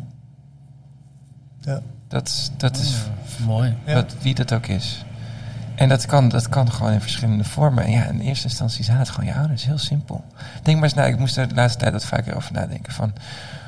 Ja. 1.62 1.82
Dat, 2.08 2.52
dat 2.58 2.78
is 2.78 2.95
Mooi. 3.45 3.76
Ja. 3.86 3.93
wat, 3.93 4.15
wie 4.22 4.36
dat 4.36 4.54
ook 4.54 4.67
is. 4.67 5.04
En 5.76 5.89
dat 5.89 6.06
kan, 6.06 6.30
dat 6.30 6.50
kan 6.50 6.72
gewoon 6.72 6.91
in 6.91 7.02
verschillende 7.02 7.43
vormen. 7.43 7.84
En 7.84 7.91
ja, 7.91 8.06
in 8.06 8.19
eerste 8.19 8.48
instantie 8.48 8.84
zijn 8.84 8.98
het 8.98 9.10
gewoon 9.10 9.30
je 9.30 9.36
ouders. 9.36 9.65
Heel 9.65 9.78
simpel. 9.78 10.26
Denk 10.63 10.76
maar 10.76 10.86
eens 10.86 10.93
na, 10.93 11.06
ik 11.06 11.19
moest 11.19 11.38
er 11.38 11.48
de 11.48 11.56
laatste 11.56 11.80
tijd 11.80 11.91
wat 11.93 12.06
vaker 12.06 12.36
over 12.36 12.54
nadenken. 12.54 12.93
Van, 12.93 13.13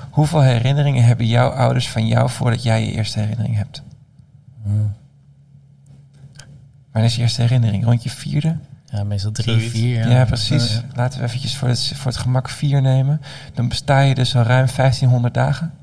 hoeveel 0.09 0.41
herinneringen 0.41 1.03
hebben 1.03 1.27
jouw 1.27 1.49
ouders 1.49 1.89
van 1.89 2.07
jou 2.07 2.29
voordat 2.29 2.63
jij 2.63 2.85
je 2.85 2.91
eerste 2.91 3.19
herinnering 3.19 3.55
hebt? 3.55 3.83
Hmm. 4.63 4.93
Wanneer 6.91 7.09
is 7.09 7.15
je 7.15 7.21
eerste 7.21 7.41
herinnering? 7.41 7.83
Rond 7.83 8.03
je 8.03 8.09
vierde? 8.09 8.57
Ja, 8.85 9.03
meestal 9.03 9.31
drie, 9.31 9.53
Zoiets. 9.53 9.71
vier. 9.71 10.09
Ja, 10.09 10.25
precies. 10.25 10.73
Ja, 10.73 10.75
ja. 10.75 10.95
Laten 10.95 11.19
we 11.19 11.25
eventjes 11.25 11.57
voor 11.57 11.67
het, 11.67 11.91
voor 11.95 12.11
het 12.11 12.19
gemak 12.19 12.49
vier 12.49 12.81
nemen. 12.81 13.21
Dan 13.53 13.67
besta 13.67 13.99
je 13.99 14.15
dus 14.15 14.35
al 14.35 14.43
ruim 14.43 14.67
1500 14.75 15.33
dagen. 15.33 15.73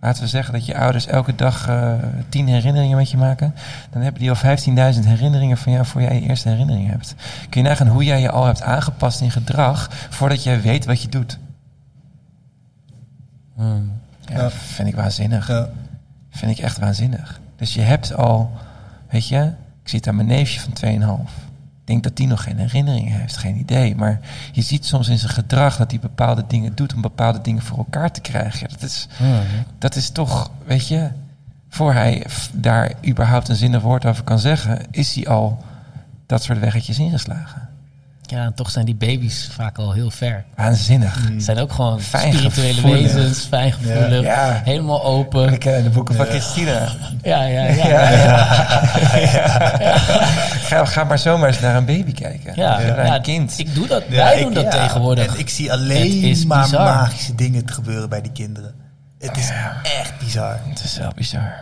Laten 0.00 0.22
we 0.22 0.28
zeggen 0.28 0.52
dat 0.52 0.66
je 0.66 0.76
ouders 0.76 1.06
elke 1.06 1.34
dag 1.34 1.68
eh 1.68 1.94
10 2.28 2.48
herinneringen 2.48 2.96
met 2.96 3.10
je 3.10 3.16
maken. 3.16 3.54
Dan 3.90 4.02
hebben 4.02 4.20
die 4.20 4.30
al 4.30 4.36
15.000 4.36 5.04
herinneringen 5.04 5.56
van 5.56 5.72
jou 5.72 5.86
voor 5.86 6.02
jij 6.02 6.14
je 6.14 6.28
eerste 6.28 6.48
herinnering 6.48 6.90
hebt. 6.90 7.14
Kun 7.48 7.62
je 7.62 7.68
nagaan 7.68 7.86
hoe 7.88 8.04
jij 8.04 8.20
je 8.20 8.30
al 8.30 8.44
hebt 8.46 8.62
aangepast 8.62 9.20
in 9.20 9.30
gedrag 9.30 9.88
voordat 10.10 10.42
jij 10.42 10.60
weet 10.60 10.84
wat 10.84 11.02
je 11.02 11.08
doet. 11.08 11.38
Hmm. 13.54 13.92
Ja, 14.26 14.36
Ja. 14.36 14.50
vind 14.50 14.88
ik 14.88 14.94
waanzinnig. 14.94 15.48
Ja. 15.48 15.68
Vind 16.30 16.50
ik 16.58 16.64
echt 16.64 16.78
waanzinnig. 16.78 17.40
Dus 17.56 17.74
je 17.74 17.80
hebt 17.80 18.14
al, 18.14 18.50
weet 19.10 19.28
je, 19.28 19.52
ik 19.82 19.88
zit 19.88 20.08
aan 20.08 20.14
mijn 20.16 20.28
neefje 20.28 20.60
van 20.60 20.72
2,5. 20.72 21.49
Ik 21.90 21.96
denk 21.96 22.08
dat 22.08 22.16
die 22.16 22.26
nog 22.26 22.42
geen 22.42 22.58
herinneringen 22.58 23.20
heeft, 23.20 23.36
geen 23.36 23.56
idee. 23.56 23.96
Maar 23.96 24.20
je 24.52 24.62
ziet 24.62 24.86
soms 24.86 25.08
in 25.08 25.18
zijn 25.18 25.32
gedrag 25.32 25.76
dat 25.76 25.90
hij 25.90 26.00
bepaalde 26.00 26.44
dingen 26.46 26.74
doet 26.74 26.94
om 26.94 27.00
bepaalde 27.00 27.40
dingen 27.40 27.62
voor 27.62 27.78
elkaar 27.78 28.12
te 28.12 28.20
krijgen. 28.20 28.68
Dat, 28.68 28.82
is, 28.82 29.08
dat 29.78 29.96
is 29.96 30.10
toch, 30.10 30.50
weet 30.64 30.88
je, 30.88 31.10
voor 31.68 31.92
hij 31.92 32.26
daar 32.52 32.92
überhaupt 33.06 33.48
een 33.48 33.56
zinnig 33.56 33.82
woord 33.82 34.06
over 34.06 34.24
kan 34.24 34.38
zeggen, 34.38 34.78
is 34.90 35.14
hij 35.14 35.26
al 35.26 35.64
dat 36.26 36.42
soort 36.42 36.58
weggetjes 36.58 36.98
ingeslagen. 36.98 37.68
Ja, 38.30 38.44
en 38.44 38.54
toch 38.54 38.70
zijn 38.70 38.84
die 38.84 38.94
baby's 38.94 39.48
vaak 39.52 39.78
al 39.78 39.92
heel 39.92 40.10
ver. 40.10 40.44
Waanzinnig. 40.56 41.18
Mm. 41.18 41.38
Ze 41.38 41.44
zijn 41.44 41.58
ook 41.58 41.72
gewoon 41.72 42.00
Fijn 42.00 42.32
spirituele 42.32 42.74
gevoelig. 42.74 43.12
wezens, 43.12 43.46
fijngevoelig, 43.46 44.22
Ja. 44.22 44.60
helemaal 44.64 45.04
open. 45.04 45.50
We 45.50 45.58
kennen 45.58 45.82
de 45.82 45.90
boeken 45.90 46.14
van 46.14 46.26
Christina. 46.26 46.88
Ja, 47.22 47.42
ja, 47.44 47.64
ja. 47.64 47.86
Ja, 47.86 48.10
ja. 48.10 49.18
ja. 49.18 49.98
Ga, 50.62 50.84
ga 50.84 51.04
maar 51.04 51.18
zomaar 51.18 51.48
eens 51.48 51.60
naar 51.60 51.76
een 51.76 51.84
baby 51.84 52.12
kijken. 52.12 52.52
Ja, 52.56 52.80
een 53.14 53.22
kind. 53.22 53.54
Ik 53.58 53.74
doe 53.74 53.86
dat. 53.86 54.02
Ja, 54.08 54.16
Wij 54.24 54.36
ik- 54.38 54.42
doen 54.44 54.54
dat 54.54 54.64
ja, 54.64 54.70
tegenwoordig. 54.70 55.26
En 55.34 55.38
ik 55.38 55.48
zie 55.48 55.72
alleen 55.72 56.44
maar 56.46 56.62
bizar. 56.62 56.84
magische 56.84 57.34
dingen 57.34 57.64
te 57.64 57.72
gebeuren 57.72 58.08
bij 58.08 58.20
die 58.20 58.32
kinderen. 58.32 58.74
Het 59.18 59.36
is 59.36 59.50
echt 59.82 60.12
bizar. 60.18 60.58
Het 60.68 60.84
is 60.84 60.98
wel 60.98 61.12
bizar. 61.14 61.52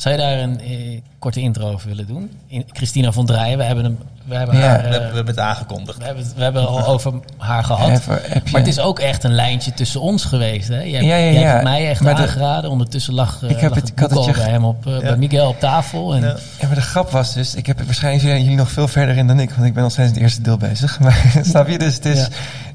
Zou 0.00 0.14
je 0.14 0.20
daar 0.20 0.38
een 0.38 0.60
eh, 0.60 1.00
korte 1.18 1.40
intro 1.40 1.72
over 1.72 1.88
willen 1.88 2.06
doen? 2.06 2.30
In, 2.46 2.64
Christina 2.72 3.12
von 3.12 3.26
Draaien, 3.26 3.58
we 3.58 3.64
hebben, 3.64 3.84
hem, 3.84 3.98
we 4.24 4.34
hebben 4.34 4.56
Ja, 4.56 4.62
haar... 4.62 4.76
We, 4.78 4.84
eh, 4.84 4.90
hebben- 4.90 5.08
we 5.08 5.14
hebben 5.16 5.34
het 5.34 5.44
aangekondigd. 5.44 5.98
we, 5.98 6.04
hebben, 6.04 6.24
we 6.36 6.42
hebben 6.42 6.66
al 6.68 6.86
over 6.94 7.12
haar 7.36 7.64
gehad. 7.64 8.06
Maar 8.06 8.20
het 8.52 8.66
is 8.66 8.78
ook 8.78 8.98
echt 8.98 9.24
een 9.24 9.34
lijntje 9.34 9.72
tussen 9.74 10.00
ons 10.00 10.24
geweest. 10.24 10.68
Hè? 10.68 10.74
Jij, 10.80 11.02
Ja, 11.02 11.16
ja, 11.16 11.16
jij 11.16 11.32
ja. 11.32 11.50
hebt 11.50 11.62
mij 11.62 11.88
echt 11.88 12.00
Maar 12.00 12.14
de- 12.14 12.22
aangeraden. 12.22 12.70
Ondertussen 12.70 13.14
lag, 13.14 13.42
eh, 13.42 13.50
Ik 13.50 13.60
heb 13.60 13.70
lag 13.70 13.78
het- 13.80 13.88
ik 13.88 13.98
had 13.98 14.08
boek 14.08 14.18
het 14.18 14.28
al 14.28 14.34
je- 14.34 14.40
bij 14.42 14.50
hem 14.52 14.64
op, 14.64 14.86
eh, 14.86 14.98
bij 14.98 15.16
Miguel 15.16 15.48
op 15.48 15.60
tafel. 15.60 16.14
En, 16.14 16.20
Ja. 16.22 16.36
Maar 16.66 16.74
de 16.74 16.80
grap 16.80 17.10
was 17.10 17.34
dus, 17.34 17.54
ik 17.54 17.66
heb 17.66 17.82
waarschijnlijk 17.82 18.24
zijn 18.24 18.42
jullie 18.42 18.56
nog 18.56 18.70
veel 18.70 18.88
verder 18.88 19.16
in 19.16 19.26
dan 19.26 19.40
ik, 19.40 19.50
want 19.50 19.66
ik 19.66 19.74
ben 19.74 19.82
nog 19.82 19.92
steeds 19.92 20.08
in 20.08 20.14
het 20.14 20.22
eerste 20.22 20.42
deel 20.42 20.56
bezig. 20.56 20.98
Maar 21.00 21.32
snap 21.42 21.68
je? 21.68 21.78
Dus 21.78 21.94
het 21.94 22.04
is 22.04 22.28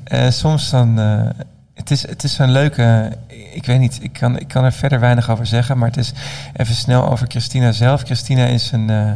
eh, 0.03 0.29
soms 0.29 0.69
dan, 0.69 0.99
eh, 0.99 1.43
het 1.73 1.91
is, 1.91 2.07
het 2.07 2.23
is 2.23 2.33
zo'n 2.33 2.51
leuke, 2.51 3.11
ik 3.55 3.65
weet 3.65 3.79
niet, 3.79 3.99
ik 4.01 4.13
kan, 4.13 4.39
ik 4.39 4.47
kan 4.47 4.63
er 4.63 4.73
verder 4.73 4.99
weinig 4.99 5.29
over 5.29 5.45
zeggen, 5.45 5.77
maar 5.77 5.87
het 5.87 5.97
is 5.97 6.13
even 6.53 6.75
snel 6.75 7.09
over 7.09 7.27
Christina 7.27 7.71
zelf. 7.71 8.01
Christina 8.01 8.45
is 8.45 8.71
een 8.71 8.89
eh, 8.89 9.11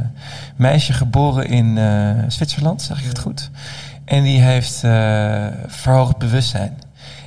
meisje 0.56 0.94
geboren 0.94 1.48
in 1.48 1.78
eh, 1.78 2.10
Zwitserland, 2.28 2.82
zeg 2.82 3.00
ik 3.00 3.08
het 3.08 3.20
goed. 3.20 3.50
En 4.06 4.24
die 4.24 4.42
heeft 4.42 4.84
eh, 4.84 5.48
verhoogd 5.68 6.18
bewustzijn. 6.18 6.78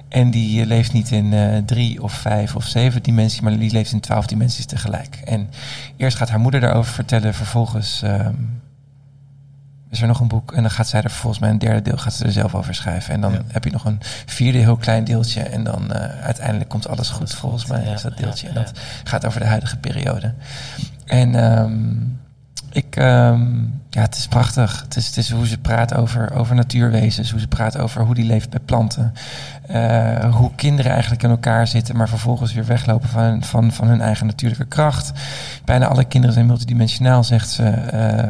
En 0.08 0.30
die 0.30 0.66
leeft 0.66 0.92
niet 0.92 1.10
in 1.10 1.62
drie 1.66 2.02
of 2.02 2.12
vijf 2.12 2.56
of 2.56 2.64
zeven 2.64 3.02
dimensies, 3.02 3.40
maar 3.40 3.58
die 3.58 3.72
leeft 3.72 3.92
in 3.92 4.00
twaalf 4.00 4.26
dimensies 4.26 4.66
tegelijk. 4.66 5.20
En 5.24 5.48
eerst 5.96 6.16
gaat 6.16 6.28
haar 6.28 6.40
moeder 6.40 6.60
daarover 6.60 6.92
vertellen, 6.92 7.34
vervolgens 7.34 8.02
ehm, 8.02 8.34
is 9.92 10.00
er 10.00 10.06
nog 10.06 10.20
een 10.20 10.28
boek. 10.28 10.52
En 10.52 10.62
dan 10.62 10.70
gaat 10.70 10.88
zij 10.88 11.02
er 11.02 11.10
volgens 11.10 11.40
mij 11.40 11.50
een 11.50 11.58
derde 11.58 11.82
deel 11.82 11.96
gaat 11.96 12.12
ze 12.12 12.24
er 12.24 12.32
zelf 12.32 12.54
over 12.54 12.74
schrijven. 12.74 13.14
En 13.14 13.20
dan 13.20 13.32
Ja. 13.32 13.40
heb 13.48 13.64
je 13.64 13.70
nog 13.70 13.84
een 13.84 13.98
vierde 14.26 14.58
heel 14.58 14.76
klein 14.76 15.04
deeltje. 15.04 15.40
En 15.42 15.64
dan 15.64 15.92
eh, 15.92 16.24
uiteindelijk 16.24 16.70
komt 16.70 16.88
alles 16.88 17.08
goed, 17.08 17.20
Alles 17.20 17.34
volgens 17.34 17.66
mij 17.66 17.84
ja, 17.84 17.92
is 17.92 18.02
dat 18.02 18.12
ja, 18.16 18.22
deeltje. 18.22 18.48
En 18.48 18.54
dat 18.54 18.72
gaat 19.04 19.26
over 19.26 19.40
de 19.40 19.46
huidige 19.46 19.76
periode. 19.76 20.34
En 21.06 21.34
ehm, 21.34 21.94
ik, 22.70 22.96
ehm, 22.96 23.60
ja, 23.90 24.00
het 24.00 24.16
is 24.16 24.26
prachtig. 24.28 24.80
Het 24.82 24.96
is, 24.96 25.06
het 25.06 25.16
is 25.16 25.30
hoe 25.30 25.46
ze 25.46 25.58
praat 25.58 25.94
over, 25.94 26.32
over 26.34 26.54
natuurwezens, 26.54 27.30
hoe 27.30 27.40
ze 27.40 27.48
praat 27.48 27.78
over 27.78 28.02
hoe 28.04 28.14
die 28.14 28.24
leeft 28.26 28.50
bij 28.50 28.60
planten. 28.60 29.12
Eh, 29.66 30.34
hoe 30.34 30.50
kinderen 30.56 30.92
eigenlijk 30.92 31.22
in 31.22 31.30
elkaar 31.30 31.66
zitten, 31.66 31.96
maar 31.96 32.08
vervolgens 32.08 32.52
weer 32.52 32.64
weglopen 32.66 33.08
van, 33.08 33.42
van, 33.42 33.72
van 33.72 33.88
hun 33.88 34.00
eigen 34.00 34.26
natuurlijke 34.26 34.64
kracht. 34.66 35.12
Bijna 35.64 35.86
alle 35.86 36.04
kinderen 36.04 36.34
zijn 36.34 36.46
multidimensionaal, 36.46 37.24
zegt 37.24 37.50
ze. 37.50 37.64
Eh, 37.64 38.28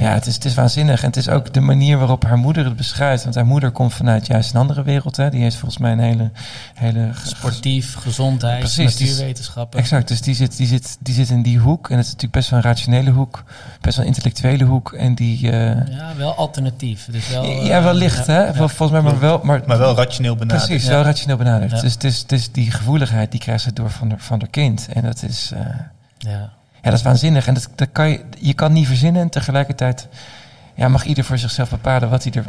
ja, 0.00 0.12
het 0.14 0.26
is, 0.26 0.34
het 0.34 0.44
is 0.44 0.54
waanzinnig. 0.54 1.00
En 1.00 1.06
het 1.06 1.16
is 1.16 1.28
ook 1.28 1.52
de 1.52 1.60
manier 1.60 1.98
waarop 1.98 2.24
haar 2.24 2.36
moeder 2.38 2.64
het 2.64 2.76
beschrijft. 2.76 3.22
Want 3.22 3.34
haar 3.34 3.46
moeder 3.46 3.70
komt 3.70 3.94
vanuit 3.94 4.26
juist 4.26 4.54
een 4.54 4.60
andere 4.60 4.82
wereld. 4.82 5.16
Hè. 5.16 5.30
Die 5.30 5.42
heeft 5.42 5.56
volgens 5.56 5.80
mij 5.80 5.92
een 5.92 5.98
hele... 5.98 6.30
hele 6.74 7.10
Sportief, 7.24 7.94
gezondheid, 7.94 8.58
Precies, 8.58 8.96
dus- 8.96 9.08
natuurwetenschappen. 9.08 9.78
Exact, 9.80 10.08
dus 10.08 10.20
die 10.20 10.34
zit, 10.34 10.56
die, 10.56 10.66
zit, 10.66 10.96
die 11.00 11.14
zit 11.14 11.30
in 11.30 11.42
die 11.42 11.58
hoek. 11.58 11.88
En 11.90 11.96
het 11.96 12.04
is 12.06 12.12
natuurlijk 12.12 12.38
best 12.38 12.50
wel 12.50 12.58
een 12.58 12.64
rationele 12.64 13.10
hoek. 13.10 13.44
Best 13.80 13.96
wel 13.96 14.04
een 14.06 14.12
intellectuele 14.14 14.64
hoek. 14.64 14.92
En 14.92 15.14
die... 15.14 15.50
eh, 15.50 15.86
Ja, 15.96 16.12
wel 16.16 16.34
alternatief. 16.34 17.08
Dus 17.10 17.28
wel, 17.28 17.42
eh, 17.44 17.66
ja, 17.66 17.82
wel 17.82 17.94
licht, 17.94 18.26
ja, 18.26 18.32
hè? 18.32 18.44
ja. 18.44 18.52
Volgens 18.54 18.90
mij, 18.90 19.00
maar 19.00 19.18
wel... 19.20 19.40
Maar, 19.42 19.62
Maar 19.66 19.78
wel 19.78 19.94
rationeel 19.96 20.36
benaderd. 20.36 20.66
Precies, 20.66 20.84
Ja. 20.86 20.90
wel 20.90 21.02
rationeel 21.02 21.36
benaderd. 21.36 21.70
Ja. 21.70 21.80
Dus 21.80 21.92
het 21.94 22.04
is, 22.04 22.18
het 22.18 22.32
is 22.32 22.52
die 22.52 22.70
gevoeligheid, 22.70 23.30
die 23.30 23.40
krijgt 23.40 23.62
ze 23.62 23.72
door 23.72 23.90
van 23.90 24.08
haar, 24.10 24.18
van 24.20 24.38
haar 24.40 24.50
kind. 24.50 24.88
En 24.92 25.02
dat 25.02 25.22
is... 25.22 25.50
eh, 25.54 25.60
Ja. 26.18 26.50
Ja, 26.82 26.90
dat 26.90 26.98
is 26.98 27.02
waanzinnig. 27.04 27.46
En 27.46 27.54
dat, 27.54 27.68
dat 27.74 27.88
kan 27.92 28.08
je, 28.08 28.20
je 28.38 28.54
kan 28.54 28.72
niet 28.72 28.86
verzinnen. 28.86 29.22
En 29.22 29.28
tegelijkertijd 29.28 30.08
ja, 30.74 30.88
mag 30.88 31.04
ieder 31.04 31.24
voor 31.24 31.38
zichzelf 31.38 31.70
bepalen 31.70 32.10
wat 32.10 32.24
hij 32.24 32.32
er 32.32 32.44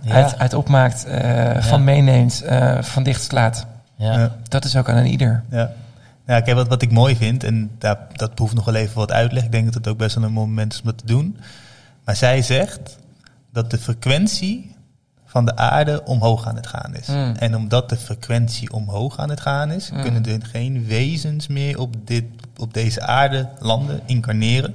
Ja. 0.00 0.14
uit, 0.14 0.38
uit 0.38 0.54
opmaakt, 0.54 1.04
eh, 1.04 1.62
van 1.62 1.84
meeneemt, 1.84 2.42
eh, 2.42 2.82
van 2.82 3.02
dicht 3.02 3.22
slaat. 3.22 3.66
Ja. 3.96 4.36
Dat 4.48 4.64
is 4.64 4.76
ook 4.76 4.88
aan 4.88 4.96
een 4.96 5.06
ieder. 5.06 5.42
Ja. 5.50 5.72
Ja, 6.26 6.40
kijk, 6.40 6.56
wat, 6.56 6.68
wat 6.68 6.82
ik 6.82 6.90
mooi 6.90 7.16
vind, 7.16 7.44
en 7.44 7.70
daar, 7.78 7.98
dat 8.12 8.34
behoeft 8.34 8.54
nog 8.54 8.64
wel 8.64 8.74
even 8.74 8.96
wat 8.96 9.12
uitleg. 9.12 9.44
Ik 9.44 9.52
denk 9.52 9.64
dat 9.64 9.74
het 9.74 9.88
ook 9.88 9.98
best 9.98 10.14
wel 10.14 10.24
een 10.24 10.32
moment 10.32 10.72
is 10.72 10.80
om 10.80 10.86
dat 10.86 10.98
te 10.98 11.06
doen. 11.06 11.38
Maar 12.04 12.16
zij 12.16 12.42
zegt 12.42 12.98
dat 13.52 13.70
de 13.70 13.78
frequentie 13.78 14.75
van 15.36 15.44
de 15.44 15.56
aarde 15.56 16.04
omhoog 16.04 16.46
aan 16.46 16.56
het 16.56 16.66
gaan 16.66 16.94
is. 16.94 17.06
Mm. 17.06 17.34
En 17.38 17.56
omdat 17.56 17.88
de 17.88 17.96
frequentie 17.96 18.72
omhoog 18.72 19.18
aan 19.18 19.30
het 19.30 19.40
gaan 19.40 19.70
is, 19.70 19.90
Mm. 19.90 20.02
kunnen 20.02 20.26
er 20.26 20.46
geen 20.46 20.84
wezens 20.86 21.46
meer 21.46 21.78
op, 21.78 21.94
dit, 22.04 22.24
op 22.56 22.74
deze 22.74 23.00
aarde 23.02 23.48
landen, 23.58 24.00
incarneren, 24.06 24.74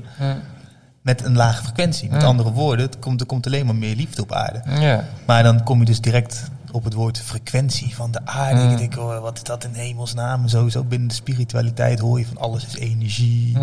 met 1.01 1.25
een 1.25 1.35
lage 1.35 1.63
frequentie. 1.63 2.09
Met 2.09 2.23
andere 2.23 2.51
woorden, 2.51 2.85
het 2.85 2.99
komt, 2.99 3.19
er 3.19 3.25
komt 3.25 3.45
alleen 3.45 3.65
maar 3.65 3.75
meer 3.75 3.95
liefde 3.95 4.21
op 4.21 4.31
aarde. 4.31 4.61
Ja. 4.79 5.03
Maar 5.25 5.43
dan 5.43 5.63
kom 5.63 5.79
je 5.79 5.85
dus 5.85 6.01
direct 6.01 6.49
op 6.71 6.83
het 6.83 6.93
woord 6.93 7.19
frequentie 7.19 7.95
van 7.95 8.11
de 8.11 8.25
aarde. 8.25 8.61
Ik 8.71 8.77
denk, 8.77 8.97
oh, 8.97 9.19
wat 9.19 9.37
is 9.37 9.43
dat 9.43 9.63
in 9.63 9.73
hemelsnaam? 9.73 10.47
Sowieso 10.47 10.83
binnen 10.83 11.07
de 11.07 11.13
spiritualiteit 11.13 11.99
hoor 11.99 12.19
je 12.19 12.25
van 12.25 12.37
alles 12.37 12.65
is 12.65 12.75
energie. 12.75 13.57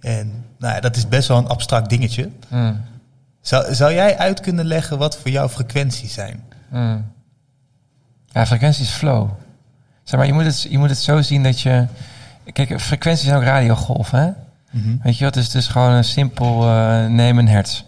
En 0.00 0.32
nou 0.58 0.74
ja, 0.74 0.80
dat 0.80 0.96
is 0.96 1.08
best 1.08 1.28
wel 1.28 1.38
een 1.38 1.48
abstract 1.48 1.90
dingetje. 1.90 2.30
Mm. 3.46 3.62
Zou, 3.62 3.74
zou 3.74 3.92
jij 3.92 4.18
uit 4.18 4.40
kunnen 4.40 4.64
leggen 4.64 4.98
wat 4.98 5.18
voor 5.18 5.30
jou 5.30 5.48
frequenties 5.48 6.12
zijn? 6.12 6.42
Mm. 6.68 7.12
Ja, 8.26 8.46
frequentie 8.46 8.84
is 8.84 8.90
flow. 8.90 9.30
Zeg 10.02 10.18
maar, 10.18 10.28
je 10.28 10.32
moet 10.32 10.44
het, 10.44 10.62
je 10.62 10.78
moet 10.78 10.88
het 10.88 10.98
zo 10.98 11.22
zien 11.22 11.42
dat 11.42 11.60
je... 11.60 11.86
Kijk, 12.52 12.80
frequenties 12.80 13.24
zijn 13.24 13.36
ook 13.36 13.42
radiogolven, 13.42 14.18
hè? 14.18 14.30
Weet 15.02 15.18
je 15.18 15.24
wat? 15.24 15.34
Dus 15.34 15.44
het 15.44 15.54
is 15.54 15.66
gewoon 15.66 15.90
een 15.90 16.04
simpel 16.04 16.68
uh, 16.68 17.06
neem 17.06 17.38
een 17.38 17.48
hertz. 17.48 17.82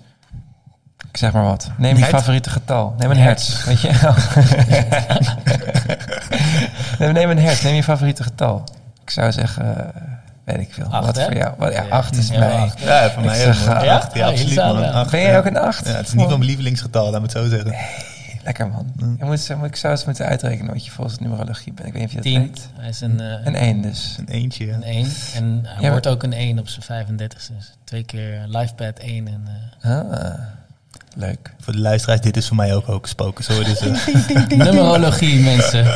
Ik 1.10 1.16
zeg 1.16 1.32
maar 1.32 1.44
wat. 1.44 1.70
Neem 1.76 1.96
je 1.96 2.04
favoriete 2.04 2.50
getal. 2.50 2.94
Neem 2.98 3.10
een 3.10 3.16
hertz. 3.16 3.64
Weet 3.64 3.80
je? 3.80 3.88
neem, 6.98 7.12
neem 7.12 7.30
een 7.30 7.38
hertz. 7.38 7.62
Neem 7.62 7.74
je 7.74 7.82
favoriete 7.82 8.22
getal. 8.22 8.64
Ik 9.02 9.10
zou 9.10 9.32
zeggen, 9.32 9.64
uh, 9.64 10.17
weet 10.56 10.66
ik 10.66 10.72
veel. 10.74 10.84
Acht, 10.84 11.06
wat 11.06 11.16
hè? 11.16 11.24
voor 11.24 11.34
jou? 11.36 11.54
Wat, 11.58 11.72
ja, 11.72 11.82
Ja, 11.82 11.88
acht 11.88 12.16
is 12.16 12.28
ja, 12.28 12.38
mij. 12.38 12.52
acht. 12.52 12.80
Ja, 12.80 13.10
voor 13.10 13.22
Ik 13.22 13.28
mij 13.28 13.38
zeg, 13.40 13.58
uh, 13.60 13.64
Ja, 13.66 13.82
ja? 13.84 13.96
acht, 13.96 14.14
ja, 14.14 14.26
absoluut. 14.28 14.54
man. 14.56 14.76
wel. 14.80 14.90
Acht, 14.90 15.10
Ben 15.10 15.20
ja. 15.20 15.26
jij 15.26 15.38
ook 15.38 15.44
een 15.44 15.56
acht? 15.58 15.86
Ja, 15.88 15.92
het 15.94 16.06
is 16.06 16.12
niet 16.12 16.22
van 16.24 16.32
mijn 16.38 16.44
lievelingsgetal, 16.44 17.04
laat 17.10 17.20
me 17.20 17.26
het 17.26 17.30
zo 17.36 17.48
zeggen. 17.48 17.74
Lekker 18.44 18.68
man. 18.68 18.92
Mm. 18.96 19.16
Je 19.18 19.24
moet, 19.24 19.48
moet 19.58 19.66
ik 19.66 19.76
zou 19.76 19.92
eens 19.92 20.04
moeten 20.04 20.26
uitrekenen 20.26 20.72
wat 20.72 20.84
je 20.84 20.90
volgens 20.90 21.18
numerologie 21.18 21.72
bent. 21.72 21.86
Ik 21.88 21.92
weet 21.94 22.02
niet 22.02 22.10
of 22.18 22.24
je 22.24 22.30
dat 22.32 22.32
Tien. 22.32 22.40
weet. 22.42 22.68
Hij 22.78 22.88
is 22.88 23.00
een, 23.00 23.20
eh, 23.20 23.46
Een 23.46 23.54
één 23.54 23.80
dus. 23.82 24.16
Een 24.18 24.28
eentje. 24.28 24.66
ja. 24.66 24.74
een 24.74 24.82
1. 24.82 25.06
En 25.34 25.60
hij 25.64 25.82
Ja, 25.84 25.90
wordt 25.90 26.06
ook 26.06 26.22
een 26.22 26.32
1 26.32 26.58
op 26.58 26.68
zijn 26.68 26.82
35 26.84 27.46
Dus 27.56 27.72
twee 27.84 28.04
keer 28.04 28.44
livepad 28.46 28.98
1 28.98 29.26
en... 29.28 29.48
eh, 29.80 29.90
Ah, 29.98 30.32
leuk. 31.18 31.52
Voor 31.60 31.72
de 31.72 31.78
luisteraars, 31.78 32.20
dit 32.20 32.36
is 32.36 32.46
voor 32.46 32.56
mij 32.56 32.74
ook 32.74 32.88
ook 32.88 33.02
gesproken. 33.02 33.44
Zo, 33.44 33.62
dus, 33.62 33.78
eh, 33.80 34.46
Numerologie, 34.64 35.40
mensen. 35.54 35.86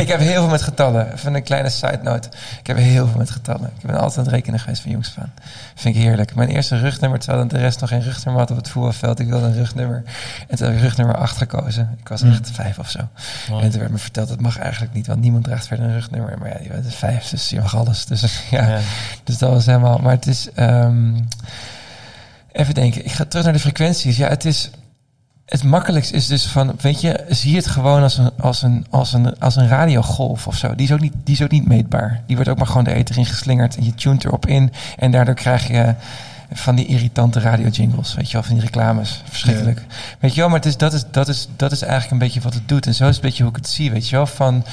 ik 0.00 0.08
heb 0.08 0.20
heel 0.20 0.32
veel 0.40 0.48
met 0.48 0.62
getallen. 0.62 1.12
Even 1.12 1.34
een 1.34 1.42
kleine 1.42 1.68
side 1.70 1.98
note. 2.02 2.28
Ik 2.60 2.66
heb 2.66 2.76
heel 2.76 3.06
veel 3.06 3.18
met 3.18 3.30
getallen. 3.30 3.70
Ik 3.78 3.86
ben 3.86 3.98
altijd 3.98 4.18
aan 4.18 4.24
het 4.24 4.32
rekenen 4.32 4.60
geweest 4.60 4.82
van 4.82 4.90
jongs 4.90 5.08
af 5.08 5.18
aan. 5.22 5.32
Vind 5.74 5.96
ik 5.96 6.02
heerlijk. 6.02 6.34
Mijn 6.34 6.48
eerste 6.48 6.78
rugnummer, 6.78 7.18
terwijl 7.18 7.48
de 7.48 7.58
rest 7.58 7.80
nog 7.80 7.88
geen 7.88 8.02
rugnummer 8.02 8.40
had 8.42 8.50
op 8.50 8.56
het 8.56 8.68
voetbalveld. 8.68 9.18
Ik 9.20 9.28
wilde 9.28 9.46
een 9.46 9.54
rugnummer. 9.54 10.02
En 10.48 10.56
toen 10.56 10.66
heb 10.66 10.76
ik 10.76 10.82
rugnummer 10.82 11.16
8 11.16 11.36
gekozen. 11.36 11.96
Ik 12.00 12.08
was 12.08 12.22
Mm. 12.22 12.30
echt 12.30 12.50
vijf 12.52 12.78
of 12.78 12.90
zo. 12.90 12.98
En 13.60 13.70
toen 13.70 13.80
werd 13.80 13.92
me 13.92 13.98
verteld, 13.98 14.28
dat 14.28 14.40
mag 14.40 14.58
eigenlijk 14.58 14.94
niet. 14.94 15.06
Want 15.06 15.20
niemand 15.20 15.44
draagt 15.44 15.66
verder 15.66 15.86
een 15.86 15.92
rugnummer. 15.92 16.38
Maar 16.38 16.48
ja, 16.48 16.58
die 16.58 16.70
was 16.82 16.94
vijf, 16.94 17.28
dus 17.28 17.50
je 17.50 17.60
mag 17.60 17.76
alles. 17.76 18.04
Dus 18.06 18.20
ja, 18.50 18.68
Ja. 18.68 18.78
dus 19.24 19.38
dat 19.38 19.50
was 19.50 19.66
helemaal. 19.66 19.98
Maar 19.98 20.12
het 20.12 20.26
is. 20.26 20.48
ehm, 20.54 21.12
even 22.52 22.74
denken. 22.74 23.04
Ik 23.04 23.12
ga 23.12 23.24
terug 23.24 23.44
naar 23.44 23.54
de 23.54 23.60
frequenties. 23.60 24.16
Ja, 24.16 24.28
het 24.28 24.44
is. 24.44 24.70
Het 25.46 25.62
makkelijkst 25.64 26.12
is 26.12 26.26
dus 26.26 26.46
van, 26.46 26.74
weet 26.80 27.00
je, 27.00 27.24
zie 27.28 27.56
het 27.56 27.66
gewoon 27.66 28.02
als 28.02 28.18
een, 28.18 28.30
als 28.40 28.62
een, 28.62 28.86
als 28.90 29.12
een, 29.12 29.38
als 29.38 29.56
een 29.56 29.68
radiogolf 29.68 30.46
of 30.46 30.56
zo. 30.56 30.74
Die 30.74 30.86
is, 30.86 30.92
ook 30.92 31.00
niet, 31.00 31.12
die 31.24 31.34
is 31.34 31.42
ook 31.42 31.50
niet 31.50 31.66
meetbaar. 31.68 32.22
Die 32.26 32.36
wordt 32.36 32.50
ook 32.50 32.58
maar 32.58 32.66
gewoon 32.66 32.84
de 32.84 32.92
ether 32.94 33.18
in 33.18 33.26
geslingerd 33.26 33.76
en 33.76 33.84
je 33.84 33.94
tunt 33.94 34.24
erop 34.24 34.46
in. 34.46 34.72
En 34.98 35.10
daardoor 35.10 35.34
krijg 35.34 35.68
je 35.68 35.94
van 36.52 36.74
die 36.74 36.86
irritante 36.86 37.40
radio-jingles, 37.40 38.14
weet 38.14 38.26
je 38.26 38.32
wel, 38.32 38.42
van 38.42 38.54
die 38.54 38.64
reclames. 38.64 39.22
Verschrikkelijk. 39.28 39.82
Weet 40.20 40.34
je 40.34 40.40
wel, 40.40 40.48
maar 40.48 40.58
het 40.58 40.66
is, 40.68 40.76
dat, 40.76 40.92
is, 40.92 41.04
dat, 41.10 41.28
is, 41.28 41.48
dat 41.56 41.72
is 41.72 41.82
eigenlijk 41.82 42.12
een 42.12 42.18
beetje 42.18 42.40
wat 42.40 42.54
het 42.54 42.68
doet. 42.68 42.86
En 42.86 42.94
zo 42.94 43.02
is 43.08 43.14
het 43.14 43.24
een 43.24 43.28
beetje 43.30 43.42
hoe 43.42 43.52
ik 43.52 43.58
het 43.58 43.68
zie, 43.68 43.90
weet 43.90 44.08
je 44.08 44.16
wel, 44.16 44.26
van 44.26 44.64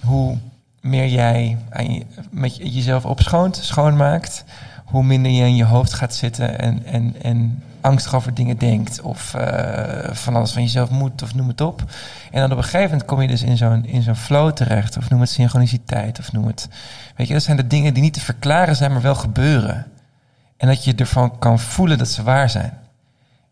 hoe 0.00 0.36
meer 0.80 1.06
jij 1.08 1.56
aan 1.70 1.94
je, 1.94 2.04
met 2.30 2.56
je- 2.56 2.70
jezelf 2.70 3.04
opschoont, 3.04 3.56
schoonmaakt, 3.62 4.44
hoe 4.92 5.04
minder 5.04 5.32
je 5.32 5.42
in 5.42 5.56
je 5.56 5.64
hoofd 5.64 5.92
gaat 5.92 6.14
zitten 6.14 6.58
en, 6.58 6.84
en, 6.84 7.14
en 7.22 7.62
angstig 7.80 8.14
over 8.14 8.34
dingen 8.34 8.58
denkt. 8.58 9.00
Of 9.00 9.34
eh, 9.34 10.14
van 10.14 10.36
alles 10.36 10.52
van 10.52 10.62
jezelf 10.62 10.90
moet, 10.90 11.22
of 11.22 11.34
noem 11.34 11.48
het 11.48 11.60
op. 11.60 11.84
En 12.30 12.40
dan 12.40 12.52
op 12.52 12.56
een 12.56 12.64
gegeven 12.64 12.90
moment 12.90 13.04
kom 13.04 13.20
je 13.20 13.28
dus 13.28 13.42
in 13.42 13.56
zo'n, 13.56 13.84
in 13.84 14.02
zo'n 14.02 14.16
flow 14.16 14.52
terecht. 14.52 14.96
Of 14.96 15.10
noem 15.10 15.20
het 15.20 15.30
synchroniciteit, 15.30 16.18
of 16.18 16.32
noem 16.32 16.46
het... 16.46 16.68
Weet 17.16 17.26
je, 17.26 17.32
dat 17.32 17.42
zijn 17.42 17.56
de 17.56 17.66
dingen 17.66 17.94
die 17.94 18.02
niet 18.02 18.14
te 18.14 18.20
verklaren 18.20 18.76
zijn, 18.76 18.92
maar 18.92 19.02
wel 19.02 19.14
gebeuren. 19.14 19.86
En 20.56 20.68
dat 20.68 20.84
je 20.84 20.94
ervan 20.94 21.38
kan 21.38 21.58
voelen 21.58 21.98
dat 21.98 22.08
ze 22.08 22.22
waar 22.22 22.50
zijn. 22.50 22.78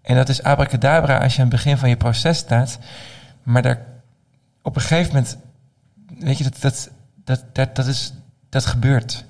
En 0.03 0.17
dat 0.17 0.29
is 0.29 0.43
abracadabra 0.43 1.19
als 1.19 1.35
je 1.35 1.43
aan 1.43 1.49
het 1.49 1.57
begin 1.57 1.79
van 1.79 1.89
je 1.89 1.97
proces 1.97 2.39
staat. 2.39 2.79
Maar 3.43 3.63
daar 3.63 3.79
op 4.63 4.77
een 4.77 4.83
gegeven 4.83 5.15
moment, 5.15 5.39
weet 6.19 6.39
je, 6.39 6.45
dat, 6.45 6.57
dat, 6.61 6.91
dat, 7.25 7.45
dat, 7.53 7.77
dat, 7.77 7.87
is, 7.87 8.13
dat 8.51 8.67
gebeurt. 8.67 9.25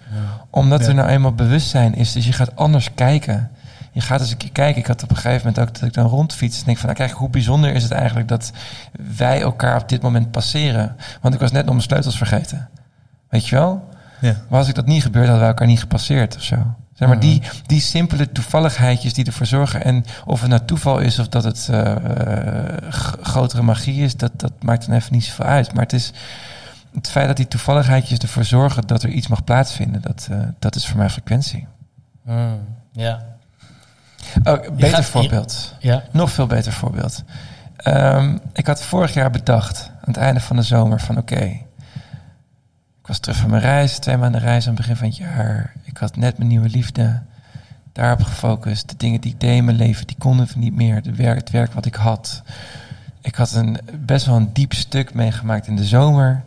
Omdat 0.51 0.81
Ja. 0.81 0.87
er 0.89 0.95
nou 0.95 1.09
eenmaal 1.09 1.33
bewustzijn 1.35 1.95
is. 1.95 2.13
Dus 2.13 2.27
je 2.27 2.33
gaat 2.33 2.57
anders 2.57 2.95
kijken. 2.95 3.51
Je 3.93 4.01
gaat 4.01 4.21
eens 4.21 4.31
een 4.31 4.37
keer 4.37 4.53
kijken. 4.53 4.81
Ik 4.81 4.87
had 4.87 5.03
op 5.03 5.11
een 5.11 5.17
gegeven 5.17 5.47
moment 5.47 5.59
ook 5.69 5.75
dat 5.75 5.83
ik 5.89 5.93
dan 5.95 6.07
rondfiets. 6.07 6.59
En 6.59 6.65
denk 6.65 6.77
van, 6.79 6.87
nou 6.87 6.99
kijk, 6.99 7.13
hoe 7.19 7.29
bijzonder 7.31 7.73
is 7.75 7.83
het 7.83 7.93
eigenlijk 7.93 8.29
dat 8.29 8.53
wij 9.17 9.41
elkaar 9.41 9.81
op 9.83 9.89
dit 9.89 10.03
moment 10.03 10.31
passeren. 10.31 10.97
Want 11.21 11.35
ik 11.35 11.41
was 11.41 11.51
net 11.53 11.65
nog 11.65 11.75
mijn 11.75 11.87
sleutels 11.87 12.17
vergeten. 12.17 12.69
Weet 13.29 13.49
je 13.49 13.57
wel? 13.57 13.89
ja. 14.21 14.35
Maar 14.49 14.59
als 14.59 14.69
ik 14.69 14.75
dat 14.75 14.87
niet 14.87 15.03
gebeurd, 15.03 15.25
hadden 15.25 15.41
wij 15.41 15.49
elkaar 15.51 15.67
niet 15.67 15.81
gepasseerd 15.81 16.37
of 16.37 16.43
zo. 16.43 16.57
Zeg 16.95 17.09
maar, 17.09 17.21
die, 17.21 17.43
die 17.67 17.81
simpele 17.81 18.33
toevalligheidjes 18.33 19.15
die 19.15 19.25
ervoor 19.25 19.47
zorgen. 19.47 19.85
En 19.85 20.05
of 20.25 20.41
het 20.41 20.51
nou 20.51 20.63
toeval 20.65 20.99
is 20.99 21.19
of 21.19 21.29
dat 21.29 21.45
het 21.45 21.69
eh, 21.71 21.95
grotere 23.23 23.63
magie 23.63 24.03
is, 24.05 24.17
dat, 24.17 24.33
dat 24.37 24.53
maakt 24.63 24.87
dan 24.87 24.95
even 24.95 25.13
niet 25.13 25.25
zoveel 25.25 25.45
uit. 25.45 25.73
Maar 25.75 25.83
het 25.83 25.93
is 25.93 26.13
het 26.95 27.11
feit 27.11 27.27
dat 27.27 27.37
die 27.37 27.49
toevalligheidjes 27.49 28.19
ervoor 28.19 28.45
zorgen 28.45 28.87
dat 28.87 29.03
er 29.03 29.09
iets 29.11 29.29
mag 29.29 29.45
plaatsvinden, 29.45 30.03
dat, 30.03 30.29
eh, 30.31 30.39
dat 30.59 30.75
is 30.77 30.87
voor 30.87 30.99
mij 30.99 31.11
frequentie. 31.11 31.67
Mm, 32.23 32.61
ja. 32.93 33.23
Oh, 34.45 34.61
beter 34.61 34.89
gaat- 34.89 35.05
voorbeeld. 35.05 35.75
Ja. 35.79 36.03
Nog 36.11 36.31
veel 36.33 36.47
beter 36.47 36.73
voorbeeld. 36.73 37.23
Ehm, 37.77 38.39
ik 38.53 38.67
had 38.67 38.83
vorig 38.83 39.15
jaar 39.15 39.31
bedacht, 39.31 39.91
aan 39.95 40.01
het 40.13 40.17
einde 40.17 40.41
van 40.41 40.57
de 40.57 40.63
zomer, 40.63 41.01
van 41.01 41.19
oké. 41.19 41.45
ik 43.01 43.07
was 43.07 43.19
terug 43.19 43.37
van 43.39 43.51
mijn 43.51 43.63
reis, 43.63 43.99
twee 43.99 44.17
maanden 44.17 44.41
reis 44.41 44.63
aan 44.69 44.75
het 44.75 44.81
begin 44.81 44.97
van 44.97 45.07
het 45.07 45.17
jaar. 45.17 45.73
Ik 45.83 45.97
had 45.97 46.17
net 46.17 46.37
mijn 46.39 46.49
nieuwe 46.49 46.69
liefde 46.69 47.23
daarop 47.93 48.23
gefocust. 48.23 48.89
De 48.89 48.97
dingen 48.97 49.21
die 49.21 49.33
ik 49.33 49.41
deed 49.41 49.57
in 49.57 49.65
mijn 49.65 49.77
leven, 49.77 50.07
die 50.07 50.17
konden 50.19 50.49
niet 50.57 50.75
meer. 50.75 51.03
De 51.03 51.15
werk, 51.15 51.39
het 51.39 51.51
werk 51.51 51.73
wat 51.73 51.87
ik 51.87 51.95
had. 51.95 52.43
Ik 53.21 53.35
had 53.35 53.53
een, 53.53 53.79
best 54.01 54.27
wel 54.27 54.37
een 54.37 54.53
diep 54.53 54.73
stuk 54.73 55.15
meegemaakt 55.15 55.67
in 55.67 55.77
de 55.77 55.85
zomer. 55.85 56.43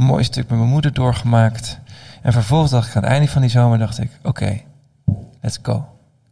Mooi 0.00 0.24
stuk 0.24 0.48
met 0.48 0.58
mijn 0.58 0.70
moeder 0.70 0.92
doorgemaakt. 0.92 1.78
En 2.22 2.32
vervolgens 2.32 2.70
dacht 2.70 2.88
ik 2.88 2.96
aan 2.96 3.02
het 3.02 3.10
einde 3.10 3.28
van 3.28 3.40
die 3.40 3.50
zomer, 3.50 3.78
dacht 3.78 3.98
ik, 3.98 4.10
oké, 4.22 4.60
let's 5.40 5.58
go. 5.62 5.88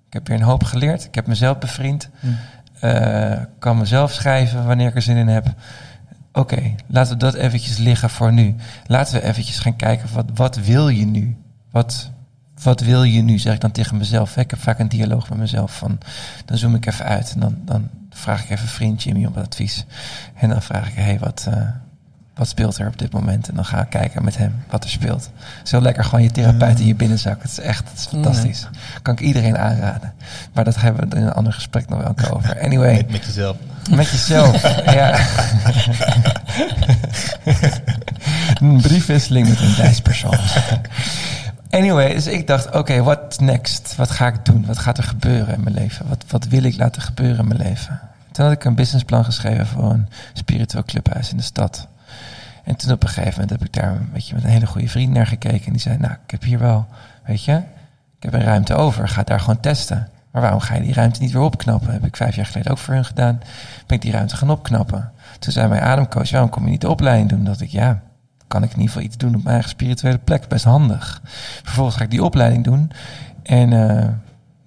Ik 0.07 0.13
heb 0.13 0.29
weer 0.29 0.37
een 0.37 0.43
hoop 0.43 0.65
geleerd. 0.65 1.05
Ik 1.05 1.15
heb 1.15 1.27
mezelf 1.27 1.59
bevriend. 1.59 2.09
Mm. 2.21 2.37
Eh, 2.81 3.43
kan 3.59 3.79
mezelf 3.79 4.13
schrijven 4.13 4.67
wanneer 4.67 4.89
ik 4.89 4.95
er 4.95 5.03
zin 5.03 5.17
in 5.17 5.29
heb. 5.29 5.55
Oké, 6.33 6.75
laten 6.87 7.13
we 7.13 7.19
dat 7.19 7.35
eventjes 7.35 7.77
liggen 7.77 8.11
voor 8.11 8.33
nu. 8.33 8.55
Laten 8.87 9.15
we 9.15 9.27
eventjes 9.27 9.59
gaan 9.59 9.77
kijken, 9.77 10.09
wat, 10.13 10.27
wat 10.35 10.57
wil 10.57 10.89
je 10.89 11.07
nu? 11.07 11.37
Wat, 11.71 12.11
wat 12.63 12.81
wil 12.81 13.03
je 13.03 13.23
nu, 13.23 13.39
zeg 13.39 13.55
ik 13.55 13.61
dan 13.61 13.73
tegen 13.73 13.97
mezelf. 13.97 14.37
Ik 14.37 14.51
heb 14.51 14.61
vaak 14.61 14.79
een 14.79 14.89
dialoog 14.89 15.29
met 15.29 15.39
mezelf 15.39 15.77
van, 15.77 15.99
dan 16.45 16.59
zoom 16.59 16.75
ik 16.75 16.87
even 16.87 17.05
uit. 17.05 17.33
En 17.35 17.41
dan, 17.41 17.57
dan 17.65 17.89
vraag 18.11 18.43
ik 18.45 18.51
even 18.51 18.69
vriend 18.69 19.03
Jimmy 19.03 19.27
om 19.27 19.35
advies. 19.35 19.85
En 20.35 20.49
dan 20.49 20.63
vraag 20.63 20.89
ik, 20.89 20.95
hey, 20.95 21.19
wat, 21.19 21.47
eh, 21.49 21.69
wat 22.39 22.49
speelt 22.49 22.79
er 22.79 22.87
op 22.87 22.99
dit 22.99 23.13
moment? 23.13 23.49
En 23.49 23.55
dan 23.55 23.65
ga 23.65 23.81
ik 23.81 23.91
kijken 23.91 24.25
met 24.25 24.37
hem 24.37 24.55
wat 24.71 24.85
er 24.85 24.91
speelt. 24.91 25.31
Zo 25.63 25.81
lekker 25.81 26.05
gewoon 26.05 26.23
je 26.23 26.31
therapeut 26.31 26.81
in 26.81 26.87
je 26.87 26.95
binnenzak. 26.95 27.43
Het 27.43 27.51
is 27.51 27.61
echt 27.61 27.89
het 27.91 27.99
is 27.99 28.07
fantastisch. 28.07 28.69
Kan 29.03 29.15
ik 29.15 29.21
iedereen 29.21 29.59
aanraden. 29.59 30.13
Maar 30.53 30.65
dat 30.65 30.81
hebben 30.81 31.09
we 31.09 31.17
in 31.17 31.23
een 31.23 31.33
ander 31.33 31.53
gesprek 31.53 31.89
nog 31.89 32.03
wel 32.03 32.31
over. 32.37 32.61
Anyway, 32.61 32.95
Met, 32.95 33.11
met 33.17 33.25
jezelf. 33.25 33.57
met 33.91 34.09
jezelf. 34.09 34.63
ja. 34.99 35.19
een 38.61 38.81
briefwisseling 38.81 39.49
met 39.49 39.61
een 39.61 39.77
wijspersoon. 39.77 40.39
Anyway, 41.71 42.15
dus 42.15 42.27
ik 42.27 42.47
dacht, 42.47 42.75
oké, 42.75 43.03
what 43.03 43.41
next? 43.41 43.95
Wat 43.97 44.11
ga 44.11 44.27
ik 44.27 44.45
doen? 44.45 44.65
Wat 44.67 44.79
gaat 44.79 44.99
er 44.99 45.05
gebeuren 45.05 45.55
in 45.55 45.63
mijn 45.63 45.75
leven? 45.75 46.09
Wat, 46.09 46.25
wat 46.29 46.47
wil 46.47 46.63
ik 46.63 46.77
laten 46.77 47.03
gebeuren 47.03 47.39
in 47.39 47.49
mijn 47.49 47.61
leven? 47.61 48.01
Toen 48.33 48.45
had 48.45 48.55
ik 48.55 48.65
een 48.65 48.75
businessplan 48.75 49.25
geschreven 49.25 49.67
voor 49.67 49.91
een 49.91 50.09
spiritueel 50.33 50.85
clubhuis 50.85 51.31
in 51.31 51.37
de 51.37 51.43
stad. 51.43 51.89
En 52.69 52.77
toen 52.77 52.93
op 52.93 53.03
een 53.03 53.09
gegeven 53.09 53.41
moment 53.41 53.51
heb 53.51 53.65
ik 53.65 53.73
daar 53.73 53.91
een 53.91 54.11
beetje 54.13 54.35
met 54.35 54.45
een 54.45 54.51
hele 54.51 54.67
goede 54.67 54.89
vriend 54.89 55.13
naar 55.13 55.27
gekeken. 55.27 55.67
En 55.67 55.73
die 55.73 55.81
zei, 55.81 55.97
nou, 55.99 56.13
ik 56.13 56.31
heb 56.31 56.43
hier 56.43 56.59
wel, 56.59 56.87
weet 57.25 57.45
je, 57.45 57.53
ik 58.17 58.23
heb 58.23 58.33
een 58.33 58.43
ruimte 58.43 58.75
over. 58.75 59.09
Ga 59.09 59.23
daar 59.23 59.41
gewoon 59.41 59.61
testen. 59.61 60.09
Maar 60.31 60.43
waarom 60.43 60.61
ga 60.61 60.75
je 60.75 60.83
die 60.83 60.95
ruimte 60.95 61.21
niet 61.21 61.33
weer 61.33 61.43
opknappen? 61.43 61.93
Heb 61.93 62.05
ik 62.05 62.17
vijf 62.17 62.37
jaar 62.37 62.47
geleden 62.47 62.73
ook 62.73 62.79
voor 62.79 62.95
hun 62.95 63.05
gedaan. 63.05 63.41
Ben 63.87 63.97
ik 63.97 64.03
die 64.03 64.13
ruimte 64.13 64.37
gaan 64.37 64.51
opknappen. 64.51 65.13
Toen 65.39 65.53
zei 65.53 65.69
mijn 65.69 65.83
ademcoach, 65.83 66.31
waarom 66.31 66.51
kom 66.51 66.65
je 66.65 66.71
niet 66.71 66.81
de 66.81 66.89
opleiding 66.89 67.29
doen? 67.29 67.45
Dat 67.45 67.61
ik, 67.61 67.69
ja, 67.69 68.01
kan 68.47 68.63
ik 68.63 68.71
in 68.71 68.77
ieder 68.77 68.93
geval 68.93 69.07
iets 69.07 69.17
doen 69.17 69.35
op 69.35 69.43
mijn 69.43 69.55
eigen 69.55 69.71
spirituele 69.71 70.19
plek. 70.19 70.49
Best 70.49 70.65
handig. 70.65 71.21
Vervolgens 71.63 71.97
ga 71.97 72.03
ik 72.03 72.11
die 72.11 72.25
opleiding 72.25 72.65
doen. 72.65 72.91
En 73.43 73.73
eh, 73.73 74.09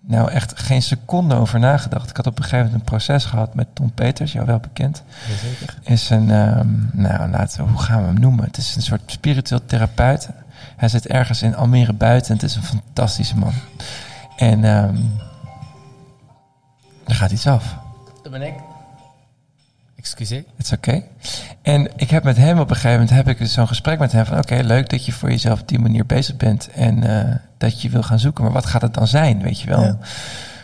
nou 0.02 0.32
echt 0.32 0.60
geen 0.60 0.82
seconde 0.82 1.36
over 1.36 1.60
nagedacht. 1.60 2.10
Ik 2.10 2.16
had 2.16 2.28
op 2.28 2.38
een 2.38 2.44
gegeven 2.44 2.66
moment 2.66 2.82
een 2.82 2.90
proces 2.90 3.26
gehad 3.26 3.54
met 3.54 3.68
Tom 3.74 3.92
Peters, 3.92 4.32
jou 4.32 4.46
wel 4.46 4.60
bekend. 4.60 5.04
Jazeker. 5.28 5.78
Is 5.84 6.10
een, 6.10 6.32
ehm, 6.32 6.68
nou 6.92 7.30
laten 7.30 7.64
we, 7.64 7.70
hoe 7.70 7.82
gaan 7.82 8.02
we 8.02 8.06
hem 8.06 8.20
noemen? 8.20 8.46
Het 8.46 8.58
is 8.58 8.76
een 8.76 8.82
soort 8.82 9.02
spiritueel 9.06 9.66
therapeut. 9.66 10.30
Hij 10.76 10.90
zit 10.90 11.08
ergens 11.08 11.42
in 11.42 11.56
Almere 11.56 11.94
buiten. 11.94 12.30
en 12.30 12.36
Het 12.36 12.44
is 12.50 12.56
een 12.56 12.64
fantastische 12.64 13.38
man. 13.38 13.54
En 14.38 14.64
ehm 14.64 14.96
er 17.12 17.16
gaat 17.16 17.32
iets 17.32 17.48
af. 17.48 17.76
Dat 18.24 18.32
ben 18.32 18.42
ik. 18.42 18.54
Excuseer. 20.02 20.44
Het 20.56 20.66
is 20.66 20.72
oké. 20.72 21.04
En 21.62 21.92
ik 21.96 22.10
heb 22.10 22.24
met 22.24 22.38
hem 22.38 22.60
op 22.60 22.70
een 22.70 22.76
gegeven 22.76 23.00
moment 23.00 23.10
heb 23.10 23.28
ik 23.28 23.38
dus 23.38 23.54
zo'n 23.54 23.68
gesprek 23.68 24.00
met 24.00 24.12
hem 24.12 24.26
van 24.26 24.38
oké, 24.38 24.56
leuk 24.56 24.90
dat 24.90 25.06
je 25.06 25.12
voor 25.12 25.30
jezelf 25.30 25.62
op 25.62 25.68
die 25.68 25.80
manier 25.80 26.06
bezig 26.06 26.38
bent 26.38 26.70
en 26.70 27.04
eh, 27.04 27.36
dat 27.58 27.82
je 27.82 27.90
wil 27.90 28.04
gaan 28.04 28.20
zoeken. 28.20 28.44
Maar 28.44 28.54
wat 28.54 28.66
gaat 28.66 28.82
het 28.82 28.94
dan 28.94 29.08
zijn, 29.08 29.42
weet 29.42 29.62
je 29.62 29.68
wel? 29.68 29.82
Ja. 29.82 29.98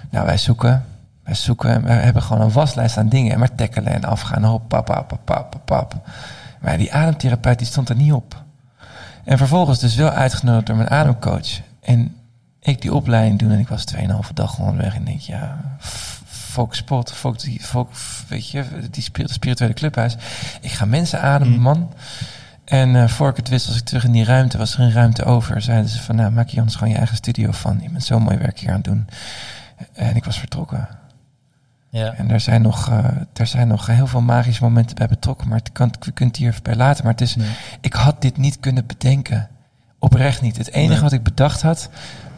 Nou, 0.09 0.25
wij 0.25 0.37
zoeken, 0.37 0.85
wij 1.23 1.33
zoeken, 1.33 1.69
en 1.69 1.83
wij 1.83 1.95
hebben 1.95 2.21
gewoon 2.21 2.41
een 2.41 2.51
waslijst 2.51 2.97
aan 2.97 3.09
dingen 3.09 3.33
en 3.33 3.39
maar 3.39 3.55
tackelen 3.55 3.93
en 3.93 4.03
afgaan. 4.03 4.43
Hop, 4.43 4.67
pap, 4.67 4.85
pap, 4.85 5.19
pap, 5.23 5.61
pap. 5.65 5.95
Maar 6.61 6.77
die 6.77 6.93
ademtherapeut 6.93 7.57
die 7.57 7.67
stond 7.67 7.89
er 7.89 7.95
niet 7.95 8.13
op. 8.13 8.43
En 9.23 9.37
vervolgens 9.37 9.79
dus 9.79 9.95
wel 9.95 10.09
uitgenodigd 10.09 10.65
door 10.65 10.75
mijn 10.75 10.89
ademcoach. 10.89 11.59
En 11.81 12.15
ik 12.59 12.81
die 12.81 12.93
opleiding 12.93 13.39
doen 13.39 13.51
en 13.51 13.59
ik 13.59 13.67
was 13.67 13.83
2,5 13.95 14.33
dag 14.33 14.59
onderweg 14.59 14.95
en 14.95 15.03
denk 15.03 15.19
ja, 15.19 15.57
focus 16.57 16.77
spot, 16.77 17.11
focus, 17.13 17.43
die- 17.43 17.59
focus, 17.63 18.23
weet 18.27 18.49
je, 18.49 18.63
die 18.91 19.03
spir- 19.03 19.29
spirituele 19.29 19.73
clubhuis. 19.73 20.15
Ik 20.61 20.71
ga 20.71 20.85
mensen 20.85 21.21
ademen, 21.21 21.53
Mhm. 21.53 21.61
man. 21.61 21.93
En 22.65 22.95
eh 22.95 23.07
voor 23.07 23.29
ik 23.29 23.35
het 23.35 23.49
wist, 23.49 23.67
was 23.67 23.75
ik 23.77 23.83
terug 23.83 24.03
in 24.03 24.11
die 24.11 24.23
ruimte, 24.25 24.57
was 24.57 24.73
er 24.73 24.79
een 24.79 24.91
ruimte 24.91 25.23
over. 25.23 25.61
Zeiden 25.61 25.89
ze 25.89 26.01
van, 26.01 26.15
nou, 26.15 26.31
maak 26.31 26.47
je 26.47 26.57
anders 26.57 26.75
gewoon 26.75 26.91
je 26.93 26.97
eigen 26.99 27.15
studio 27.15 27.51
van. 27.51 27.79
Je 27.81 27.89
bent 27.89 28.03
zo 28.03 28.19
mooi 28.19 28.37
werk 28.37 28.59
hier 28.59 28.69
aan 28.69 28.75
het 28.75 28.83
doen. 28.83 29.07
En 29.93 30.15
ik 30.15 30.25
was 30.25 30.39
vertrokken. 30.39 30.87
Ja. 31.89 32.13
En 32.13 32.29
er 32.31 32.39
zijn, 32.39 32.61
nog, 32.61 32.89
eh, 32.89 33.05
er 33.33 33.47
zijn 33.47 33.67
nog 33.67 33.85
heel 33.85 34.07
veel 34.07 34.21
magische 34.21 34.63
momenten 34.63 34.95
bij 34.95 35.07
betrokken, 35.07 35.47
maar 35.47 35.57
het 35.57 35.71
kan, 35.71 35.87
we 35.99 36.11
kunnen 36.11 36.33
het 36.33 36.37
hier 36.43 36.55
bij 36.63 36.75
laten. 36.75 37.03
Maar 37.03 37.13
het 37.13 37.21
is, 37.21 37.35
Nee. 37.35 37.49
ik 37.81 37.93
had 37.93 38.21
dit 38.21 38.37
niet 38.37 38.59
kunnen 38.59 38.85
bedenken. 38.85 39.47
Oprecht 39.99 40.41
niet. 40.41 40.57
Het 40.57 40.71
enige 40.71 40.91
Nee. 40.93 41.01
wat 41.01 41.11
ik 41.11 41.23
bedacht 41.23 41.61
had, 41.61 41.89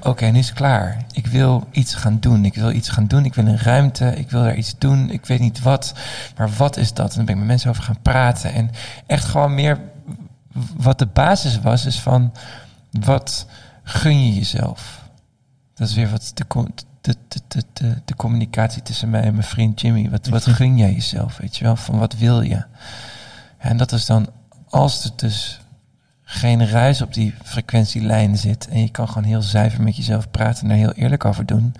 oké, 0.01 0.25
nu 0.25 0.39
is 0.39 0.47
het 0.47 0.57
klaar. 0.57 1.05
Ik 1.11 1.27
wil 1.27 1.67
iets 1.71 1.93
gaan 1.93 2.19
doen. 2.19 2.45
Ik 2.45 2.55
wil 2.55 2.71
iets 2.71 2.89
gaan 2.89 3.07
doen. 3.07 3.25
Ik 3.25 3.33
wil 3.33 3.45
een 3.45 3.59
ruimte. 3.59 4.15
Ik 4.15 4.29
wil 4.29 4.41
daar 4.41 4.55
iets 4.55 4.75
doen. 4.77 5.09
Ik 5.09 5.25
weet 5.25 5.39
niet 5.39 5.61
wat. 5.61 5.93
Maar 6.37 6.49
wat 6.49 6.77
is 6.77 6.93
dat? 6.93 7.09
En 7.09 7.15
dan 7.15 7.25
ben 7.25 7.33
ik 7.33 7.39
met 7.39 7.49
mensen 7.49 7.69
over 7.69 7.83
gaan 7.83 8.01
praten. 8.01 8.53
En 8.53 8.71
echt 9.05 9.25
gewoon 9.25 9.55
meer 9.55 9.79
wat 10.77 10.99
de 10.99 11.05
basis 11.05 11.59
was, 11.59 11.85
is 11.85 11.99
van 11.99 12.33
wat 12.91 13.45
gun 13.83 14.25
je 14.25 14.33
jezelf? 14.33 15.03
Dat 15.73 15.87
is 15.87 15.95
weer 15.95 16.09
wat 16.09 16.31
de, 16.35 17.15
de, 17.27 17.63
de, 17.73 18.01
de, 18.05 18.15
communicatie 18.15 18.81
tussen 18.81 19.09
mij 19.09 19.21
en 19.21 19.33
mijn 19.33 19.43
vriend 19.43 19.81
Jimmy. 19.81 20.09
Wat, 20.09 20.27
wat 20.27 20.45
gun 20.45 20.77
jij 20.77 20.93
jezelf? 20.93 21.37
Weet 21.37 21.57
je 21.57 21.63
wel? 21.63 21.75
Van 21.75 21.99
wat 21.99 22.13
wil 22.13 22.41
je? 22.41 22.63
En 23.57 23.77
dat 23.77 23.91
is 23.91 24.05
dan, 24.05 24.29
als 24.69 25.03
er 25.03 25.11
dus 25.15 25.59
geen 26.31 26.67
ruis 26.67 27.01
op 27.01 27.13
die 27.13 27.35
frequentielijn 27.43 28.37
zit 28.37 28.67
en 28.67 28.81
je 28.81 28.89
kan 28.89 29.07
gewoon 29.07 29.23
heel 29.23 29.41
zuiver 29.41 29.83
met 29.83 29.95
jezelf 29.95 30.31
praten 30.31 30.61
en 30.61 30.67
daar 30.67 30.77
heel 30.77 31.03
eerlijk 31.03 31.25
over 31.25 31.45
doen, 31.45 31.75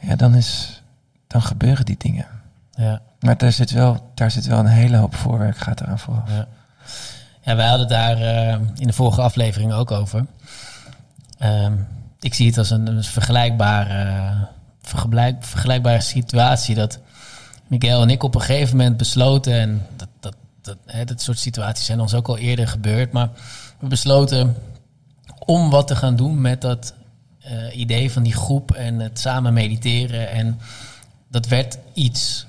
ja, 0.00 0.16
dan, 0.16 0.34
is, 0.34 0.82
dan 1.26 1.42
gebeuren 1.42 1.84
die 1.84 1.96
dingen. 1.98 2.26
Ja. 2.70 3.00
Maar 3.20 3.36
daar 3.36 3.52
zit 3.52 3.70
wel, 3.70 4.10
daar 4.14 4.30
zit 4.30 4.46
wel 4.46 4.58
een 4.58 4.66
hele 4.66 4.96
hoop 4.96 5.14
voorwerk 5.14 5.56
gaat 5.56 5.80
eraan 5.80 5.98
vooraf. 5.98 6.30
Ja. 6.30 6.46
Ja, 7.40 7.56
wij 7.56 7.66
hadden 7.66 7.88
daar 7.88 8.20
eh, 8.20 8.58
in 8.76 8.86
de 8.86 8.92
vorige 8.92 9.20
aflevering 9.20 9.72
ook 9.72 9.90
over. 9.90 10.26
Ehm, 11.38 11.72
ik 12.20 12.34
zie 12.34 12.46
het 12.46 12.58
als 12.58 12.70
een, 12.70 12.86
een 12.86 13.04
vergelijkbare, 13.04 14.32
vergelijk, 14.82 15.44
vergelijkbare 15.44 16.00
situatie. 16.00 16.74
Dat 16.74 16.98
Miguel 17.66 18.02
en 18.02 18.10
ik 18.10 18.22
op 18.22 18.34
een 18.34 18.40
gegeven 18.40 18.76
moment 18.76 18.96
besloten, 18.96 19.52
en 19.52 19.86
dat, 19.96 20.08
dat, 20.20 20.34
dat, 20.66 20.76
hè, 20.86 21.04
soort 21.16 21.38
situaties 21.38 21.86
zijn 21.86 22.00
ons 22.00 22.14
ook 22.14 22.28
al 22.28 22.38
eerder 22.38 22.68
gebeurd, 22.68 23.12
maar 23.12 23.30
we 23.78 23.86
besloten 23.86 24.56
om 25.44 25.70
wat 25.70 25.86
te 25.86 25.96
gaan 25.96 26.16
doen 26.16 26.40
met 26.40 26.60
dat 26.60 26.94
eh, 27.38 27.78
idee 27.78 28.12
van 28.12 28.22
die 28.22 28.34
groep 28.34 28.72
en 28.72 28.98
het 28.98 29.18
samen 29.18 29.52
mediteren. 29.52 30.30
En 30.30 30.60
dat 31.28 31.46
werd 31.46 31.78
iets. 31.92 32.46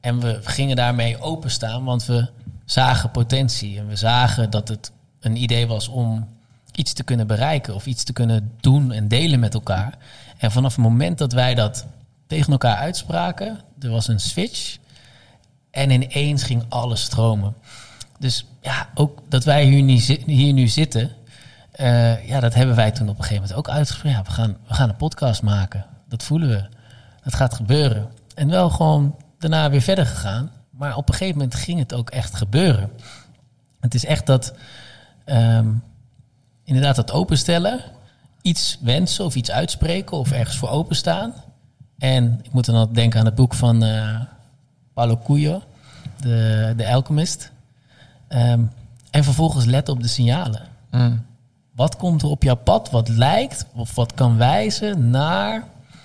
En 0.00 0.20
we 0.20 0.38
gingen 0.42 0.76
daarmee 0.76 1.20
openstaan, 1.20 1.84
want 1.84 2.06
we 2.06 2.28
zagen 2.64 3.10
potentie. 3.10 3.78
En 3.78 3.88
we 3.88 3.96
zagen 3.96 4.50
dat 4.50 4.68
het 4.68 4.92
een 5.20 5.36
idee 5.36 5.66
was 5.66 5.88
om 5.88 6.28
iets 6.72 6.92
te 6.92 7.02
kunnen 7.02 7.26
bereiken 7.26 7.74
of 7.74 7.86
iets 7.86 8.04
te 8.04 8.12
kunnen 8.12 8.52
doen 8.60 8.92
en 8.92 9.08
delen 9.08 9.40
met 9.40 9.54
elkaar. 9.54 9.98
En 10.38 10.50
vanaf 10.50 10.76
het 10.76 10.84
moment 10.84 11.18
dat 11.18 11.32
wij 11.32 11.54
dat 11.54 11.86
tegen 12.26 12.52
elkaar 12.52 12.76
uitspraken, 12.76 13.60
er 13.80 13.90
was 13.90 14.08
een 14.08 14.20
switch. 14.20 14.78
En 15.70 15.90
ineens 15.90 16.42
ging 16.42 16.64
alles 16.68 17.02
stromen. 17.02 17.54
Dus 18.18 18.46
ja, 18.60 18.88
ook 18.94 19.22
dat 19.28 19.44
wij 19.44 19.64
hier 19.64 19.82
nu, 19.82 19.94
hier 20.26 20.52
nu 20.52 20.68
zitten, 20.68 21.10
eh, 21.70 22.28
ja, 22.28 22.40
dat 22.40 22.54
hebben 22.54 22.76
wij 22.76 22.90
toen 22.90 23.08
op 23.08 23.16
een 23.18 23.22
gegeven 23.22 23.42
moment 23.42 23.58
ook 23.58 23.74
uitgesproken. 23.74 24.18
Ja, 24.18 24.22
we 24.24 24.30
gaan, 24.30 24.56
we 24.66 24.74
gaan 24.74 24.88
een 24.88 24.96
podcast 24.96 25.42
maken. 25.42 25.86
Dat 26.08 26.22
voelen 26.22 26.48
we. 26.48 26.68
Dat 27.22 27.34
gaat 27.34 27.54
gebeuren. 27.54 28.10
En 28.34 28.48
wel 28.48 28.70
gewoon 28.70 29.16
daarna 29.38 29.70
weer 29.70 29.80
verder 29.80 30.06
gegaan. 30.06 30.50
Maar 30.70 30.96
op 30.96 31.08
een 31.08 31.14
gegeven 31.14 31.38
moment 31.38 31.54
ging 31.54 31.78
het 31.78 31.94
ook 31.94 32.10
echt 32.10 32.34
gebeuren. 32.34 32.90
Het 33.80 33.94
is 33.94 34.04
echt 34.04 34.26
dat, 34.26 34.54
ehm, 35.24 35.68
inderdaad, 36.64 36.96
dat 36.96 37.12
openstellen, 37.12 37.80
iets 38.42 38.78
wensen 38.80 39.24
of 39.24 39.34
iets 39.34 39.50
uitspreken 39.50 40.16
of 40.16 40.30
ergens 40.32 40.56
voor 40.56 40.68
openstaan. 40.68 41.34
En 41.98 42.40
ik 42.42 42.52
moet 42.52 42.64
dan 42.64 42.92
denken 42.92 43.20
aan 43.20 43.26
het 43.26 43.34
boek 43.34 43.54
van 43.54 43.82
eh 43.82 44.20
Paulo 44.94 45.16
Coelho, 45.16 45.62
de, 46.20 46.72
de 46.76 46.88
Alchemist. 46.92 47.50
Ehm, 48.28 48.62
en 49.10 49.24
vervolgens 49.24 49.64
letten 49.64 49.94
op 49.94 50.02
de 50.02 50.08
signalen. 50.08 50.68
Mm, 50.90 51.24
Wat 51.74 51.96
komt 51.96 52.22
er 52.22 52.28
op 52.28 52.42
jouw 52.42 52.56
pad? 52.56 52.90
Wat 52.90 53.08
lijkt 53.08 53.66
of 53.74 53.94
wat 53.94 54.14
kan 54.14 54.36
wijzen 54.36 55.10
naar 55.10 55.64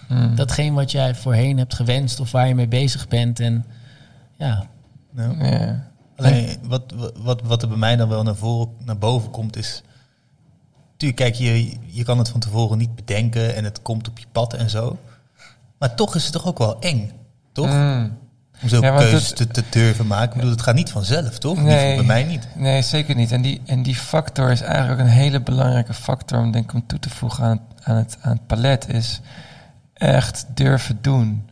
mm. 0.10 0.36
datgene 0.36 0.76
wat 0.76 0.92
jij 0.92 1.16
voorheen 1.16 1.58
hebt 1.58 1.74
gewenst 1.74 2.20
of 2.20 2.32
waar 2.32 2.48
je 2.48 2.56
mee 2.56 2.68
bezig 2.68 3.08
bent? 3.08 3.40
En 3.40 3.66
ja, 4.36 4.66
Nou, 5.12 5.46
Ja. 5.46 5.94
Alleen 6.16 6.58
wat, 6.64 6.94
wat, 7.18 7.42
wat 7.42 7.62
er 7.62 7.68
bij 7.68 7.78
mij 7.78 7.96
dan 7.96 8.10
wel 8.10 8.24
naar, 8.24 8.36
voren, 8.36 8.70
naar 8.86 8.98
boven 8.98 9.32
komt 9.32 9.56
is... 9.56 9.84
Tuurlijk, 10.98 11.22
kijk, 11.22 11.36
je, 11.36 11.78
je 11.86 12.04
kan 12.04 12.18
het 12.18 12.30
van 12.30 12.40
tevoren 12.40 12.78
niet 12.78 12.96
bedenken 12.96 13.56
en 13.56 13.64
het 13.64 13.82
komt 13.82 14.08
op 14.08 14.20
je 14.20 14.26
pad 14.32 14.54
en 14.54 14.70
zo. 14.70 14.98
Maar 15.78 15.96
toch 15.96 16.16
is 16.16 16.24
het 16.24 16.34
toch 16.34 16.48
ook 16.48 16.58
wel 16.58 16.80
eng, 16.80 17.12
toch? 17.52 17.70
Mm. 17.70 18.18
Om 18.64 18.70
Ja, 18.70 18.80
want 18.92 19.10
keuzes 19.10 19.34
te, 19.34 19.48
te 19.48 19.64
durven 19.70 20.08
maken. 20.08 20.30
Ik 20.30 20.36
bedoel, 20.36 20.52
het 20.52 20.62
gaat 20.62 20.76
niet 20.76 20.90
vanzelf, 20.92 21.38
toch? 21.40 21.62
Nee. 21.62 21.96
bij 21.96 22.06
mij 22.06 22.24
niet. 22.24 22.48
Nee, 22.56 22.82
zeker 22.82 23.16
niet. 23.16 23.32
En 23.32 23.42
die, 23.42 23.62
en 23.66 23.84
die 23.84 23.96
factor 23.96 24.52
is 24.52 24.62
eigenlijk 24.62 25.00
ook 25.00 25.06
een 25.08 25.12
hele 25.14 25.42
belangrijke 25.42 25.94
factor 25.94 26.40
om, 26.40 26.52
denk 26.52 26.66
ik, 26.66 26.74
om 26.74 26.88
toe 26.88 27.00
te 27.00 27.10
voegen 27.10 27.44
aan, 27.44 27.60
aan, 27.84 27.96
het, 27.96 28.18
aan 28.22 28.32
het 28.32 28.48
palet. 28.48 28.88
Is 28.90 29.22
echt 29.94 30.46
durven 30.54 30.98
doen. 31.02 31.50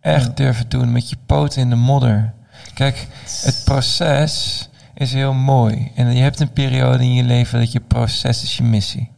Echt 0.00 0.26
Ja. 0.26 0.32
durven 0.34 0.68
doen 0.68 0.92
met 0.92 1.10
je 1.10 1.16
poten 1.26 1.60
in 1.60 1.70
de 1.70 1.76
modder. 1.76 2.32
Kijk, 2.74 3.06
het 3.42 3.62
proces 3.64 4.68
is 4.94 5.12
heel 5.12 5.32
mooi. 5.32 5.92
En 5.94 6.14
je 6.14 6.22
hebt 6.22 6.40
een 6.40 6.52
periode 6.52 7.02
in 7.04 7.14
je 7.14 7.22
leven 7.24 7.58
dat 7.58 7.72
je 7.72 7.80
proces 7.80 8.42
is 8.42 8.56
je 8.56 8.62
missie. 8.62 9.10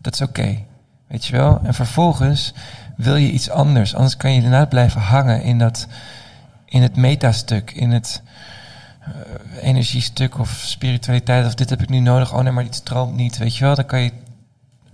Dat 0.00 0.14
is 0.14 0.20
oké. 0.20 0.58
Weet 1.08 1.26
je 1.26 1.36
wel? 1.36 1.60
En 1.62 1.74
vervolgens 1.74 2.52
wil 2.96 3.16
je 3.16 3.30
iets 3.30 3.50
anders. 3.50 3.94
Anders 3.94 4.16
kan 4.16 4.30
je 4.30 4.36
inderdaad 4.36 4.68
blijven 4.68 5.00
hangen 5.00 5.42
in, 5.42 5.58
dat, 5.58 5.86
in 6.74 6.82
het 6.82 6.96
metastuk, 6.96 7.70
in 7.70 7.90
het 7.90 8.22
eh, 9.00 9.10
energiestuk 9.68 10.38
of 10.38 10.62
spiritualiteit. 10.64 11.46
Of 11.46 11.54
dit 11.54 11.70
heb 11.70 11.82
ik 11.82 11.88
nu 11.88 11.98
nodig. 11.98 12.34
Oh 12.34 12.42
nee, 12.42 12.52
maar 12.52 12.64
dit 12.64 12.74
stroomt 12.74 13.16
niet. 13.16 13.38
Weet 13.38 13.56
je 13.56 13.64
wel? 13.64 13.74
Dan 13.74 13.86
kan 13.86 14.00
je 14.00 14.12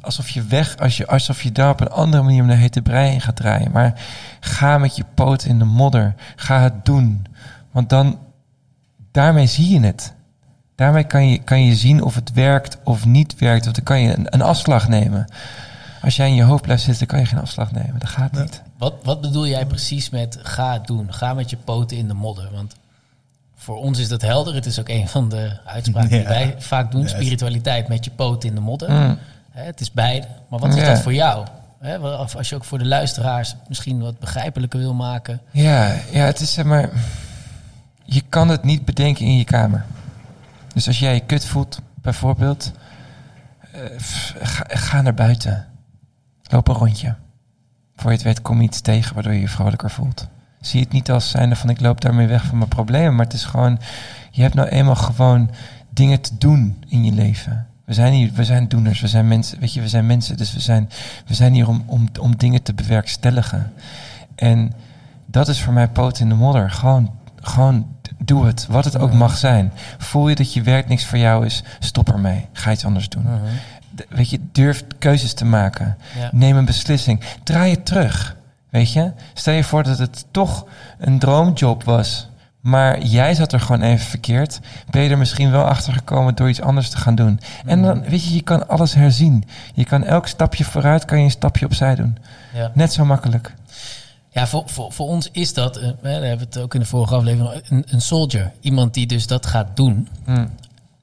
alsof 0.00 0.28
je 0.28 0.42
weg, 0.42 0.76
als 0.76 0.96
je, 0.96 1.06
alsof 1.06 1.42
je 1.42 1.52
daar 1.52 1.70
op 1.70 1.80
een 1.80 1.90
andere 1.90 2.22
manier 2.22 2.42
om 2.42 2.48
de 2.48 2.54
hete 2.54 2.82
brei 2.82 3.12
in 3.12 3.20
gaat 3.20 3.36
draaien. 3.36 3.70
Maar 3.72 4.00
ga 4.40 4.78
met 4.78 4.96
je 4.96 5.04
poot 5.14 5.44
in 5.44 5.58
de 5.58 5.64
modder. 5.64 6.14
Ga 6.36 6.60
het 6.60 6.84
doen. 6.84 7.26
Want 7.70 7.88
dan, 7.88 8.18
daarmee 9.12 9.46
zie 9.46 9.68
je 9.68 9.86
het. 9.86 10.12
Daarmee 10.74 11.04
kan 11.04 11.28
je, 11.28 11.38
kan 11.38 11.64
je 11.64 11.74
zien 11.74 12.02
of 12.02 12.14
het 12.14 12.32
werkt 12.32 12.78
of 12.84 13.06
niet 13.06 13.38
werkt. 13.38 13.66
Of 13.66 13.72
dan 13.72 13.84
kan 13.84 14.00
je 14.00 14.16
een, 14.16 14.26
een 14.34 14.42
afslag 14.42 14.88
nemen. 14.88 15.26
Als 16.02 16.16
jij 16.16 16.28
in 16.28 16.34
je 16.34 16.42
hoofd 16.42 16.62
blijft 16.62 16.82
zitten, 16.82 17.06
kan 17.06 17.18
je 17.18 17.26
geen 17.26 17.40
afslag 17.40 17.72
nemen. 17.72 17.98
Dat 17.98 18.08
gaat 18.08 18.32
niet. 18.32 18.62
Wat, 18.80 18.94
wat 19.02 19.20
bedoel 19.20 19.46
jij 19.46 19.66
precies 19.66 20.10
met 20.10 20.38
ga 20.42 20.72
het 20.72 20.86
doen? 20.86 21.12
Ga 21.14 21.34
met 21.34 21.50
je 21.50 21.56
poten 21.56 21.96
in 21.96 22.08
de 22.08 22.14
modder. 22.14 22.48
Want 22.52 22.74
voor 23.56 23.76
ons 23.76 23.98
is 23.98 24.08
dat 24.08 24.22
helder. 24.22 24.54
Het 24.54 24.66
is 24.66 24.78
ook 24.80 24.88
een 24.88 25.08
van 25.08 25.28
de 25.28 25.58
uitspraken 25.64 26.08
die 26.10 26.22
wij 26.22 26.54
vaak 26.58 26.90
doen. 26.90 27.00
Ja. 27.02 27.08
Spiritualiteit 27.08 27.88
met 27.88 28.04
je 28.04 28.10
poten 28.10 28.48
in 28.48 28.54
de 28.54 28.60
modder. 28.60 28.90
Mm. 28.90 29.18
Hè, 29.50 29.62
het 29.64 29.80
is 29.80 29.92
beide. 29.92 30.26
Maar 30.48 30.58
wat 30.58 30.74
is 30.74 30.80
Ja. 30.80 30.86
dat 30.86 31.00
voor 31.00 31.14
jou? 31.14 31.46
Hè, 31.80 31.98
wa- 31.98 32.20
of 32.20 32.36
als 32.36 32.48
je 32.48 32.54
ook 32.54 32.64
voor 32.64 32.78
de 32.78 32.86
luisteraars 32.86 33.54
misschien 33.68 34.00
wat 34.00 34.18
begrijpelijker 34.18 34.78
wil 34.78 34.94
maken. 34.94 35.40
Ja, 35.50 35.94
ja, 36.10 36.24
het 36.24 36.40
is 36.40 36.52
zeg 36.52 36.64
maar. 36.64 36.90
Je 38.04 38.22
kan 38.28 38.48
het 38.48 38.64
niet 38.64 38.84
bedenken 38.84 39.24
in 39.24 39.36
je 39.36 39.44
kamer. 39.44 39.84
Dus 40.74 40.86
als 40.86 40.98
jij 40.98 41.14
je 41.14 41.20
kut 41.20 41.44
voelt, 41.44 41.80
bijvoorbeeld, 41.94 42.72
eh, 43.72 43.80
ga 44.68 45.02
naar 45.02 45.14
buiten. 45.14 45.66
Loop 46.42 46.68
een 46.68 46.74
rondje. 46.74 47.14
Voor 48.00 48.10
je 48.10 48.16
het 48.16 48.26
weet 48.26 48.42
kom 48.42 48.56
je 48.56 48.62
iets 48.66 48.80
tegen 48.80 49.14
waardoor 49.14 49.32
je 49.32 49.40
je 49.40 49.48
vrolijker 49.48 49.90
voelt. 49.90 50.28
Zie 50.60 50.80
het 50.80 50.92
niet 50.92 51.10
als 51.10 51.30
zijnde 51.30 51.56
van 51.56 51.68
ik 51.70 51.80
loop 51.80 52.00
daarmee 52.00 52.26
weg 52.26 52.44
van 52.44 52.56
mijn 52.58 52.68
problemen. 52.68 53.14
Maar 53.16 53.24
het 53.24 53.34
is 53.34 53.44
gewoon, 53.44 53.78
je 54.30 54.42
hebt 54.42 54.54
nou 54.54 54.68
eenmaal 54.68 54.94
gewoon 54.94 55.50
dingen 55.90 56.20
te 56.20 56.38
doen 56.38 56.84
in 56.88 57.04
je 57.04 57.12
leven. 57.12 57.66
We 57.84 57.94
zijn 57.94 58.12
hier, 58.12 58.30
we 58.32 58.44
zijn 58.44 58.68
doeners, 58.68 59.00
we 59.00 59.08
zijn 59.08 59.28
mensen, 59.28 59.60
weet 59.60 59.72
je, 59.72 59.80
we 59.80 59.88
zijn 59.88 60.06
mensen. 60.06 60.36
Dus 60.36 60.52
we 60.52 60.60
zijn, 60.60 60.90
we 61.26 61.34
zijn 61.34 61.54
hier 61.54 61.68
om, 61.68 61.82
om, 61.86 62.08
om 62.20 62.36
dingen 62.36 62.62
te 62.62 62.74
bewerkstelligen. 62.74 63.72
En 64.34 64.72
dat 65.26 65.48
is 65.48 65.62
voor 65.62 65.72
mij 65.72 65.88
poot 65.88 66.18
in 66.18 66.28
de 66.28 66.34
modder. 66.34 66.70
Gewoon, 66.70 67.10
gewoon 67.36 67.86
doe 68.18 68.46
het, 68.46 68.66
wat 68.66 68.84
het 68.84 68.98
ook 68.98 69.12
mag 69.12 69.36
zijn. 69.36 69.72
Voel 69.98 70.28
je 70.28 70.34
dat 70.34 70.52
je 70.52 70.62
werk 70.62 70.88
niks 70.88 71.06
voor 71.06 71.18
jou 71.18 71.46
is, 71.46 71.62
stop 71.78 72.08
ermee. 72.08 72.46
Ga 72.52 72.72
iets 72.72 72.84
anders 72.84 73.08
doen. 73.08 73.24
D- 73.24 73.79
Weet 74.08 74.30
je, 74.30 74.40
durf 74.52 74.84
keuzes 74.98 75.34
te 75.34 75.44
maken. 75.44 75.96
Ja. 76.18 76.28
Neem 76.32 76.56
een 76.56 76.64
beslissing. 76.64 77.20
Draai 77.42 77.70
het 77.70 77.86
terug. 77.86 78.36
Weet 78.70 78.92
je? 78.92 79.12
Stel 79.34 79.54
je 79.54 79.64
voor 79.64 79.82
dat 79.82 79.98
het 79.98 80.24
toch 80.30 80.66
een 80.98 81.18
droomjob 81.18 81.84
was. 81.84 82.28
Maar 82.60 83.02
jij 83.02 83.34
zat 83.34 83.52
er 83.52 83.60
gewoon 83.60 83.82
even 83.82 84.06
verkeerd. 84.06 84.60
Ben 84.90 85.02
je 85.02 85.10
er 85.10 85.18
misschien 85.18 85.50
wel 85.50 85.64
achter 85.64 85.92
gekomen 85.92 86.34
door 86.34 86.48
iets 86.48 86.60
anders 86.60 86.88
te 86.88 86.96
gaan 86.96 87.14
doen. 87.14 87.40
En 87.66 87.82
dan, 87.82 88.02
weet 88.02 88.24
je, 88.24 88.34
je 88.34 88.42
kan 88.42 88.68
alles 88.68 88.94
herzien. 88.94 89.44
Je 89.74 89.84
kan 89.84 90.04
elk 90.04 90.26
stapje 90.26 90.64
vooruit, 90.64 91.04
kan 91.04 91.18
je 91.18 91.24
een 91.24 91.30
stapje 91.30 91.66
opzij 91.66 91.94
doen. 91.94 92.18
Ja. 92.54 92.70
Net 92.74 92.92
zo 92.92 93.04
makkelijk. 93.04 93.54
Ja, 94.32 94.46
voor, 94.46 94.62
voor, 94.66 94.92
voor 94.92 95.06
ons 95.06 95.28
is 95.32 95.54
dat, 95.54 95.76
eh, 95.76 95.88
daar 96.02 96.12
hebben 96.12 96.38
we 96.38 96.44
het 96.44 96.58
ook 96.58 96.74
in 96.74 96.80
de 96.80 96.86
vorige 96.86 97.14
aflevering, 97.14 97.62
een, 97.68 97.84
een 97.88 98.00
soldier. 98.00 98.52
Iemand 98.60 98.94
die 98.94 99.06
dus 99.06 99.26
dat 99.26 99.46
gaat 99.46 99.76
doen. 99.76 100.08
Hm. 100.24 100.46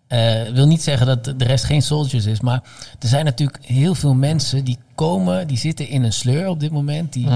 Eh, 0.08 0.42
wil 0.54 0.68
niet 0.68 0.84
zeggen 0.84 1.08
dat 1.08 1.24
de 1.24 1.46
rest 1.46 1.64
geen 1.64 1.82
soldiers 1.82 2.26
is, 2.26 2.40
maar 2.40 2.64
er 3.00 3.08
zijn 3.08 3.26
natuurlijk 3.26 3.66
heel 3.66 3.96
veel 3.96 4.14
mensen 4.14 4.64
die 4.64 4.78
komen, 4.96 5.48
die 5.48 5.58
zitten 5.58 5.88
in 5.88 6.04
een 6.04 6.14
sleur 6.14 6.48
op 6.48 6.60
dit 6.60 6.72
moment, 6.72 7.14
die 7.14 7.28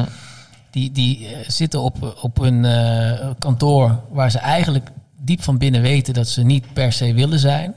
die, 0.72 0.91
die 0.91 1.28
eh, 1.28 1.49
zitten 1.49 1.82
op, 1.82 2.17
op 2.22 2.39
een 2.39 2.65
eh, 2.65 3.30
kantoor 3.39 3.99
waar 4.09 4.32
ze 4.32 4.39
eigenlijk 4.39 4.89
diep 5.17 5.43
van 5.43 5.57
binnen 5.57 5.82
weten 5.82 6.13
dat 6.13 6.28
ze 6.28 6.43
niet 6.43 6.74
per 6.74 6.93
se 6.93 7.13
willen 7.13 7.39
zijn. 7.39 7.76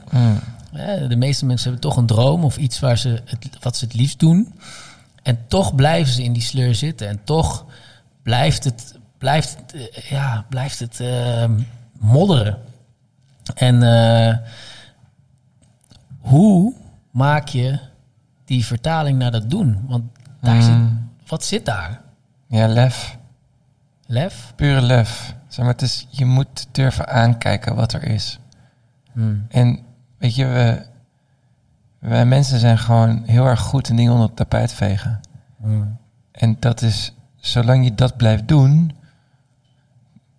Hè, 0.71 1.07
De 1.07 1.15
meeste 1.15 1.45
mensen 1.45 1.69
hebben 1.69 1.89
toch 1.89 1.97
een 1.97 2.05
droom 2.05 2.43
of 2.43 2.57
iets 2.57 2.79
waar 2.79 2.97
ze 2.97 3.21
het, 3.25 3.47
wat 3.59 3.77
ze 3.77 3.85
het 3.85 3.93
liefst 3.93 4.19
doen. 4.19 4.53
En 5.23 5.39
toch 5.47 5.75
blijven 5.75 6.13
ze 6.13 6.23
in 6.23 6.33
die 6.33 6.41
sleur 6.41 6.75
zitten. 6.75 7.07
En 7.07 7.19
toch 7.23 7.65
blijft 8.23 8.63
het, 8.63 8.95
blijft, 9.17 9.57
ja, 10.09 10.45
blijft 10.49 10.79
het 10.79 10.99
eh, 10.99 11.49
modderen. 11.99 12.57
En 13.55 13.79
hoe 16.25 16.73
maak 17.11 17.47
je 17.47 17.79
die 18.45 18.65
vertaling 18.65 19.17
naar 19.17 19.31
dat 19.31 19.49
doen? 19.49 19.85
Want 19.87 20.03
daar 20.41 20.61
zit, 20.61 20.73
Mm. 20.73 21.09
wat 21.27 21.43
zit 21.43 21.65
daar? 21.65 22.01
Ja, 22.47 22.67
lef. 22.67 23.17
Lef? 24.05 24.53
Pure 24.55 24.81
lef. 24.81 25.35
Zeg 25.47 25.65
maar, 25.65 25.73
het 25.73 25.81
is, 25.81 26.07
je 26.09 26.25
moet 26.25 26.67
durven 26.71 27.07
aankijken 27.07 27.75
wat 27.75 27.93
er 27.93 28.03
is. 28.03 28.39
Hmm. 29.11 29.45
En 29.49 29.79
weet 30.17 30.35
je, 30.35 30.45
we, 30.45 30.85
wij 31.99 32.25
mensen 32.25 32.59
zijn 32.59 32.77
gewoon 32.77 33.23
heel 33.25 33.45
erg 33.45 33.59
goed 33.59 33.89
in 33.89 33.95
dingen 33.95 34.11
onder 34.11 34.27
het 34.27 34.35
tapijt 34.35 34.73
vegen. 34.73 35.19
Hmm. 35.61 35.97
En 36.31 36.57
dat 36.59 36.81
is, 36.81 37.13
zolang 37.35 37.83
je 37.83 37.95
dat 37.95 38.17
blijft 38.17 38.47
doen, 38.47 38.91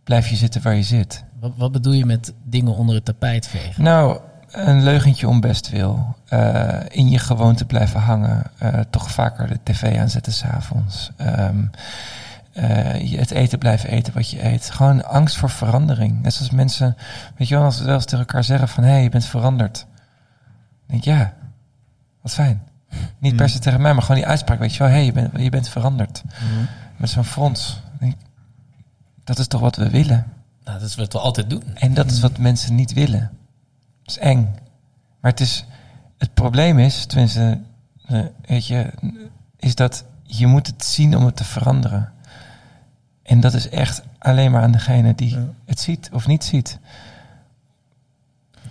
blijf 0.04 0.28
je 0.28 0.36
zitten 0.36 0.62
waar 0.62 0.74
je 0.74 0.82
zit. 0.82 1.24
Wat, 1.40 1.52
wat 1.56 1.72
bedoel 1.72 1.92
je 1.92 2.06
met 2.06 2.32
dingen 2.44 2.74
onder 2.74 2.94
het 2.94 3.04
tapijt 3.04 3.46
vegen? 3.46 3.82
Nou, 3.82 4.20
een 4.56 4.82
leugentje 4.82 5.28
om 5.28 5.40
best 5.40 5.70
wil. 5.70 6.16
Eh, 6.28 6.78
in 6.88 7.08
je 7.08 7.18
gewoonte 7.18 7.64
blijven 7.64 8.00
hangen. 8.00 8.42
Eh, 8.58 8.80
toch 8.90 9.10
vaker 9.10 9.48
de 9.48 9.58
tv 9.62 9.98
aanzetten 9.98 10.32
s'avonds. 10.32 11.10
Um, 11.20 11.70
het 13.16 13.30
eten 13.30 13.58
blijven 13.58 13.90
eten 13.90 14.14
wat 14.14 14.30
je 14.30 14.44
eet. 14.44 14.70
Gewoon 14.70 15.04
angst 15.04 15.36
voor 15.36 15.50
verandering. 15.50 16.22
Net 16.22 16.34
zoals 16.34 16.50
mensen, 16.50 16.96
weet 17.36 17.48
je 17.48 17.54
wel, 17.54 17.64
als 17.64 17.76
ze 17.76 17.84
wel 17.84 17.94
eens 17.94 18.04
tegen 18.04 18.18
elkaar 18.18 18.44
zeggen 18.44 18.68
van... 18.68 18.84
hé, 18.84 18.90
hey, 18.90 19.02
je 19.02 19.08
bent 19.08 19.24
veranderd. 19.24 19.78
Dan 19.78 20.86
denk 20.86 21.00
ik, 21.00 21.04
ja, 21.04 21.32
wat 22.22 22.34
fijn. 22.34 22.62
Niet 23.18 23.36
per 23.36 23.48
se 23.48 23.58
tegen 23.58 23.80
mij, 23.80 23.92
maar 23.92 24.02
gewoon 24.02 24.16
die 24.16 24.26
uitspraak. 24.26 24.58
Weet 24.58 24.72
je 24.72 24.78
wel, 24.78 24.88
hé, 24.88 24.94
hey, 24.94 25.04
je, 25.04 25.12
bent, 25.12 25.30
je 25.36 25.50
bent 25.50 25.68
veranderd. 25.68 26.22
Hmm. 26.38 26.66
Met 26.96 27.10
zo'n 27.10 27.24
frons. 27.24 27.80
Dat 29.24 29.38
is 29.38 29.46
toch 29.46 29.60
wat 29.60 29.76
we 29.76 29.90
willen? 29.90 30.26
Nou, 30.64 30.78
dat 30.78 30.88
is 30.88 30.94
wat 30.94 31.12
we 31.12 31.18
altijd 31.18 31.50
doen. 31.50 31.62
En 31.74 31.94
dat 31.94 32.10
is 32.10 32.20
wat 32.20 32.38
mensen 32.38 32.74
niet 32.74 32.92
willen. 32.92 33.30
Het 34.06 34.16
is 34.16 34.18
eng. 34.18 34.54
Maar 35.20 35.30
het 35.30 35.40
is... 35.40 35.64
Het 36.18 36.34
probleem 36.34 36.78
is, 36.78 37.04
tenminste, 37.06 37.60
eh, 38.06 38.20
weet 38.46 38.66
je, 38.66 38.90
is 39.56 39.74
dat 39.74 40.04
je 40.22 40.46
moet 40.46 40.66
het 40.66 40.84
zien 40.84 41.16
om 41.16 41.24
het 41.24 41.36
te 41.36 41.44
veranderen. 41.44 42.12
En 43.22 43.40
dat 43.40 43.54
is 43.54 43.68
echt 43.68 44.02
alleen 44.18 44.50
maar 44.50 44.62
aan 44.62 44.72
degene 44.72 45.14
die 45.14 45.30
Ja. 45.30 45.44
het 45.64 45.80
ziet 45.80 46.10
of 46.12 46.26
niet 46.26 46.44
ziet. 46.44 46.78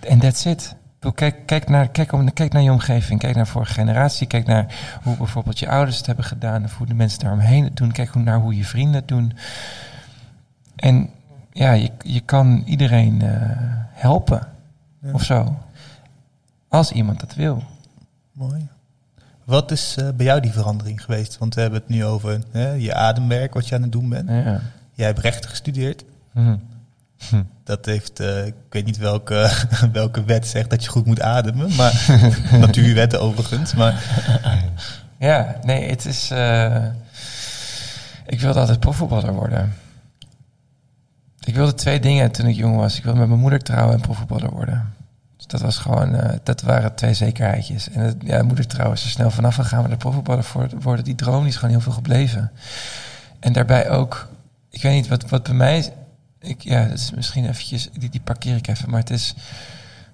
En 0.00 0.18
that's 0.18 0.44
it. 0.44 0.74
Kijk, 1.14 1.46
kijk, 1.46 1.68
naar, 1.68 1.88
kijk, 1.88 2.12
om, 2.12 2.32
kijk 2.32 2.52
naar 2.52 2.62
je 2.62 2.72
omgeving, 2.72 3.20
kijk 3.20 3.36
naar 3.36 3.46
vorige 3.46 3.72
generatie, 3.72 4.26
kijk 4.26 4.46
naar 4.46 4.74
hoe 5.02 5.16
bijvoorbeeld 5.16 5.58
je 5.58 5.68
ouders 5.68 5.96
het 5.96 6.06
hebben 6.06 6.24
gedaan, 6.24 6.64
of 6.64 6.76
hoe 6.76 6.86
de 6.86 6.94
mensen 6.94 7.18
daaromheen 7.20 7.64
het 7.64 7.76
doen, 7.76 7.92
kijk 7.92 8.08
hoe- 8.08 8.22
naar 8.22 8.38
hoe 8.40 8.56
je 8.56 8.64
vrienden 8.64 8.94
het 8.94 9.08
doen. 9.08 9.32
En 10.76 11.10
ja, 11.52 11.72
je, 11.72 11.90
je 12.02 12.20
kan 12.20 12.62
iedereen 12.66 13.22
eh, 13.22 13.30
helpen 13.92 14.48
Ja. 15.06 15.12
of 15.12 15.22
zo. 15.22 15.58
Als 16.68 16.92
iemand 16.92 17.20
dat 17.20 17.34
wil. 17.34 17.62
Mooi. 18.32 18.68
Wat 19.44 19.70
is 19.70 19.94
eh, 19.98 20.08
bij 20.16 20.26
jou 20.26 20.40
die 20.40 20.50
verandering 20.52 21.02
geweest? 21.04 21.38
Want 21.38 21.54
we 21.54 21.60
hebben 21.60 21.80
het 21.80 21.88
nu 21.88 22.04
over 22.04 22.40
hè, 22.50 22.70
je 22.72 22.94
ademwerk, 22.94 23.54
wat 23.54 23.68
je 23.68 23.74
aan 23.74 23.82
het 23.82 23.92
doen 23.92 24.08
bent. 24.08 24.28
Ja. 24.28 24.60
Jij 24.92 25.06
hebt 25.06 25.18
rechten 25.18 25.50
gestudeerd. 25.50 26.04
Mhm. 26.32 26.56
Dat 27.64 27.84
heeft, 27.86 28.20
eh, 28.20 28.46
ik 28.46 28.54
weet 28.70 28.84
niet 28.84 28.96
welke, 28.98 29.50
welke 29.92 30.24
wet 30.24 30.46
zegt 30.46 30.70
dat 30.70 30.84
je 30.84 30.90
goed 30.90 31.06
moet 31.06 31.20
ademen, 31.20 31.74
maar 31.76 32.06
natuurwetten 32.60 33.20
overigens. 33.20 33.74
Maar 33.74 34.02
Ja, 35.18 35.56
nee, 35.62 35.90
het 35.90 36.04
is. 36.04 36.30
eh, 36.30 36.84
ik 38.26 38.40
wilde 38.40 38.60
altijd 38.60 38.80
profvoetballer 38.80 39.32
worden. 39.32 39.74
Ik 41.44 41.54
wilde 41.54 41.74
twee 41.74 42.00
dingen 42.00 42.30
toen 42.32 42.46
ik 42.46 42.56
jong 42.56 42.76
was. 42.76 42.96
Ik 42.98 43.04
wilde 43.04 43.18
met 43.18 43.28
mijn 43.28 43.40
moeder 43.40 43.62
trouwen 43.62 43.94
en 43.94 44.00
profvoetballer 44.00 44.50
worden. 44.50 44.94
Dat 45.46 45.60
was 45.60 45.78
gewoon, 45.78 46.14
eh, 46.14 46.38
dat 46.42 46.62
waren 46.62 46.94
twee 46.94 47.14
zekerheidjes. 47.14 47.90
En 47.90 48.00
het, 48.00 48.16
ja, 48.24 48.42
moeder 48.42 48.66
trouwen 48.66 48.96
is 48.96 49.04
er 49.04 49.10
snel 49.10 49.30
vanaf 49.30 49.54
gegaan, 49.54 49.80
maar 49.80 49.90
de 49.90 49.96
profvoetballer 49.96 50.44
voor- 50.44 50.70
worden, 50.80 51.04
die 51.04 51.14
droom 51.14 51.46
is 51.46 51.56
gewoon 51.56 51.70
heel 51.70 51.80
veel 51.80 51.92
gebleven. 51.92 52.52
En 53.40 53.52
daarbij 53.52 53.90
ook, 53.90 54.28
ik 54.70 54.82
weet 54.82 54.94
niet, 54.94 55.08
wat, 55.08 55.28
wat 55.28 55.42
bij 55.42 55.54
mij 55.54 55.92
ik, 56.46 56.62
ja, 56.62 56.84
dat 56.84 56.98
is 56.98 57.10
misschien 57.10 57.48
eventjes, 57.48 57.88
die, 57.92 58.10
die 58.10 58.20
parkeer 58.20 58.56
ik 58.56 58.68
even, 58.68 58.90
maar 58.90 59.00
het 59.00 59.10
is, 59.10 59.34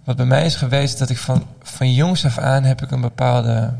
wat 0.05 0.16
bij 0.16 0.26
mij 0.26 0.45
is 0.45 0.57
geweest, 0.57 0.99
dat 0.99 1.11
ik 1.11 1.18
van, 1.18 1.47
van 1.62 1.93
jongs 1.93 2.24
af 2.24 2.39
aan 2.39 2.64
heb 2.64 2.83
ik 2.83 2.91
een 2.91 3.01
bepaalde, 3.01 3.74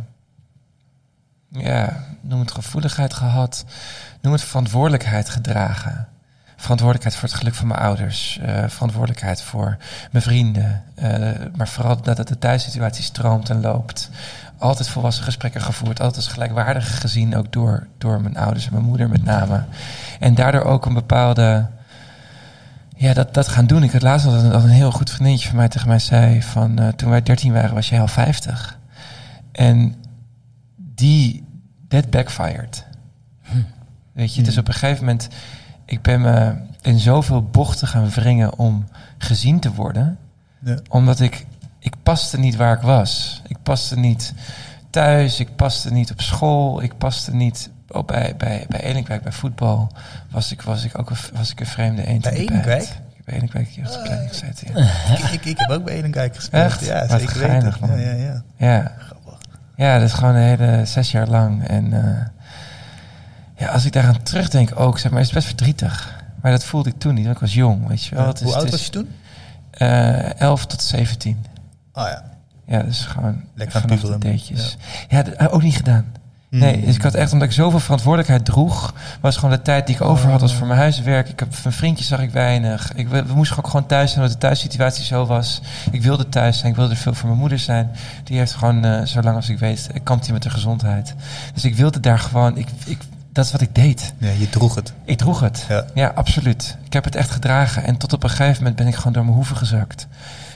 ja, 1.49 2.05
noem 2.21 2.41
het 2.41 2.53
gevoeligheid 2.53 3.15
gehad, 3.15 3.65
noem 4.21 4.33
het 4.33 4.43
verantwoordelijkheid 4.43 5.29
gedragen. 5.29 6.09
Verantwoordelijkheid 6.63 7.21
voor 7.21 7.29
het 7.29 7.39
geluk 7.39 7.55
van 7.55 7.67
mijn 7.67 7.81
ouders, 7.81 8.39
eh, 8.39 8.65
verantwoordelijkheid 8.69 9.43
voor 9.43 9.77
mijn 10.11 10.25
vrienden, 10.25 10.83
eh, 10.95 11.31
maar 11.57 11.69
vooral 11.69 12.03
dat 12.03 12.19
het 12.19 12.29
de 12.29 12.39
thuissituatie 12.39 13.05
stroomt 13.05 13.51
en 13.51 13.61
loopt. 13.61 14.11
Altijd 14.59 14.89
volwassen 14.89 15.25
gesprekken 15.25 15.61
gevoerd, 15.61 16.01
altijd 16.01 16.17
als 16.17 16.33
gelijkwaardige 16.33 16.97
gezien, 16.97 17.37
ook 17.37 17.53
door, 17.53 17.87
door 17.99 18.21
mijn 18.21 18.37
ouders 18.37 18.67
en 18.67 18.73
mijn 18.73 18.85
moeder 18.85 19.09
met 19.09 19.25
name. 19.25 19.65
En 20.21 20.35
daardoor 20.35 20.63
ook 20.63 20.87
een 20.87 20.95
bepaalde, 20.95 21.67
ja, 22.97 23.13
dat, 23.15 23.35
dat 23.35 23.49
gaan 23.49 23.67
doen. 23.67 23.83
Ik 23.83 23.93
had 23.93 24.03
laatst 24.03 24.27
al 24.27 24.35
een, 24.35 24.53
al 24.53 24.63
een 24.63 24.69
heel 24.69 24.93
goed 24.93 25.11
vriendinnetje 25.11 25.49
van 25.49 25.57
mij 25.57 25.69
tegen 25.69 25.89
mij 25.89 25.99
zei 25.99 26.43
van, 26.43 26.79
eh, 26.79 26.89
toen 26.89 27.11
wij 27.11 27.23
13 27.23 27.53
waren 27.53 27.75
was 27.75 27.89
jij 27.89 28.01
al 28.01 28.09
50. 28.09 28.79
En 29.53 29.95
die, 30.77 31.45
that 31.89 32.11
backfired. 32.11 32.85
Weet 34.13 34.35
je, 34.35 34.41
het 34.41 34.51
is 34.51 34.59
op 34.59 34.69
een 34.69 34.75
gegeven 34.75 35.05
moment, 35.05 35.29
ik 35.85 36.03
ben 36.03 36.21
me 36.21 36.55
in 36.83 36.99
zoveel 36.99 37.43
bochten 37.43 37.89
gaan 37.89 38.11
wringen 38.11 38.59
om 38.59 38.85
gezien 39.19 39.61
te 39.61 39.73
worden. 39.73 40.19
Ja. 40.59 40.77
Omdat 40.89 41.21
ik, 41.21 41.47
ik 41.79 41.95
paste 42.03 42.39
niet 42.39 42.57
waar 42.57 42.77
ik 42.77 42.83
was. 42.83 43.43
Ik 43.47 43.57
paste 43.63 43.99
niet 43.99 44.35
thuis, 44.91 45.41
ik 45.41 45.57
paste 45.57 45.93
niet 45.93 46.11
op 46.11 46.21
school, 46.21 46.83
ik 46.83 46.99
paste 46.99 47.35
niet 47.35 47.71
op, 47.89 48.07
bij, 48.07 48.35
bij, 48.37 48.67
bij 48.69 48.81
Elinkwijk, 48.81 49.23
bij 49.23 49.33
voetbal. 49.33 49.93
Was 50.31 50.53
ik, 50.53 50.63
was 50.63 50.85
ik 50.85 50.99
ook 50.99 51.11
een, 51.11 51.17
was 51.33 51.51
ik 51.51 51.61
een 51.61 51.67
vreemde 51.67 52.07
eend 52.07 52.23
Bij 52.23 52.33
Elinkwijk? 52.33 52.83
Ik 52.83 52.89
heb 53.17 53.25
bij 53.25 53.35
Elinkwijk 53.35 53.69
jeugdopleiding 53.69 54.29
gezeten, 54.29 54.75
ja. 54.75 54.81
ik, 55.17 55.25
ik, 55.25 55.45
ik 55.45 55.59
heb 55.59 55.71
ook 55.71 55.85
bij 55.85 55.95
Edenkijk 55.95 56.35
gespeeld. 56.35 56.65
Echt? 56.65 56.85
Ja, 56.85 57.07
Wat 57.07 57.21
zeker 57.21 57.39
weten. 57.39 57.75
Ja, 57.81 57.97
ja, 57.97 58.13
ja. 58.13 58.43
Ja. 58.57 58.93
Grappig. 58.99 59.39
Ja, 59.77 59.99
dat 59.99 60.09
is 60.09 60.15
gewoon 60.15 60.35
een 60.35 60.59
hele 60.59 60.85
zes 60.85 61.11
jaar 61.11 61.29
lang. 61.29 61.67
En 61.67 61.93
eh, 61.93 62.42
ja, 63.63 63.69
als 63.73 63.85
ik 63.85 63.93
daaraan 63.93 64.23
terugdenk 64.23 64.81
ook, 64.81 64.99
zeg 64.99 65.11
maar, 65.13 65.21
is 65.21 65.27
het 65.27 65.35
best 65.35 65.47
verdrietig. 65.47 66.21
Maar 66.43 66.53
dat 66.53 66.65
voelde 66.65 66.89
ik 66.89 66.99
toen 66.99 67.15
niet, 67.15 67.25
want 67.25 67.35
ik 67.37 67.41
was 67.43 67.55
jong, 67.55 67.87
weet 67.89 68.05
je 68.05 68.15
wel. 68.15 68.25
Ja, 68.25 68.33
is, 68.33 68.41
Hoe 68.41 68.55
oud 68.55 68.71
was 68.71 68.85
je 68.85 68.91
toen? 68.91 69.09
eh, 69.71 70.41
11 70.41 70.67
tot 70.67 70.83
17. 70.83 71.45
Oh 71.93 72.05
ja. 72.07 72.25
Ja, 72.67 72.83
dus 72.83 73.05
gewoon 73.05 73.41
Lekker 73.55 73.77
aan 73.77 73.83
vanaf 73.83 74.01
de 74.01 74.07
puberen. 74.09 74.33
datejes. 74.33 74.77
Ja, 75.09 75.23
dat, 75.23 75.35
eh, 75.35 75.55
ook 75.55 75.63
niet 75.63 75.77
gedaan. 75.77 76.05
Mm. 76.51 76.59
Nee, 76.59 76.85
dus 76.85 76.95
ik 76.95 77.03
had 77.03 77.15
echt, 77.15 77.33
omdat 77.33 77.49
ik 77.49 77.55
zoveel 77.55 77.81
verantwoordelijkheid 77.81 78.45
droeg, 78.45 78.95
was 79.21 79.37
gewoon 79.37 79.51
de 79.51 79.63
tijd 79.63 79.87
die 79.87 79.95
ik 79.95 80.01
over 80.01 80.31
had 80.31 80.41
was 80.41 80.55
voor 80.55 80.67
mijn 80.67 80.79
huiswerk. 80.79 81.29
Ik 81.29 81.39
heb 81.41 81.49
mijn 81.63 81.75
vriendjes 81.75 82.07
zag 82.07 82.21
ik 82.21 82.31
weinig. 82.31 82.93
Ik, 82.95 83.09
we, 83.09 83.25
we 83.25 83.35
moesten 83.35 83.59
ook 83.59 83.67
gewoon 83.67 83.87
thuis 83.87 84.11
zijn, 84.11 84.23
omdat 84.23 84.41
de 84.41 84.47
thuissituatie 84.47 85.05
zo 85.05 85.27
was. 85.27 85.61
Ik 85.91 86.03
wilde 86.03 86.29
thuis 86.29 86.59
zijn, 86.59 86.71
ik 86.71 86.77
wilde 86.77 86.91
er 86.93 86.99
veel 87.01 87.15
voor 87.15 87.29
mijn 87.29 87.41
moeder 87.41 87.59
zijn. 87.59 87.91
Die 88.25 88.39
heeft 88.39 88.53
gewoon, 88.55 88.85
eh, 88.85 89.01
zolang 89.05 89.37
als 89.37 89.49
ik 89.49 89.59
weet, 89.59 89.89
kampt 90.03 90.25
hij 90.25 90.33
met 90.33 90.43
de 90.43 90.51
gezondheid. 90.51 91.15
Dus 91.55 91.65
ik 91.65 91.75
wilde 91.77 92.01
daar 92.01 92.19
gewoon, 92.19 92.57
ik, 92.57 92.69
ik, 92.85 92.99
dat 93.33 93.45
is 93.45 93.53
wat 93.53 93.61
ik 93.61 93.75
deed. 93.75 94.13
Ja, 94.19 94.31
je 94.31 94.49
droeg 94.49 94.75
het. 94.75 94.93
Ik 95.05 95.19
droeg 95.19 95.41
het. 95.41 95.65
Ja. 95.69 95.85
Ja, 95.95 96.09
absoluut. 96.15 96.77
Ik 96.85 96.93
heb 96.93 97.05
het 97.05 97.15
echt 97.15 97.31
gedragen. 97.31 97.85
En 97.85 97.97
tot 97.97 98.13
op 98.13 98.23
een 98.23 98.31
gegeven 98.31 98.57
moment 98.57 98.77
ben 98.77 98.87
ik 98.87 98.95
gewoon 98.95 99.13
door 99.13 99.25
mijn 99.25 99.37
hoeven 99.37 99.57
gezakt. 99.57 100.07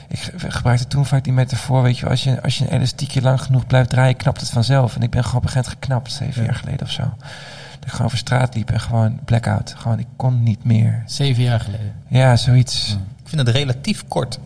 Ik 0.07 0.19
ge- 0.19 0.51
gebruikte 0.51 0.87
toen 0.87 1.05
vaak 1.05 1.23
die 1.23 1.33
metafoor, 1.33 1.81
weet 1.81 1.97
je, 1.97 2.09
als 2.09 2.23
je, 2.23 2.41
als 2.41 2.57
je 2.57 2.63
een 2.63 2.71
elastiekje 2.71 3.21
lang 3.21 3.41
genoeg 3.41 3.67
blijft 3.67 3.89
draaien, 3.89 4.15
knapt 4.15 4.39
het 4.41 4.49
vanzelf. 4.49 4.95
En 4.95 5.01
ik 5.01 5.09
ben 5.09 5.23
gewoon 5.23 5.37
op 5.37 5.43
een 5.43 5.49
gegeven 5.49 5.71
moment 5.79 5.85
geknapt, 5.85 6.11
zeven 6.11 6.41
Ja. 6.41 6.47
jaar 6.47 6.57
geleden 6.59 6.81
of 6.85 6.91
zo. 6.91 7.01
Dat 7.03 7.85
ik 7.85 7.89
gewoon 7.91 8.05
over 8.05 8.17
straat 8.17 8.55
liep 8.55 8.71
en 8.71 8.79
gewoon 8.79 9.19
blackout. 9.25 9.73
Gewoon, 9.77 9.99
ik 9.99 10.07
kon 10.15 10.43
niet 10.43 10.63
meer. 10.63 11.03
Zeven 11.05 11.43
jaar 11.43 11.59
geleden. 11.59 11.93
Ja, 12.07 12.35
zoiets. 12.35 12.97
Ik 13.23 13.29
vind 13.29 13.47
het 13.47 13.55
relatief 13.55 14.03
kort. 14.07 14.39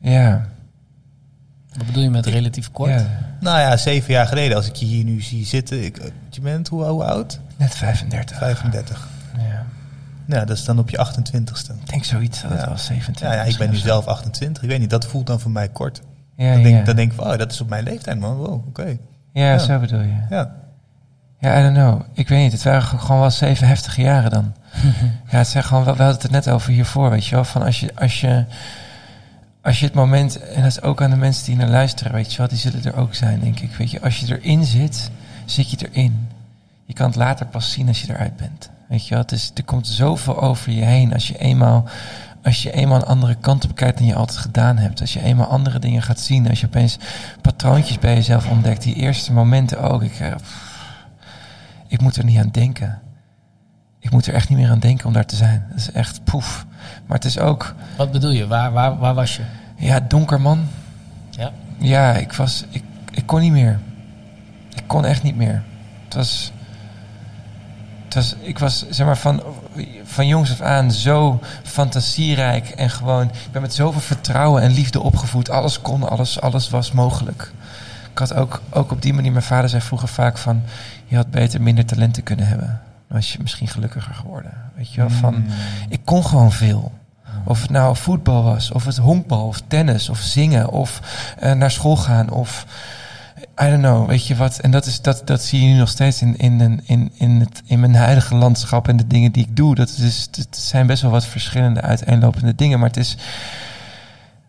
Ja. 0.00 0.46
Wat 1.76 1.86
bedoel 1.86 2.02
je 2.02 2.10
met 2.10 2.26
relatief 2.26 2.70
kort? 2.70 2.90
ja. 2.90 3.06
Nou 3.40 3.58
ja, 3.60 3.76
zeven 3.76 4.12
jaar 4.12 4.26
geleden, 4.26 4.56
als 4.56 4.66
ik 4.66 4.74
je 4.74 4.86
hier 4.86 5.04
nu 5.04 5.20
zie 5.20 5.46
zitten. 5.46 5.84
Ik, 5.84 6.12
je 6.30 6.40
bent 6.40 6.68
hoe, 6.68 6.84
hoe 6.84 7.04
oud? 7.04 7.40
Net 7.56 7.74
35. 7.74 8.38
35. 8.38 9.08
Ja. 9.36 9.64
Nou, 10.26 10.46
dat 10.46 10.56
is 10.56 10.64
dan 10.64 10.78
op 10.78 10.90
je 10.90 10.96
28ste. 11.06 11.72
Ik 11.80 11.90
denk 11.90 12.04
zoiets, 12.04 12.42
dat 12.42 12.50
het 12.50 12.60
Ja. 12.60 12.66
wel 12.66 12.78
27 12.78 13.26
Ja, 13.26 13.32
ja, 13.34 13.42
ik 13.42 13.56
ben 13.58 13.70
nu 13.70 13.76
zelf 13.76 14.06
28. 14.06 14.62
Ik 14.62 14.68
weet 14.68 14.78
niet, 14.80 14.90
dat 14.90 15.06
voelt 15.06 15.26
dan 15.26 15.40
voor 15.40 15.50
mij 15.50 15.68
kort. 15.68 16.00
Ja, 16.36 16.50
Dan 16.52 16.58
ja. 16.60 16.68
denk, 16.68 16.86
dan 16.86 16.96
denk 16.96 17.10
ik 17.10 17.16
van, 17.18 17.32
oh, 17.32 17.38
dat 17.38 17.52
is 17.52 17.60
op 17.60 17.68
mijn 17.68 17.84
leeftijd, 17.84 18.18
man. 18.18 18.36
Wow, 18.36 18.66
oké. 18.68 18.96
ja, 19.32 19.44
ja. 19.50 19.58
zo 19.58 19.78
bedoel 19.78 20.00
je. 20.00 20.14
Ja. 20.30 20.50
Ja, 21.38 21.58
I 21.58 21.62
don't 21.62 21.74
know. 21.76 22.00
Ik 22.14 22.28
weet 22.28 22.42
niet. 22.42 22.52
Het 22.52 22.62
waren 22.62 22.82
gewoon 22.82 23.20
wel 23.20 23.30
zeven 23.30 23.66
heftige 23.66 24.00
jaren 24.02 24.30
dan. 24.30 24.54
ja, 25.30 25.38
het 25.38 25.46
zijn 25.48 25.64
gewoon, 25.64 25.82
we 25.82 25.88
hadden 25.88 26.06
het 26.06 26.22
er 26.22 26.30
net 26.30 26.48
over 26.48 26.72
hiervoor, 26.72 27.10
weet 27.10 27.26
je 27.26 27.34
wel. 27.34 27.44
Van 27.44 27.62
als 27.62 27.80
je, 27.80 27.90
als 27.94 28.20
je, 28.20 28.44
als 29.70 29.80
je 29.80 29.86
het 29.86 29.94
moment, 29.94 30.40
en 30.40 30.62
dat 30.62 30.70
is 30.70 30.82
ook 30.82 31.02
aan 31.02 31.10
de 31.10 31.16
mensen 31.16 31.44
die 31.44 31.56
naar 31.56 31.68
luisteren, 31.68 32.12
weet 32.12 32.32
je 32.32 32.38
wel, 32.38 32.48
die 32.48 32.58
zullen 32.58 32.84
er 32.84 32.96
ook 32.96 33.14
zijn, 33.14 33.40
denk 33.40 33.60
ik. 33.60 33.74
Weet 33.74 33.90
je, 33.90 34.00
als 34.00 34.20
je 34.20 34.38
erin 34.38 34.64
zit, 34.64 35.10
zit 35.44 35.70
je 35.70 35.88
erin. 35.90 36.28
Je 36.84 36.92
kan 36.92 37.06
het 37.06 37.16
later 37.16 37.46
pas 37.46 37.72
zien 37.72 37.88
als 37.88 38.02
je 38.02 38.12
eruit 38.12 38.36
bent. 38.36 38.70
Weet 38.88 39.06
je 39.06 39.10
wel, 39.10 39.22
het 39.22 39.32
is, 39.32 39.50
er 39.54 39.64
komt 39.64 39.86
zoveel 39.86 40.40
over 40.42 40.72
je 40.72 40.84
heen 40.84 41.12
als 41.12 41.28
je 41.28 41.38
eenmaal 41.38 41.88
als 42.42 42.62
je 42.62 42.72
eenmaal 42.72 42.96
een 42.96 43.06
andere 43.06 43.34
kant 43.34 43.64
op 43.64 43.74
kijkt 43.74 43.98
dan 43.98 44.06
je 44.06 44.14
altijd 44.14 44.38
gedaan 44.38 44.76
hebt. 44.76 45.00
Als 45.00 45.12
je 45.12 45.22
eenmaal 45.22 45.46
andere 45.46 45.78
dingen 45.78 46.02
gaat 46.02 46.20
zien. 46.20 46.48
Als 46.48 46.60
je 46.60 46.66
opeens 46.66 46.98
patroontjes 47.40 47.98
bij 47.98 48.14
jezelf 48.14 48.50
ontdekt. 48.50 48.82
Die 48.82 48.94
eerste 48.94 49.32
momenten 49.32 49.80
ook. 49.82 50.02
Ik, 50.02 50.20
eh, 50.20 50.34
ik 51.86 52.00
moet 52.00 52.16
er 52.16 52.24
niet 52.24 52.38
aan 52.38 52.48
denken. 52.52 53.00
Ik 53.98 54.10
moet 54.10 54.26
er 54.26 54.34
echt 54.34 54.48
niet 54.48 54.58
meer 54.58 54.70
aan 54.70 54.78
denken 54.78 55.06
om 55.06 55.12
daar 55.12 55.26
te 55.26 55.36
zijn. 55.36 55.66
Dat 55.68 55.78
is 55.78 55.92
echt 55.92 56.24
poef. 56.24 56.66
Maar 57.06 57.16
het 57.16 57.26
is 57.26 57.38
ook... 57.38 57.74
Wat 57.96 58.12
bedoel 58.12 58.30
je? 58.30 58.46
Waar, 58.46 58.72
waar, 58.72 58.98
waar 58.98 59.14
was 59.14 59.36
je? 59.36 59.42
Ja, 59.80 60.00
donker 60.00 60.40
man. 60.40 60.66
Ja? 61.30 61.52
Ja, 61.78 62.12
ik 62.14 62.32
was... 62.32 62.64
Ik, 62.70 62.82
ik 63.10 63.26
kon 63.26 63.40
niet 63.40 63.52
meer. 63.52 63.78
Ik 64.74 64.82
kon 64.86 65.04
echt 65.04 65.22
niet 65.22 65.36
meer. 65.36 65.62
Het 66.04 66.14
was... 66.14 66.52
Het 68.04 68.14
was, 68.14 68.34
ik 68.40 68.58
was 68.58 68.88
zeg 68.88 69.06
maar 69.06 69.16
van, 69.18 69.42
van 70.04 70.26
jongs 70.26 70.50
af 70.50 70.60
aan 70.60 70.90
zo 70.92 71.40
fantasierijk 71.62 72.68
en 72.68 72.90
gewoon, 72.90 73.22
ik 73.26 73.52
ben 73.52 73.62
met 73.62 73.74
zoveel 73.74 74.00
vertrouwen 74.00 74.62
en 74.62 74.70
liefde 74.70 75.00
opgevoed. 75.00 75.50
Alles 75.50 75.80
kon, 75.80 76.08
alles, 76.08 76.40
alles 76.40 76.70
was 76.70 76.92
mogelijk. 76.92 77.52
Ik 78.12 78.18
had 78.18 78.34
ook, 78.34 78.62
ook 78.70 78.90
op 78.92 79.02
die 79.02 79.12
manier, 79.14 79.32
mijn 79.32 79.44
vader 79.44 79.70
zei 79.70 79.82
vroeger 79.82 80.08
vaak 80.08 80.38
van, 80.38 80.62
je 81.06 81.16
had 81.16 81.30
beter 81.30 81.62
minder 81.62 81.84
talenten 81.86 82.22
kunnen 82.22 82.46
hebben. 82.46 82.66
Dan 83.08 83.16
was 83.18 83.32
je 83.32 83.38
misschien 83.42 83.68
gelukkiger 83.68 84.14
geworden. 84.14 84.52
Weet 84.76 84.92
je 84.92 85.00
wel, 85.00 85.10
van, 85.10 85.34
Mm. 85.34 85.46
ik 85.88 86.00
kon 86.04 86.24
gewoon 86.26 86.52
veel. 86.52 86.92
Of 87.44 87.62
het 87.62 87.70
nou 87.70 87.96
voetbal 87.96 88.42
was, 88.42 88.70
of 88.70 88.84
het 88.84 88.96
honkbal, 88.96 89.46
of 89.46 89.62
tennis, 89.66 90.08
of 90.08 90.18
zingen, 90.18 90.70
of 90.70 91.00
eh, 91.38 91.52
naar 91.52 91.70
school 91.70 91.96
gaan, 91.96 92.30
of 92.30 92.66
I 93.62 93.68
don't 93.68 93.82
know, 93.82 94.08
weet 94.08 94.26
je 94.26 94.36
wat? 94.36 94.58
En 94.58 94.70
dat, 94.70 94.86
is, 94.86 95.00
dat, 95.00 95.22
dat 95.24 95.42
zie 95.42 95.60
je 95.60 95.66
nu 95.66 95.78
nog 95.78 95.88
steeds 95.88 96.22
in, 96.22 96.36
in, 96.36 96.80
in, 96.84 97.10
in, 97.14 97.40
het, 97.40 97.62
in 97.66 97.80
mijn 97.80 97.94
huidige 97.94 98.34
landschap 98.34 98.88
en 98.88 98.96
de 98.96 99.06
dingen 99.06 99.32
die 99.32 99.44
ik 99.44 99.56
doe. 99.56 99.74
Dat 99.74 99.88
is, 99.88 100.28
het 100.32 100.56
zijn 100.56 100.86
best 100.86 101.02
wel 101.02 101.10
wat 101.10 101.26
verschillende 101.26 101.80
uiteenlopende 101.80 102.54
dingen, 102.54 102.78
maar 102.78 102.88
het 102.88 102.96
is... 102.96 103.16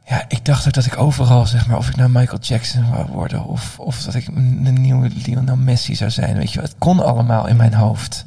Ja, 0.06 0.26
ik 0.28 0.46
dacht 0.46 0.68
ook 0.68 0.74
dat 0.74 0.86
ik 0.86 0.98
overal, 0.98 1.46
zeg 1.46 1.68
maar, 1.68 1.78
of 1.78 1.89
ik 1.89 1.96
nou 1.96 2.10
Michael 2.10 2.39
Jackson 2.42 2.89
wou 2.92 3.08
worden, 3.08 3.46
of, 3.46 3.80
of 3.80 4.04
dat 4.04 4.14
ik 4.14 4.28
een 4.28 4.82
nieuwe 4.82 5.10
Lionel 5.26 5.56
Messi 5.56 5.96
zou 5.96 6.10
zijn, 6.12 6.38
weet 6.38 6.52
je. 6.52 6.62
Het 6.62 6.76
kon 6.78 7.06
allemaal 7.06 7.48
in 7.48 7.56
mijn 7.56 7.74
hoofd. 7.74 8.26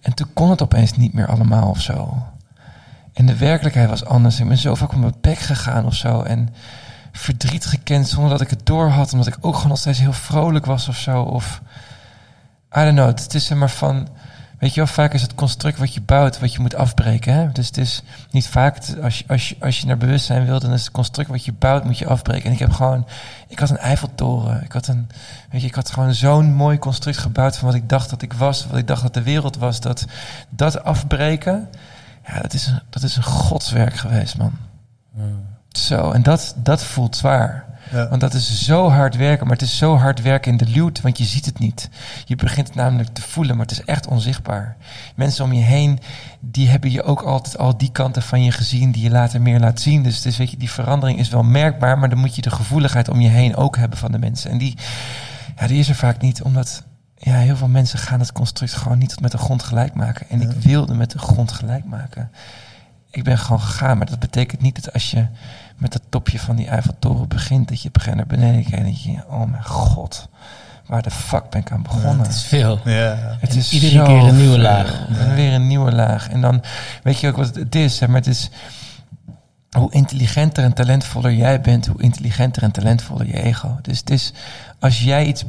En 0.00 0.14
toen 0.14 0.28
kon 0.32 0.50
het 0.50 0.62
opeens 0.62 0.96
niet 0.96 1.12
meer 1.12 1.26
allemaal 1.26 1.68
of 1.68 1.80
zo. 1.80 2.26
En 3.12 3.26
de 3.26 3.36
werkelijkheid 3.36 3.88
was 3.88 4.04
anders. 4.04 4.40
Ik 4.40 4.48
ben 4.48 4.58
zo 4.58 4.74
vaak 4.74 4.92
op 4.92 4.98
mijn 4.98 5.14
bek 5.20 5.38
gegaan 5.38 5.86
of 5.86 5.94
zo. 5.94 6.22
En 6.22 6.48
verdriet 7.12 7.66
gekend 7.66 8.08
zonder 8.08 8.30
dat 8.30 8.40
ik 8.40 8.50
het 8.50 8.66
door 8.66 8.88
had. 8.88 9.12
Omdat 9.12 9.26
ik 9.26 9.36
ook 9.40 9.54
gewoon 9.54 9.68
nog 9.68 9.78
steeds 9.78 9.98
heel 9.98 10.12
vrolijk 10.12 10.66
was 10.66 10.88
of 10.88 10.96
zo. 10.96 11.22
Of, 11.22 11.62
I 12.76 12.80
don't 12.80 12.94
know. 12.94 13.06
Het 13.06 13.34
is 13.34 13.50
er 13.50 13.56
maar 13.56 13.70
van... 13.70 14.08
Weet 14.62 14.74
je 14.74 14.80
wel, 14.80 14.92
vaak 14.92 15.12
is 15.12 15.22
het 15.22 15.34
construct 15.34 15.78
wat 15.78 15.94
je 15.94 16.00
bouwt, 16.00 16.40
wat 16.40 16.52
je 16.52 16.60
moet 16.60 16.74
afbreken. 16.74 17.34
Hè? 17.34 17.52
Dus 17.52 17.66
het 17.66 17.76
is 17.76 18.02
niet 18.30 18.46
vaak, 18.46 18.76
als 19.02 19.18
je, 19.18 19.24
als, 19.28 19.48
je, 19.48 19.56
als 19.60 19.80
je 19.80 19.86
naar 19.86 19.96
bewustzijn 19.96 20.46
wilt, 20.46 20.62
dan 20.62 20.72
is 20.72 20.80
het 20.80 20.90
construct 20.90 21.30
wat 21.30 21.44
je 21.44 21.52
bouwt, 21.52 21.84
moet 21.84 21.98
je 21.98 22.06
afbreken. 22.06 22.44
En 22.44 22.52
ik 22.52 22.58
heb 22.58 22.72
gewoon, 22.72 23.06
ik 23.48 23.58
had 23.58 23.70
een 23.70 23.78
Eiffeltoren. 23.78 24.64
Ik 24.64 24.72
had 24.72 24.86
een, 24.86 25.08
weet 25.50 25.60
je, 25.60 25.66
ik 25.66 25.74
had 25.74 25.90
gewoon 25.90 26.14
zo'n 26.14 26.52
mooi 26.52 26.78
construct 26.78 27.18
gebouwd 27.18 27.56
van 27.56 27.66
wat 27.66 27.76
ik 27.76 27.88
dacht 27.88 28.10
dat 28.10 28.22
ik 28.22 28.32
was, 28.32 28.66
wat 28.66 28.78
ik 28.78 28.86
dacht 28.86 29.02
dat 29.02 29.14
de 29.14 29.22
wereld 29.22 29.56
was. 29.56 29.80
Dat, 29.80 30.04
dat 30.48 30.84
afbreken, 30.84 31.68
ja, 32.26 32.40
dat 32.40 32.52
is 32.52 32.66
een, 32.66 32.80
dat 32.90 33.02
is 33.02 33.16
een 33.16 33.22
godswerk 33.22 33.94
geweest, 33.94 34.38
man. 34.38 34.52
Zo, 35.68 36.10
en 36.10 36.22
dat, 36.22 36.54
dat 36.56 36.84
voelt 36.84 37.16
zwaar. 37.16 37.64
Ja. 37.90 38.08
Want 38.08 38.20
dat 38.20 38.34
is 38.34 38.64
zo 38.64 38.90
hard 38.90 39.16
werken, 39.16 39.46
maar 39.46 39.56
het 39.56 39.66
is 39.66 39.76
zo 39.76 39.96
hard 39.96 40.22
werken 40.22 40.50
in 40.50 40.56
de 40.56 40.66
luwte, 40.66 41.02
want 41.02 41.18
je 41.18 41.24
ziet 41.24 41.44
het 41.44 41.58
niet. 41.58 41.88
Je 42.24 42.36
begint 42.36 42.66
het 42.66 42.76
namelijk 42.76 43.08
te 43.08 43.22
voelen, 43.22 43.56
maar 43.56 43.66
het 43.66 43.78
is 43.78 43.84
echt 43.84 44.06
onzichtbaar. 44.06 44.76
Mensen 45.14 45.44
om 45.44 45.52
je 45.52 45.62
heen, 45.62 45.98
die 46.40 46.68
hebben 46.68 46.90
je 46.90 47.02
ook 47.02 47.22
altijd 47.22 47.58
al 47.58 47.76
die 47.76 47.92
kanten 47.92 48.22
van 48.22 48.44
je 48.44 48.52
gezien 48.52 48.92
die 48.92 49.02
je 49.02 49.10
later 49.10 49.42
meer 49.42 49.60
laat 49.60 49.80
zien. 49.80 50.02
Dus, 50.02 50.22
dus 50.22 50.36
weet 50.36 50.50
je, 50.50 50.56
die 50.56 50.70
verandering 50.70 51.18
is 51.18 51.28
wel 51.28 51.42
merkbaar, 51.42 51.98
maar 51.98 52.08
dan 52.08 52.18
moet 52.18 52.36
je 52.36 52.42
de 52.42 52.50
gevoeligheid 52.50 53.08
om 53.08 53.20
je 53.20 53.28
heen 53.28 53.56
ook 53.56 53.76
hebben 53.76 53.98
van 53.98 54.12
de 54.12 54.18
mensen. 54.18 54.50
En 54.50 54.58
die, 54.58 54.76
ja, 55.56 55.66
die 55.66 55.78
is 55.78 55.88
er 55.88 55.94
vaak 55.94 56.20
niet, 56.20 56.42
omdat 56.42 56.82
ja, 57.24 57.34
heel 57.34 57.56
veel 57.56 57.68
mensen 57.68 57.98
gaan 57.98 58.20
het 58.20 58.32
construct 58.32 58.72
gewoon 58.72 58.98
niet 58.98 59.08
tot 59.08 59.20
met 59.20 59.30
de 59.30 59.38
grond 59.38 59.62
gelijk 59.62 59.94
maken. 59.94 60.28
En 60.28 60.40
ik 60.40 60.50
wilde 60.50 60.94
met 60.94 61.10
de 61.10 61.18
grond 61.18 61.52
gelijk 61.52 61.84
maken. 61.84 62.30
Ik 63.10 63.24
ben 63.24 63.38
gewoon 63.38 63.60
gegaan, 63.60 63.98
maar 63.98 64.06
dat 64.06 64.18
betekent 64.18 64.60
niet 64.60 64.84
dat 64.84 64.92
als 64.92 65.10
je 65.10 65.26
met 65.76 65.92
het 65.94 66.02
topje 66.08 66.38
van 66.38 66.56
die 66.56 66.66
Eiffeltoren 66.66 67.28
begint, 67.28 67.68
dat 67.68 67.82
je 67.82 67.90
moment 67.92 68.16
naar 68.16 68.26
beneden 68.26 68.62
kijkt 68.62 68.76
en 68.76 68.84
dat 68.84 69.02
je, 69.02 69.24
oh 69.28 69.50
mijn 69.50 69.64
god, 69.64 70.28
waar 70.86 71.02
de 71.02 71.10
fuck 71.10 71.50
ben 71.50 71.60
ik 71.60 71.70
aan 71.70 71.82
begonnen? 71.82 72.18
Het 72.18 72.34
is 72.34 72.44
veel. 72.44 72.80
Ja. 72.84 73.36
Het 73.40 73.50
En 73.50 73.56
is 73.56 73.72
iedere 73.72 73.92
zo 73.92 74.04
keer 74.04 74.22
een 74.22 74.36
nieuwe 74.36 74.52
veel. 74.52 74.62
laag. 74.62 75.06
En 75.18 75.34
weer 75.34 75.52
een 75.52 75.66
nieuwe 75.66 75.92
laag. 75.92 76.28
En 76.28 76.40
dan 76.40 76.62
weet 77.02 77.20
je 77.20 77.28
ook 77.28 77.36
wat 77.36 77.54
het 77.54 77.74
is, 77.74 78.00
hè, 78.00 78.06
maar 78.06 78.16
het 78.16 78.26
is 78.26 78.50
hoe 79.70 79.92
intelligenter 79.92 80.64
en 80.64 80.72
talentvoller 80.72 81.32
jij 81.32 81.60
bent, 81.60 81.86
hoe 81.86 82.02
intelligenter 82.02 82.62
en 82.62 82.72
talentvoller 82.72 83.26
je 83.26 83.42
ego. 83.42 83.78
Dus 83.82 83.98
het 83.98 84.10
is 84.10 84.32
als 84.78 85.02
jij 85.02 85.26
iets 85.26 85.44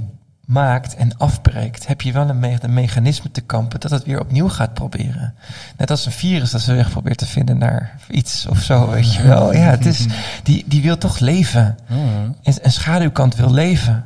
maakt 0.46 0.96
en 0.96 1.18
afbreekt, 1.18 1.88
heb 1.88 2.02
je 2.02 2.12
wel 2.12 2.30
een, 2.30 2.40
me 2.40 2.58
een 2.62 2.74
mechanisme 2.74 3.32
te 3.32 3.42
kampen 3.42 3.80
dat 3.80 3.92
het 3.92 4.04
weer 4.04 4.20
opnieuw 4.20 4.50
gaat 4.50 4.74
proberen. 4.74 5.34
Net 5.78 5.92
als 5.92 6.06
een 6.06 6.12
virus 6.12 6.52
dat 6.52 6.62
ze 6.62 6.74
weg 6.74 6.90
probeert 6.90 7.18
te 7.18 7.26
vinden 7.26 7.58
naar 7.58 7.96
iets 8.10 8.46
of 8.46 8.62
zo, 8.62 8.90
weet 8.90 9.14
je 9.14 9.24
wel. 9.24 9.54
Ja, 9.54 9.70
het 9.70 9.86
is, 9.86 10.06
die, 10.44 10.64
die 10.68 10.82
wil 10.82 10.98
toch 10.98 11.20
leven. 11.20 11.78
Mm. 11.88 12.36
En 12.44 12.54
een 12.62 12.72
schaduwkant 12.72 13.36
wil 13.36 13.52
leven. 13.52 14.06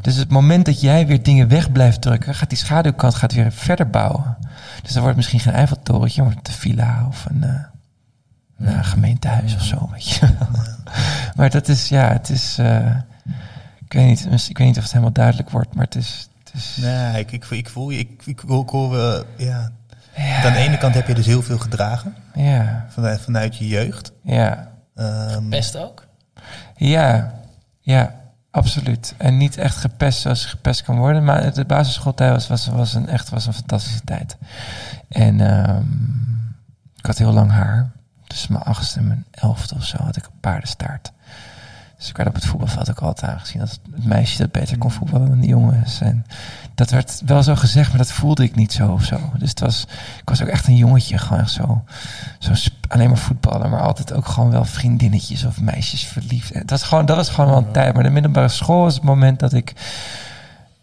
Dus 0.00 0.16
het 0.16 0.30
moment 0.30 0.64
dat 0.64 0.80
jij 0.80 1.06
weer 1.06 1.22
dingen 1.22 1.48
weg 1.48 1.72
blijft 1.72 2.00
drukken, 2.00 2.34
gaat 2.34 2.48
die 2.48 2.58
schaduwkant 2.58 3.14
gaat 3.14 3.32
weer 3.32 3.52
verder 3.52 3.90
bouwen. 3.90 4.36
Dus 4.82 4.92
dan 4.92 5.02
wordt 5.02 5.16
misschien 5.16 5.40
geen 5.40 5.52
Eiffeltorentje, 5.52 6.22
maar 6.22 6.32
een 6.32 6.52
villa 6.52 7.06
of 7.08 7.24
een, 7.28 7.38
nou, 8.56 8.76
een 8.76 8.84
gemeentehuis 8.84 9.54
of 9.54 9.64
zo, 9.64 9.88
weet 9.92 10.08
je 10.08 10.26
wel. 10.38 10.48
Maar 11.36 11.50
dat 11.50 11.68
is, 11.68 11.88
ja, 11.88 12.12
het 12.12 12.30
is, 12.30 12.56
eh, 12.58 12.96
ik 13.90 13.96
weet 13.98 14.06
niet, 14.30 14.48
ik 14.48 14.58
weet 14.58 14.66
niet 14.66 14.76
of 14.76 14.82
het 14.82 14.92
helemaal 14.92 15.12
duidelijk 15.12 15.50
wordt, 15.50 15.74
maar 15.74 15.84
het 15.84 15.94
is, 15.94 16.28
het 16.44 16.54
is 16.54 16.76
Nee, 16.80 17.18
ik, 17.18 17.32
ik, 17.32 17.44
ik 17.44 17.68
voel 17.68 17.90
je. 17.90 17.98
Ik, 17.98 18.22
ik, 18.26 18.40
hoor- 18.46 18.62
ik 18.62 18.68
hoor 18.68 18.90
wel, 18.90 19.24
ja. 19.36 19.70
ja, 20.16 20.44
Aan 20.44 20.52
de 20.52 20.58
ene 20.58 20.78
kant 20.78 20.94
heb 20.94 21.06
je 21.06 21.14
dus 21.14 21.26
heel 21.26 21.42
veel 21.42 21.58
gedragen 21.58 22.14
ja, 22.34 22.86
vanuit, 22.88 23.20
vanuit 23.20 23.56
je 23.56 23.68
jeugd. 23.68 24.12
ja, 24.22 24.68
Ehm, 24.94 25.48
Best 25.48 25.76
ook? 25.76 26.06
ja, 26.76 27.34
ja, 27.80 28.14
absoluut. 28.50 29.14
En 29.18 29.36
niet 29.36 29.56
echt 29.56 29.76
gepest 29.76 30.20
zoals 30.20 30.42
je 30.42 30.48
gepest 30.48 30.82
kan 30.82 30.96
worden, 30.98 31.24
maar 31.24 31.54
de 31.54 31.64
basisschooltijd 31.64 32.30
was, 32.32 32.48
was, 32.48 32.66
was 32.66 32.94
een, 32.94 33.08
echt 33.08 33.28
was 33.28 33.46
een 33.46 33.52
fantastische 33.52 34.04
tijd. 34.04 34.36
En 35.08 35.40
ehm, 35.40 35.84
ik 36.96 37.06
had 37.06 37.18
heel 37.18 37.32
lang 37.32 37.50
haar. 37.50 37.90
Dus 38.26 38.46
mijn 38.46 38.62
achtste 38.62 38.98
en 38.98 39.06
mijn 39.06 39.24
elfde 39.30 39.74
of 39.74 39.84
zo 39.84 39.96
had 39.96 40.16
ik 40.16 40.24
een 40.24 40.40
paardenstaart. 40.40 41.12
Dus 42.00 42.08
ik 42.08 42.16
werd 42.16 42.28
op 42.28 42.34
het 42.34 42.46
voetbalveld 42.46 42.90
ook 42.90 42.98
altijd 42.98 43.32
aangezien 43.32 43.60
als 43.60 43.70
het 43.70 44.04
meisje 44.04 44.38
dat 44.38 44.52
beter 44.52 44.78
kon 44.78 44.90
voetballen 44.90 45.28
dan 45.28 45.40
de 45.40 45.46
jongens. 45.46 46.00
En 46.00 46.26
dat 46.74 46.90
werd 46.90 47.22
wel 47.26 47.42
zo 47.42 47.54
gezegd, 47.56 47.88
maar 47.88 47.98
dat 47.98 48.12
voelde 48.12 48.44
ik 48.44 48.54
niet 48.54 48.72
zo 48.72 48.92
of 48.92 49.04
zo. 49.04 49.32
Dus 49.38 49.50
het 49.50 49.60
was, 49.60 49.86
ik 50.20 50.28
was 50.28 50.42
ook 50.42 50.48
echt 50.48 50.66
een 50.66 50.76
jongetje, 50.76 51.18
gewoon 51.18 51.42
echt 51.42 51.50
zo, 51.50 51.84
zo 52.38 52.52
alleen 52.88 53.08
maar 53.08 53.18
voetballen, 53.18 53.70
maar 53.70 53.80
altijd 53.80 54.12
ook 54.12 54.26
gewoon 54.26 54.50
wel 54.50 54.64
vriendinnetjes 54.64 55.44
of 55.44 55.60
meisjes 55.60 56.06
verliefd. 56.06 56.52
En 56.52 56.60
Dat, 56.60 56.70
was 56.70 56.82
gewoon, 56.82 57.06
dat 57.06 57.16
was 57.16 57.28
gewoon 57.28 57.50
wel 57.50 57.58
een 57.58 57.72
tijd. 57.72 57.94
Maar 57.94 58.02
de 58.02 58.10
middelbare 58.10 58.48
school 58.48 58.82
was 58.82 58.94
het 58.94 59.02
moment 59.02 59.38
dat 59.38 59.52
ik 59.52 59.72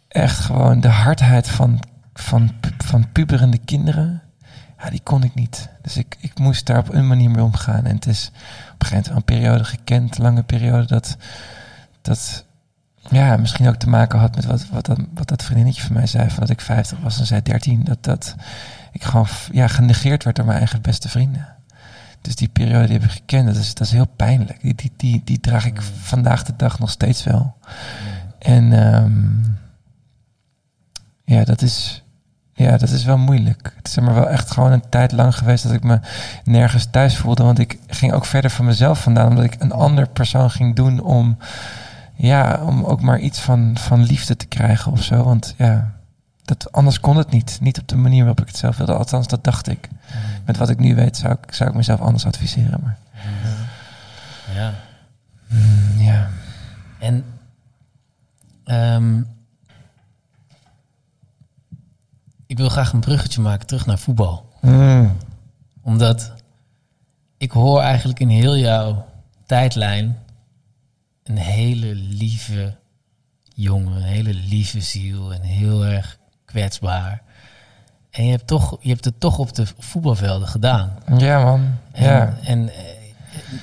echt 0.08 0.40
gewoon 0.40 0.80
de 0.80 0.90
hardheid 0.90 1.50
van, 1.50 1.80
van, 2.14 2.52
van 2.78 3.12
puberende 3.12 3.58
kinderen, 3.58 4.22
ja, 4.80 4.90
die 4.90 5.02
kon 5.04 5.24
ik 5.24 5.36
niet. 5.36 5.70
Dus 5.82 5.98
ik, 5.98 6.18
ik 6.20 6.40
moest 6.40 6.66
daar 6.66 6.78
op 6.78 6.94
een 6.94 7.08
manier 7.08 7.30
mee 7.30 7.44
omgaan. 7.44 7.86
En 7.86 7.96
het 7.96 8.06
is 8.06 8.32
op 8.74 8.82
een 8.82 8.88
gegeven 8.88 9.14
moment 9.14 9.30
een 9.30 9.36
periode 9.36 9.64
gekend, 9.64 10.18
lange 10.18 10.44
periode, 10.44 10.86
dat, 10.86 11.18
dat 12.02 12.46
ja, 13.10 13.38
misschien 13.38 13.68
ook 13.68 13.76
te 13.76 13.90
maken 13.90 14.20
had 14.20 14.36
met 14.36 14.46
wat, 14.46 14.68
wat, 14.70 14.86
dat, 14.86 15.00
wat 15.14 15.28
dat 15.28 15.44
vriendinnetje 15.44 15.82
van 15.82 15.94
mij 15.94 16.08
zei, 16.08 16.30
van 16.30 16.40
dat 16.40 16.50
ik 16.50 16.62
50 16.62 17.00
was 17.00 17.20
en 17.20 17.26
zij 17.26 17.42
13. 17.42 17.84
Dat, 17.84 18.04
dat 18.04 18.36
ik 18.92 19.04
gewoon 19.04 19.28
ja, 19.52 19.68
genegeerd 19.68 20.24
werd 20.24 20.36
door 20.36 20.46
mijn 20.46 20.58
eigen 20.58 20.82
beste 20.82 21.10
vrienden. 21.10 21.56
Dus 22.22 22.36
die 22.36 22.48
periode 22.50 22.86
die 22.86 22.94
heb 22.94 23.04
ik 23.04 23.12
gekend, 23.12 23.48
dat 23.48 23.56
is, 23.56 23.74
dat 23.74 23.88
is 23.88 23.94
heel 23.94 24.08
pijnlijk. 24.16 24.62
Die, 24.62 24.76
die, 24.76 24.92
die, 24.98 25.22
die 25.24 25.40
draag 25.40 25.66
ik 25.66 25.82
vandaag 25.82 26.44
de 26.44 26.54
dag 26.56 26.80
nog 26.80 26.90
steeds 26.90 27.24
wel. 27.24 27.56
En 28.40 28.74
ehm, 28.74 29.56
ja, 31.24 31.44
dat 31.44 31.62
is, 31.62 32.04
ja, 32.58 32.78
dat 32.78 32.90
is 32.90 33.04
wel 33.04 33.18
moeilijk. 33.18 33.74
Het 33.78 33.88
is 33.88 34.00
maar 34.00 34.14
wel 34.14 34.30
echt 34.30 34.52
gewoon 34.52 34.72
een 34.72 34.90
tijd 34.90 35.12
lang 35.12 35.38
geweest 35.38 35.64
dat 35.64 35.72
ik 35.72 35.84
me 35.84 36.00
nergens 36.44 36.88
thuis 36.92 37.18
voelde. 37.18 37.44
Want 37.44 37.60
ik 37.60 37.80
ging 37.88 38.14
ook 38.14 38.26
verder 38.26 38.52
van 38.52 38.66
mezelf 38.66 39.02
vandaan, 39.02 39.28
omdat 39.28 39.44
ik 39.44 39.56
een 39.60 39.72
ander 39.72 40.08
persoon 40.10 40.50
ging 40.50 40.76
doen 40.76 41.00
om, 41.00 41.38
ja, 42.16 42.60
om 42.64 42.84
ook 42.84 43.02
maar 43.02 43.20
iets 43.20 43.40
van, 43.40 43.78
van 43.80 44.04
liefde 44.04 44.36
te 44.38 44.46
krijgen 44.46 44.92
of 44.92 45.04
zo. 45.04 45.24
Want 45.24 45.54
ja, 45.58 45.92
dat, 46.46 46.72
anders 46.72 47.00
kon 47.00 47.18
het 47.18 47.30
niet. 47.32 47.58
Niet 47.62 47.80
op 47.80 47.88
de 47.88 47.96
manier 47.96 48.20
waarop 48.20 48.42
ik 48.42 48.48
het 48.48 48.58
zelf 48.58 48.78
wilde. 48.78 48.94
Althans, 48.94 49.28
dat 49.28 49.44
dacht 49.44 49.68
ik. 49.68 49.90
Met 50.46 50.58
wat 50.58 50.70
ik 50.70 50.80
nu 50.80 50.96
weet, 50.96 51.18
zou 51.18 51.36
ik, 51.42 51.54
zou 51.54 51.70
ik 51.70 51.76
mezelf 51.76 52.00
anders 52.00 52.26
adviseren. 52.26 52.80
Maar 52.84 52.98
Ja. 54.56 54.74
mm, 55.48 55.92
ja. 56.02 56.28
En 57.00 57.26
ehm, 58.64 59.22
ik 62.48 62.58
wil 62.58 62.70
graag 62.70 62.94
een 62.94 63.00
bruggetje 63.00 63.42
maken 63.42 63.68
terug 63.68 63.86
naar 63.86 64.00
voetbal. 64.00 64.50
Mm, 64.62 65.18
Omdat 65.82 66.32
ik 67.38 67.52
hoor 67.52 67.82
eigenlijk 67.82 68.20
in 68.20 68.30
heel 68.30 68.58
jouw 68.58 69.06
tijdlijn 69.46 70.18
een 71.24 71.38
hele 71.38 71.96
lieve 71.96 72.76
jongen, 73.54 73.96
een 73.96 74.02
hele 74.04 74.34
lieve 74.34 74.82
ziel 74.82 75.34
en 75.34 75.42
heel 75.42 75.86
erg 75.86 76.18
kwetsbaar. 76.46 77.22
En 78.12 78.26
je 78.26 78.32
hebt, 78.32 78.48
toch, 78.48 78.78
je 78.82 78.90
hebt 78.90 79.06
het 79.06 79.20
toch 79.20 79.38
op 79.38 79.56
de 79.56 79.66
voetbalvelden 79.78 80.48
gedaan. 80.48 80.92
ja, 81.18 81.44
man. 81.44 81.68
En, 81.92 82.04
Ja. 82.06 82.34
en 82.44 82.70
eh, 82.70 82.76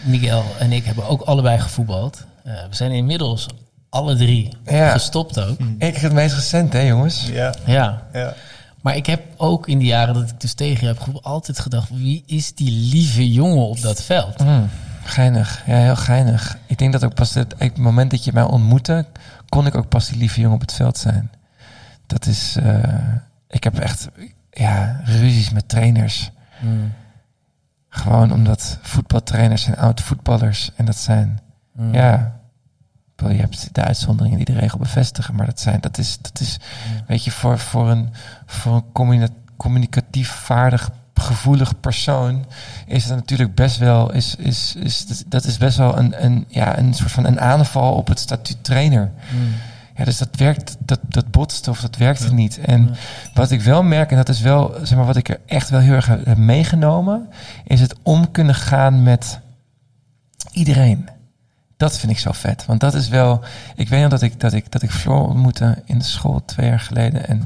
Miguel 0.05 0.45
en 0.59 0.73
ik 0.73 0.85
hebben 0.85 1.09
ook 1.09 1.21
allebei 1.23 1.59
gevoetbald. 1.59 2.27
Eh, 2.45 2.53
we 2.69 2.75
zijn 2.75 2.93
inmiddels 2.93 3.47
alle 3.89 4.17
drie 4.17 4.53
Ja. 4.65 4.91
gestopt 4.93 5.41
ook. 5.41 5.59
Ik 5.79 5.97
het 5.97 6.13
meest 6.13 6.35
recent, 6.35 6.73
hè, 6.73 6.81
jongens? 6.81 7.27
Ja, 7.29 7.55
Ja, 7.67 8.03
ja. 8.13 8.35
Maar 8.85 8.97
ik 8.97 9.07
heb 9.07 9.23
ook 9.37 9.69
in 9.69 9.79
die 9.79 9.87
jaren 9.87 10.15
dat 10.15 10.31
ik 10.31 10.41
dus 10.41 10.55
tegen 10.55 10.87
je 10.87 10.95
heb 10.95 11.19
altijd 11.23 11.59
gedacht... 11.59 11.89
wie 11.91 12.23
is 12.27 12.55
die 12.55 12.71
lieve 12.71 13.33
jongen 13.33 13.67
op 13.67 13.81
dat 13.81 14.03
veld? 14.03 14.39
Mm, 14.39 14.69
geinig. 15.03 15.63
Ja, 15.67 15.77
heel 15.77 15.97
geinig. 15.97 16.59
Ik 16.67 16.79
denk 16.79 16.93
dat 16.93 17.05
ook 17.05 17.15
pas 17.15 17.35
het, 17.35 17.55
het 17.59 17.77
moment 17.77 18.11
dat 18.11 18.25
je 18.25 18.33
mij 18.33 18.43
ontmoette, 18.43 19.07
kon 19.49 19.67
ik 19.67 19.75
ook 19.75 19.89
pas 19.89 20.09
die 20.09 20.19
lieve 20.19 20.41
jongen 20.41 20.55
op 20.55 20.61
het 20.61 20.73
veld 20.73 20.99
zijn. 20.99 21.31
Dat 22.07 22.27
is, 22.27 22.57
eh, 22.57 22.99
ik 23.49 23.65
heb 23.65 23.79
echt, 23.79 24.09
ja, 24.51 25.01
ruzies 25.05 25.51
met 25.51 25.69
trainers. 25.69 26.31
Mm, 26.61 26.93
Gewoon 27.89 28.33
omdat 28.33 28.79
voetbaltrainers 28.83 29.63
zijn 29.63 29.77
oud 29.77 30.01
voetballers. 30.01 30.71
En 30.77 30.85
dat 30.85 30.97
zijn, 30.97 31.41
mm, 31.73 31.95
ja, 31.95 32.41
je 33.33 33.41
hebt 33.41 33.69
de 33.75 33.83
uitzonderingen 33.83 34.37
die 34.37 34.55
de 34.55 34.61
regel 34.61 34.79
bevestigen. 34.79 35.35
Maar 35.35 35.47
dat 35.47 35.61
zijn, 35.61 35.81
dat 35.81 35.99
is, 35.99 36.19
dat 36.21 36.41
is 36.41 36.57
weet 37.07 37.25
je, 37.25 37.31
voor, 37.31 37.59
voor 37.59 37.91
een, 37.91 38.09
voor 38.47 38.75
een 38.75 38.85
communi- 38.93 39.27
communicatief 39.57 40.31
vaardig, 40.31 40.91
gevoelig 41.15 41.81
persoon 41.81 42.45
is 42.87 43.05
het 43.05 43.15
natuurlijk 43.15 43.55
best 43.55 43.79
wel, 43.79 44.13
is, 44.13 44.35
is, 44.35 44.75
is, 44.79 45.07
dat- 45.07 45.25
dat 45.27 45.45
is 45.45 45.57
best 45.59 45.77
wel 45.77 45.99
een, 45.99 46.25
een, 46.25 46.45
ja, 46.49 46.79
een 46.79 46.95
soort 46.95 47.11
van 47.13 47.25
een 47.27 47.41
aanval 47.41 47.95
op 47.95 48.09
het 48.09 48.19
statuut 48.19 48.65
trainer. 48.65 49.11
mm, 49.33 49.53
Ja, 49.97 50.05
dus 50.05 50.19
dat 50.19 50.29
werkt, 50.37 50.77
dat, 50.79 51.01
dat 51.09 51.31
botst 51.31 51.69
of 51.69 51.81
dat 51.81 51.97
werkt 51.97 52.23
Ja. 52.23 52.33
niet. 52.33 52.59
En 52.61 52.83
Ja. 52.83 52.91
wat 53.35 53.51
ik 53.51 53.61
wel 53.61 53.83
merk, 53.83 54.11
en 54.11 54.17
dat 54.17 54.29
is 54.29 54.41
wel, 54.41 54.75
zeg 54.83 54.97
maar, 54.99 55.07
wat 55.07 55.17
ik 55.17 55.29
er 55.29 55.41
echt 55.47 55.71
wel 55.71 55.81
heel 55.81 55.93
erg 55.95 56.07
heb 56.07 56.37
meegenomen, 56.37 57.29
is 57.65 57.81
het 57.81 57.95
om 58.03 58.31
kunnen 58.31 58.55
gaan 58.55 59.03
met 59.03 59.39
iedereen. 60.53 61.09
Dat 61.85 61.99
vind 61.99 62.13
ik 62.13 62.19
zo 62.19 62.33
vet. 62.33 62.67
Want 62.67 62.81
dat 62.81 62.95
is 62.95 63.09
wel. 63.09 63.45
Ik 63.75 63.89
weet 63.89 64.01
nog 64.01 64.11
dat 64.11 64.23
ik, 64.23 64.41
dat 64.41 64.53
ik, 64.53 64.73
dat 64.73 64.83
ik 64.83 64.91
Floor 64.91 65.29
ontmoette 65.29 65.83
in 65.85 65.99
de 65.99 66.05
school 66.05 66.45
twee 66.45 66.69
jaar 66.69 66.81
geleden. 66.81 67.29
En 67.29 67.39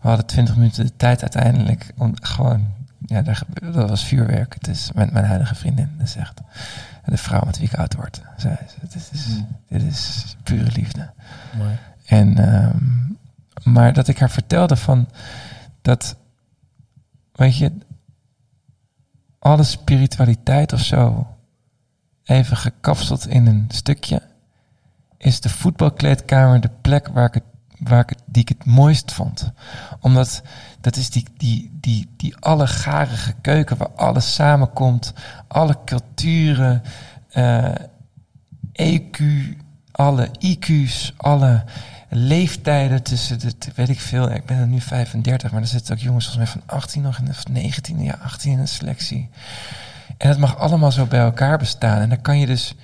we 0.00 0.08
hadden 0.08 0.26
twintig 0.26 0.56
minuten 0.56 0.86
de 0.86 0.96
tijd 0.96 1.22
uiteindelijk. 1.22 1.92
Om 1.96 2.14
gewoon. 2.22 2.66
Ja, 3.06 3.22
daar, 3.22 3.42
dat 3.72 3.88
was 3.88 4.04
vuurwerk. 4.04 4.54
Het 4.54 4.68
is 4.68 4.90
met 4.94 5.12
mijn 5.12 5.24
huidige 5.24 5.54
vriendin. 5.54 5.90
Dat 5.98 6.06
is 6.06 6.16
echt 6.16 6.40
de 7.04 7.16
vrouw 7.16 7.40
met 7.44 7.58
wie 7.58 7.68
ik 7.68 7.74
oud 7.74 7.94
word. 7.94 8.22
Zij, 8.36 8.58
dit, 8.80 8.94
is, 8.94 9.10
dit 9.68 9.82
is 9.82 10.36
pure 10.42 10.70
liefde. 10.72 11.10
mooi. 11.56 11.78
En, 12.06 12.38
ehm, 12.38 13.72
maar 13.72 13.92
dat 13.92 14.08
ik 14.08 14.18
haar 14.18 14.30
vertelde 14.30 14.76
van 14.76 15.08
dat, 15.82 16.16
weet 17.32 17.56
je, 17.56 17.72
alle 19.38 19.64
spiritualiteit 19.64 20.72
of 20.72 20.80
zo, 20.80 21.26
even 22.26 22.56
gekapseld 22.56 23.26
in 23.26 23.46
een 23.46 23.64
stukje, 23.68 24.22
is 25.18 25.40
de 25.40 25.48
voetbalkleedkamer 25.48 26.60
de 26.60 26.70
plek 26.80 27.08
waar 27.08 27.26
ik 27.26 27.34
het, 27.34 27.42
waar 27.78 28.00
ik 28.00 28.14
die 28.24 28.42
ik 28.42 28.48
het 28.48 28.64
mooist 28.64 29.12
vond. 29.12 29.52
Omdat 30.00 30.42
dat 30.80 30.96
is 30.96 31.10
die, 31.10 31.26
die, 31.36 31.70
die, 31.80 32.08
die 32.16 32.36
allegarige 32.36 33.34
keuken 33.40 33.76
waar 33.76 33.90
alles 33.90 34.34
samenkomt, 34.34 35.12
alle 35.48 35.76
culturen, 35.84 36.82
eh, 37.28 37.74
EQ, 38.72 39.18
alle 39.92 40.30
IQ's, 40.38 41.12
alle 41.16 41.64
leeftijden 42.08 43.02
tussen 43.02 43.38
de, 43.38 43.54
weet 43.74 43.88
ik 43.88 44.00
veel, 44.00 44.30
ik 44.30 44.44
ben 44.44 44.58
er 44.58 44.66
nu 44.66 44.80
35, 44.80 45.52
maar 45.52 45.60
er 45.60 45.66
zitten 45.66 45.94
ook 45.94 46.00
jongens 46.00 46.26
volgens 46.26 46.52
mij 46.52 46.62
van 46.62 46.76
18 46.76 47.02
nog 47.02 47.18
in 47.18 47.24
de, 47.24 47.30
of 47.30 47.48
19, 47.48 48.02
ja 48.02 48.18
18 48.22 48.52
in 48.52 48.58
een 48.58 48.68
selectie. 48.68 49.28
En 50.16 50.28
het 50.28 50.38
mag 50.38 50.58
allemaal 50.58 50.92
zo 50.92 51.06
bij 51.06 51.20
elkaar 51.20 51.58
bestaan. 51.58 52.00
En 52.00 52.08
dan 52.08 52.20
kan 52.20 52.38
je 52.38 52.46
dus, 52.46 52.74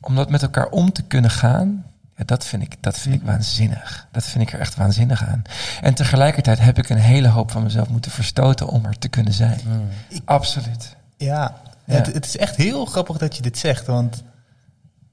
om 0.00 0.14
dat 0.14 0.30
met 0.30 0.42
elkaar 0.42 0.68
om 0.68 0.92
te 0.92 1.02
kunnen 1.02 1.30
gaan, 1.30 1.84
ja, 2.16 2.24
dat 2.24 2.44
vind 2.44 2.62
ik, 2.62 2.76
dat 2.80 2.98
vind 2.98 3.14
ik 3.14 3.22
waanzinnig. 3.22 4.06
Dat 4.12 4.24
vind 4.24 4.42
ik 4.42 4.52
er 4.52 4.60
echt 4.60 4.76
waanzinnig 4.76 5.24
aan. 5.24 5.42
En 5.80 5.94
tegelijkertijd 5.94 6.58
heb 6.58 6.78
ik 6.78 6.88
een 6.88 6.98
hele 6.98 7.28
hoop 7.28 7.50
van 7.50 7.62
mezelf 7.62 7.88
moeten 7.88 8.10
verstoten 8.10 8.68
om 8.68 8.84
er 8.84 8.98
te 8.98 9.08
kunnen 9.08 9.32
zijn. 9.32 9.60
Mm. 9.66 9.88
Absoluut. 10.24 10.96
Ja, 11.16 11.60
Ja. 11.84 11.94
Het, 11.94 12.06
het 12.06 12.24
is 12.24 12.36
echt 12.36 12.56
heel 12.56 12.84
grappig 12.84 13.18
dat 13.18 13.36
je 13.36 13.42
dit 13.42 13.58
zegt. 13.58 13.86
Want 13.86 14.22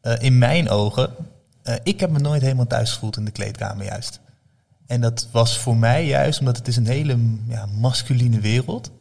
eh, 0.02 0.14
in 0.20 0.38
mijn 0.38 0.70
ogen, 0.70 1.10
eh, 1.64 1.76
ik 1.84 2.00
heb 2.00 2.10
me 2.10 2.20
nooit 2.20 2.42
helemaal 2.42 2.68
thuis 2.68 2.92
gevoeld 2.92 3.18
in 3.18 3.26
de 3.26 3.32
kleedkamer 3.32 3.86
juist. 3.86 4.20
En 4.88 5.02
dat 5.02 5.28
was 5.32 5.58
voor 5.58 5.76
mij 5.76 6.06
juist 6.06 6.40
omdat 6.40 6.58
het 6.58 6.68
is 6.68 6.76
een 6.76 6.88
hele 6.88 7.18
ja, 7.48 7.66
masculine 7.66 8.40
wereld. 8.40 8.92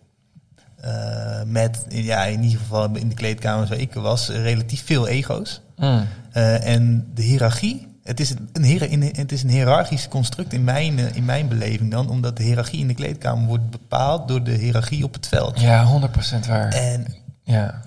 Eh, 0.85 1.43
met, 1.47 1.85
ja, 1.89 2.24
in 2.24 2.43
ieder 2.43 2.59
geval 2.59 2.97
in 2.97 3.09
de 3.09 3.14
kleedkamer 3.14 3.66
waar 3.66 3.78
ik 3.78 3.93
was, 3.95 4.28
relatief 4.28 4.85
veel 4.85 5.09
ego's. 5.09 5.61
Mm. 5.76 6.07
Eh, 6.32 6.66
en 6.66 7.11
de 7.14 7.22
hiërarchie, 7.22 7.87
het 8.03 8.20
is 8.20 8.30
een, 8.30 9.12
het 9.16 9.32
is 9.32 9.43
een 9.43 9.49
hiërarchisch 9.49 10.09
construct 10.09 10.53
in 10.53 10.64
mijn, 10.64 10.99
eh, 10.99 11.16
in 11.16 11.24
mijn 11.24 11.49
beleving 11.49 11.91
dan, 11.91 12.09
omdat 12.09 12.37
de 12.37 12.43
hiërarchie 12.43 12.80
in 12.80 12.87
de 12.89 12.95
kleedkamer 12.95 13.47
wordt 13.47 13.70
bepaald 13.70 14.28
door 14.28 14.43
de 14.43 14.51
hiërarchie 14.51 15.05
op 15.05 15.14
het 15.14 15.28
veld. 15.28 15.61
Ja, 15.61 15.85
100% 15.85 16.47
waar. 16.47 16.68
En 16.72 17.07
Ja. 17.43 17.80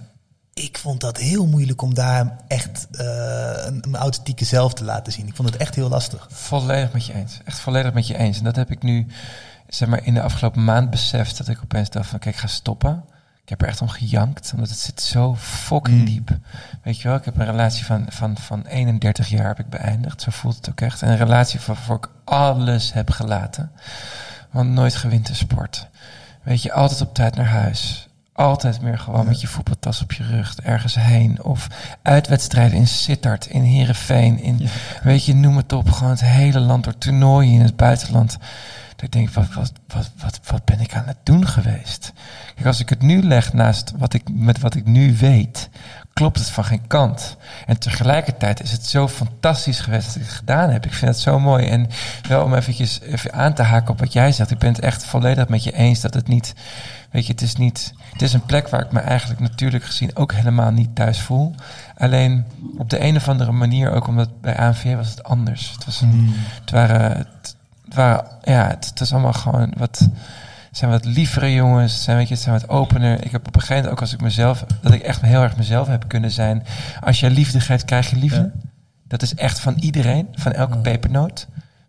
ik 0.54 0.78
vond 0.78 1.02
dat 1.02 1.18
heel 1.18 1.48
moeilijk 1.48 1.82
om 1.82 1.94
daar 1.94 2.36
echt 2.48 2.88
een, 2.92 3.84
mijn 3.90 4.02
authentieke 4.04 4.46
zelf 4.46 4.74
te 4.74 4.84
laten 4.84 5.14
zien. 5.14 5.28
Ik 5.28 5.36
vond 5.36 5.50
het 5.50 5.58
echt 5.58 5.76
heel 5.76 5.90
lastig. 5.90 6.28
Volledig 6.32 6.94
met 6.94 7.06
je 7.06 7.14
eens. 7.14 7.40
Echt 7.46 7.60
volledig 7.60 7.94
met 7.94 8.08
je 8.08 8.18
eens. 8.18 8.38
En 8.38 8.44
dat 8.44 8.56
heb 8.56 8.72
ik 8.72 8.84
nu, 8.84 9.08
zeg 9.68 9.88
maar, 9.90 10.04
in 10.06 10.14
de 10.14 10.22
afgelopen 10.22 10.64
maand 10.64 10.90
beseft. 10.90 11.38
Dat 11.38 11.48
ik 11.48 11.60
opeens 11.64 11.90
dacht 11.90 12.10
van, 12.10 12.20
kijk, 12.20 12.36
ik 12.36 12.42
ga 12.42 12.48
stoppen. 12.48 13.04
Ik 13.44 13.50
heb 13.50 13.62
er 13.62 13.68
echt 13.68 13.82
om 13.82 13.90
gejankt, 13.90 14.52
omdat 14.56 14.70
het 14.70 14.80
zit 14.80 15.02
zo 15.02 15.36
fucking 15.40 15.98
Mm. 16.00 16.06
diep. 16.06 16.38
Weet 16.84 17.02
je 17.02 17.08
wel, 17.08 17.18
ik 17.18 17.26
heb 17.26 17.38
een 17.40 17.46
relatie 17.46 17.86
van, 17.86 18.06
van, 18.10 18.38
van 18.38 18.66
31 18.66 19.30
jaar 19.30 19.48
heb 19.48 19.60
ik 19.60 19.70
beëindigd. 19.70 20.22
Zo 20.22 20.32
voelt 20.32 20.56
het 20.56 20.70
ook 20.70 20.82
echt. 20.82 21.02
En 21.02 21.10
een 21.10 21.18
relatie 21.18 21.60
waarvoor 21.66 21.96
ik 21.96 22.10
alles 22.24 22.94
heb 22.94 23.10
gelaten. 23.10 23.72
Want 24.52 24.70
nooit 24.70 24.96
gewintersport. 24.96 25.88
Weet 26.44 26.62
je, 26.62 26.74
altijd 26.74 27.02
op 27.02 27.14
tijd 27.14 27.36
naar 27.36 27.46
huis. 27.46 28.08
Altijd 28.34 28.82
meer 28.82 29.00
gewoon 29.00 29.22
Ja. 29.22 29.28
met 29.28 29.42
je 29.42 29.48
voetbaltas 29.48 30.02
op 30.02 30.12
je 30.12 30.24
rug 30.24 30.56
ergens 30.56 30.96
heen. 30.96 31.44
Of 31.44 31.68
uitwedstrijden 32.02 32.78
in 32.78 32.88
Sittard, 32.88 33.46
in 33.46 33.62
Heerenveen, 33.62 34.40
in 34.40 34.68
Weet 35.04 35.26
je, 35.26 35.36
noem 35.36 35.58
het 35.58 35.74
op. 35.74 35.92
Gewoon 35.92 36.12
het 36.12 36.22
hele 36.22 36.60
land 36.60 36.84
door 36.84 36.98
toernooien 36.98 37.54
in 37.54 37.62
het 37.62 37.76
buitenland. 37.76 38.38
Dat 38.98 39.06
ik 39.06 39.12
denk, 39.12 39.30
wat, 39.30 39.54
wat, 39.54 39.72
wat, 39.88 40.12
wat, 40.22 40.40
wat 40.44 40.66
ben 40.66 40.80
ik 40.80 40.96
aan 40.96 41.08
het 41.08 41.18
doen 41.24 41.48
geweest? 41.48 42.14
Kijk, 42.56 42.68
als 42.68 42.80
ik 42.80 42.90
het 42.90 43.02
nu 43.02 43.24
leg 43.24 43.54
naast 43.54 43.94
wat 43.98 44.14
ik, 44.14 44.24
met 44.32 44.60
wat 44.60 44.76
ik 44.76 44.86
nu 44.86 45.18
weet, 45.18 45.70
klopt 46.14 46.40
het 46.40 46.50
van 46.50 46.66
geen 46.66 46.88
kant. 46.88 47.38
En 47.66 47.80
tegelijkertijd 47.80 48.62
is 48.62 48.72
het 48.72 48.86
zo 48.86 49.08
fantastisch 49.08 49.80
geweest 49.80 50.06
dat 50.06 50.16
ik 50.16 50.22
het 50.22 50.32
gedaan 50.32 50.70
heb. 50.70 50.86
Ik 50.86 50.94
vind 50.94 51.12
het 51.12 51.20
zo 51.20 51.40
mooi. 51.40 51.66
En 51.66 51.88
wel 52.28 52.44
om 52.44 52.54
eventjes 52.54 53.02
even 53.02 53.34
aan 53.34 53.54
te 53.54 53.62
haken 53.62 53.90
op 53.90 54.00
wat 54.00 54.14
jij 54.14 54.32
zegt. 54.32 54.52
Ik 54.52 54.58
ben 54.58 54.74
het 54.74 54.80
echt 54.80 55.06
volledig 55.06 55.48
met 55.48 55.64
je 55.64 55.72
eens 55.72 56.02
dat 56.02 56.14
het 56.14 56.28
niet... 56.28 56.54
Weet 57.12 57.26
je, 57.26 57.32
het 57.32 57.42
is 57.42 57.56
niet... 57.56 57.94
Het 58.12 58.22
is 58.22 58.34
een 58.34 58.46
plek 58.46 58.68
waar 58.68 58.86
ik 58.86 58.92
me 58.92 59.00
eigenlijk 59.00 59.40
natuurlijk 59.40 59.84
gezien 59.84 60.16
ook 60.16 60.34
helemaal 60.34 60.72
niet 60.72 60.96
thuis 60.96 61.22
voel. 61.22 61.56
Alleen 61.98 62.46
op 62.78 62.90
de 62.90 63.02
een 63.02 63.16
of 63.16 63.28
andere 63.28 63.52
manier, 63.52 63.92
ook 63.92 64.08
omdat 64.08 64.42
bij 64.42 64.58
ANV 64.58 64.96
was 64.96 65.10
het 65.10 65.24
anders. 65.24 65.72
Het, 65.72 65.86
was 65.86 66.02
een, 66.02 66.34
het 66.62 66.72
waren... 66.72 67.18
Het, 67.18 67.28
het 67.42 67.57
waren 67.98 68.26
ja, 68.44 68.68
het, 68.68 68.86
het 68.86 69.00
was 69.00 69.14
allemaal 69.14 69.34
gewoon 69.34 69.74
wat... 69.78 70.10
Zijn 70.72 70.92
wat 70.92 71.06
lievere 71.06 71.54
jongens, 71.54 71.94
het 71.94 72.02
zijn, 72.02 72.18
weet 72.18 72.28
je, 72.28 72.36
zijn 72.36 72.60
wat 72.60 72.70
opener. 72.70 73.26
Ik 73.26 73.32
heb 73.32 73.48
op 73.48 73.56
een 73.56 73.62
gegeven 73.62 73.76
moment 73.76 73.94
ook 73.94 74.02
als 74.02 74.14
ik 74.14 74.22
mezelf, 74.22 74.66
dat 74.82 74.94
ik 74.94 75.02
echt 75.02 75.22
heel 75.22 75.42
erg 75.42 75.58
mezelf 75.58 75.88
heb 75.88 76.08
kunnen 76.08 76.32
zijn. 76.32 76.64
Als 77.02 77.20
je 77.20 77.30
liefde 77.30 77.60
geeft, 77.60 77.86
krijg 77.86 78.10
je 78.10 78.16
liefde. 78.16 78.52
Ja. 78.54 78.68
Dat 79.08 79.22
is 79.22 79.36
echt 79.36 79.60
van 79.60 79.76
iedereen, 79.80 80.28
van 80.34 80.52
elke 80.52 80.78
pepernoot. 80.78 81.48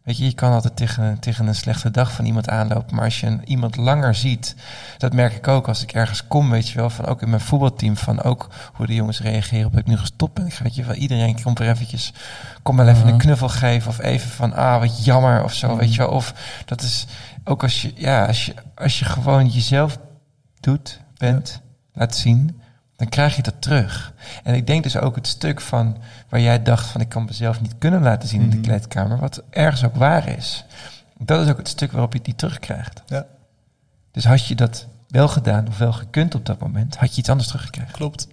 Weet 0.09 0.19
je, 0.19 0.25
je 0.25 0.33
kan 0.33 0.53
altijd 0.53 0.77
tegen, 0.77 1.19
tegen 1.19 1.47
een 1.47 1.55
slechte 1.55 1.91
dag 1.91 2.13
van 2.13 2.25
iemand 2.25 2.49
aanlopen. 2.49 2.95
Maar 2.95 3.05
als 3.05 3.21
je 3.21 3.27
een, 3.27 3.41
iemand 3.45 3.77
langer 3.77 4.15
ziet, 4.15 4.55
dat 4.99 5.13
merk 5.13 5.33
ik 5.35 5.49
ook 5.49 5.69
als 5.69 5.83
ik 5.83 5.93
ergens 5.93 6.27
kom, 6.27 6.51
weet 6.51 6.69
je 6.69 6.75
wel, 6.79 6.91
van 6.91 7.05
ook 7.07 7.23
in 7.23 7.29
mijn 7.29 7.41
voetbalteam, 7.41 7.97
van 7.97 8.23
ook 8.23 8.49
hoe 8.73 8.87
de 8.87 8.95
jongens 8.95 9.21
reageren 9.21 9.67
op 9.67 9.71
dat 9.73 9.81
ik 9.81 9.87
nu 9.87 9.97
gestopt 9.97 10.35
ben. 10.35 10.47
Ik 10.47 10.53
ga, 10.53 10.63
weet 10.63 10.75
je 10.75 10.85
wel, 10.85 10.95
iedereen 10.95 11.43
komt 11.43 11.59
er 11.59 11.69
eventjes, 11.69 12.13
kom 12.63 12.77
wel 12.77 12.89
even 12.89 13.01
Mhm. 13.05 13.09
een 13.09 13.19
knuffel 13.19 13.49
geven 13.49 13.89
of 13.91 13.99
even 13.99 14.31
van, 14.31 14.55
ah, 14.55 14.79
wat 14.81 15.05
jammer 15.05 15.45
of 15.45 15.53
zo, 15.53 15.69
Mhm. 15.69 15.77
weet 15.79 15.95
je 15.95 15.99
wel. 15.99 16.11
Of 16.11 16.35
dat 16.65 16.83
is 16.83 17.07
ook 17.45 17.63
als 17.63 17.83
je, 17.83 17.93
ja, 17.95 18.27
als 18.27 18.47
je, 18.47 18.55
als 18.75 18.99
je 18.99 19.05
gewoon 19.05 19.47
jezelf 19.49 19.99
doet, 20.61 21.01
bent, 21.17 21.61
laat 21.93 22.17
zien, 22.17 22.61
dan 22.99 23.09
krijg 23.09 23.37
je 23.37 23.43
dat 23.43 23.55
terug. 23.63 24.13
En 24.43 24.55
ik 24.55 24.67
denk 24.67 24.83
dus 24.83 24.97
ook 24.97 25.15
het 25.17 25.27
stuk 25.27 25.61
van 25.61 25.97
waar 26.29 26.41
jij 26.41 26.63
dacht 26.63 26.87
van 26.87 27.01
ik 27.01 27.09
kan 27.09 27.25
mezelf 27.25 27.61
niet 27.61 27.75
kunnen 27.79 28.03
laten 28.03 28.29
zien 28.29 28.41
in 28.41 28.51
de 28.51 28.57
Mhm. 28.57 28.65
kleedkamer, 28.65 29.19
wat 29.19 29.43
ergens 29.51 29.85
ook 29.85 29.97
waar 29.97 30.29
is. 30.29 30.65
Dat 31.19 31.45
is 31.45 31.51
ook 31.51 31.57
het 31.57 31.69
stuk 31.69 31.93
waarop 31.93 32.13
je 32.13 32.21
niet 32.23 32.39
terugkrijgt. 32.39 33.03
Ja. 33.07 33.27
Dus 34.11 34.25
had 34.25 34.47
je 34.47 34.55
dat 34.55 34.87
wel 35.09 35.29
gedaan 35.29 35.69
of 35.69 35.79
wel 35.79 35.93
gekund 35.93 36.35
op 36.35 36.47
dat 36.47 36.59
moment, 36.59 36.97
had 36.97 37.15
je 37.15 37.21
iets 37.21 37.29
anders 37.29 37.49
teruggekregen. 37.49 37.93
Klopt. 37.93 38.29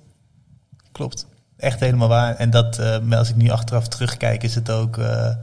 Klopt. 0.91 1.25
Echt 1.57 1.79
helemaal 1.79 2.07
waar. 2.07 2.35
En 2.35 2.49
dat, 2.49 2.79
eh, 2.79 3.11
als 3.11 3.29
ik 3.29 3.35
nu 3.35 3.49
achteraf 3.49 3.87
terugkijk, 3.87 4.43
is 4.43 4.55
het 4.55 4.69
ook, 4.71 4.97
eh, 4.97 5.35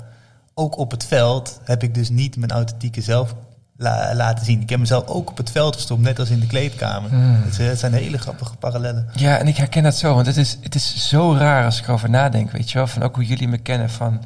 ook 0.55 0.77
op 0.79 0.91
het 0.91 1.05
veld 1.05 1.61
heb 1.65 1.83
ik 1.83 1.95
dus 1.95 2.09
niet 2.11 2.37
mijn 2.37 2.51
authentieke 2.51 3.01
zelf 3.01 3.35
la- 3.83 4.15
laten 4.15 4.45
zien. 4.45 4.61
Ik 4.61 4.69
heb 4.71 4.79
mezelf 4.79 5.07
ook 5.07 5.31
op 5.31 5.37
het 5.37 5.51
veld 5.51 5.75
gestopt, 5.77 6.01
net 6.03 6.19
als 6.19 6.31
in 6.31 6.41
de 6.41 6.47
kleedkamer. 6.47 7.11
Het, 7.13 7.59
is- 7.59 7.67
het 7.67 7.79
zijn 7.79 7.93
hele 7.93 8.19
grappige 8.19 8.57
parallellen. 8.57 9.09
Ja, 9.15 9.39
en 9.39 9.49
ik 9.49 9.57
herken 9.57 9.83
dat 9.83 9.97
zo, 9.97 10.15
want 10.15 10.27
het 10.27 10.37
is, 10.37 10.59
het 10.63 10.75
is 10.75 11.09
zo 11.09 11.35
raar 11.35 11.65
als 11.65 11.79
ik 11.79 11.87
erover 11.87 12.11
nadenk, 12.11 12.51
weet 12.51 12.71
je 12.71 12.79
wel, 12.79 12.87
van 12.87 13.03
ook 13.03 13.15
hoe 13.15 13.27
jullie 13.27 13.49
me 13.49 13.59
kennen, 13.59 13.91
van 13.91 14.23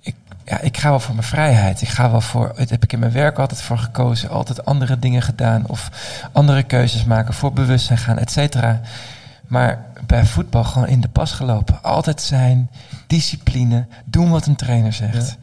ik, 0.00 0.14
ja, 0.44 0.60
ik 0.60 0.76
ga 0.76 0.88
wel 0.88 1.00
voor 1.00 1.14
mijn 1.14 1.26
vrijheid, 1.26 1.82
ik 1.82 1.88
ga 1.88 2.10
wel 2.10 2.20
voor, 2.20 2.52
het 2.56 2.70
heb 2.70 2.82
ik 2.82 2.92
in 2.92 2.98
mijn 2.98 3.12
werk 3.12 3.38
altijd 3.38 3.62
voor 3.62 3.78
gekozen, 3.78 4.28
altijd 4.30 4.64
andere 4.64 4.98
dingen 4.98 5.22
gedaan 5.22 5.66
of 5.66 5.90
andere 6.32 6.62
keuzes 6.62 7.04
maken, 7.04 7.34
voor 7.34 7.52
bewustzijn 7.52 7.98
gaan, 7.98 8.18
et 8.18 8.30
cetera. 8.30 8.80
Maar 9.46 9.84
bij 10.06 10.24
voetbal 10.24 10.64
gewoon 10.64 10.88
in 10.88 11.00
de 11.00 11.08
pas 11.08 11.32
gelopen, 11.32 11.82
altijd 11.82 12.22
zijn, 12.22 12.70
discipline, 13.06 13.86
doen 14.04 14.30
wat 14.30 14.46
een 14.46 14.56
trainer 14.56 14.92
zegt. 14.92 15.28
Ja. 15.28 15.34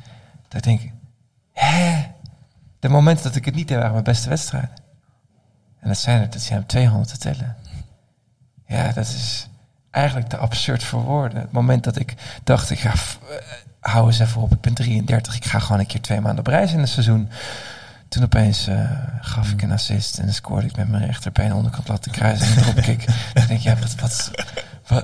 Dat 0.47 0.63
denk 0.63 0.81
ik, 0.81 0.91
hè? 1.53 2.03
De 2.83 2.89
momenten 2.89 3.23
dat 3.23 3.35
ik 3.35 3.45
het 3.45 3.55
niet 3.55 3.67
deed 3.67 3.77
waren 3.77 3.91
mijn 3.91 4.03
beste 4.03 4.29
wedstrijden. 4.29 4.69
En 5.79 5.87
dat 5.87 5.97
zijn 5.97 6.21
er, 6.21 6.29
dat 6.29 6.41
zijn 6.41 6.59
er 6.59 6.65
200 6.65 7.09
te 7.09 7.17
tellen. 7.17 7.55
Ja, 8.67 8.91
dat 8.91 9.05
is 9.05 9.47
eigenlijk 9.91 10.29
te 10.29 10.37
absurd 10.37 10.83
voor 10.83 11.01
woorden. 11.01 11.39
Het 11.41 11.51
moment 11.51 11.83
dat 11.83 11.99
ik 11.99 12.13
dacht, 12.43 12.69
ik 12.69 12.79
ga, 12.79 12.89
eh, 12.89 13.45
hou 13.79 14.07
eens 14.07 14.19
even 14.19 14.41
op, 14.41 14.51
ik 14.51 14.61
ben 14.61 14.73
33, 14.73 15.35
ik 15.35 15.45
ga 15.45 15.59
gewoon 15.59 15.79
een 15.79 15.85
keer 15.85 16.01
twee 16.01 16.21
maanden 16.21 16.39
op 16.39 16.47
reis 16.47 16.73
in 16.73 16.79
een 16.79 16.87
seizoen. 16.87 17.29
Toen 18.07 18.23
opeens 18.23 18.67
eh, 18.67 18.89
gaf 19.21 19.51
ik 19.51 19.61
een 19.61 19.71
assist 19.71 20.17
en 20.17 20.33
scoorde 20.33 20.67
ik 20.67 20.75
met 20.75 20.89
mijn 20.89 21.05
rechterbeen 21.05 21.53
onderkant 21.53 21.87
laten 21.87 22.11
kruisen 22.11 22.47
en 22.47 22.61
dropkick. 22.61 23.05
Dan 23.33 23.47
denk 23.47 23.49
ik, 23.49 23.59
ja, 23.59 23.75
wat, 23.75 23.95
wat, 23.95 24.31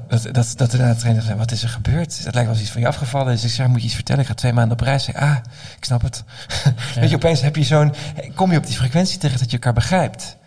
dat, 0.08 0.28
dat, 0.32 0.54
dat 0.56 0.74
er 0.74 0.88
de 0.88 0.96
trainer 0.96 1.24
zei, 1.24 1.38
wat 1.38 1.52
is 1.52 1.64
er 1.64 1.70
gebeurd? 1.70 2.24
Het 2.24 2.34
lijkt 2.34 2.50
wel 2.50 2.60
iets 2.60 2.72
van 2.72 2.82
je 2.82 2.88
afgevallen. 2.88 3.34
Dus 3.34 3.44
ik 3.44 3.50
zei, 3.50 3.68
moet 3.68 3.80
je 3.80 3.86
iets 3.86 3.96
vertellen? 3.96 4.22
Ik 4.22 4.28
ga 4.28 4.34
twee 4.34 4.54
maanden 4.54 4.80
op 4.80 4.86
reis. 4.86 5.04
Zei, 5.04 5.18
ah, 5.18 5.38
ik 5.78 5.86
snap 5.86 6.02
het. 6.02 6.24
Weet 6.96 7.10
je, 7.10 7.16
opeens 7.16 7.42
heb 7.42 7.56
je 7.56 7.64
zo'n, 7.64 7.94
kom 8.36 8.52
je 8.52 8.58
op 8.58 8.66
die 8.66 8.76
frequentie 8.76 9.18
terecht 9.18 9.40
dat 9.40 9.50
je 9.50 9.58
elkaar 9.58 9.74
begrijpt. 9.74 10.38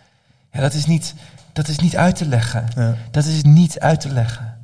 Ja, 0.51 0.59
dat 0.59 0.73
is 0.73 0.85
niet, 0.85 1.13
dat 1.53 1.67
is 1.67 1.77
niet 1.77 1.97
uit 1.97 2.15
te 2.15 2.25
leggen. 2.25 2.65
Ja. 2.75 2.95
Dat 3.11 3.25
is 3.25 3.41
niet 3.43 3.79
uit 3.79 4.01
te 4.01 4.09
leggen. 4.09 4.57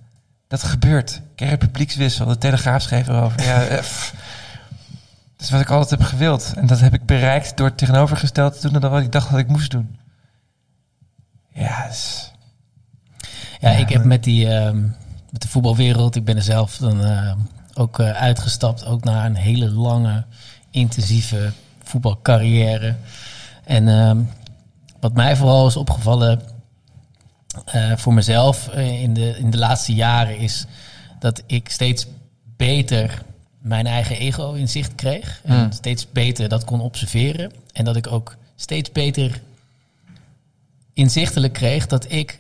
Dat 0.48 0.64
gebeurt. 0.64 1.22
Ik 1.36 1.58
publiekswissel. 1.58 2.26
De 2.26 2.38
Telegraaf 2.38 2.82
schreef 2.82 3.08
erover. 3.08 3.44
Ja, 3.44 3.64
eh, 3.64 3.76
dat 5.40 5.48
is 5.48 5.50
wat 5.50 5.62
ik 5.62 5.70
altijd 5.70 6.00
heb 6.00 6.10
gewild. 6.10 6.54
En 6.56 6.68
dat 6.68 6.80
heb 6.80 6.94
ik 6.94 7.06
bereikt 7.06 7.58
door 7.58 7.68
het 7.68 7.78
tegenovergestelde 7.78 8.58
te 8.58 8.70
doen 8.70 8.82
dan 8.82 8.92
wat 8.92 9.02
ik 9.02 9.12
dacht 9.12 9.30
dat 9.30 9.40
ik 9.40 9.48
moest 9.48 9.72
doen. 9.72 9.98
Ja, 11.54 11.88
dus, 11.88 12.29
Ja, 13.60 13.70
ik 13.70 13.90
heb 13.90 14.04
met, 14.04 14.24
die, 14.24 14.48
ehm, 14.48 14.82
met 15.32 15.42
de 15.42 15.48
voetbalwereld, 15.48 16.16
ik 16.16 16.26
ben 16.26 16.36
er 16.36 16.44
zelf 16.44 16.78
dan 16.78 17.04
eh, 17.04 17.34
ook 17.74 18.00
eh, 18.00 18.12
uitgestapt, 18.12 18.86
ook 18.86 19.04
naar 19.04 19.26
een 19.26 19.36
hele 19.36 19.72
lange, 19.72 20.26
intensieve 20.72 21.52
voetbalcarrière. 21.84 22.96
En 23.64 23.88
ehm, 23.88 24.18
wat 25.00 25.14
mij 25.14 25.36
vooral 25.36 25.68
is 25.68 25.76
opgevallen 25.76 26.42
eh, 27.66 27.98
voor 27.98 28.14
mezelf 28.14 28.68
eh, 28.68 29.02
in, 29.02 29.14
de, 29.14 29.38
in 29.38 29.50
de 29.50 29.58
laatste 29.58 29.94
jaren 29.94 30.38
is 30.38 30.66
dat 31.20 31.44
ik 31.46 31.70
steeds 31.70 32.08
beter 32.58 33.22
mijn 33.60 33.88
eigen 33.88 34.18
ego 34.18 34.54
in 34.54 34.70
zicht 34.70 34.96
kreeg. 34.96 35.42
En 35.44 35.56
Hmm. 35.60 35.72
steeds 35.72 36.12
beter 36.12 36.50
dat 36.50 36.64
kon 36.64 36.82
observeren. 36.82 37.52
En 37.74 37.86
dat 37.86 37.96
ik 37.96 38.12
ook 38.12 38.36
steeds 38.56 38.92
beter 38.92 39.42
inzichtelijk 40.94 41.54
kreeg 41.54 41.88
dat 41.88 42.12
ik 42.12 42.40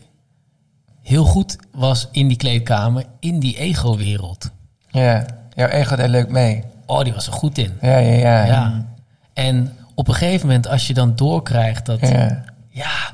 heel 1.09 1.25
goed 1.25 1.55
was 1.71 2.07
in 2.11 2.27
die 2.27 2.37
kleedkamer, 2.37 3.05
in 3.19 3.39
die 3.39 3.57
ego-wereld. 3.57 4.51
ja, 4.87 5.25
jouw 5.55 5.67
ego 5.67 5.95
deed 5.95 6.07
leuk 6.07 6.29
mee. 6.29 6.63
Oh, 6.85 7.03
die 7.03 7.13
was 7.13 7.27
er 7.27 7.33
goed 7.33 7.57
in. 7.57 7.77
Ja, 7.81 7.97
ja, 7.97 8.13
ja. 8.13 8.45
Ja. 8.45 8.85
En 9.33 9.73
op 9.95 10.07
een 10.07 10.13
gegeven 10.13 10.47
moment, 10.47 10.67
als 10.67 10.87
je 10.87 10.93
dan 10.93 11.15
doorkrijgt 11.15 11.85
dat... 11.85 11.99
Ja, 11.99 12.43
ja. 12.69 13.13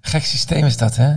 Gek 0.00 0.24
systeem 0.24 0.64
is 0.64 0.76
dat, 0.76 0.96
hè? 0.96 1.14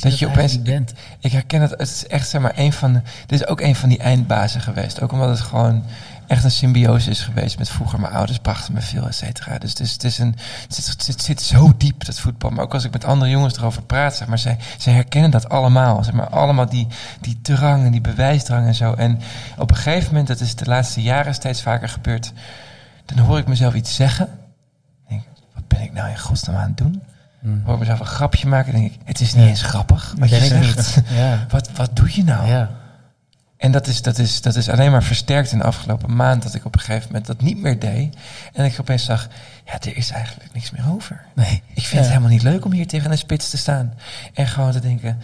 dat 0.00 0.18
je 0.18 0.24
je, 0.26 0.30
opeens- 0.30 0.62
bent. 0.62 0.92
Ik 1.20 1.32
herken 1.32 1.60
het. 1.60 1.70
Het 1.70 1.80
is 1.80 2.06
echt 2.06 2.28
zeg 2.28 2.40
maar 2.40 2.52
een 2.56 2.72
van 2.72 2.92
de. 2.92 3.00
Dit 3.26 3.40
is 3.40 3.46
ook 3.46 3.60
een 3.60 3.76
van 3.76 3.88
die 3.88 3.98
eindbazen 3.98 4.60
geweest. 4.60 5.00
Ook 5.00 5.12
omdat 5.12 5.28
het 5.28 5.40
gewoon 5.40 5.84
echt 6.32 6.44
een 6.44 6.50
symbiose 6.50 7.10
is 7.10 7.20
geweest 7.20 7.58
met 7.58 7.68
vroeger. 7.70 8.00
Mijn 8.00 8.12
ouders 8.12 8.38
brachten 8.38 8.74
me 8.74 8.80
veel, 8.80 9.06
et 9.06 9.14
cetera. 9.14 9.58
Dus 9.58 9.70
het, 9.70 9.80
is, 9.80 9.92
het, 9.92 10.04
is 10.04 10.18
een, 10.18 10.36
het, 10.62 10.74
zit, 10.74 11.06
het, 11.06 11.22
zit, 11.22 11.42
zo 11.42 11.72
diep, 11.76 12.04
dat 12.04 12.20
voetbal. 12.20 12.50
Maar 12.50 12.64
ook 12.64 12.74
als 12.74 12.84
ik 12.84 12.92
met 12.92 13.04
andere 13.04 13.30
jongens 13.30 13.56
erover 13.56 13.82
praat, 13.82 14.16
zeg 14.16 14.28
maar, 14.28 14.38
zij, 14.38 14.58
zij 14.78 14.92
herkennen 14.92 15.30
dat 15.30 15.48
allemaal. 15.48 16.04
Zeg 16.04 16.14
maar, 16.14 16.28
allemaal 16.28 16.68
die, 16.68 16.86
die 17.20 17.38
drang 17.42 17.84
en 17.84 17.90
die 17.90 18.00
bewijsdrang 18.00 18.66
en 18.66 18.74
zo. 18.74 18.94
En 18.94 19.20
op 19.58 19.70
een 19.70 19.76
gegeven 19.76 20.08
moment, 20.08 20.28
dat 20.28 20.40
is 20.40 20.54
de 20.54 20.64
laatste 20.64 21.02
jaren 21.02 21.34
steeds 21.34 21.62
vaker 21.62 21.88
gebeurd. 21.88 22.32
Dan 23.04 23.18
hoor 23.18 23.38
ik 23.38 23.46
mezelf 23.46 23.74
iets 23.74 23.94
zeggen. 23.94 24.28
Denk, 25.08 25.22
wat 25.54 25.68
ben 25.68 25.80
ik 25.80 25.92
nou 25.92 26.10
in 26.10 26.18
godsnaam 26.18 26.56
aan 26.56 26.68
het 26.68 26.76
doen? 26.76 27.02
Hmm. 27.40 27.62
Hoor 27.64 27.74
ik 27.74 27.80
mezelf 27.80 28.00
een 28.00 28.06
grapje 28.06 28.48
maken. 28.48 28.72
denk 28.72 28.92
ik, 28.92 28.98
het 29.04 29.20
is 29.20 29.34
niet 29.34 29.42
Ja. 29.44 29.48
eens 29.50 29.62
grappig. 29.62 30.14
Wat 30.18 30.30
je 30.30 30.38
Ben 30.38 30.64
zegt. 30.64 31.00
Ja. 31.08 31.46
Wat, 31.48 31.70
wat 31.74 31.96
doe 31.96 32.14
je 32.16 32.24
nou? 32.24 32.46
ja. 32.48 32.70
En 33.62 33.72
dat 33.72 33.86
is, 33.86 34.02
dat, 34.02 34.18
is, 34.18 34.40
dat 34.40 34.56
is 34.56 34.68
alleen 34.68 34.90
maar 34.90 35.02
versterkt 35.02 35.52
in 35.52 35.58
de 35.58 35.64
afgelopen 35.64 36.16
maand 36.16 36.42
dat 36.42 36.54
ik 36.54 36.64
op 36.64 36.74
een 36.74 36.80
gegeven 36.80 37.06
moment 37.06 37.26
dat 37.26 37.40
niet 37.40 37.58
meer 37.60 37.78
deed. 37.78 38.16
En 38.52 38.64
ik 38.64 38.76
opeens 38.80 39.04
zag, 39.04 39.28
ja, 39.66 39.72
er 39.80 39.96
is 39.96 40.10
eigenlijk 40.10 40.54
niks 40.54 40.70
meer 40.70 40.84
over. 40.88 41.24
Nee. 41.34 41.62
Ik 41.74 41.82
vind 41.82 41.90
Ja. 41.90 41.98
het 41.98 42.08
helemaal 42.08 42.28
niet 42.30 42.42
leuk 42.42 42.64
om 42.64 42.72
hier 42.72 42.86
tegen 42.86 43.10
een 43.10 43.18
spits 43.18 43.50
te 43.50 43.56
staan. 43.56 43.94
En 44.34 44.46
gewoon 44.46 44.72
te 44.72 44.80
denken, 44.80 45.18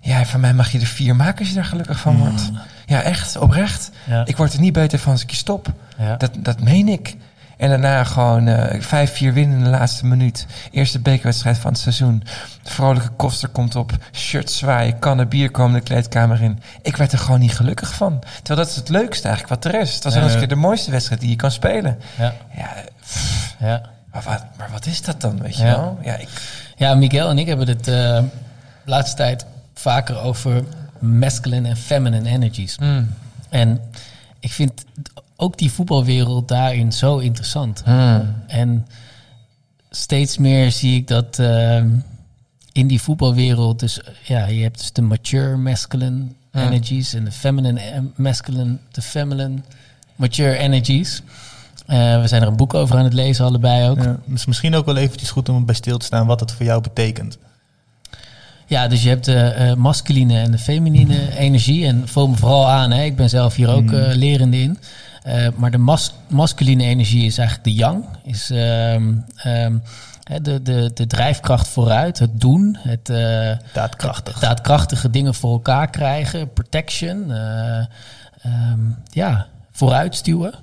ja, 0.00 0.24
van 0.24 0.40
mij 0.40 0.54
mag 0.54 0.72
je 0.72 0.80
er 0.80 0.86
vier 0.86 1.16
maken 1.16 1.38
als 1.38 1.48
je 1.48 1.54
daar 1.54 1.64
gelukkig 1.64 2.00
van 2.00 2.16
wordt. 2.18 2.50
Ja, 2.86 3.02
echt, 3.02 3.36
oprecht. 3.36 3.90
Ja. 4.06 4.26
Ik 4.26 4.36
word 4.36 4.52
er 4.52 4.60
niet 4.60 4.72
beter 4.72 4.98
van 4.98 5.12
als 5.12 5.22
ik 5.22 5.30
je 5.30 5.36
stop. 5.36 5.72
Ja. 5.98 6.16
Dat, 6.16 6.30
dat 6.38 6.60
meen 6.60 6.88
ik. 6.88 7.16
En 7.62 7.68
daarna 7.68 8.04
gewoon 8.04 8.48
eh, 8.48 8.80
vijf, 8.80 9.12
vier 9.12 9.32
winnen 9.32 9.58
in 9.58 9.64
de 9.64 9.70
laatste 9.70 10.06
minuut. 10.06 10.46
Eerste 10.70 10.98
bekerwedstrijd 10.98 11.58
van 11.58 11.70
het 11.72 11.80
seizoen. 11.80 12.22
De 12.62 12.70
vrolijke 12.70 13.08
koster 13.08 13.48
komt 13.48 13.76
op. 13.76 13.92
Shirt 14.12 14.50
zwaaien, 14.50 14.98
kannen 14.98 15.28
bier 15.28 15.50
komen 15.50 15.74
de 15.74 15.80
kleedkamer 15.86 16.42
in. 16.42 16.62
Ik 16.82 16.96
werd 16.96 17.12
er 17.12 17.18
gewoon 17.18 17.40
niet 17.40 17.56
gelukkig 17.56 17.94
van. 17.94 18.22
Terwijl 18.42 18.58
dat 18.66 18.68
is 18.68 18.76
het 18.76 18.88
leukste 18.88 19.28
eigenlijk 19.28 19.62
wat 19.62 19.72
er 19.74 19.80
is. 19.80 19.94
Het 19.94 20.04
was 20.04 20.14
nog 20.14 20.24
eens 20.24 20.36
keer 20.36 20.48
de 20.48 20.54
mooiste 20.54 20.90
wedstrijd 20.90 21.20
die 21.20 21.30
je 21.30 21.36
kan 21.36 21.50
spelen. 21.50 21.98
Ja. 22.18 22.34
Ja, 22.56 22.68
pff, 23.00 23.54
Ja. 23.58 23.82
maar, 24.12 24.22
wat, 24.22 24.44
maar 24.58 24.68
wat 24.72 24.86
is 24.86 25.02
dat 25.02 25.20
dan, 25.20 25.38
weet 25.42 25.56
je 25.56 25.64
Ja. 25.64 25.76
wel? 25.76 25.98
Ja, 26.04 26.16
ik, 26.16 26.28
Ja, 26.76 26.94
Miguel 26.94 27.30
en 27.30 27.38
ik 27.38 27.46
hebben 27.46 27.68
het 27.68 27.88
eh, 27.88 27.94
de 27.94 28.24
laatste 28.84 29.16
tijd 29.16 29.44
vaker 29.74 30.20
over 30.20 30.64
masculine 30.98 31.68
en 31.68 31.76
feminine 31.76 32.28
energies. 32.28 32.78
mm, 32.78 33.14
En 33.48 33.80
ik 34.40 34.52
vind 34.52 34.84
ook 35.42 35.58
die 35.58 35.70
voetbalwereld 35.72 36.48
daarin 36.48 36.92
zo 36.92 37.18
interessant. 37.18 37.82
mm, 37.86 38.34
En 38.46 38.86
steeds 39.90 40.38
meer 40.38 40.72
zie 40.72 40.96
ik 40.96 41.08
dat 41.08 41.38
ehm, 41.38 41.88
in 42.72 42.86
die 42.86 43.00
voetbalwereld, 43.02 43.80
dus 43.80 44.00
ja, 44.22 44.46
je 44.46 44.62
hebt 44.62 44.78
dus 44.78 44.92
de 44.92 45.02
mature 45.02 45.56
masculine 45.56 46.24
Ja. 46.52 46.66
energies 46.66 47.14
en 47.14 47.24
de 47.24 47.32
feminine 47.32 47.80
eh, 47.80 47.98
masculine, 48.16 48.76
de 48.90 49.02
feminine 49.02 49.54
mature 50.16 50.56
energies. 50.56 51.22
Eh, 51.86 52.20
we 52.20 52.28
zijn 52.28 52.42
er 52.42 52.48
een 52.48 52.56
boek 52.56 52.74
over 52.74 52.96
aan 52.96 53.04
het 53.04 53.12
lezen, 53.12 53.44
allebei 53.44 53.88
ook. 53.88 54.02
Ja, 54.02 54.16
dus 54.26 54.46
misschien 54.46 54.74
ook 54.74 54.86
wel 54.86 54.96
eventjes 54.96 55.30
goed 55.30 55.48
om 55.48 55.64
bij 55.66 55.74
stil 55.74 55.98
te 55.98 56.04
staan 56.04 56.26
wat 56.26 56.40
het 56.40 56.52
voor 56.52 56.66
jou 56.66 56.80
betekent. 56.80 57.38
Ja, 58.66 58.88
dus 58.88 59.02
je 59.02 59.08
hebt 59.08 59.24
de 59.24 59.38
eh, 59.38 59.74
masculine 59.74 60.38
en 60.38 60.50
de 60.50 60.58
feminine 60.58 61.36
energie. 61.38 61.86
En 61.86 62.08
vul 62.08 62.28
me 62.28 62.36
vooral 62.36 62.68
aan, 62.68 62.90
hè. 62.90 63.02
ik 63.02 63.16
ben 63.16 63.28
zelf 63.28 63.54
hier 63.54 63.68
ook 63.68 63.90
lerende 63.92 64.60
in. 64.60 64.78
Eh, 65.22 65.48
maar 65.56 65.70
de 65.70 65.78
mas 65.78 66.14
masculine 66.28 66.84
energie 66.84 67.24
is 67.26 67.38
eigenlijk 67.38 67.68
de 67.68 67.74
yang. 67.74 68.04
Is 68.24 68.50
ehm, 68.50 69.14
ehm, 69.36 69.78
de, 70.42 70.62
de, 70.62 70.90
de 70.94 71.06
drijfkracht 71.06 71.68
vooruit, 71.68 72.18
het 72.18 72.40
doen, 72.40 72.76
het, 72.80 73.06
Daadkrachtig. 73.72 74.32
het 74.34 74.42
daadkrachtige 74.42 75.10
dingen 75.10 75.34
voor 75.34 75.52
elkaar 75.52 75.90
krijgen, 75.90 76.52
protection. 76.52 77.32
eh, 77.32 77.78
ehm, 78.42 78.80
ja, 79.10 79.46
vooruitstuwen. 79.70 80.54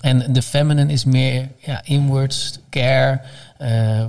En 0.00 0.26
de 0.32 0.42
feminine 0.42 0.92
is 0.92 1.04
meer 1.04 1.48
ja, 1.58 1.80
inwards, 1.84 2.58
care, 2.70 3.20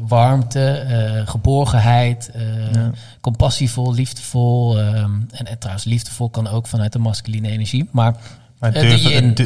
warmte, 0.07 0.83
geborgenheid, 1.25 2.29
Ja. 2.73 2.91
compassievol, 3.21 3.93
liefdevol. 3.93 4.79
en, 4.79 5.27
en 5.31 5.57
trouwens, 5.59 5.85
liefdevol 5.85 6.29
kan 6.29 6.47
ook 6.47 6.67
vanuit 6.67 6.91
de 6.93 6.99
masculine 6.99 7.47
energie. 7.49 7.89
Maar 7.91 8.15
Maar 8.63 8.73
Eh, 8.73 8.81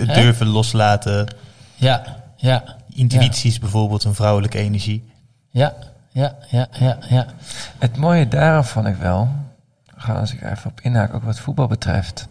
durven, 0.05 0.45
yin, 0.45 0.53
loslaten. 0.53 1.27
ja, 1.75 2.03
ja, 2.35 2.63
Intuïtie 2.93 3.49
is 3.49 3.59
bijvoorbeeld 3.59 4.03
een 4.03 4.15
vrouwelijke 4.15 4.57
energie. 4.57 5.11
ja, 5.49 5.73
ja, 6.11 6.35
ja, 6.49 6.67
ja, 6.79 6.97
ja. 7.09 7.25
Het 7.79 7.97
mooie 7.97 8.27
daarvan 8.27 8.63
vond 8.83 8.87
ik 8.95 9.01
wel, 9.01 9.27
als 10.07 10.33
ik 10.33 10.41
er 10.41 10.51
even 10.51 10.69
op 10.69 10.81
inhaak, 10.81 11.13
ook 11.13 11.23
wat 11.23 11.39
voetbal 11.39 11.67
betreft, 11.67 12.27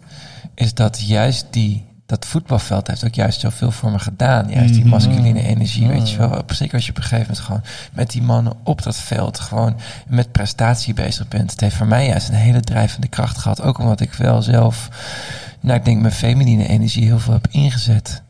is 0.53 0.73
dat 0.73 1.01
juist 1.07 1.45
die, 1.49 1.85
dat 2.05 2.25
voetbalveld 2.25 2.87
heeft 2.87 3.05
ook 3.05 3.13
juist 3.15 3.39
zoveel 3.39 3.71
voor 3.71 3.91
me 3.91 3.99
gedaan. 3.99 4.49
Juist 4.49 4.73
die 4.73 4.81
Mhm. 4.81 4.89
masculine 4.89 5.41
energie, 5.41 5.87
weet 5.87 6.09
je 6.11 6.17
Mm. 6.21 6.29
wel. 6.29 6.43
Zeker 6.47 6.73
als 6.73 6.85
je 6.85 6.91
op 6.91 6.97
een 6.97 7.03
gegeven 7.03 7.25
moment 7.27 7.45
gewoon 7.45 7.61
met 7.93 8.09
die 8.09 8.21
mannen 8.21 8.53
op 8.63 8.83
dat 8.83 8.95
veld 8.97 9.39
gewoon 9.39 9.75
met 10.07 10.31
prestatie 10.31 10.93
bezig 10.93 11.27
bent. 11.27 11.51
Het 11.51 11.61
heeft 11.61 11.75
voor 11.75 11.87
mij 11.87 12.07
juist 12.07 12.29
een 12.29 12.35
hele 12.35 12.61
drijvende 12.61 13.07
kracht 13.07 13.37
gehad. 13.37 13.61
Ook 13.61 13.77
omdat 13.79 13.99
ik 13.99 14.13
wel 14.13 14.41
zelf, 14.41 14.89
nou 15.59 15.77
ik 15.79 15.85
denk 15.85 16.01
mijn 16.01 16.13
feminine 16.13 16.67
energie 16.67 17.03
heel 17.05 17.19
veel 17.19 17.33
heb 17.33 17.47
ingezet. 17.51 18.21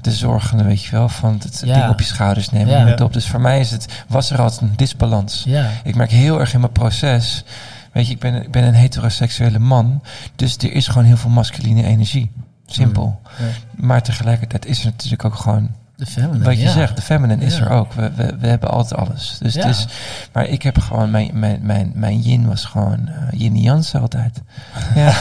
De 0.00 0.12
zorgende, 0.12 0.64
weet 0.64 0.82
je 0.82 0.90
wel, 0.90 1.08
van 1.08 1.38
het 1.42 1.62
Ja. 1.64 1.74
ding 1.80 1.90
op 1.90 1.98
je 1.98 2.04
schouders 2.04 2.50
nemen. 2.50 2.86
Ja. 2.88 3.04
op. 3.04 3.12
Dus 3.12 3.26
voor 3.28 3.40
mij 3.40 3.60
is 3.60 3.70
het, 3.70 4.04
was 4.08 4.30
er 4.30 4.40
altijd 4.40 4.60
een 4.60 4.72
disbalans. 4.76 5.42
ja. 5.46 5.68
Ik 5.84 5.94
merk 5.94 6.10
heel 6.10 6.40
erg 6.40 6.54
in 6.54 6.60
mijn 6.60 6.72
proces. 6.72 7.44
Weet 7.92 8.06
je, 8.06 8.12
ik 8.12 8.18
ben, 8.18 8.34
ik 8.34 8.50
ben 8.50 8.64
een 8.64 8.74
heteroseksuele 8.74 9.58
man. 9.58 10.02
Dus 10.36 10.56
er 10.56 10.72
is 10.72 10.86
gewoon 10.88 11.04
heel 11.04 11.16
veel 11.16 11.30
masculine 11.30 11.84
energie. 11.84 12.30
Simpel. 12.66 13.20
Ja. 13.38 13.44
Maar 13.76 14.02
tegelijkertijd 14.02 14.66
is 14.66 14.78
er 14.80 14.86
natuurlijk 14.86 15.24
ook 15.24 15.34
gewoon. 15.34 15.70
De 16.00 16.06
feminine, 16.06 16.44
Wat 16.44 16.56
je 16.56 16.62
ja. 16.62 16.72
zegt, 16.72 16.96
de 16.96 17.02
feminine 17.02 17.44
is 17.44 17.56
Ja. 17.56 17.64
er 17.64 17.70
ook. 17.70 17.92
We, 17.92 18.10
we, 18.16 18.36
we 18.40 18.46
hebben 18.46 18.70
altijd 18.70 19.00
alles. 19.00 19.36
Dus 19.42 19.54
Ja. 19.54 19.66
het 19.66 19.76
is, 19.76 19.86
maar 20.32 20.46
ik 20.46 20.62
heb 20.62 20.78
gewoon. 20.78 21.10
Mijn, 21.10 21.30
mijn, 21.34 21.58
mijn, 21.62 21.92
mijn 21.94 22.20
yin 22.20 22.46
was 22.46 22.64
gewoon. 22.64 23.08
eh 23.08 23.40
yin 23.40 23.56
Jansen 23.60 24.00
altijd. 24.00 24.40
Ja. 24.94 25.12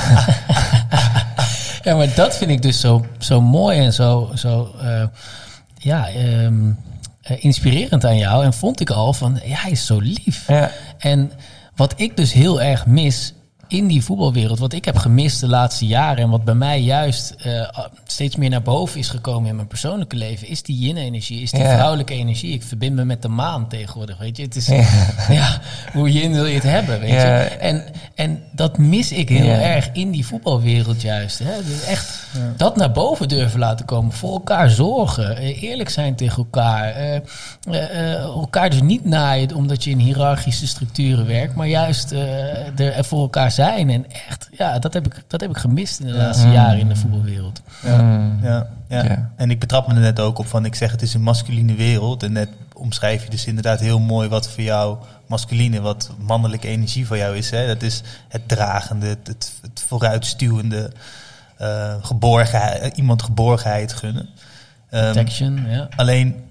Ja, 1.84 1.95
maar 1.95 2.13
dat 2.15 2.38
vind 2.38 2.51
ik 2.51 2.61
dus 2.61 2.80
zo, 2.80 3.05
zo 3.17 3.41
mooi 3.41 3.80
en 3.80 3.93
zo, 3.93 4.32
zo 4.36 4.75
eh, 4.82 5.03
ja, 5.77 6.07
ehm, 6.09 6.71
eh, 7.21 7.43
inspirerend 7.43 8.05
aan 8.05 8.17
jou. 8.17 8.43
En 8.45 8.53
vond 8.53 8.80
ik 8.80 8.89
al 8.89 9.13
van, 9.13 9.39
ja, 9.45 9.55
hij 9.61 9.71
is 9.71 9.86
zo 9.86 9.99
lief. 9.99 10.49
En 10.97 11.32
wat 11.75 11.93
ik 11.95 12.17
dus 12.17 12.34
heel 12.34 12.61
erg 12.61 12.86
mis 12.86 13.34
in 13.70 13.88
die 13.88 14.03
voetbalwereld, 14.03 14.59
wat 14.59 14.74
ik 14.74 14.86
heb 14.86 14.97
gemist 14.97 15.39
de 15.39 15.47
laatste 15.47 15.86
jaren 15.86 16.24
en 16.24 16.30
wat 16.30 16.43
bij 16.43 16.53
mij 16.53 16.82
juist 16.82 17.36
eh, 17.38 17.70
steeds 18.05 18.36
meer 18.36 18.49
naar 18.49 18.61
boven 18.61 18.99
is 18.99 19.09
gekomen 19.09 19.49
in 19.49 19.55
mijn 19.55 19.67
persoonlijke 19.67 20.15
leven, 20.15 20.47
is 20.47 20.61
die 20.63 20.78
yin-energie, 20.80 21.41
is 21.41 21.51
die 21.51 21.61
Ja. 21.61 21.74
vrouwelijke 21.76 22.13
energie. 22.13 22.53
Ik 22.53 22.63
verbind 22.63 22.95
me 22.95 23.05
met 23.05 23.22
de 23.22 23.28
maan 23.28 23.67
tegenwoordig, 23.67 24.17
weet 24.17 24.38
je. 24.38 24.43
Het 24.43 24.55
is, 24.55 24.67
Ja. 24.67 24.86
ja, 25.30 25.61
hoe 25.93 26.11
yin 26.11 26.32
wil 26.32 26.45
je 26.45 26.53
het 26.53 26.63
hebben, 26.63 26.99
weet 26.99 27.09
Ja. 27.11 27.39
je. 27.41 27.43
En, 27.47 27.84
en 28.15 28.43
dat 28.51 28.78
mis 28.78 29.11
ik 29.11 29.30
heel 29.30 29.49
erg 29.49 29.89
in 29.93 30.11
die 30.11 30.26
voetbalwereld 30.26 31.01
juist. 31.01 31.39
Hè. 31.39 31.63
Dus 31.63 31.84
echt 31.84 32.28
dat 32.57 32.76
naar 32.76 32.91
boven 32.91 33.28
durven 33.28 33.59
laten 33.59 33.86
komen, 33.86 34.11
voor 34.13 34.32
elkaar 34.34 34.70
zorgen, 34.70 35.38
eh, 35.38 35.63
eerlijk 35.63 35.89
zijn 35.89 36.15
tegen 36.15 36.38
elkaar, 36.38 36.89
eh, 36.91 38.13
elkaar 38.22 38.70
dus 38.70 38.82
niet 38.82 39.05
naaien 39.05 39.53
omdat 39.55 39.84
je 39.84 39.89
in 39.89 39.99
hiërarchische 39.99 40.67
structuren 40.67 41.28
werkt, 41.28 41.55
maar 41.55 41.67
juist 41.67 42.11
er 42.11 43.03
voor 43.05 43.20
elkaar 43.22 43.51
zijn. 43.51 43.57
En 43.68 44.12
echt, 44.12 44.49
ja, 44.51 44.80
dat 44.80 44.93
heb 44.93 45.05
ik, 45.05 45.24
dat 45.28 45.41
heb 45.41 45.49
ik 45.49 45.57
gemist 45.57 45.99
in 45.99 46.07
de 46.07 46.14
laatste 46.14 46.45
Mm. 46.45 46.53
jaren 46.53 46.80
in 46.80 46.88
de 46.88 46.95
voetbalwereld. 46.95 47.62
Mm. 47.84 48.39
Ja, 48.43 48.68
ja. 48.88 49.03
Ja. 49.03 49.32
en 49.36 49.51
ik 49.51 49.60
betrap 49.60 49.88
me 49.88 49.93
er 49.93 49.99
net 49.99 50.20
ook 50.20 50.38
op 50.38 50.47
van, 50.47 50.66
ik 50.66 50.76
zeg 50.76 50.91
het 50.91 51.01
is 51.01 51.14
een 51.14 51.22
masculine 51.22 51.76
wereld. 51.76 52.24
En 52.24 52.32
net 52.32 52.49
omschrijf 52.74 53.24
je 53.24 53.30
dus 53.30 53.45
inderdaad 53.45 53.80
heel 53.80 53.99
mooi 53.99 54.30
wat 54.30 54.49
voor 54.49 54.64
jou 54.64 54.97
masculine, 55.28 55.82
wat 55.82 56.12
mannelijke 56.20 56.68
energie 56.68 57.07
voor 57.07 57.18
jou 57.18 57.38
is. 57.38 57.49
Hè? 57.49 57.68
Dat 57.68 57.82
is 57.82 58.01
het 58.28 58.47
dragende, 58.47 59.05
het, 59.07 59.28
het, 59.28 59.51
het 59.62 59.84
vooruitstuwende, 59.88 60.91
eh, 61.57 61.93
geborgenheid, 62.01 62.97
iemand 62.97 63.24
geborgenheid 63.24 63.93
gunnen. 63.93 64.30
Ehm, 64.89 65.12
Protection, 65.12 65.66
ja. 65.70 65.88
Alleen 65.95 66.43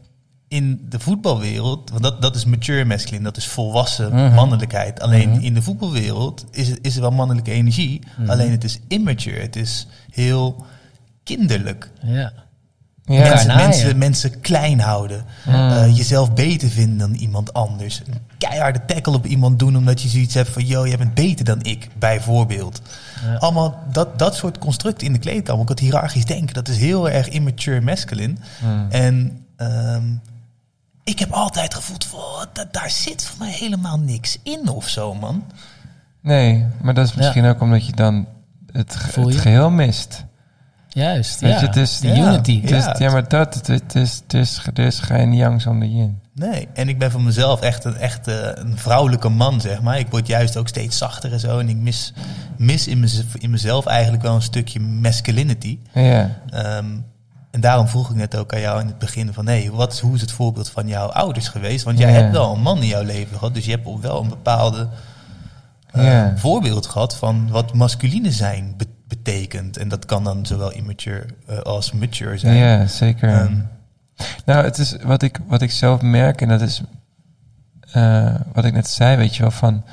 in 0.49 0.87
de 0.89 0.99
voetbalwereld, 0.99 1.91
want 1.91 2.03
dat, 2.03 2.23
dat 2.23 2.37
is 2.37 2.45
mature 2.45 2.85
masculine, 2.85 3.25
dat 3.25 3.37
is 3.37 3.47
volwassen 3.47 4.15
Mhm. 4.15 4.35
mannelijkheid. 4.35 5.01
Alleen 5.01 5.31
Mhm. 5.31 5.41
in 5.41 5.55
de 5.55 5.63
voetbalwereld 5.63 6.45
is, 6.51 6.69
het- 6.69 6.79
is 6.83 6.95
er 6.95 7.01
wel 7.01 7.11
mannelijke 7.11 7.51
energie, 7.51 8.01
Mhm. 8.19 8.31
alleen 8.31 8.51
het 8.51 8.65
is 8.65 8.79
immature, 8.89 9.41
het 9.41 9.57
is 9.57 9.87
heel 10.11 10.65
kinderlijk. 11.25 11.91
ja. 12.03 12.33
Ja. 13.05 13.19
Mensen, 13.29 13.57
mensen, 13.57 13.99
mensen 13.99 14.41
klein 14.41 14.81
houden, 14.81 15.25
Mm. 15.47 15.55
eh, 15.55 15.97
jezelf 15.97 16.33
beter 16.35 16.69
vinden 16.69 16.99
dan 16.99 17.15
iemand 17.15 17.53
anders. 17.53 18.03
Een 18.07 18.15
keiharde 18.39 18.81
tackle 18.87 19.15
op 19.15 19.27
iemand 19.27 19.59
doen 19.59 19.77
omdat 19.77 20.03
je 20.03 20.09
zoiets 20.09 20.35
hebt 20.35 20.49
van, 20.49 20.67
yo, 20.67 20.87
jij 20.87 20.97
bent 20.97 21.15
beter 21.15 21.45
dan 21.45 21.63
ik, 21.63 21.89
bijvoorbeeld. 21.99 22.81
Ja. 23.25 23.35
Allemaal 23.35 23.79
dat, 23.93 24.19
dat 24.19 24.37
soort 24.37 24.59
constructen 24.59 25.07
in 25.07 25.13
de 25.13 25.19
kleedkamer, 25.19 25.61
ook 25.61 25.69
het 25.69 25.79
hiërarchisch 25.79 26.25
denken, 26.25 26.55
dat 26.55 26.69
is 26.69 26.77
heel 26.77 27.11
erg 27.11 27.29
immature 27.29 27.81
masculine. 27.81 28.35
Mm. 28.65 28.87
En 28.91 29.45
ehm, 29.57 30.03
ik 31.09 31.19
heb 31.19 31.31
altijd 31.33 31.75
gevoeld 31.75 32.05
van, 32.05 32.19
oh, 32.19 32.43
da- 32.53 32.69
daar 32.71 32.91
zit 32.91 33.25
voor 33.25 33.39
mij 33.39 33.51
helemaal 33.53 33.99
niks 33.99 34.39
in 34.43 34.69
of 34.69 34.89
zo, 34.89 35.15
man. 35.15 35.45
Nee, 36.23 36.67
maar 36.83 36.95
dat 36.95 37.07
is 37.07 37.15
misschien 37.15 37.45
ook 37.45 37.61
omdat 37.61 37.87
je 37.87 37.93
dan 37.93 38.27
het, 38.73 38.97
ge- 38.97 39.21
het 39.21 39.37
geheel 39.37 39.71
mist. 39.71 40.25
Juist, 40.89 41.41
Weet 41.41 41.53
ja. 41.53 41.61
je, 41.61 41.67
het 41.67 41.77
is- 41.77 41.99
de 41.99 42.09
ja. 42.09 42.15
unity. 42.29 42.61
Het 42.61 42.71
is, 42.71 42.85
Ja, 42.85 42.95
ja, 42.99 43.11
maar 43.11 43.29
dat, 43.29 43.55
het, 43.55 43.69
is, 43.95 44.15
het 44.23 44.35
is, 44.35 44.63
er 44.75 44.85
is 44.85 44.99
geen 44.99 45.35
yang 45.35 45.63
zonder 45.63 45.89
yin. 45.89 46.21
Nee, 46.35 46.69
en 46.75 46.89
ik 46.89 46.99
ben 46.99 47.11
voor 47.11 47.23
mezelf 47.23 47.61
echt 47.61 47.85
een, 47.85 47.97
echt 47.97 48.27
eh, 48.29 48.35
een 48.55 48.79
vrouwelijke 48.79 49.29
man, 49.29 49.61
zeg 49.61 49.83
maar. 49.83 49.99
Ik 49.99 50.07
word 50.11 50.27
juist 50.27 50.57
ook 50.57 50.69
steeds 50.69 50.99
zachter 50.99 51.33
en 51.33 51.41
zo. 51.41 51.59
En 51.59 51.69
ik 51.69 51.77
mis, 51.77 52.13
mis 52.57 52.87
in, 52.87 53.01
mez- 53.01 53.23
in 53.39 53.51
mezelf 53.51 53.87
eigenlijk 53.87 54.23
wel 54.23 54.35
een 54.35 54.43
stukje 54.43 54.81
masculinity. 54.81 55.79
Ja, 55.93 56.39
Ehm, 56.51 56.87
en 57.51 57.61
daarom 57.61 57.89
vroeg 57.89 58.11
ik 58.11 58.17
net 58.17 58.37
ook 58.37 58.55
aan 58.55 58.61
jou 58.61 58.81
in 58.81 58.87
het 58.87 58.99
begin 58.99 59.33
van... 59.33 59.47
Hey, 59.47 59.71
wat 59.71 59.93
is, 59.93 60.01
hoe 60.01 60.15
is 60.15 60.21
het 60.21 60.33
voorbeeld 60.33 60.71
van 60.71 60.89
jouw 60.89 61.07
ouders 61.09 61.49
geweest? 61.49 61.85
Want 61.85 61.99
jij 61.99 62.13
hebt 62.13 62.33
wel 62.33 62.55
een 62.55 62.61
man 62.63 62.79
in 62.79 62.87
jouw 62.87 63.03
leven 63.05 63.39
gehad. 63.39 63.55
Dus 63.55 63.65
je 63.65 63.71
hebt 63.71 64.01
wel 64.01 64.23
een 64.23 64.29
bepaalde 64.29 64.89
eh, 65.91 66.27
voorbeeld 66.37 66.87
gehad... 66.87 67.17
van 67.17 67.51
wat 67.51 67.75
masculine 67.75 68.33
zijn 68.33 68.75
be- 68.77 68.87
betekent. 69.09 69.77
En 69.77 69.89
dat 69.89 70.05
kan 70.05 70.25
dan 70.25 70.47
zowel 70.47 70.73
immature 70.73 71.27
eh, 71.47 71.59
als 71.59 71.93
mature 71.93 72.39
zijn. 72.39 72.57
ja 72.57 72.87
zeker. 72.87 73.29
Ehm, 73.29 73.57
Nou, 74.45 74.65
het 74.65 74.79
is 74.79 74.97
wat 75.03 75.23
ik, 75.23 75.39
wat 75.47 75.63
ik 75.63 75.71
zelf 75.71 76.01
merk, 76.03 76.41
en 76.41 76.49
dat 76.49 76.61
is 76.61 76.83
eh, 77.93 78.35
wat 78.53 78.65
ik 78.65 78.73
net 78.73 78.89
zei, 78.89 79.17
weet 79.17 79.37
je 79.37 79.43
wel, 79.43 79.51
van 79.51 79.85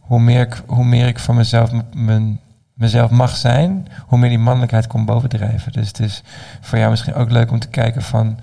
hoe 0.00 0.20
meer 0.20 0.40
ik, 0.40 0.62
hoe 0.66 0.84
meer 0.84 1.06
ik 1.06 1.18
van 1.18 1.34
mezelf, 1.34 1.70
mijn, 1.94 2.40
mezelf 2.80 3.10
mag 3.10 3.36
zijn, 3.36 3.86
hoe 4.06 4.18
meer 4.18 4.28
die 4.28 4.38
mannelijkheid 4.38 4.86
komt 4.86 5.06
bovendrijven. 5.06 5.72
Dus 5.72 5.88
het 5.88 5.98
is 6.00 6.22
voor 6.60 6.78
jou 6.78 6.90
misschien 6.90 7.14
ook 7.14 7.30
leuk 7.30 7.50
om 7.50 7.58
te 7.58 7.68
kijken 7.68 8.02
van, 8.02 8.38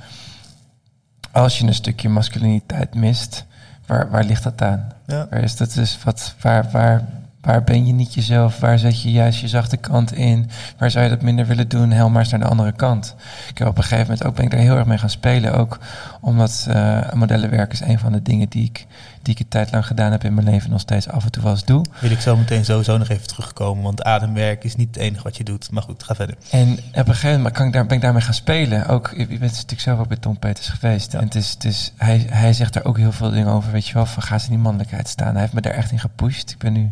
als 1.32 1.60
je 1.60 1.68
een 1.68 1.74
stukje 1.74 2.10
masculiniteit 2.10 2.96
mist, 2.96 3.46
waar, 3.86 4.10
waar 4.10 4.24
ligt 4.24 4.44
dat 4.44 4.62
aan? 4.62 4.88
ja. 5.06 5.28
Waar 5.30 5.44
is 5.44 5.56
dat 5.56 5.74
dus 5.74 6.04
wat, 6.04 6.36
waar, 6.42 6.72
waar, 6.72 7.04
waar 7.42 7.64
ben 7.64 7.86
je 7.86 7.94
niet 7.94 8.14
jezelf? 8.14 8.60
Waar 8.60 8.80
zet 8.80 9.02
je 9.02 9.12
juist 9.12 9.40
je 9.40 9.48
zachte 9.48 9.78
kant 9.78 10.14
in? 10.14 10.50
Waar 10.78 10.92
zou 10.92 11.04
je 11.04 11.10
dat 11.10 11.22
minder 11.22 11.46
willen 11.46 11.68
doen? 11.68 11.90
Helemaal 11.90 12.10
maar 12.10 12.22
eens 12.22 12.32
naar 12.32 12.40
de 12.40 12.48
andere 12.48 12.72
kant. 12.72 13.16
Ik 13.50 13.58
heb 13.58 13.68
op 13.68 13.78
een 13.78 13.84
gegeven 13.84 14.06
moment 14.06 14.26
ook 14.26 14.36
ben 14.36 14.46
ik 14.46 14.52
daar 14.52 14.60
heel 14.60 14.78
erg 14.78 14.86
mee 14.86 14.98
gaan 14.98 15.10
spelen. 15.10 15.54
Ook 15.54 15.80
omdat 16.22 16.68
eh 16.70 17.14
modellenwerk 17.14 17.74
is 17.74 17.80
een 17.82 18.00
van 18.00 18.12
de 18.12 18.22
dingen 18.22 18.50
die 18.50 18.64
ik, 18.64 18.86
die 19.22 19.34
ik 19.34 19.40
een 19.40 19.48
tijd 19.48 19.72
lang 19.72 19.86
gedaan 19.86 20.12
heb 20.12 20.24
in 20.24 20.34
mijn 20.34 20.46
leven. 20.48 20.66
en 20.66 20.72
Nog 20.72 20.80
steeds 20.80 21.08
af 21.10 21.24
en 21.24 21.32
toe 21.32 21.44
wel 21.44 21.52
eens 21.52 21.66
doe. 21.66 21.86
Wil 22.00 22.12
ik 22.12 22.20
zo 22.22 22.38
meteen 22.38 22.66
sowieso 22.66 22.98
nog 22.98 23.10
even 23.10 23.28
terugkomen. 23.28 23.84
Want 23.84 24.04
ademwerk 24.04 24.64
is 24.64 24.76
niet 24.76 24.88
het 24.88 24.98
enige 24.98 25.24
wat 25.24 25.38
je 25.38 25.44
doet. 25.44 25.72
Maar 25.72 25.84
goed, 25.84 26.04
ga 26.04 26.16
verder. 26.16 26.36
En 26.52 26.72
op 26.72 27.08
een 27.08 27.14
gegeven 27.14 27.36
moment 27.38 27.56
kan 27.56 27.66
ik 27.68 27.74
daar, 27.74 27.86
ben 27.86 27.96
ik 27.96 28.02
daarmee 28.02 28.22
gaan 28.22 28.34
spelen. 28.34 28.88
Ook, 28.88 29.14
je 29.18 29.26
bent 29.28 29.40
natuurlijk 29.40 29.82
zelf 29.82 30.00
ook 30.00 30.08
bij 30.08 30.18
Tom 30.18 30.40
Peters 30.40 30.68
geweest. 30.70 31.12
Ja. 31.12 31.20
En 31.20 31.26
het 31.26 31.36
is, 31.36 31.50
het 31.50 31.64
is, 31.64 31.94
hij, 31.98 32.26
hij 32.30 32.54
zegt 32.54 32.74
daar 32.74 32.86
ook 32.86 32.98
heel 32.98 33.12
veel 33.12 33.32
dingen 33.32 33.52
over. 33.54 33.72
Weet 33.72 33.88
je 33.88 33.94
wel, 33.94 34.06
van 34.06 34.24
ga 34.24 34.38
ze 34.38 34.46
in 34.46 34.52
die 34.52 34.62
mannelijkheid 34.62 35.08
staan. 35.08 35.32
Hij 35.32 35.42
heeft 35.42 35.54
me 35.54 35.62
daar 35.62 35.74
echt 35.74 35.92
in 35.92 36.00
gepusht. 36.00 36.52
Ik 36.52 36.58
ben 36.58 36.74
nu, 36.74 36.92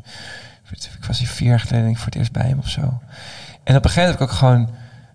ik 0.72 1.06
was 1.08 1.20
hier 1.20 1.28
vier 1.28 1.48
jaar 1.48 1.60
geleden 1.60 1.82
denk 1.84 1.96
ik 1.96 1.98
voor 2.02 2.12
het 2.12 2.16
eerst 2.20 2.32
bij 2.32 2.48
hem 2.48 2.60
of 2.60 2.70
zo. 2.70 2.82
En 2.82 3.76
op 3.76 3.84
een 3.84 3.90
gegeven 3.90 4.02
moment 4.02 4.06
heb 4.06 4.14
ik 4.14 4.22
ook 4.22 4.32
gewoon 4.32 4.70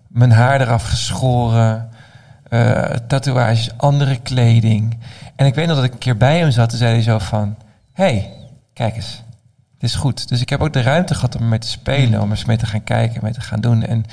mijn 0.07 0.31
haar 0.31 0.61
eraf 0.61 0.83
geschoren. 0.83 1.89
eh, 2.49 2.83
tatoeages, 3.07 3.69
andere 3.77 4.19
kleding. 4.21 4.97
En 5.41 5.47
ik 5.47 5.55
weet 5.55 5.67
nog 5.67 5.75
dat 5.75 5.85
ik 5.85 5.93
een 5.93 5.97
keer 5.97 6.17
bij 6.17 6.39
hem 6.39 6.51
zat. 6.51 6.69
Toen 6.69 6.77
zei 6.77 6.93
hij 6.93 7.01
zo 7.01 7.19
van, 7.19 7.57
hey, 7.93 8.33
kijk 8.73 8.95
eens. 8.95 9.23
Dit 9.77 9.89
is 9.89 9.95
goed. 9.95 10.27
Dus 10.27 10.41
ik 10.41 10.49
heb 10.49 10.61
ook 10.61 10.73
de 10.73 10.81
ruimte 10.81 11.15
gehad 11.15 11.35
om 11.35 11.41
ermee 11.41 11.59
te 11.59 11.67
spelen, 11.67 12.19
om 12.21 12.25
er 12.25 12.37
eens 12.37 12.45
mee 12.45 12.57
te 12.57 12.65
gaan 12.65 12.83
kijken, 12.83 13.23
mee 13.23 13.33
te 13.33 13.41
gaan 13.41 13.61
doen. 13.61 13.85
En 13.85 14.05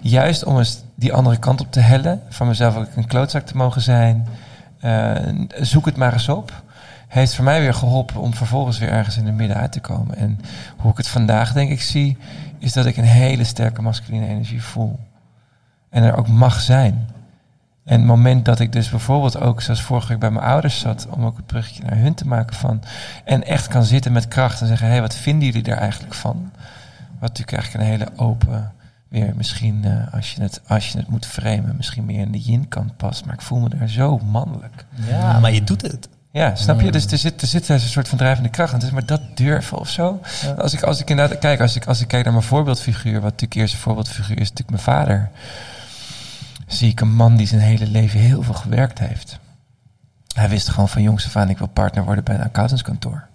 juist 0.00 0.44
om 0.44 0.58
eens 0.58 0.82
die 0.94 1.12
andere 1.12 1.38
kant 1.38 1.60
op 1.60 1.72
te 1.72 1.80
hellen, 1.80 2.22
van 2.28 2.46
mezelf 2.46 2.76
ook 2.76 2.86
een 2.94 3.06
klootzak 3.06 3.46
te 3.46 3.56
mogen 3.56 3.80
zijn, 3.80 4.28
eh, 4.80 5.14
zoek 5.60 5.86
het 5.86 5.96
maar 5.96 6.12
eens 6.12 6.28
op, 6.28 6.62
heeft 7.08 7.34
voor 7.34 7.44
mij 7.44 7.60
weer 7.60 7.74
geholpen 7.74 8.20
om 8.20 8.34
vervolgens 8.34 8.78
weer 8.78 8.90
ergens 8.90 9.16
in 9.16 9.26
het 9.26 9.34
midden 9.34 9.56
uit 9.56 9.72
te 9.72 9.80
komen. 9.80 10.16
En 10.16 10.40
hoe 10.76 10.90
ik 10.90 10.96
het 10.96 11.08
vandaag 11.08 11.52
denk 11.52 11.70
ik 11.70 11.82
zie, 11.82 12.16
is 12.58 12.72
dat 12.72 12.86
ik 12.86 12.96
een 12.96 13.04
hele 13.04 13.44
sterke 13.44 13.82
masculine 13.82 14.26
energie 14.26 14.62
voel. 14.62 14.98
En 15.90 16.02
er 16.02 16.16
ook 16.16 16.28
mag 16.28 16.60
zijn. 16.60 17.08
En 17.84 17.98
het 17.98 18.06
moment 18.06 18.44
dat 18.44 18.60
ik 18.60 18.72
dus 18.72 18.88
bijvoorbeeld 18.88 19.40
ook, 19.40 19.60
zoals 19.60 19.82
vorige 19.82 20.08
week 20.08 20.18
bij 20.18 20.30
mijn 20.30 20.44
ouders 20.44 20.78
zat, 20.78 21.06
om 21.10 21.24
ook 21.24 21.36
het 21.36 21.46
bruggetje 21.46 21.82
naar 21.82 21.98
hun 21.98 22.14
te 22.14 22.26
maken 22.26 22.56
van. 22.56 22.82
En 23.24 23.44
echt 23.44 23.68
kan 23.68 23.84
zitten 23.84 24.12
met 24.12 24.28
kracht 24.28 24.60
en 24.60 24.66
zeggen: 24.66 24.86
hé, 24.86 24.92
hey, 24.92 25.02
wat 25.02 25.14
vinden 25.14 25.48
jullie 25.48 25.70
er 25.70 25.76
eigenlijk 25.76 26.14
van? 26.14 26.50
Wat 27.18 27.28
natuurlijk 27.28 27.52
eigenlijk 27.52 27.84
een 27.84 27.90
hele 27.90 28.08
open, 28.16 28.72
weer 29.08 29.32
misschien 29.36 29.82
uh, 29.84 30.14
als, 30.14 30.32
je 30.32 30.42
het, 30.42 30.60
als 30.66 30.88
je 30.88 30.98
het 30.98 31.08
moet 31.08 31.26
framen, 31.26 31.74
misschien 31.76 32.04
meer 32.04 32.20
in 32.20 32.32
de 32.32 32.38
yin-kant 32.38 32.96
past. 32.96 33.24
Maar 33.24 33.34
ik 33.34 33.42
voel 33.42 33.58
me 33.58 33.68
daar 33.68 33.88
zo 33.88 34.18
mannelijk. 34.18 34.84
Ja, 35.08 35.38
maar 35.38 35.52
je 35.52 35.64
doet 35.64 35.82
het. 35.82 36.08
Ja, 36.30 36.54
snap 36.54 36.80
je? 36.80 36.92
Dus 36.92 37.06
er 37.06 37.18
zit, 37.18 37.42
er 37.42 37.48
zit 37.48 37.68
een 37.68 37.80
soort 37.80 38.08
van 38.08 38.18
drijvende 38.18 38.48
kracht. 38.48 38.72
En 38.72 38.78
het 38.78 38.86
is 38.86 38.92
maar 38.92 39.06
dat 39.06 39.20
durven 39.34 39.78
of 39.78 39.88
zo. 39.88 40.20
Ja. 40.42 40.52
Als 40.52 40.72
ik, 40.72 40.82
als 40.82 41.00
ik 41.00 41.10
inderdaad 41.10 41.38
kijk, 41.38 41.60
als 41.60 41.76
ik, 41.76 41.86
als 41.86 42.00
ik 42.00 42.08
kijk 42.08 42.24
naar 42.24 42.32
mijn 42.32 42.44
voorbeeldfiguur, 42.44 43.12
wat 43.12 43.22
natuurlijk 43.22 43.54
eerst 43.54 43.74
een 43.74 43.80
voorbeeldfiguur 43.80 44.40
is, 44.40 44.50
natuurlijk 44.50 44.70
mijn 44.70 44.98
vader 44.98 45.30
zie 46.72 46.90
ik 46.90 47.00
een 47.00 47.14
man 47.14 47.36
die 47.36 47.46
zijn 47.46 47.60
hele 47.60 47.86
leven 47.86 48.20
heel 48.20 48.42
veel 48.42 48.54
gewerkt 48.54 48.98
heeft. 48.98 49.38
Hij 50.34 50.48
wist 50.48 50.68
gewoon 50.68 50.88
van 50.88 51.02
jongs 51.02 51.26
af 51.26 51.36
aan, 51.36 51.48
ik 51.48 51.58
wil 51.58 51.66
partner 51.66 52.04
worden 52.04 52.24
bij 52.24 52.34
een 52.34 52.44
accountantskantoor. 52.44 53.26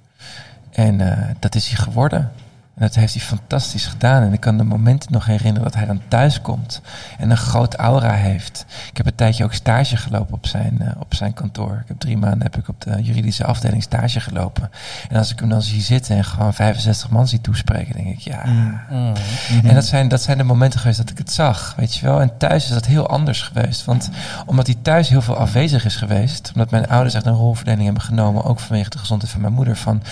En 0.71 0.99
uh, 0.99 1.17
dat 1.39 1.55
is 1.55 1.67
hij 1.67 1.77
geworden. 1.77 2.31
En 2.77 2.85
dat 2.85 2.95
heeft 2.95 3.13
hij 3.13 3.23
fantastisch 3.23 3.85
gedaan. 3.85 4.23
En 4.23 4.33
ik 4.33 4.39
kan 4.39 4.57
de 4.57 4.63
momenten 4.63 5.11
nog 5.11 5.25
herinneren 5.25 5.63
dat 5.63 5.73
hij 5.73 5.85
dan 5.85 6.01
thuis 6.07 6.41
komt 6.41 6.81
en 7.17 7.29
een 7.29 7.37
groot 7.37 7.75
aura 7.75 8.11
heeft. 8.11 8.65
Ik 8.89 8.97
heb 8.97 9.05
een 9.05 9.15
tijdje 9.15 9.43
ook 9.43 9.53
stage 9.53 9.97
gelopen 9.97 10.33
op 10.33 10.47
zijn, 10.47 10.77
uh, 10.81 10.87
op 10.99 11.15
zijn 11.15 11.33
kantoor. 11.33 11.79
Ik 11.81 11.87
heb 11.87 11.99
drie 11.99 12.17
maanden 12.17 12.41
heb 12.41 12.57
ik 12.57 12.67
op 12.67 12.81
de 12.81 13.01
juridische 13.01 13.45
afdeling 13.45 13.83
stage 13.83 14.19
gelopen. 14.19 14.69
En 15.09 15.17
als 15.17 15.31
ik 15.31 15.39
hem 15.39 15.49
dan 15.49 15.61
zie 15.61 15.81
zitten 15.81 16.15
en 16.15 16.23
gewoon 16.23 16.53
65 16.53 17.09
man 17.09 17.27
zie 17.27 17.41
toespreken, 17.41 17.95
denk 17.95 18.07
ik, 18.07 18.19
ja. 18.19 18.45
Mm. 18.45 18.79
Mm. 18.89 19.13
En 19.63 19.75
dat 19.75 19.85
zijn, 19.85 20.07
dat 20.07 20.21
zijn 20.21 20.37
de 20.37 20.43
momenten 20.43 20.79
geweest 20.79 20.97
dat 20.97 21.09
ik 21.09 21.17
het 21.17 21.31
zag, 21.31 21.73
weet 21.77 21.95
je 21.95 22.05
wel. 22.05 22.21
En 22.21 22.37
thuis 22.37 22.63
is 22.63 22.69
dat 22.69 22.85
heel 22.85 23.07
anders 23.07 23.41
geweest. 23.41 23.85
Want 23.85 24.09
omdat 24.45 24.67
hij 24.67 24.75
thuis 24.81 25.09
heel 25.09 25.21
veel 25.21 25.37
afwezig 25.37 25.85
is 25.85 25.95
geweest, 25.95 26.51
omdat 26.53 26.71
mijn 26.71 26.87
ouders 26.87 27.13
echt 27.13 27.25
een 27.25 27.33
rolverdeling 27.33 27.85
hebben 27.85 28.03
genomen, 28.03 28.43
ook 28.43 28.59
vanwege 28.59 28.89
de 28.89 28.97
gezondheid 28.97 29.31
van 29.31 29.41
mijn 29.41 29.53
moeder, 29.53 29.77
van, 29.77 30.03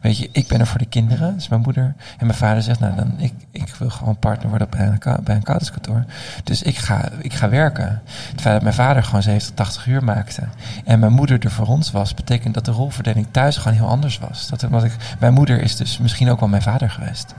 weet 0.00 0.18
je, 0.18 0.28
ik 0.32 0.48
ben 0.48 0.60
er 0.60 0.66
voor 0.66 0.78
de 0.78 0.86
kinderen, 0.86 1.30
dat 1.30 1.40
is 1.40 1.48
mijn 1.48 1.62
moeder. 1.62 1.94
En 2.18 2.26
mijn 2.26 2.38
vader 2.38 2.62
zegt, 2.62 2.80
nou, 2.80 2.96
dan, 2.96 3.14
ik, 3.16 3.32
ik 3.50 3.74
wil 3.78 3.90
gewoon 3.90 4.16
partner 4.16 4.48
worden 4.48 4.68
bij 4.70 4.86
een, 4.86 4.98
bij 4.98 5.34
een 5.34 5.40
accountantskantoor. 5.40 6.04
Dus 6.44 6.62
ik 6.62 6.76
ga, 6.76 7.08
ik 7.18 7.32
ga 7.34 7.48
werken. 7.48 8.02
Het 8.30 8.40
feit 8.40 8.54
dat 8.54 8.62
mijn 8.62 8.74
vader 8.74 9.04
gewoon 9.04 9.22
70, 9.22 9.54
80 9.54 9.86
uur 9.86 10.04
maakte 10.04 10.42
en 10.84 10.98
mijn 10.98 11.12
moeder 11.12 11.38
er 11.44 11.50
voor 11.50 11.66
ons 11.66 11.90
was, 11.90 12.14
betekent 12.14 12.54
dat 12.54 12.64
de 12.64 12.70
rolverdeling 12.70 13.26
thuis 13.30 13.56
gewoon 13.56 13.76
heel 13.76 13.88
anders 13.88 14.18
was. 14.18 14.48
Dat, 14.48 14.64
omdat 14.64 14.84
ik, 14.84 14.96
mijn 15.18 15.32
moeder 15.32 15.60
is 15.60 15.76
dus 15.76 15.98
misschien 15.98 16.30
ook 16.30 16.40
wel 16.40 16.48
mijn 16.48 16.62
vader 16.62 16.90
geweest. 16.90 17.34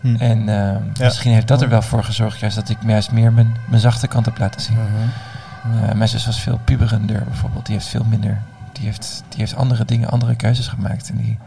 Hm. 0.00 0.16
En 0.16 0.38
uh, 0.38 0.46
ja. 0.46 0.80
misschien 0.98 1.32
heeft 1.32 1.48
dat 1.48 1.62
er 1.62 1.68
wel 1.68 1.82
voor 1.82 2.04
gezorgd, 2.04 2.40
juist 2.40 2.56
dat 2.56 2.68
ik 2.68 2.76
juist 2.86 3.12
meer 3.12 3.32
mijn, 3.32 3.56
mijn 3.68 3.80
zachte 3.80 4.06
kant 4.06 4.24
heb 4.24 4.38
laten 4.38 4.60
zien. 4.60 4.76
Uh, 4.76 5.82
uh, 5.82 5.92
mijn 5.92 6.08
zus 6.08 6.26
was 6.26 6.40
veel 6.40 6.60
puberender 6.64 7.24
bijvoorbeeld. 7.24 7.66
Die 7.66 7.74
heeft 7.74 7.88
veel 7.88 8.04
minder. 8.08 8.38
Die 8.72 8.84
heeft, 8.84 9.22
die 9.28 9.38
heeft 9.38 9.54
andere 9.54 9.84
dingen, 9.84 10.10
andere 10.10 10.34
keuzes 10.34 10.68
gemaakt. 10.68 11.10
En 11.10 11.16
die, 11.16 11.38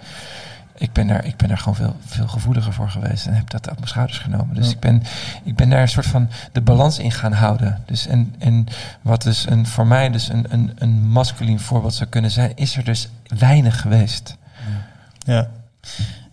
ik 0.83 0.93
ben 0.93 1.07
daar, 1.07 1.25
ik 1.25 1.37
ben 1.37 1.47
daar 1.47 1.57
gewoon 1.57 1.75
veel, 1.75 1.95
veel 2.05 2.27
gevoeliger 2.27 2.73
voor 2.73 2.89
geweest 2.89 3.25
en 3.25 3.33
heb 3.33 3.49
dat 3.49 3.69
op 3.69 3.75
mijn 3.75 3.87
schouders 3.87 4.17
genomen. 4.17 4.55
Dus 4.55 4.71
ik, 4.71 4.79
ben, 4.79 5.03
ik 5.43 5.55
ben 5.55 5.69
daar 5.69 5.81
een 5.81 5.87
soort 5.87 6.05
van 6.05 6.29
de 6.51 6.61
balans 6.61 6.99
in 6.99 7.11
gaan 7.11 7.31
houden. 7.33 7.83
Dus 7.85 8.07
en, 8.07 8.35
en 8.37 8.65
wat 9.01 9.21
dus 9.21 9.49
een, 9.49 9.67
voor 9.67 9.87
mij 9.87 10.09
dus 10.09 10.29
een, 10.29 10.45
een, 10.49 10.71
een 10.75 11.07
masculien 11.07 11.59
voorbeeld 11.59 11.93
zou 11.93 12.09
kunnen 12.09 12.31
zijn, 12.31 12.51
is 12.55 12.77
er 12.77 12.83
dus 12.83 13.09
weinig 13.37 13.81
geweest. 13.81 14.37
Ja. 15.25 15.49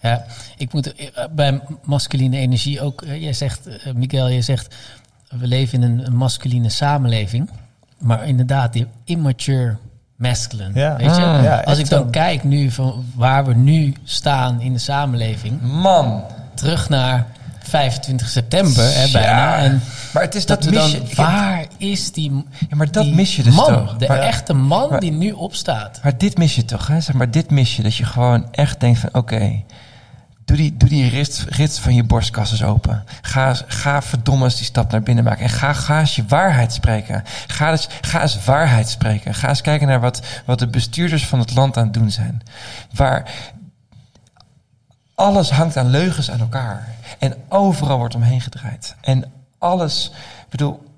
Ja, 0.01 0.25
ik 0.57 0.73
moet 0.73 0.95
eh, 0.95 1.25
bij 1.31 1.61
masculine 1.85 2.37
energie 2.37 2.81
ook, 2.81 3.03
eh, 3.03 3.23
jij 3.23 3.33
zegt, 3.33 3.69
uh, 3.69 3.93
Miguel, 3.95 4.29
je 4.29 4.43
zegt, 4.43 4.75
we 5.29 5.47
leven 5.47 5.83
in 5.83 5.91
een, 5.91 6.07
een 6.07 6.17
masculine 6.17 6.69
samenleving. 6.69 7.51
Maar 7.99 8.29
inderdaad, 8.29 8.73
die 8.73 8.87
immature 9.05 9.77
masculine. 10.21 10.71
Ja. 10.75 10.97
Weet 10.97 11.17
je? 11.17 11.23
Ah. 11.23 11.43
Ja, 11.43 11.61
Als 11.65 11.79
ik 11.79 11.89
dan 11.89 12.03
zo. 12.03 12.09
kijk 12.11 12.45
nu 12.45 12.71
van 12.71 13.05
waar 13.15 13.45
we 13.45 13.55
nu 13.55 13.95
staan 14.05 14.61
in 14.61 14.73
de 14.73 14.79
samenleving. 14.79 15.61
Man. 15.63 16.25
Terug 16.55 16.89
naar 16.89 17.27
25 17.63 18.29
september 18.29 18.85
hè, 18.95 19.11
bijna. 19.13 19.57
En 19.57 19.83
maar 20.13 20.23
het 20.23 20.35
is 20.35 20.47
dat, 20.47 20.63
dat 20.63 20.73
dan, 20.73 20.91
waar 21.15 21.67
is 21.77 22.13
die 22.13 22.33
Ja, 22.69 22.77
maar 22.77 22.91
dat 22.91 23.07
mis 23.07 23.37
je 23.37 23.43
dus 23.43 23.55
man, 23.55 23.67
toch? 23.67 23.97
De 23.97 24.07
maar, 24.09 24.19
echte 24.19 24.53
man 24.53 24.91
maar, 24.91 25.01
die 25.01 25.13
nu 25.13 25.31
opstaat. 25.31 26.01
Maar 26.03 26.19
dit 26.19 26.39
mis 26.39 26.55
je 26.55 26.65
toch, 26.65 26.87
hè? 26.87 27.01
Zeg 27.01 27.15
maar, 27.15 27.31
dit 27.31 27.51
mis 27.51 27.77
je. 27.77 27.83
Dat 27.83 27.97
je 27.97 28.05
gewoon 28.05 28.47
echt 28.51 28.81
denkt 28.81 28.99
van, 28.99 29.09
oké... 29.09 29.19
Okay, 29.19 29.65
Doe 30.51 30.59
die, 30.59 30.77
doe 30.77 30.89
die 30.89 31.09
rits, 31.49 31.79
van 31.79 31.95
je 31.95 32.05
borstkas 32.05 32.51
eens 32.51 32.63
open. 32.63 33.05
Ga, 33.21 33.55
ga 33.67 34.03
verdomme 34.03 34.45
eens 34.45 34.57
die 34.57 34.65
stap 34.65 34.91
naar 34.91 35.03
binnen 35.03 35.25
maken. 35.25 35.45
En 35.45 35.51
ga, 35.51 35.73
ga 35.73 36.01
eens 36.01 36.17
je 36.17 36.25
waarheid 36.29 36.73
spreken. 36.73 37.23
Ga 37.47 37.71
eens, 37.71 37.89
ga 38.01 38.23
eens 38.23 38.45
waarheid 38.45 38.89
spreken. 38.89 39.35
Ga 39.35 39.49
eens 39.49 39.61
kijken 39.61 39.87
naar 39.87 40.01
wat, 40.01 40.23
wat 40.45 40.59
de 40.59 40.69
bestuurders 40.69 41.27
van 41.27 41.39
het 41.39 41.55
land 41.55 41.77
aan 41.77 41.85
het 41.85 41.95
doen 41.95 42.11
zijn. 42.11 42.43
Waar 42.95 43.31
alles 45.15 45.51
hangt 45.51 45.77
aan 45.77 45.91
leugens 45.91 46.31
aan 46.31 46.41
elkaar. 46.41 46.89
En 47.19 47.35
overal 47.49 47.99
wordt 47.99 48.15
omheen 48.15 48.41
gedraaid. 48.41 48.95
En 49.01 49.33
alles, 49.59 50.11
ik 50.45 50.51
bedoel, 50.51 50.90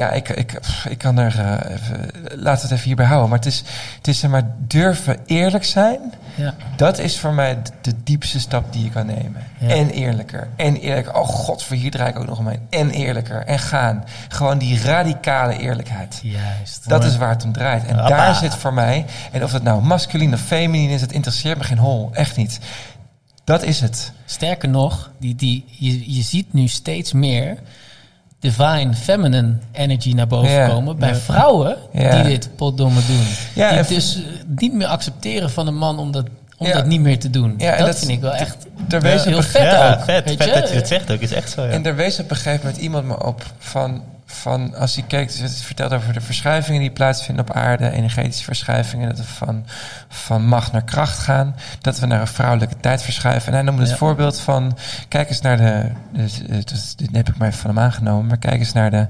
ja, 0.00 0.10
ik, 0.10 0.28
ik, 0.28 0.60
ik 0.88 0.98
kan 0.98 1.18
er, 1.18 1.34
uh, 1.38 1.72
even, 1.72 2.10
laat 2.42 2.62
het 2.62 2.70
even 2.70 2.84
hierbij 2.84 3.06
houden. 3.06 3.28
Maar 3.28 3.38
het 3.38 3.46
is, 3.46 3.62
het 3.96 4.08
is 4.08 4.22
maar 4.22 4.54
durven 4.58 5.18
eerlijk 5.26 5.64
zijn. 5.64 6.00
Ja. 6.34 6.54
Dat 6.76 6.98
is 6.98 7.18
voor 7.18 7.32
mij 7.32 7.58
de, 7.80 7.94
diepste 8.04 8.40
stap 8.40 8.72
die 8.72 8.84
je 8.84 8.90
kan 8.90 9.06
nemen. 9.06 9.42
Ja. 9.58 9.68
En 9.68 9.90
eerlijker. 9.90 10.48
En 10.56 10.76
eerlijker. 10.76 11.14
Oh 11.14 11.26
god, 11.26 11.62
voor 11.62 11.76
hier 11.76 11.90
draai 11.90 12.10
ik 12.10 12.18
ook 12.18 12.26
nog 12.26 12.38
omheen. 12.38 12.66
En 12.70 12.90
eerlijker. 12.90 13.44
En 13.44 13.58
gaan. 13.58 14.04
Gewoon 14.28 14.58
die 14.58 14.82
radicale 14.82 15.58
eerlijkheid. 15.58 16.20
Juist. 16.22 16.88
Dat 16.88 17.04
is 17.04 17.16
waar 17.16 17.30
het 17.30 17.44
om 17.44 17.52
draait. 17.52 17.84
En 17.86 17.96
daar 17.96 18.34
zit 18.34 18.54
voor 18.54 18.74
mij, 18.74 19.04
en 19.32 19.44
of 19.44 19.52
het 19.52 19.62
nou 19.62 19.82
masculin 19.82 20.34
of 20.34 20.40
feminin 20.40 20.90
is, 20.90 21.00
het 21.00 21.12
interesseert 21.12 21.58
me 21.58 21.64
geen 21.64 21.78
hol. 21.78 22.10
Echt 22.12 22.36
niet. 22.36 22.60
Dat 23.44 23.62
is 23.62 23.80
het. 23.80 24.12
Sterker 24.24 24.68
nog, 24.68 25.10
die, 25.18 25.34
die, 25.34 25.64
je, 25.68 26.14
je 26.14 26.22
ziet 26.22 26.52
nu 26.52 26.68
steeds 26.68 27.12
meer 27.12 27.58
divine 28.40 28.94
feminine 28.94 29.52
energy 29.72 30.12
naar 30.12 30.26
boven 30.26 30.50
Ja. 30.50 30.68
komen 30.68 30.98
bij 30.98 31.08
Ja. 31.08 31.14
vrouwen 31.14 31.76
die 31.92 32.22
dit 32.22 32.50
potdomme 32.56 33.00
doen. 33.06 33.26
Ja, 33.54 33.82
die 33.82 33.94
dus 33.94 34.16
eh, 34.16 34.22
niet 34.56 34.72
meer 34.72 34.86
accepteren 34.86 35.50
van 35.50 35.66
een 35.66 35.76
man 35.76 35.98
om 35.98 36.10
dat, 36.12 36.24
om 36.58 36.66
Ja. 36.66 36.72
dat 36.72 36.86
niet 36.86 37.00
meer 37.00 37.18
te 37.18 37.30
doen. 37.30 37.54
Ja, 37.58 37.76
dat, 37.76 37.86
dat- 37.86 37.98
vind 37.98 38.10
ik 38.10 38.20
wel 38.20 38.34
echt 38.34 38.56
Er 38.88 39.00
wees 39.00 39.24
heel 39.24 39.42
vet 39.42 39.62
ja, 39.62 39.92
ook. 39.92 40.04
vet, 40.04 40.30
vet 40.30 40.44
je? 40.44 40.52
dat 40.60 40.68
je 40.68 40.74
het 40.74 40.88
zegt 40.88 41.10
ook. 41.12 41.20
Is 41.20 41.32
echt 41.32 41.50
zo, 41.50 41.62
ja. 41.62 41.68
En 41.70 41.86
er 41.86 41.94
wees 41.96 42.18
op 42.20 42.30
een 42.30 42.36
gegeven 42.36 42.60
moment 42.66 42.82
iemand 42.82 43.04
me 43.06 43.24
op 43.26 43.42
van, 43.58 44.02
van 44.32 44.74
als 44.74 44.94
hij 44.94 45.04
keek, 45.04 45.28
dus 45.28 45.38
het 45.40 45.62
vertelt 45.62 45.92
over 45.92 46.12
de 46.12 46.20
verschuivingen 46.20 46.80
die 46.80 46.90
plaatsvinden 46.90 47.48
op 47.48 47.52
aarde, 47.56 47.90
energetische 47.90 48.44
verschuivingen, 48.44 49.08
dat 49.08 49.18
we 49.18 49.24
van, 49.24 49.64
van 50.08 50.46
macht 50.46 50.72
naar 50.72 50.84
kracht 50.84 51.18
gaan, 51.18 51.54
dat 51.80 51.98
we 51.98 52.06
naar 52.06 52.20
een 52.20 52.26
vrouwelijke 52.26 52.76
tijd 52.80 53.02
verschuiven. 53.02 53.48
En 53.48 53.54
hij 53.54 53.62
noemde 53.62 53.80
het 53.82 53.90
Ja. 53.90 53.96
voorbeeld 53.96 54.40
van, 54.40 54.76
kijk 55.08 55.28
eens 55.28 55.40
naar 55.40 55.56
de, 55.56 55.90
dus, 56.12 56.42
eh, 56.46 56.56
dus, 56.64 56.96
dit 56.96 57.08
heb 57.12 57.28
ik 57.28 57.36
maar 57.36 57.48
even 57.48 57.60
van 57.60 57.70
hem 57.70 57.84
aangenomen, 57.84 58.26
maar 58.26 58.38
kijk 58.38 58.58
eens 58.58 58.72
naar 58.72 58.90
de 58.90 59.06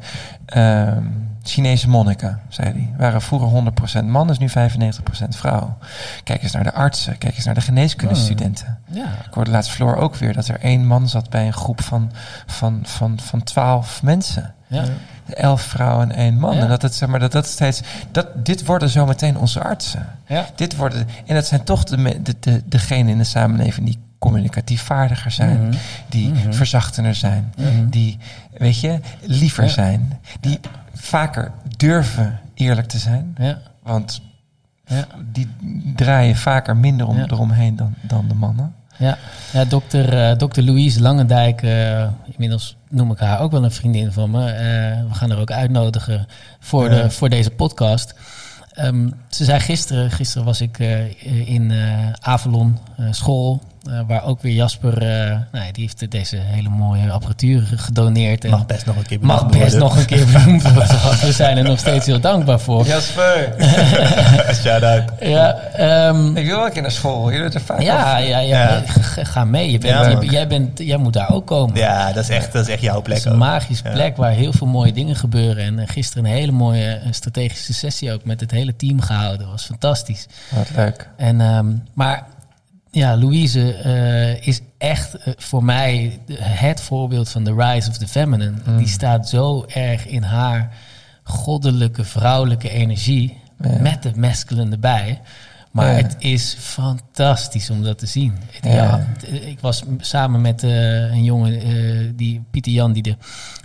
ehm, 0.47 1.03
Chinese 1.43 1.89
monniken, 1.89 2.41
zei 2.49 2.73
hij. 2.73 2.95
Waren 2.97 3.23
vroeger 3.23 3.49
100% 3.49 4.05
man, 4.09 4.27
dus 4.27 4.39
nu 4.39 4.49
95% 4.49 5.37
vrouw. 5.37 5.79
Kijk 6.25 6.43
eens 6.43 6.53
naar 6.53 6.65
de 6.65 6.73
artsen, 6.73 7.19
kijk 7.19 7.37
eens 7.37 7.45
naar 7.45 7.55
de 7.55 7.61
geneeskundestudenten. 7.61 8.79
Ja. 8.91 9.05
Ik 9.05 9.35
hoorde 9.35 9.51
laatst 9.51 9.71
Floor 9.71 9.97
ook 9.97 10.17
weer 10.17 10.33
dat 10.33 10.49
er 10.49 10.61
één 10.61 10.87
man 10.87 11.09
zat 11.09 11.31
bij 11.31 11.47
een 11.47 11.53
groep 11.53 11.81
van, 11.83 12.13
van, 12.47 12.81
van, 12.83 13.19
van 13.23 13.43
twaalf 13.43 14.03
mensen. 14.03 14.55
Ja. 14.71 14.85
Elf 15.35 15.63
vrouwen 15.63 16.11
en 16.11 16.17
één 16.17 16.39
man. 16.39 16.55
Ja. 16.57 16.63
En 16.63 16.69
dat 16.69 16.83
het, 16.83 16.95
zeg 16.95 17.09
maar, 17.09 17.21
dat 17.21 17.33
dat 17.33 17.47
steeds. 17.47 17.81
Dat, 18.11 18.45
dit 18.45 18.65
worden 18.65 18.89
zometeen 18.89 19.37
onze 19.37 19.63
artsen. 19.63 20.07
Ja. 20.27 20.47
Dit 20.55 20.77
worden. 20.77 21.07
En 21.27 21.35
dat 21.35 21.47
zijn 21.47 21.63
toch 21.65 21.85
de, 21.85 22.23
de, 22.23 22.35
de, 22.41 22.63
degenen 22.67 23.13
in 23.13 23.19
de 23.19 23.25
samenleving 23.25 23.87
die 23.87 23.99
communicatief 24.19 24.83
vaardiger 24.83 25.31
zijn. 25.31 25.61
Mhm. 25.67 25.75
Die 26.09 26.33
verzachtender 26.51 27.15
zijn. 27.15 27.53
Mhm. 27.57 27.89
Die, 27.89 28.19
weet 28.59 28.81
je, 28.81 29.01
liever 29.21 29.65
Ja. 29.65 29.71
zijn. 29.71 30.19
Die 30.41 30.61
vaker 30.95 31.53
durven 31.77 32.41
eerlijk 32.55 32.89
te 32.89 32.99
zijn. 32.99 33.35
Ja. 33.39 33.59
Want 33.83 34.21
Ja. 34.87 35.07
die 35.33 35.49
draaien 35.97 36.37
vaker 36.37 36.77
minder 36.77 37.07
om, 37.07 37.19
eromheen 37.19 37.77
dan, 37.77 37.95
dan 38.01 38.29
de 38.29 38.35
mannen. 38.35 38.75
Ja, 39.01 39.19
ja 39.53 39.65
dokter, 39.65 40.31
eh, 40.31 40.39
dokter 40.39 40.63
Louise 40.63 41.01
Langendijk, 41.01 41.63
eh, 41.63 42.09
inmiddels 42.25 42.77
noem 42.89 43.11
ik 43.11 43.19
haar 43.19 43.41
ook 43.41 43.51
wel 43.51 43.65
een 43.65 43.71
vriendin 43.71 44.13
van 44.13 44.31
me. 44.31 44.51
Eh, 44.51 45.09
we 45.09 45.15
gaan 45.15 45.31
haar 45.31 45.41
ook 45.41 45.51
uitnodigen 45.51 46.27
voor, 46.59 46.89
de, 46.89 47.11
voor 47.11 47.29
deze 47.29 47.51
podcast. 47.51 48.15
Ehm, 48.73 49.09
ze 49.29 49.45
zei 49.45 49.61
gisteren, 49.61 50.11
gisteren 50.11 50.45
was 50.45 50.61
ik 50.61 50.79
in 51.45 51.73
Avalon, 52.21 52.79
school, 53.11 53.63
Eh, 53.89 54.01
waar 54.07 54.25
ook 54.25 54.43
weer 54.43 54.53
Jasper, 54.53 54.93
eh, 55.03 55.37
nou, 55.53 55.73
die 55.73 55.83
heeft 55.83 56.11
deze 56.11 56.37
hele 56.37 56.69
mooie 56.69 57.11
apparatuur 57.11 57.63
gedoneerd. 57.77 58.45
En 58.45 58.51
Mag 58.51 58.67
best 58.67 58.87
nog 58.87 58.97
een 58.97 59.07
keer 59.07 59.19
mag 59.21 59.47
best 59.47 59.59
worden. 59.61 59.79
nog 59.79 59.97
een 59.97 60.07
keer 60.07 60.27
benoemd 60.27 60.63
worden. 60.75 60.97
We 61.21 61.33
zijn 61.33 61.57
er 61.57 61.65
nog 61.65 61.79
steeds 61.79 62.07
heel 62.07 62.21
dankbaar 62.21 62.61
voor. 62.61 62.87
Jasper, 62.87 63.55
Shout-out. 64.63 65.03
Ja, 65.21 65.55
ehm, 65.55 66.37
ik 66.37 66.47
wil 66.47 66.57
wel 66.57 66.67
een 66.67 66.73
keer 66.73 66.83
naar 66.83 66.91
school. 66.91 67.33
Jullie 67.33 67.51
er 67.51 67.61
vaak 67.61 67.81
ja, 67.83 68.17
ja, 68.19 68.39
ja, 68.39 68.69
Ja. 68.69 68.83
ga 69.25 69.45
mee. 69.45 69.71
Je 69.71 69.79
bent, 69.79 69.93
Ja, 69.95 70.09
je- 70.09 70.15
man. 70.15 70.25
jij, 70.25 70.47
bent, 70.49 70.79
jij 70.79 70.97
moet 70.97 71.13
daar 71.13 71.31
ook 71.31 71.47
komen. 71.47 71.77
Ja, 71.77 72.13
dat 72.13 72.23
is 72.23 72.29
echt, 72.29 72.53
dat 72.53 72.67
is 72.67 72.73
echt 72.73 72.83
jouw 72.83 72.95
Het 72.95 73.05
plek 73.05 73.17
is 73.17 73.25
een 73.25 73.33
ook. 73.33 73.39
magische 73.39 73.85
Ja. 73.89 73.93
plek 73.93 74.17
waar 74.17 74.33
heel 74.33 74.53
veel 74.53 74.67
mooie 74.67 74.93
dingen 74.93 75.17
gebeuren. 75.17 75.65
En 75.65 75.79
eh, 75.79 75.89
gisteren 75.89 76.25
een 76.25 76.31
hele 76.31 76.53
mooie 76.53 77.01
strategische 77.11 77.73
sessie 77.75 78.13
ook 78.13 78.25
met 78.25 78.41
het 78.41 78.51
hele 78.51 78.77
team 78.77 79.01
gehouden. 79.01 79.49
was 79.51 79.65
fantastisch. 79.65 80.27
Wat 80.49 80.69
leuk. 80.77 81.09
En, 81.17 81.41
ehm, 81.41 81.67
maar 81.95 82.23
ja, 82.91 83.17
Louise 83.17 83.75
eh, 83.75 84.47
is 84.47 84.61
echt 84.79 85.15
eh, 85.15 85.33
voor 85.37 85.65
mij 85.65 86.21
het 86.41 86.81
voorbeeld 86.81 87.29
van 87.29 87.45
de 87.45 87.55
rise 87.55 87.89
of 87.91 87.99
the 87.99 88.07
feminine. 88.09 88.55
Mm. 88.67 88.77
Die 88.79 88.89
staat 88.89 89.29
zo 89.29 89.65
erg 89.69 90.07
in 90.07 90.23
haar 90.23 90.73
goddelijke, 91.23 92.05
vrouwelijke 92.05 92.71
energie. 92.71 93.39
Ja. 93.63 93.79
Met 93.81 94.03
de 94.03 94.13
masculine 94.17 94.71
erbij. 94.71 95.21
Maar 95.71 95.91
Ja. 95.91 95.97
het 95.97 96.17
is 96.19 96.57
fantastisch 96.59 97.71
om 97.71 97.83
dat 97.83 97.99
te 97.99 98.07
zien. 98.07 98.35
Ja. 98.63 99.07
Ik 99.41 99.61
was 99.61 99.83
samen 99.99 100.41
met 100.41 100.63
eh, 100.63 100.71
een 101.13 101.25
jongen, 101.25 102.17
die, 102.17 102.43
Pieter 102.51 102.73
Jan, 102.73 102.93
die 102.93 103.03
de 103.03 103.17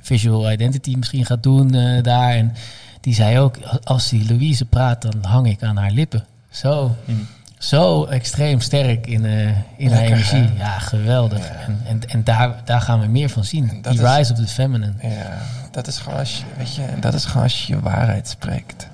visual 0.02 0.52
identity 0.52 0.96
misschien 0.98 1.26
gaat 1.26 1.44
doen 1.44 1.68
daar. 2.02 2.34
En 2.34 2.54
die 3.02 3.14
zei 3.14 3.40
ook, 3.40 3.58
als 3.84 4.10
die 4.10 4.26
Louise 4.34 4.66
praat, 4.66 5.02
dan 5.02 5.24
hang 5.32 5.48
ik 5.48 5.64
aan 5.64 5.78
haar 5.78 5.92
lippen. 5.92 6.26
Zo, 6.50 6.96
Mm. 7.06 7.28
Zo 7.58 8.06
extreem 8.06 8.60
sterk 8.62 9.08
in, 9.08 9.26
eh, 9.26 9.48
in 9.78 9.92
haar 9.92 10.02
energie. 10.02 10.42
hè? 10.44 10.58
Ja, 10.64 10.80
geweldig. 10.80 11.50
En, 11.50 11.82
en, 11.86 12.10
en 12.10 12.24
daar, 12.24 12.62
daar 12.66 12.82
gaan 12.82 13.00
we 13.00 13.08
meer 13.08 13.30
van 13.30 13.44
zien. 13.44 13.68
Die 13.82 13.94
is- 13.94 14.00
rise 14.00 14.32
of 14.34 14.38
the 14.40 14.48
feminine. 14.48 14.94
Ja, 15.02 15.38
dat 15.72 15.88
is 15.88 15.98
gewoon 15.98 16.20
als 16.20 16.38
je, 16.38 16.44
weet 16.58 16.76
je, 16.76 16.84
en 16.84 17.00
dat 17.02 17.14
is 17.14 17.26
gewoon 17.26 17.44
als 17.44 17.66
je 17.68 17.74
je 17.74 17.80
waarheid 17.80 18.28
spreekt. 18.28 18.88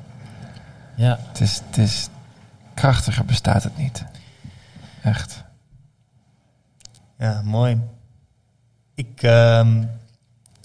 Ja. 0.96 1.20
Het 1.28 1.42
is, 1.42 1.62
het 1.68 1.78
is 1.78 2.08
krachtiger 2.74 3.26
bestaat 3.26 3.64
het 3.64 3.78
niet. 3.78 4.04
Echt. 5.04 5.44
Ja, 7.18 7.42
mooi. 7.46 7.82
Ik, 8.96 9.24
ehm, 9.24 9.80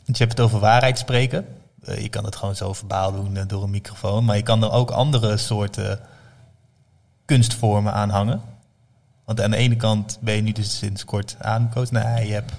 je 0.05 0.13
hebt 0.17 0.31
het 0.31 0.41
over 0.41 0.59
waarheid 0.61 0.99
spreken. 0.99 1.47
Eh, 1.85 2.03
je 2.03 2.09
kan 2.09 2.25
het 2.25 2.37
gewoon 2.37 2.57
zo 2.57 2.73
verbaal 2.73 3.13
doen 3.13 3.37
eh, 3.37 3.43
door 3.47 3.63
een 3.63 3.71
microfoon. 3.71 4.25
Maar 4.25 4.37
je 4.37 4.43
kan 4.43 4.63
er 4.63 4.71
ook 4.71 4.91
andere 4.91 5.37
soorten 5.37 6.01
kunstvormen 7.27 7.93
aan 7.93 8.11
hangen. 8.11 8.41
Want 9.25 9.41
aan 9.41 9.51
de 9.51 9.57
ene 9.57 9.77
kant 9.77 10.19
ben 10.21 10.35
je 10.35 10.43
nu 10.43 10.53
dus 10.53 10.79
sinds 10.79 11.05
kort 11.05 11.37
ademcoach. 11.41 11.91
Nou, 11.91 12.25
je 12.25 12.33
hebt 12.33 12.53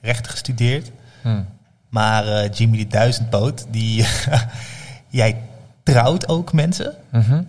rechten 0.00 0.30
gestudeerd. 0.30 0.90
Hm. 1.22 1.42
Maar 1.88 2.26
eh, 2.26 2.50
Jimmy 2.52 2.76
de 2.76 2.86
Duizendpoot, 2.86 3.66
die... 3.70 4.06
jij 5.08 5.36
trouwt 5.82 6.28
ook 6.28 6.52
mensen. 6.52 6.94
Mhm. 7.10 7.42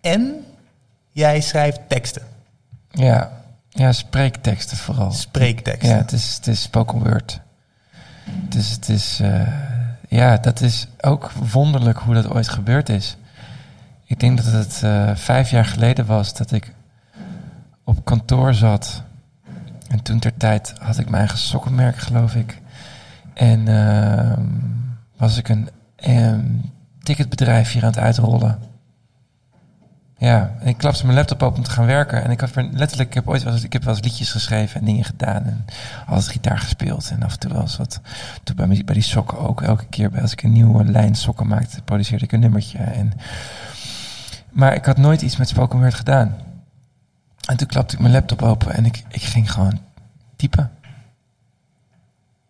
En 0.00 0.44
jij 1.10 1.40
schrijft 1.40 1.80
teksten. 1.88 2.22
Ja. 2.90 3.32
ja, 3.68 3.92
spreekteksten 3.92 4.76
vooral. 4.76 5.12
Spreekteksten. 5.12 5.88
Ja, 5.88 5.96
het 5.96 6.12
is, 6.12 6.34
het 6.34 6.46
is 6.46 6.62
spoken 6.62 6.98
word. 6.98 7.40
Dus 8.48 8.70
het 8.70 8.88
is, 8.88 9.18
eh, 9.20 9.48
ja, 10.08 10.36
dat 10.36 10.60
is 10.60 10.88
ook 11.00 11.30
wonderlijk 11.32 11.98
hoe 11.98 12.14
dat 12.14 12.28
ooit 12.28 12.48
gebeurd 12.48 12.88
is. 12.88 13.16
Ik 14.14 14.20
denk 14.20 14.36
dat 14.36 14.52
het 14.52 14.80
eh, 14.82 15.10
vijf 15.14 15.50
jaar 15.50 15.64
geleden 15.64 16.06
was 16.06 16.34
dat 16.34 16.52
ik 16.52 16.74
op 17.84 18.04
kantoor 18.04 18.54
zat. 18.54 19.02
En 19.88 20.02
toen 20.02 20.18
ter 20.18 20.36
tijd 20.36 20.74
had 20.78 20.98
ik 20.98 21.04
mijn 21.04 21.16
eigen 21.16 21.38
sokkenmerk, 21.38 21.96
geloof 21.96 22.34
ik. 22.34 22.60
En 23.32 23.68
ehm, 23.68 24.46
was 25.16 25.38
ik 25.38 25.48
een 25.48 25.68
ticketbedrijf 27.02 27.72
hier 27.72 27.82
aan 27.82 27.88
het 27.88 27.98
uitrollen. 27.98 28.58
Ja, 30.18 30.54
en 30.60 30.66
ik 30.66 30.76
klapte 30.76 31.04
mijn 31.04 31.16
laptop 31.18 31.42
open 31.42 31.58
om 31.58 31.64
te 31.64 31.70
gaan 31.70 31.86
werken. 31.86 32.24
En 32.24 32.30
ik 32.30 32.42
er 32.42 32.68
letterlijk, 32.72 33.08
ik 33.08 33.14
heb 33.14 33.28
ooit 33.28 33.42
wel 33.42 33.54
ik 33.54 33.72
heb 33.72 33.84
wel 33.84 33.94
eens 33.94 34.04
liedjes 34.04 34.30
geschreven 34.30 34.80
en 34.80 34.86
dingen 34.86 35.04
gedaan. 35.04 35.44
En 35.44 35.64
altijd 36.06 36.28
gitaar 36.28 36.58
gespeeld. 36.58 37.10
En 37.10 37.22
af 37.22 37.32
en 37.32 37.38
toe 37.38 37.52
wel 37.52 37.60
eens 37.60 37.76
wat. 37.76 38.00
Toen 38.42 38.56
bij, 38.56 38.82
bij 38.84 38.94
die 38.94 39.02
sokken 39.02 39.38
ook. 39.38 39.62
Elke 39.62 39.86
keer 39.86 40.20
als 40.20 40.32
ik 40.32 40.42
een 40.42 40.52
nieuwe 40.52 40.84
lijn 40.84 41.14
sokken 41.14 41.46
maakte, 41.46 41.82
produceerde 41.82 42.24
ik 42.24 42.32
een 42.32 42.40
nummertje. 42.40 42.78
En, 42.78 43.12
maar 44.54 44.74
ik 44.74 44.84
had 44.84 44.96
nooit 44.96 45.22
iets 45.22 45.36
met 45.36 45.48
spoken 45.48 45.78
word 45.78 45.94
gedaan. 45.94 46.36
En 47.48 47.56
toen 47.56 47.66
klapte 47.66 47.94
ik 47.94 48.00
mijn 48.00 48.12
laptop 48.12 48.42
open 48.42 48.74
en 48.74 48.84
ik, 48.84 49.04
ik 49.08 49.22
ging 49.22 49.52
gewoon 49.52 49.80
typen. 50.36 50.70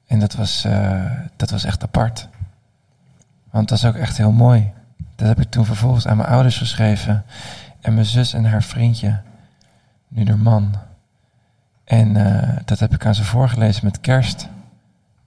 En 0.07 0.19
dat 0.21 0.35
was, 0.35 0.65
eh, 0.65 1.11
dat 1.37 1.51
was 1.51 1.65
echt 1.65 1.83
apart. 1.83 2.29
Want 3.51 3.69
dat 3.69 3.79
is 3.79 3.85
ook 3.85 3.95
echt 3.95 4.17
heel 4.17 4.33
mooi. 4.33 4.73
Dat 5.17 5.29
heb 5.29 5.41
ik 5.41 5.51
toen 5.51 5.65
vervolgens 5.65 6.07
aan 6.07 6.17
mijn 6.17 6.29
ouders 6.29 6.59
geschreven. 6.59 7.25
En 7.81 7.95
mijn 7.95 8.07
zus 8.07 8.33
en 8.33 8.45
haar 8.45 8.63
vriendje. 8.63 9.21
Nu 10.09 10.27
haar 10.27 10.39
man. 10.39 10.75
En 11.85 12.17
eh, 12.17 12.57
dat 12.65 12.79
heb 12.79 12.95
ik 12.95 13.07
aan 13.07 13.15
ze 13.15 13.25
voorgelezen 13.25 13.85
met 13.85 14.01
kerst. 14.01 14.49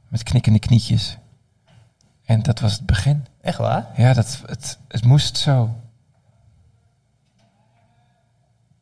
Met 0.08 0.24
knikkende 0.24 0.60
knietjes. 0.60 1.18
En 2.26 2.42
dat 2.42 2.60
was 2.60 2.74
het 2.74 2.86
begin. 2.86 3.26
Echt 3.42 3.58
waar? 3.58 3.86
Ja, 3.96 4.14
dat, 4.14 4.42
het, 4.46 4.78
het 4.88 5.06
moest 5.06 5.38
zo. 5.38 5.76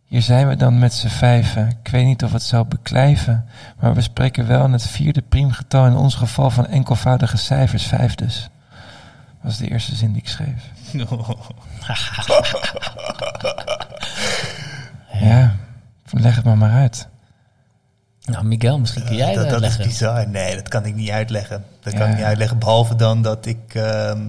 Hier 0.06 0.22
zijn 0.22 0.48
we 0.48 0.56
dan 0.56 0.80
met 0.80 0.94
z'n 0.94 1.08
vijven. 1.08 1.68
Ik 1.84 1.92
weet 1.92 2.06
niet 2.06 2.24
of 2.24 2.32
het 2.32 2.44
zal 2.44 2.66
beklijven, 2.66 3.46
maar 3.80 3.94
we 3.94 4.02
spreken 4.02 4.48
wel 4.48 4.66
in 4.66 4.72
het 4.72 4.88
vierde 4.88 5.22
priemgetal, 5.22 5.86
in 5.86 5.96
ons 5.96 6.16
geval 6.16 6.50
van 6.50 6.68
enkelvoudige 6.68 7.38
cijfers, 7.38 7.84
vijf 7.86 8.16
dus. 8.16 8.50
Dat 9.42 9.54
was 9.54 9.58
de 9.58 9.68
eerste 9.72 9.96
zin 9.96 10.12
die 10.14 10.22
ik 10.22 10.28
schreef. 10.28 10.64
Ja, 15.20 15.56
leg 16.12 16.36
het 16.36 16.46
maar 16.46 16.58
maar 16.58 16.72
uit. 16.72 17.08
Nou, 18.26 18.46
Miguel, 18.46 18.80
misschien 18.80 19.06
kun 19.06 19.16
jij 19.16 19.34
dat, 19.34 19.36
dat, 19.36 19.44
dat 19.44 19.54
is 19.62 19.68
uitleggen. 19.78 19.86
bizar. 19.88 20.28
Nee, 20.30 20.56
dat 20.56 20.68
kan 20.70 20.86
ik 20.86 20.96
niet 20.96 21.10
uitleggen. 21.10 21.66
Dat 21.82 21.94
Ja. 21.94 22.00
kan 22.00 22.10
ik 22.10 22.16
niet 22.16 22.26
uitleggen. 22.26 22.60
Behalve 22.60 22.96
dan 22.96 23.22
dat 23.22 23.46
ik. 23.46 23.74
ehm, 23.76 24.22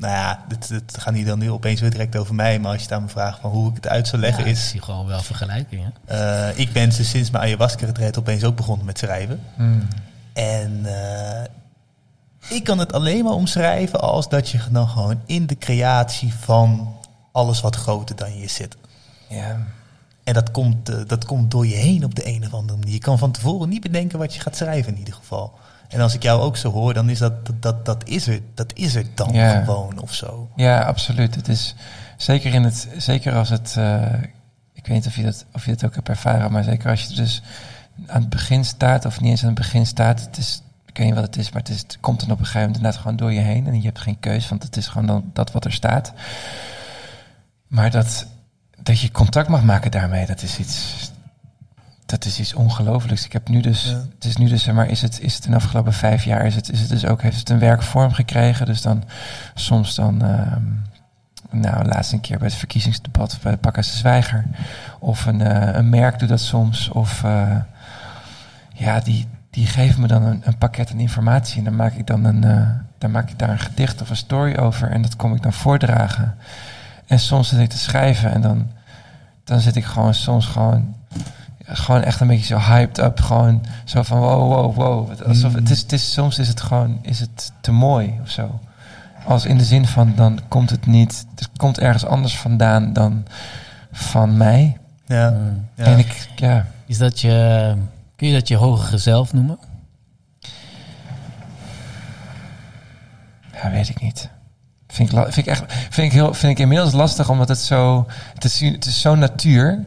nou 0.00 0.12
ja, 0.14 0.44
dit, 0.48 0.68
dit 0.68 0.98
gaat 0.98 1.14
niet 1.14 1.26
dan 1.26 1.38
nu 1.38 1.50
opeens 1.50 1.80
weer 1.80 1.90
direct 1.90 2.16
over 2.16 2.34
mij. 2.34 2.58
Maar 2.58 2.70
als 2.72 2.76
je 2.80 2.86
het 2.86 2.92
aan 2.96 3.02
me 3.02 3.08
vraagt 3.08 3.38
van 3.40 3.50
hoe 3.50 3.68
ik 3.70 3.74
het 3.74 3.88
uit 3.88 4.08
zou 4.08 4.22
leggen, 4.22 4.44
Ja, 4.44 4.50
ik 4.50 4.56
is. 4.56 4.68
zie 4.68 4.82
gewoon 4.82 5.06
wel 5.06 5.22
vergelijkingen. 5.22 5.94
eh, 6.04 6.58
ik 6.58 6.72
ben 6.72 6.88
dus 6.88 7.10
sinds 7.10 7.30
mijn 7.30 7.44
ayahuasca 7.44 7.86
retreat 7.86 8.18
opeens 8.18 8.44
ook 8.44 8.56
begonnen 8.56 8.86
met 8.86 8.98
schrijven. 8.98 9.40
Hmm. 9.56 9.88
En 10.32 10.80
eh, 10.84 11.44
ik 12.56 12.64
kan 12.64 12.78
het 12.78 12.92
alleen 12.92 13.24
maar 13.24 13.32
omschrijven 13.32 14.00
als 14.00 14.28
dat 14.28 14.48
je 14.48 14.58
dan 14.70 14.88
gewoon 14.88 15.20
in 15.26 15.46
de 15.46 15.58
creatie 15.58 16.34
van 16.34 16.94
alles 17.32 17.60
wat 17.60 17.76
groter 17.76 18.16
dan 18.16 18.38
je 18.38 18.48
zit. 18.48 18.76
Ja, 19.28 19.56
En 20.24 20.34
dat 20.34 20.50
komt, 20.50 20.88
eh, 20.88 20.96
dat 21.06 21.24
komt 21.24 21.50
door 21.50 21.66
je 21.66 21.74
heen 21.76 22.04
op 22.04 22.14
de 22.14 22.26
een 22.26 22.46
of 22.46 22.54
andere 22.54 22.78
manier. 22.78 22.94
Je 22.94 23.00
kan 23.00 23.18
van 23.18 23.30
tevoren 23.32 23.68
niet 23.68 23.80
bedenken 23.82 24.18
wat 24.18 24.34
je 24.34 24.40
gaat 24.40 24.56
schrijven 24.56 24.92
in 24.92 24.98
ieder 24.98 25.14
geval. 25.14 25.52
En 25.90 26.00
als 26.00 26.14
ik 26.14 26.22
jou 26.22 26.40
ook 26.40 26.56
zo 26.56 26.70
hoor, 26.72 26.94
dan 26.94 27.08
is 27.10 27.18
dat, 27.18 27.46
dat, 27.46 27.62
dat, 27.62 27.84
dat 27.84 28.08
is 28.08 28.26
er, 28.26 28.40
dat 28.54 28.72
is 28.76 28.94
er 28.94 29.04
dan 29.14 29.32
Ja. 29.32 29.64
gewoon 29.64 30.00
of 30.00 30.14
zo. 30.14 30.50
ja 30.56 30.80
absoluut. 30.82 31.34
Het 31.34 31.48
is 31.48 31.74
zeker 32.16 32.54
in 32.54 32.62
het, 32.62 32.88
zeker 32.96 33.34
als 33.34 33.48
het, 33.48 33.74
eh, 33.78 34.02
ik 34.72 34.86
weet 34.86 34.96
niet 34.96 35.06
of 35.06 35.16
je 35.16 35.22
dat, 35.22 35.44
of 35.52 35.64
je 35.64 35.70
dat 35.70 35.84
ook 35.84 35.94
hebt 35.94 36.08
ervaren, 36.08 36.52
maar 36.52 36.64
zeker 36.64 36.90
als 36.90 37.02
je 37.02 37.14
dus 37.14 37.42
aan 38.06 38.20
het 38.20 38.30
begin 38.30 38.64
staat, 38.64 39.04
of 39.04 39.20
niet 39.20 39.30
eens 39.30 39.40
aan 39.40 39.46
het 39.46 39.58
begin 39.58 39.86
staat, 39.86 40.20
het 40.20 40.36
is, 40.38 40.62
ik 40.86 40.96
weet 40.96 41.06
niet 41.06 41.14
wat 41.14 41.24
het 41.24 41.36
is, 41.36 41.50
maar 41.50 41.62
het, 41.62 41.70
is, 41.70 41.80
het 41.80 41.98
komt 42.00 42.20
dan 42.20 42.30
op 42.30 42.38
een 42.38 42.44
gegeven 42.44 42.60
moment 42.60 42.76
inderdaad 42.76 43.00
gewoon 43.02 43.16
door 43.16 43.32
je 43.32 43.40
heen 43.40 43.66
en 43.66 43.76
je 43.76 43.86
hebt 43.86 44.00
geen 44.00 44.20
keus, 44.20 44.48
want 44.48 44.62
het 44.62 44.76
is 44.76 44.86
gewoon 44.88 45.06
dan 45.06 45.30
dat 45.32 45.52
wat 45.52 45.64
er 45.64 45.72
staat. 45.72 46.12
Maar 47.66 47.90
dat, 47.90 48.26
dat 48.82 49.00
je 49.00 49.10
contact 49.10 49.48
mag 49.48 49.62
maken 49.62 49.90
daarmee, 49.90 50.26
dat 50.26 50.42
is 50.42 50.58
iets, 50.58 50.94
dat 52.10 52.24
is 52.24 52.40
iets 52.40 52.54
ongelooflijks. 52.54 53.24
Ik 53.24 53.32
heb 53.32 53.48
nu 53.48 53.60
dus, 53.60 53.84
Ja. 53.84 54.02
het 54.14 54.24
is 54.24 54.36
nu 54.36 54.48
dus, 54.48 54.62
zeg 54.62 54.74
maar, 54.74 54.88
is 54.88 55.02
het, 55.02 55.20
is 55.20 55.34
het 55.34 55.44
in 55.44 55.50
de 55.50 55.56
afgelopen 55.56 55.92
vijf 55.92 56.24
jaar, 56.24 56.46
is 56.46 56.54
het, 56.54 56.70
is 56.70 56.80
het 56.80 56.88
dus 56.88 57.06
ook, 57.06 57.22
heeft 57.22 57.38
het 57.38 57.50
een 57.50 57.58
werkvorm 57.58 58.12
gekregen. 58.12 58.66
Dus 58.66 58.82
dan, 58.82 59.04
soms 59.54 59.94
dan, 59.94 60.22
ehm, 60.22 60.62
nou, 61.50 61.84
laatst 61.84 62.12
een 62.12 62.20
keer 62.20 62.38
bij 62.38 62.46
het 62.46 62.56
verkiezingsdebat 62.56 63.38
bij 63.42 63.52
de 63.52 63.58
Pakka's 63.58 63.90
de 63.90 63.96
Zwijger. 63.96 64.44
Of 64.98 65.26
een, 65.26 65.40
eh, 65.40 65.74
een 65.74 65.88
merk 65.88 66.18
doet 66.18 66.28
dat 66.28 66.40
soms. 66.40 66.88
Of, 66.88 67.24
eh, 67.24 67.56
ja, 68.74 69.00
die, 69.00 69.28
die 69.50 69.66
geven 69.66 70.00
me 70.00 70.06
dan 70.06 70.22
een, 70.22 70.42
een 70.44 70.58
pakket 70.58 70.90
aan 70.90 70.98
informatie. 71.00 71.58
En 71.58 71.64
dan 71.64 71.76
maak 71.76 71.94
ik 71.94 72.06
dan 72.06 72.24
een, 72.24 72.44
eh, 72.44 72.68
dan 72.98 73.10
maak 73.10 73.30
ik 73.30 73.38
daar 73.38 73.50
een 73.50 73.58
gedicht 73.58 74.02
of 74.02 74.10
een 74.10 74.16
story 74.16 74.56
over. 74.56 74.90
En 74.90 75.02
dat 75.02 75.16
kom 75.16 75.34
ik 75.34 75.42
dan 75.42 75.52
voordragen. 75.52 76.34
En 77.06 77.18
soms 77.18 77.48
zit 77.48 77.58
ik 77.58 77.68
te 77.68 77.78
schrijven 77.78 78.32
en 78.32 78.40
dan, 78.40 78.70
dan 79.44 79.60
zit 79.60 79.76
ik 79.76 79.84
gewoon 79.84 80.14
soms 80.14 80.46
gewoon, 80.46 80.94
gewoon 81.72 82.02
echt 82.02 82.20
een 82.20 82.26
beetje 82.26 82.44
zo 82.44 82.58
hyped 82.58 82.98
up. 82.98 83.20
Gewoon 83.20 83.64
zo 83.84 84.02
van 84.02 84.18
wow, 84.18 84.52
wow, 84.52 84.74
wow. 84.74 85.22
Alsof, 85.26 85.54
het 85.54 85.70
is, 85.70 85.80
het 85.80 85.92
is, 85.92 86.12
soms 86.12 86.38
is 86.38 86.48
het 86.48 86.60
gewoon 86.60 86.98
is 87.02 87.20
het 87.20 87.52
te 87.60 87.72
mooi 87.72 88.18
of 88.22 88.30
zo. 88.30 88.60
Als 89.26 89.44
in 89.44 89.58
de 89.58 89.64
zin 89.64 89.86
van 89.86 90.12
dan 90.16 90.40
komt 90.48 90.70
het 90.70 90.86
niet, 90.86 91.26
het 91.34 91.48
komt 91.56 91.78
ergens 91.78 92.06
anders 92.06 92.38
vandaan 92.38 92.92
dan 92.92 93.26
van 93.92 94.36
mij. 94.36 94.76
Ja. 95.06 95.30
Mm. 95.30 95.66
ja. 95.74 95.84
En 95.84 95.98
ik, 95.98 96.28
ja, 96.36 96.66
Is 96.86 96.98
dat 96.98 97.20
je, 97.20 97.74
kun 98.16 98.28
je 98.28 98.34
dat 98.34 98.48
je 98.48 98.56
hogere 98.56 98.98
zelf 98.98 99.32
noemen? 99.32 99.58
ja, 103.62 103.70
weet 103.70 103.88
ik 103.88 104.00
niet. 104.00 104.28
Vind 104.88 105.12
ik, 105.12 105.18
vind 105.18 105.36
ik 105.36 105.46
echt, 105.46 105.64
vind 105.90 106.06
ik 106.06 106.12
heel, 106.12 106.34
vind 106.34 106.52
ik 106.52 106.58
inmiddels 106.58 106.92
lastig, 106.92 107.30
omdat 107.30 107.48
het 107.48 107.58
zo, 107.58 108.06
het 108.34 108.44
is, 108.44 108.60
het 108.60 108.86
is 108.86 109.00
zo 109.00 109.14
natuur. 109.14 109.84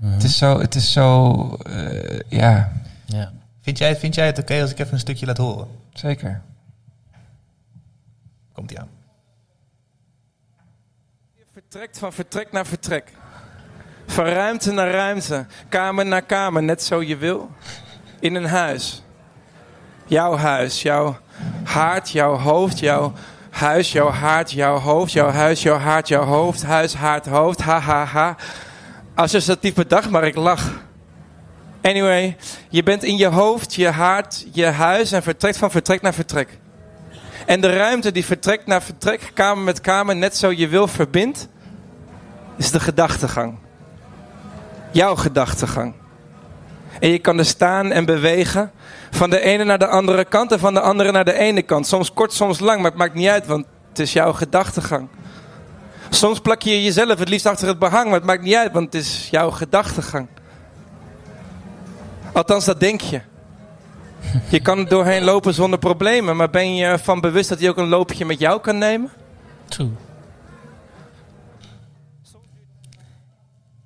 Mhm. 0.00 0.12
Het 0.12 0.22
is 0.22 0.38
zo, 0.38 0.60
het 0.60 0.74
is 0.74 0.92
zo, 0.92 1.32
eh, 1.56 2.20
ja, 2.28 2.72
Ja. 3.06 3.32
Vind, 3.62 3.78
jij, 3.78 3.96
vind 3.96 4.14
jij 4.14 4.26
het 4.26 4.38
oké 4.38 4.60
als 4.60 4.70
ik 4.70 4.78
even 4.78 4.92
een 4.92 4.98
stukje 4.98 5.26
laat 5.26 5.36
horen? 5.36 5.68
zeker. 5.92 6.42
Komt 8.52 8.70
ie 8.70 8.78
aan. 8.80 8.88
Je 11.34 11.44
vertrekt 11.52 11.98
van 11.98 12.12
vertrek 12.12 12.52
naar 12.52 12.66
vertrek. 12.66 13.12
Van 14.06 14.24
ruimte 14.24 14.72
naar 14.72 14.90
ruimte. 14.90 15.46
Kamer 15.68 16.06
naar 16.06 16.22
kamer, 16.22 16.62
net 16.62 16.82
zo 16.82 17.02
je 17.02 17.16
wil. 17.16 17.50
In 18.20 18.34
een 18.34 18.46
huis. 18.46 19.02
Jouw 20.06 20.36
huis, 20.36 20.82
jouw 20.82 21.18
haard, 21.64 22.10
jouw 22.10 22.36
hoofd, 22.36 22.78
jouw 22.78 23.12
huis, 23.50 23.92
jouw 23.92 24.10
haard, 24.10 24.52
jouw 24.52 24.78
hoofd, 24.78 25.12
jouw 25.12 25.30
huis, 25.30 25.62
jouw 25.62 25.78
haard, 25.78 26.08
jouw 26.08 26.24
hoofd, 26.24 26.62
huis, 26.62 26.94
haard, 26.94 27.26
hoofd, 27.26 27.60
ha 27.60 27.80
ha 27.80 28.04
ha. 28.04 28.36
Associatief 29.20 29.74
bedacht, 29.74 30.10
maar 30.10 30.24
ik 30.24 30.34
lach. 30.34 30.70
Anyway, 31.82 32.36
je 32.68 32.82
bent 32.82 33.04
in 33.04 33.16
je 33.16 33.26
hoofd, 33.26 33.74
je 33.74 33.88
haard, 33.88 34.46
je 34.52 34.66
huis 34.66 35.12
en 35.12 35.22
vertrekt 35.22 35.56
van 35.56 35.70
vertrek 35.70 36.02
naar 36.02 36.14
vertrek. 36.14 36.58
En 37.46 37.60
de 37.60 37.76
ruimte 37.76 38.12
die 38.12 38.24
vertrekt 38.24 38.66
naar 38.66 38.82
vertrek, 38.82 39.30
kamer 39.34 39.64
met 39.64 39.80
kamer, 39.80 40.16
net 40.16 40.36
zo 40.36 40.50
je 40.50 40.68
wil 40.68 40.86
verbindt, 40.86 41.48
is 42.56 42.70
de 42.70 42.80
gedachtegang. 42.80 43.58
Jouw 44.90 45.16
gedachtegang. 45.16 45.94
En 47.00 47.08
je 47.08 47.18
kan 47.18 47.38
er 47.38 47.44
staan 47.44 47.92
en 47.92 48.04
bewegen, 48.04 48.70
van 49.10 49.30
de 49.30 49.40
ene 49.40 49.64
naar 49.64 49.78
de 49.78 49.86
andere 49.86 50.24
kant 50.24 50.52
en 50.52 50.58
van 50.58 50.74
de 50.74 50.80
andere 50.80 51.12
naar 51.12 51.24
de 51.24 51.38
ene 51.38 51.62
kant. 51.62 51.86
Soms 51.86 52.12
kort, 52.12 52.32
soms 52.32 52.60
lang, 52.60 52.80
maar 52.80 52.90
het 52.90 52.98
maakt 52.98 53.14
niet 53.14 53.28
uit, 53.28 53.46
want 53.46 53.66
het 53.88 53.98
is 53.98 54.12
jouw 54.12 54.32
gedachtegang. 54.32 55.08
Soms 56.10 56.40
plak 56.40 56.62
je 56.62 56.82
jezelf 56.82 57.18
het 57.18 57.28
liefst 57.28 57.46
achter 57.46 57.68
het 57.68 57.78
behang, 57.78 58.04
maar 58.04 58.14
het 58.14 58.24
maakt 58.24 58.42
niet 58.42 58.54
uit, 58.54 58.72
want 58.72 58.92
het 58.92 59.02
is 59.02 59.28
jouw 59.30 59.50
gedachtegang. 59.50 60.28
Althans, 62.32 62.64
dat 62.64 62.80
denk 62.80 63.00
je. 63.00 63.20
Je 64.48 64.60
kan 64.60 64.78
er 64.78 64.88
doorheen 64.88 65.22
lopen 65.24 65.54
zonder 65.54 65.78
problemen, 65.78 66.36
maar 66.36 66.50
ben 66.50 66.74
je 66.74 66.84
ervan 66.84 67.20
bewust 67.20 67.48
dat 67.48 67.60
hij 67.60 67.68
ook 67.68 67.76
een 67.76 67.88
loopje 67.88 68.24
met 68.24 68.38
jou 68.38 68.60
kan 68.60 68.78
nemen? 68.78 69.10
True. 69.68 69.90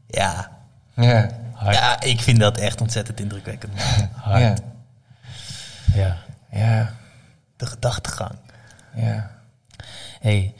Ja. 0.07 0.53
Ja, 0.95 1.29
Hard. 1.55 1.75
ja, 1.75 2.01
ik 2.01 2.21
vind 2.21 2.41
dat 2.41 2.59
echt 2.59 2.81
ontzettend 2.81 3.21
indrukwekkend. 3.21 3.73
Hard. 4.13 4.41
ja, 4.41 4.55
Ja. 5.95 6.17
ja, 6.51 6.95
De 7.57 7.67
gedachtegang. 7.67 8.35
ja, 8.95 9.31
Hey. 10.21 10.55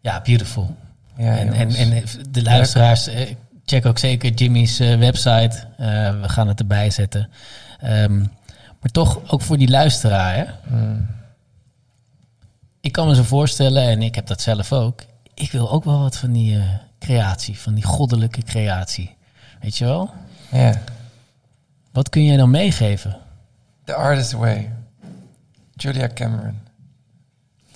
Ja, 0.00 0.20
beautiful. 0.20 0.76
ja. 1.16 1.36
en, 1.36 1.52
en, 1.52 1.70
en 1.70 2.04
de 2.30 2.42
luisteraars, 2.42 3.06
eh, 3.06 3.34
check 3.64 3.86
ook 3.86 3.98
zeker 3.98 4.32
Jimmy's 4.32 4.78
eh, 4.80 4.98
website. 4.98 5.66
Eh, 5.76 6.20
we 6.20 6.28
gaan 6.28 6.48
het 6.48 6.60
erbij 6.60 6.90
zetten. 6.90 7.30
Ehm, 7.80 8.18
maar 8.80 8.90
toch 8.92 9.20
ook 9.32 9.42
voor 9.42 9.58
die 9.58 9.68
luisteraar. 9.70 10.34
Hè? 10.34 10.44
Mm. 10.76 11.06
Ik 12.80 12.92
kan 12.92 13.06
me 13.06 13.14
zo 13.14 13.22
voorstellen, 13.22 13.82
en 13.82 14.02
ik 14.02 14.14
heb 14.14 14.26
dat 14.26 14.40
zelf 14.40 14.72
ook. 14.72 15.02
Ik 15.34 15.52
wil 15.52 15.70
ook 15.70 15.84
wel 15.84 15.98
wat 16.00 16.16
van 16.16 16.32
die 16.32 16.60
creatie, 16.98 17.58
van 17.58 17.74
die 17.74 17.84
goddelijke 17.84 18.42
creatie. 18.42 19.16
Weet 19.60 19.76
je 19.78 19.84
wel? 19.84 20.10
Ja, 20.50 20.80
Wat 21.92 22.08
kun 22.08 22.24
jij 22.24 22.36
dan 22.36 22.50
meegeven? 22.50 23.16
The 23.84 23.94
Artist 23.94 24.32
Way. 24.32 24.72
Julia 25.74 26.08
Cameron. 26.14 26.58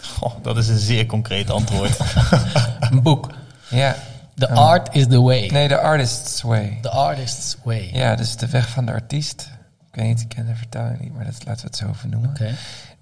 Goh, 0.03 0.33
dat 0.43 0.57
is 0.57 0.69
een 0.69 0.79
zeer 0.79 1.07
concreet 1.07 1.51
antwoord. 1.51 1.99
Een 2.91 3.03
boek. 3.03 3.31
Ja, 3.69 3.97
The 4.35 4.51
Um, 4.51 4.57
art 4.57 4.95
is 4.95 5.07
the 5.07 5.21
way. 5.21 5.49
nee, 5.51 5.69
The 5.69 5.79
Artist's 5.79 6.43
Way. 6.43 6.79
The 6.83 6.91
artist's 6.91 7.57
way. 7.63 7.91
Ja, 7.93 8.15
dus 8.17 8.37
de 8.37 8.49
weg 8.49 8.69
van 8.69 8.87
de 8.87 8.93
artiest. 8.93 9.51
Ik 9.93 9.99
weet 9.99 10.07
niet, 10.07 10.21
ik 10.21 10.29
ken 10.29 10.47
de 10.47 10.55
vertaling 10.55 11.01
niet, 11.01 11.15
maar 11.15 11.25
dat, 11.25 11.35
laten 11.45 11.61
we 11.61 11.67
het 11.67 11.77
zo 11.77 11.89
even 11.89 12.09
noemen. 12.11 12.37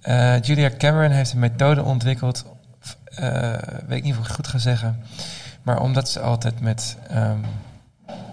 Eh, 0.00 0.40
Julia 0.40 0.70
Cameron 0.78 1.10
heeft 1.10 1.32
een 1.32 1.38
methode 1.38 1.82
ontwikkeld, 1.82 2.44
eh, 3.04 3.52
weet 3.86 3.98
ik 3.98 4.02
niet 4.04 4.12
of 4.12 4.18
ik 4.18 4.26
het 4.26 4.34
goed 4.34 4.46
ga 4.46 4.58
zeggen, 4.58 5.02
maar 5.62 5.80
omdat 5.80 6.08
ze 6.08 6.20
altijd 6.20 6.60
met 6.60 6.96
ehm, 7.08 7.38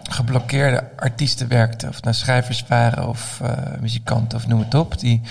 geblokkeerde 0.10 0.84
artiesten 0.96 1.48
werkte, 1.48 1.88
of 1.88 2.02
nou 2.02 2.16
schrijvers 2.16 2.64
waren 2.68 3.08
of 3.08 3.40
eh, 3.44 3.52
muzikanten 3.80 4.38
of 4.38 4.48
noem 4.48 4.60
het 4.60 4.74
op, 4.76 5.00
die, 5.00 5.22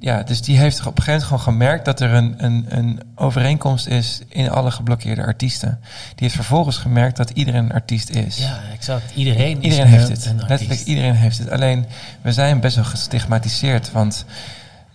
ja, 0.00 0.22
dus 0.22 0.42
die 0.42 0.58
heeft 0.58 0.78
op 0.80 0.96
een 0.98 1.02
gegeven 1.02 1.12
moment 1.12 1.22
gewoon 1.28 1.42
gemerkt 1.58 1.84
dat 1.84 2.00
er 2.00 2.12
een, 2.14 2.34
een, 2.44 2.64
een 2.68 3.00
overeenkomst 3.14 3.86
is 3.86 4.20
in 4.28 4.50
alle 4.50 4.70
geblokkeerde 4.70 5.24
artiesten. 5.24 5.78
Die 6.08 6.14
heeft 6.16 6.34
vervolgens 6.34 6.76
gemerkt 6.78 7.16
dat 7.16 7.30
iedereen 7.30 7.64
een 7.64 7.72
artiest 7.72 8.10
is. 8.10 8.38
Ja, 8.38 8.58
exact. 8.72 9.12
Iedereen, 9.14 9.56
is 9.56 9.62
Iedereen 9.62 9.84
een- 9.86 9.98
heeft 9.98 10.08
het. 10.24 10.34
Letterlijk 10.48 10.80
iedereen 10.80 11.14
heeft 11.14 11.38
het. 11.38 11.50
Alleen, 11.50 11.86
we 12.22 12.32
zijn 12.32 12.60
best 12.60 12.76
wel 12.76 12.84
gestigmatiseerd. 12.84 13.92
Want 13.92 14.24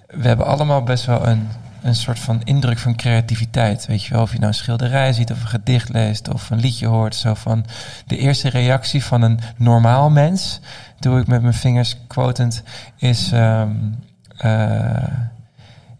we 0.07 0.27
hebben 0.27 0.45
allemaal 0.45 0.83
best 0.83 1.05
wel 1.05 1.27
een, 1.27 1.47
een 1.81 1.95
soort 1.95 2.19
van 2.19 2.41
indruk 2.43 2.77
van 2.79 2.95
creativiteit. 2.95 3.85
Weet 3.85 4.03
je 4.03 4.13
wel, 4.13 4.21
of 4.21 4.31
je 4.31 4.37
nou 4.37 4.47
een 4.47 4.53
schilderij 4.53 5.13
ziet 5.13 5.31
of 5.31 5.41
een 5.41 5.47
gedicht 5.47 5.89
leest 5.89 6.29
of 6.33 6.49
een 6.49 6.59
liedje 6.59 6.87
hoort. 6.87 7.15
Zo 7.15 7.33
van 7.33 7.65
de 8.07 8.17
eerste 8.17 8.49
reactie 8.49 9.03
van 9.03 9.21
een 9.21 9.39
normaal 9.57 10.09
mens, 10.09 10.59
doe 10.99 11.19
ik 11.19 11.27
met 11.27 11.41
mijn 11.41 11.53
vingers 11.53 11.95
quotend, 12.07 12.63
is... 12.97 13.31
ehm, 13.31 13.61
eh, 13.61 13.67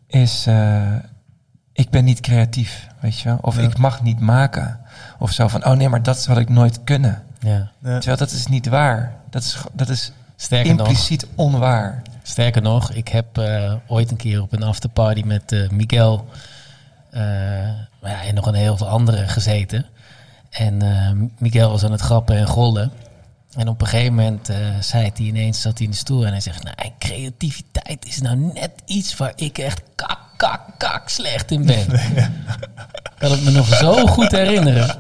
is 0.08 0.46
eh, 0.48 0.96
ik 1.74 1.90
ben 1.90 2.04
niet 2.04 2.20
creatief, 2.20 2.88
weet 3.00 3.20
je 3.20 3.30
wel. 3.30 3.38
Of 3.42 3.56
Ja. 3.56 3.62
ik 3.62 3.78
mag 3.78 4.04
niet 4.04 4.20
maken. 4.20 4.80
Of 5.20 5.32
zo 5.32 5.48
van, 5.48 5.66
oh 5.66 5.74
nee, 5.74 5.90
maar 5.90 6.04
dat 6.04 6.20
zal 6.20 6.38
ik 6.38 6.50
nooit 6.50 6.84
kunnen. 6.84 7.24
Ja. 7.40 7.72
Ja. 7.80 7.98
Terwijl 7.98 8.18
dat 8.18 8.32
is 8.32 8.48
niet 8.48 8.68
waar. 8.68 9.14
Dat 9.30 9.42
is, 9.44 9.58
dat 9.74 9.90
is 9.90 10.12
Sterker 10.36 10.76
nog, 10.76 10.88
impliciet 10.88 11.28
onwaar. 11.36 12.02
Sterker 12.24 12.62
nog, 12.62 12.92
ik 12.92 13.08
heb 13.08 13.38
eh, 13.38 13.74
ooit 13.88 14.12
een 14.12 14.18
keer 14.18 14.42
op 14.42 14.54
een 14.54 14.64
afterparty 14.64 15.22
met 15.26 15.52
eh, 15.52 15.70
Miguel 15.70 16.28
eh, 17.12 17.22
maar 18.02 18.12
ja, 18.12 18.24
en 18.24 18.36
nog 18.36 18.46
een 18.46 18.54
heel 18.54 18.78
veel 18.78 18.88
anderen 18.88 19.30
gezeten. 19.30 19.86
En 20.50 20.82
eh, 20.82 21.12
Miguel 21.38 21.70
was 21.72 21.84
aan 21.84 21.92
het 21.92 22.02
grappen 22.02 22.38
en 22.38 22.48
gollen. 22.48 22.92
En 23.56 23.68
op 23.68 23.82
een 23.82 23.88
gegeven 23.88 24.14
moment 24.14 24.49
eh, 24.49 24.57
zei 24.80 25.11
hij 25.15 25.26
ineens, 25.26 25.61
zat 25.61 25.78
hij 25.78 25.86
in 25.86 25.91
de 25.91 25.98
stoel 25.98 26.26
en 26.26 26.32
hij 26.32 26.41
zegt, 26.41 26.64
nou, 26.64 26.76
creativiteit 26.99 28.06
is 28.06 28.22
nou 28.22 28.36
net 28.53 28.72
iets 28.86 29.18
waar 29.18 29.34
ik 29.36 29.57
echt 29.57 29.82
kak, 29.95 30.19
kak, 30.38 30.61
kak 30.78 31.10
slecht 31.10 31.52
in 31.52 31.65
ben. 31.65 31.86
kan 33.19 33.32
ik 33.32 33.41
me 33.41 33.52
nog 33.52 33.68
zo 33.68 34.07
goed 34.07 34.32
herinneren. 34.32 34.98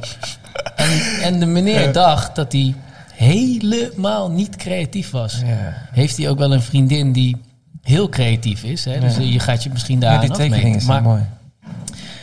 En, 0.75 1.21
en 1.21 1.39
de 1.39 1.45
meneer 1.45 1.93
dacht 1.93 2.35
dat 2.35 2.51
hij 2.51 2.75
helemaal 3.13 4.31
niet 4.31 4.55
creatief 4.55 5.11
was 5.11 5.39
Ja. 5.45 5.73
heeft 5.91 6.17
hij 6.17 6.29
ook 6.29 6.37
wel 6.37 6.53
een 6.53 6.61
vriendin 6.61 7.11
die 7.11 7.37
heel 7.81 8.09
creatief 8.09 8.63
is. 8.63 8.85
Hè? 8.85 8.99
Dus 8.99 9.17
je 9.17 9.39
gaat 9.39 9.63
je 9.63 9.69
misschien 9.69 9.99
daar 9.99 10.17
aan 10.19 10.31
afmeten. 10.31 10.61
zijn 10.61 10.85
Maar 10.85 11.01
mooi. 11.01 11.21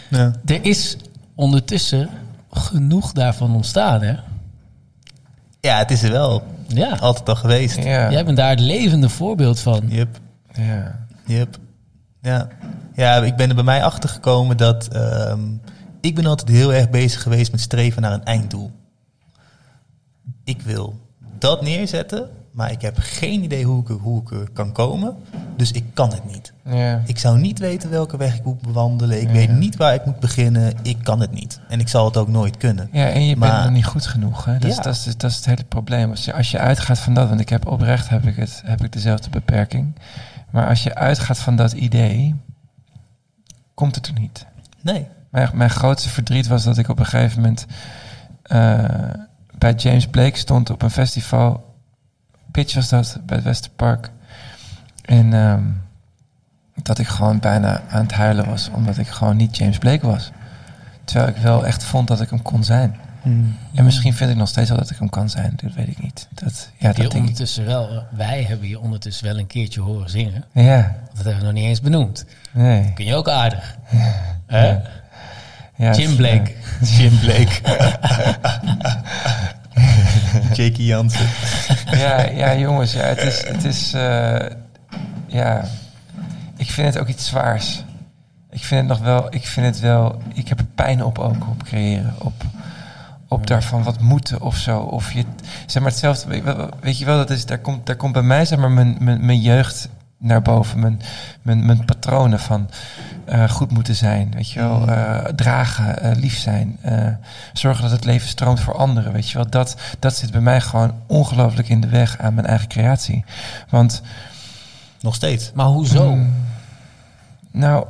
Ja. 0.08 0.32
er 0.44 0.64
is 0.64 0.96
ondertussen 1.34 2.08
genoeg 2.50 3.12
daarvan 3.12 3.54
ontstaan. 3.54 4.02
Hè? 4.02 4.14
Ja, 5.60 5.78
het 5.78 5.90
is 5.90 6.02
er 6.02 6.10
wel 6.10 6.42
Ja. 6.66 6.96
altijd 6.96 7.28
al 7.28 7.36
geweest. 7.36 7.76
Ja. 7.82 8.10
Jij 8.10 8.24
bent 8.24 8.36
daar 8.36 8.50
het 8.50 8.60
levende 8.60 9.08
voorbeeld 9.08 9.60
van. 9.60 9.82
Yep. 9.88 10.18
ja. 10.52 11.06
Yep. 11.24 11.56
Ja. 12.22 12.48
ja, 12.94 13.16
ik 13.16 13.36
ben 13.36 13.48
er 13.48 13.54
bij 13.54 13.64
mij 13.64 13.82
achter 13.84 14.08
gekomen 14.08 14.56
dat 14.56 14.88
ehm, 14.88 15.40
ik 16.00 16.14
ben 16.14 16.26
altijd 16.26 16.48
heel 16.48 16.72
erg 16.74 16.90
bezig 16.90 17.22
geweest 17.22 17.50
met 17.50 17.60
streven 17.60 18.02
naar 18.02 18.12
een 18.12 18.24
einddoel. 18.24 18.70
Ik 20.44 20.62
wil 20.62 20.98
dat 21.38 21.62
neerzetten, 21.62 22.28
maar 22.52 22.70
ik 22.72 22.80
heb 22.82 22.96
geen 22.98 23.42
idee 23.42 23.64
hoe 23.64 23.82
ik, 23.82 23.88
er- 23.88 23.94
hoe 23.94 24.20
ik 24.22 24.30
er 24.30 24.50
kan 24.52 24.72
komen. 24.72 25.16
Dus 25.58 25.72
ik 25.72 25.84
kan 25.94 26.10
het 26.12 26.24
niet. 26.24 26.52
Ja. 26.64 27.02
Ik 27.06 27.18
zou 27.18 27.38
niet 27.38 27.58
weten 27.58 27.90
welke 27.90 28.16
weg 28.16 28.36
ik 28.36 28.44
moet 28.44 28.60
bewandelen. 28.60 29.20
Ik 29.20 29.26
Ja. 29.26 29.32
weet 29.32 29.50
niet 29.50 29.76
waar 29.76 29.94
ik 29.94 30.04
moet 30.04 30.20
beginnen. 30.20 30.72
Ik 30.82 30.96
kan 31.02 31.20
het 31.20 31.32
niet. 31.32 31.60
En 31.68 31.80
ik 31.80 31.88
zal 31.88 32.04
het 32.04 32.16
ook 32.16 32.28
nooit 32.28 32.56
kunnen. 32.56 32.88
ja, 32.92 33.08
en 33.08 33.24
je 33.24 33.36
Maar- 33.36 33.50
bent 33.50 33.62
nog 33.64 33.72
niet 33.72 33.86
goed 33.86 34.06
genoeg. 34.06 34.44
Hè? 34.44 34.58
Dat, 34.58 34.70
is, 34.70 34.76
dat, 34.76 34.94
is, 34.94 35.16
dat 35.16 35.30
is 35.30 35.36
het 35.36 35.44
hele 35.46 35.64
probleem. 35.64 36.10
Als 36.10 36.24
je, 36.24 36.32
als 36.34 36.50
je 36.50 36.58
uitgaat 36.58 36.98
van 36.98 37.14
dat, 37.14 37.28
want 37.28 37.40
ik 37.40 37.48
heb 37.48 37.66
oprecht 37.66 38.08
heb 38.08 38.24
ik, 38.26 38.36
het, 38.36 38.62
heb 38.64 38.84
ik 38.84 38.92
dezelfde 38.92 39.30
beperking. 39.30 39.94
Maar 40.50 40.68
als 40.68 40.82
je 40.82 40.94
uitgaat 40.94 41.38
van 41.38 41.56
dat 41.56 41.72
idee, 41.72 42.34
komt 43.74 43.94
het 43.94 44.06
er 44.06 44.18
niet. 44.20 44.46
Nee. 44.82 45.06
Mijn, 45.30 45.48
mijn 45.54 45.70
grootste 45.70 46.08
verdriet 46.08 46.46
was 46.46 46.64
dat 46.64 46.78
ik 46.78 46.88
op 46.88 46.98
een 46.98 47.06
gegeven 47.06 47.40
moment 47.40 47.66
eh, 48.42 48.84
bij 49.58 49.72
James 49.74 50.06
Blake 50.06 50.38
stond 50.38 50.70
op 50.70 50.82
een 50.82 50.90
festival. 50.90 51.74
Pitch 52.50 52.74
was 52.74 52.88
dat, 52.88 53.18
bij 53.26 53.36
het 53.36 53.44
Westerpark. 53.44 54.10
En 55.08 55.32
ehm, 55.32 55.62
dat 56.82 56.98
ik 56.98 57.06
gewoon 57.06 57.38
bijna 57.38 57.82
aan 57.90 58.02
het 58.02 58.12
huilen 58.12 58.46
was, 58.46 58.70
omdat 58.74 58.98
ik 58.98 59.08
gewoon 59.08 59.36
niet 59.36 59.56
James 59.56 59.78
Blake 59.78 60.06
was. 60.06 60.30
Terwijl 61.04 61.28
ik 61.28 61.36
wel 61.36 61.66
echt 61.66 61.84
vond 61.84 62.08
dat 62.08 62.20
ik 62.20 62.30
hem 62.30 62.42
kon 62.42 62.64
zijn. 62.64 62.96
En 63.74 63.84
misschien 63.84 64.14
vind 64.14 64.30
ik 64.30 64.36
nog 64.36 64.48
steeds 64.48 64.68
wel 64.68 64.78
dat 64.78 64.90
ik 64.90 64.98
hem 64.98 65.08
kan 65.10 65.30
zijn. 65.30 65.52
Dat 65.62 65.72
weet 65.74 65.88
ik 65.88 66.02
niet. 66.02 66.28
Dat, 66.34 66.70
ja, 66.76 66.86
dat 66.86 66.96
denk 66.96 67.12
ik. 67.12 67.18
ondertussen 67.18 67.64
wel, 67.64 68.02
wij 68.10 68.42
hebben 68.42 68.68
je 68.68 68.80
ondertussen 68.80 69.26
wel 69.26 69.38
een 69.38 69.46
keertje 69.46 69.80
horen 69.80 70.10
zingen. 70.10 70.44
Ja, 70.52 70.96
Dat 71.14 71.24
hebben 71.24 71.38
we 71.38 71.44
nog 71.44 71.52
niet 71.52 71.64
eens 71.64 71.80
benoemd. 71.80 72.24
nee. 72.52 72.92
Kun 72.94 73.04
je 73.04 73.14
ook 73.14 73.28
aardig. 73.28 73.76
Hè? 74.46 74.78
Ja, 75.76 75.92
Jim 75.98 76.16
Blake. 76.16 76.52
Jim 76.96 77.18
Blake. 77.18 77.60
Jakey 80.54 80.84
Jansen. 80.84 81.26
Ja, 81.90 82.28
ja, 82.28 82.56
jongens, 82.56 82.92
ja, 82.92 83.00
het 83.04 83.22
is, 83.22 83.44
het 83.48 83.64
is 83.64 83.92
eh, 83.92 84.36
ja, 85.28 85.64
ik 86.56 86.70
vind 86.70 86.94
het 86.94 87.02
ook 87.02 87.08
iets 87.08 87.26
zwaars. 87.26 87.84
Ik 88.50 88.64
vind 88.64 88.80
het 88.80 88.98
nog 88.98 89.06
wel, 89.06 89.34
ik 89.34 89.46
vind 89.46 89.66
het 89.66 89.80
wel, 89.80 90.22
ik 90.34 90.48
heb 90.48 90.58
er 90.58 90.66
pijn 90.74 91.04
op 91.04 91.18
ook, 91.18 91.48
op 91.48 91.62
creëren, 91.62 92.14
op, 92.18 92.44
op 93.28 93.46
daarvan 93.46 93.82
wat 93.82 94.00
moeten 94.00 94.40
of 94.40 94.56
zo. 94.56 94.80
Of 94.80 95.12
je, 95.12 95.24
zeg 95.66 95.82
maar 95.82 95.90
hetzelfde, 95.90 96.28
weet- 96.80 96.98
je 96.98 97.04
wel, 97.04 97.16
dat 97.16 97.30
is, 97.30 97.46
daar 97.46 97.58
komt, 97.58 97.86
daar 97.86 97.96
komt 97.96 98.12
bij 98.12 98.22
mij 98.22 98.44
zeg 98.44 98.58
maar 98.58 98.70
mijn, 98.70 98.96
mijn, 99.00 99.26
mijn 99.26 99.40
jeugd 99.40 99.88
naar 100.18 100.42
boven, 100.42 100.80
mijn, 100.80 101.00
mijn, 101.42 101.66
mijn 101.66 101.84
patronen 101.84 102.40
van 102.40 102.70
eh, 103.24 103.48
goed 103.50 103.70
moeten 103.70 103.94
zijn, 103.94 104.30
weet 104.34 104.50
je 104.50 104.60
wel, 104.60 104.88
eh, 104.88 105.24
dragen, 105.24 106.02
eh, 106.02 106.16
lief 106.16 106.38
zijn, 106.38 106.78
zorgen 107.52 107.82
dat 107.82 107.90
het 107.90 108.04
leven 108.04 108.28
stroomt 108.28 108.60
voor 108.60 108.74
anderen, 108.74 109.12
weet 109.12 109.30
je 109.30 109.36
wel. 109.36 109.50
Dat, 109.50 109.76
dat 109.98 110.16
zit 110.16 110.30
bij 110.30 110.40
mij 110.40 110.60
gewoon 110.60 110.92
ongelooflijk 111.06 111.68
in 111.68 111.80
de 111.80 111.88
weg 111.88 112.18
aan 112.18 112.34
mijn 112.34 112.46
eigen 112.46 112.68
creatie. 112.68 113.24
Want, 113.68 114.02
Nog 115.00 115.14
steeds. 115.14 115.50
Maar 115.54 115.66
hoezo? 115.66 116.14
Mm. 116.14 116.34
nou, 117.50 117.86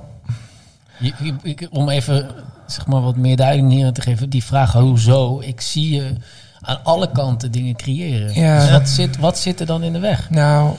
Je- 0.99 1.13
je- 1.23 1.35
ik- 1.43 1.69
om 1.71 1.89
even 1.89 2.31
zeg 2.67 2.87
maar, 2.87 3.01
wat 3.03 3.17
meer 3.17 3.37
duiding 3.37 3.71
hier 3.71 3.93
te 3.93 4.01
geven. 4.01 4.31
Die 4.31 4.45
vraag 4.45 4.73
hoezo. 4.73 5.41
Ik 5.41 5.61
zie 5.61 5.95
je 5.95 6.15
aan 6.61 6.85
alle 6.85 7.11
kanten 7.13 7.51
dingen 7.53 7.77
creëren. 7.77 8.35
Ja. 8.35 8.61
Dus 8.61 8.71
wat 8.71 8.89
zit, 8.89 9.17
wat 9.17 9.39
zit 9.39 9.61
er 9.61 9.67
dan 9.67 9.83
in 9.83 9.93
de 9.93 9.99
weg? 9.99 10.31
Nou, 10.31 10.75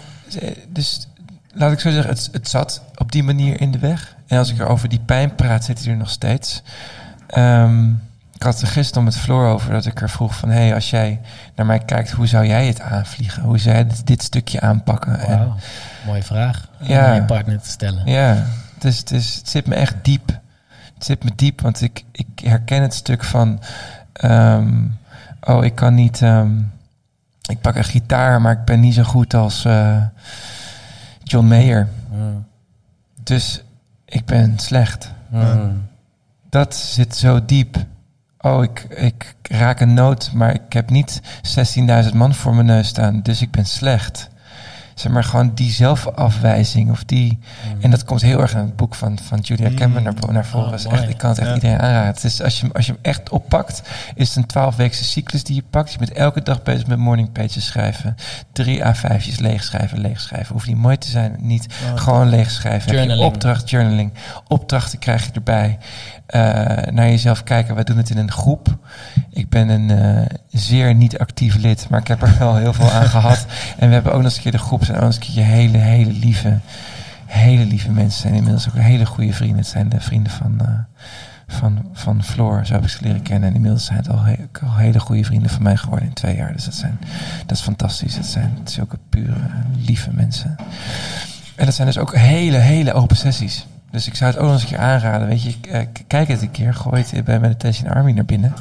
dus 0.70 1.08
laat 1.54 1.72
ik 1.72 1.80
zo 1.80 1.92
zeggen, 1.92 2.10
het, 2.14 2.30
het 2.32 2.50
zat 2.50 2.82
op 2.96 3.12
die 3.12 3.24
manier 3.24 3.62
in 3.62 3.72
de 3.72 3.80
weg. 3.80 4.16
En 4.28 4.38
als 4.38 4.52
ik 4.52 4.60
er 4.60 4.68
over 4.68 4.90
die 4.90 5.00
pijn 5.06 5.36
praat, 5.36 5.64
zit 5.66 5.80
hij 5.84 5.92
er 5.92 5.98
nog 5.98 6.10
steeds. 6.10 6.62
Ehm, 7.28 7.90
ik 8.40 8.46
had 8.46 8.62
er 8.62 8.68
gisteren 8.68 9.04
met 9.04 9.18
Floor 9.18 9.48
over 9.48 9.72
dat 9.72 9.86
ik 9.86 10.02
er 10.02 10.10
vroeg 10.10 10.36
van... 10.36 10.50
hé, 10.50 10.56
hey, 10.60 10.74
als 10.74 10.90
jij 10.90 11.22
naar 11.56 11.66
mij 11.66 11.80
kijkt, 11.80 12.12
hoe 12.12 12.28
zou 12.28 12.46
jij 12.46 12.68
het 12.68 12.82
aanvliegen? 12.82 13.44
Hoe 13.44 13.58
zou 13.58 13.76
jij 13.76 13.88
dit, 13.88 14.08
dit 14.08 14.24
stukje 14.24 14.62
aanpakken? 14.62 15.20
En- 15.20 15.38
Wauw, 15.38 15.56
mooie 16.06 16.24
vraag 16.24 16.68
Ja. 16.82 17.08
aan 17.08 17.16
je 17.16 17.24
partner 17.24 17.62
te 17.62 17.70
stellen. 17.70 18.06
Ja, 18.06 18.46
het, 18.74 18.84
is, 18.84 18.98
het, 19.00 19.12
is, 19.12 19.36
het 19.36 19.50
zit 19.50 19.68
me 19.68 19.76
echt 19.76 19.96
diep. 20.02 20.28
Het 20.94 21.06
zit 21.06 21.24
me 21.24 21.32
diep, 21.36 21.62
want 21.62 21.82
ik, 21.82 22.04
ik 22.12 22.28
herken 22.44 22.82
het 22.82 22.94
stuk 22.94 23.24
van... 23.24 23.60
ehm, 24.14 24.84
oh, 25.42 25.66
ik 25.66 25.76
kan 25.76 25.94
niet... 25.94 26.22
ehm, 26.22 26.52
ik 27.50 27.62
pak 27.62 27.76
een 27.76 27.84
gitaar, 27.84 28.42
maar 28.42 28.52
ik 28.52 28.66
ben 28.66 28.80
niet 28.80 28.94
zo 28.94 29.04
goed 29.04 29.34
als 29.34 29.66
eh, 29.66 30.02
John 31.24 31.48
Mayer. 31.48 31.88
Mm, 32.12 32.46
Dus 33.24 33.64
ik 34.06 34.26
ben 34.26 34.60
slecht. 34.60 35.12
mm. 35.30 35.88
Dat 36.50 36.76
zit 36.76 37.16
zo 37.16 37.46
diep. 37.46 37.78
Oh, 38.42 38.64
ik, 38.64 38.80
ik 38.90 39.36
raak 39.42 39.80
een 39.80 39.94
noot, 39.94 40.32
maar 40.34 40.54
ik 40.54 40.74
heb 40.74 40.90
niet 40.90 41.22
16.000 42.10 42.14
man 42.16 42.34
voor 42.34 42.54
mijn 42.56 42.66
neus 42.66 42.88
staan, 42.88 43.22
dus 43.22 43.42
ik 43.42 43.52
ben 43.52 43.66
slecht. 43.66 44.30
Zeg 44.96 45.12
maar 45.12 45.24
gewoon 45.24 45.52
die 45.56 45.72
zelfafwijzing 45.72 46.92
of 46.92 47.04
die... 47.04 47.40
En 47.80 47.92
dat 47.92 48.04
komt 48.04 48.22
heel 48.22 48.42
erg 48.42 48.52
in 48.52 48.58
het 48.58 48.76
boek 48.76 48.96
van, 48.96 49.20
van 49.24 49.40
Julia 49.40 49.70
Mm. 49.70 49.76
Cameron 49.76 50.04
naar, 50.04 50.14
naar 50.32 50.46
voren. 50.46 50.68
Oh, 50.68 50.74
is 50.74 50.86
mooi. 50.86 50.98
echt, 50.98 51.10
ik 51.10 51.18
kan 51.18 51.30
het 51.30 51.40
echt 51.40 51.48
Ja. 51.48 51.54
iedereen 51.54 51.80
aanraden. 51.80 52.24
Is, 52.24 52.42
als, 52.42 52.60
je, 52.60 52.70
als 52.74 52.86
je 52.86 52.92
hem 52.92 53.02
echt 53.02 53.30
oppakt, 53.30 53.82
is 54.16 54.36
het 54.36 54.56
een 54.56 54.64
12-weekse 54.74 55.04
cyclus 55.04 55.44
die 55.44 55.56
je 55.56 55.64
pakt. 55.70 55.92
Je 55.92 55.98
bent 55.98 56.12
elke 56.14 56.44
dag 56.44 56.64
bezig 56.64 56.88
met 56.88 56.98
morning 56.98 57.32
pages 57.32 57.66
schrijven. 57.66 58.16
Drie 58.54 58.82
A5'tjes 58.84 59.36
leegschrijven, 59.40 60.00
leegschrijven. 60.00 60.54
Hoeft 60.54 60.68
niet 60.68 60.78
mooi 60.78 60.98
te 60.98 61.10
zijn, 61.10 61.36
niet. 61.40 61.68
Oh, 61.94 62.00
Gewoon 62.02 62.30
leegschrijven. 62.30 62.96
Heb 62.98 63.10
je 63.10 63.18
opdracht, 63.18 63.70
journaling. 63.70 64.14
Opdrachten 64.48 65.00
krijg 65.00 65.26
je 65.26 65.32
erbij. 65.32 65.78
Eh, 66.30 66.42
naar 66.94 67.10
jezelf 67.10 67.44
kijken. 67.44 67.76
Wij 67.76 67.84
doen 67.84 67.98
het 67.98 68.10
in 68.10 68.18
een 68.18 68.32
groep. 68.32 68.78
Ik 69.30 69.50
ben 69.50 69.70
een 69.70 69.90
eh, 69.90 70.26
zeer 70.50 70.94
niet 70.96 71.18
actief 71.20 71.56
lid, 71.56 71.88
maar 71.90 72.00
ik 72.00 72.08
heb 72.08 72.22
er 72.22 72.36
wel 72.40 72.56
heel 72.56 72.74
veel 72.74 72.92
aan 72.92 73.06
gehad. 73.16 73.46
En 73.78 73.88
we 73.88 73.94
hebben 73.94 74.12
ook 74.12 74.18
nog 74.18 74.26
eens 74.28 74.36
een 74.36 74.42
keer 74.44 74.52
de 74.52 74.58
groep. 74.58 74.84
zijn 74.86 74.98
ook 74.98 75.04
nog 75.04 75.14
eens 75.16 75.28
een 75.28 75.34
keer 75.34 75.46
hele, 75.46 75.78
hele 75.78 76.12
lieve, 76.12 76.58
hele 77.26 77.66
lieve 77.66 77.92
mensen. 77.92 78.22
zijn 78.22 78.34
inmiddels 78.34 78.68
ook 78.70 78.76
hele 78.76 79.06
goede 79.06 79.34
vrienden. 79.34 79.58
Het 79.58 79.68
zijn 79.68 79.90
de 79.90 80.00
vrienden 80.00 80.32
van, 80.32 80.60
eh, 80.62 80.68
van, 81.48 81.86
van 81.94 82.24
Floor. 82.24 82.66
Zo 82.66 82.74
heb 82.74 82.84
ik 82.84 82.90
ze 82.90 82.98
leren 83.02 83.22
kennen. 83.22 83.50
En 83.50 83.56
inmiddels 83.56 83.86
zijn 83.86 83.98
het 83.98 84.10
al, 84.10 84.24
he- 84.24 84.38
ook 84.44 84.60
al 84.64 84.76
hele 84.76 85.00
goede 85.00 85.24
vrienden 85.24 85.50
van 85.50 85.64
mij 85.64 85.78
geworden 85.78 86.08
in 86.08 86.14
twee 86.14 86.36
jaar. 86.36 86.54
Dus 86.54 86.66
dat, 86.66 86.74
zijn, 86.76 87.00
dat 87.46 87.58
is 87.58 87.64
fantastisch. 87.64 88.16
Het 88.16 88.26
zijn 88.26 88.58
zulke 88.64 88.98
pure, 89.10 89.34
lieve 89.86 90.10
mensen. 90.14 90.56
En 91.56 91.66
dat 91.66 91.74
zijn 91.76 91.88
dus 91.88 91.98
ook 91.98 92.16
hele, 92.16 92.58
hele 92.58 92.94
open 92.94 93.16
sessies. 93.18 93.66
Dus 93.92 94.08
ik 94.08 94.16
zou 94.16 94.32
het 94.32 94.40
ook 94.40 94.46
nog 94.46 94.54
eens 94.54 94.64
een 94.64 94.70
keer 94.70 94.78
aanraden. 94.80 95.28
Weet 95.28 95.44
je, 95.44 95.56
eh, 95.72 95.86
kijk 96.08 96.28
het 96.28 96.42
een 96.42 96.52
keer. 96.52 96.74
Gooi 96.74 97.04
het 97.10 97.24
bij 97.26 97.40
Meditation 97.40 97.90
Army 97.92 98.12
naar 98.12 98.26
binnen. 98.26 98.54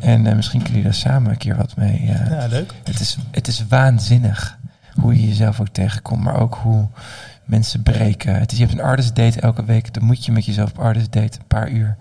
En 0.00 0.26
eh, 0.26 0.34
misschien 0.34 0.62
kunnen 0.62 0.80
jullie 0.82 0.90
daar 0.90 1.00
samen 1.10 1.30
een 1.30 1.36
keer 1.36 1.56
wat 1.56 1.76
mee. 1.76 1.98
eh, 2.08 2.30
Ja, 2.30 2.46
leuk. 2.46 2.72
het, 2.84 3.00
is, 3.00 3.18
het 3.30 3.48
is 3.48 3.64
waanzinnig 3.68 4.58
hoe 5.00 5.14
je 5.20 5.28
jezelf 5.28 5.60
ook 5.60 5.68
tegenkomt. 5.68 6.22
Maar 6.22 6.40
ook 6.40 6.58
hoe 6.62 6.86
mensen 7.44 7.82
breken. 7.82 8.34
Het 8.38 8.52
is, 8.52 8.58
je 8.58 8.64
hebt 8.64 8.78
een 8.78 8.84
artist 8.84 9.16
date 9.16 9.40
elke 9.40 9.64
week. 9.64 9.94
Dan 9.94 10.04
moet 10.04 10.24
je 10.24 10.32
met 10.32 10.44
jezelf 10.44 10.70
op 10.70 10.78
artist 10.78 11.12
date 11.12 11.38
een 11.38 11.46
paar 11.46 11.70
uur. 11.70 11.96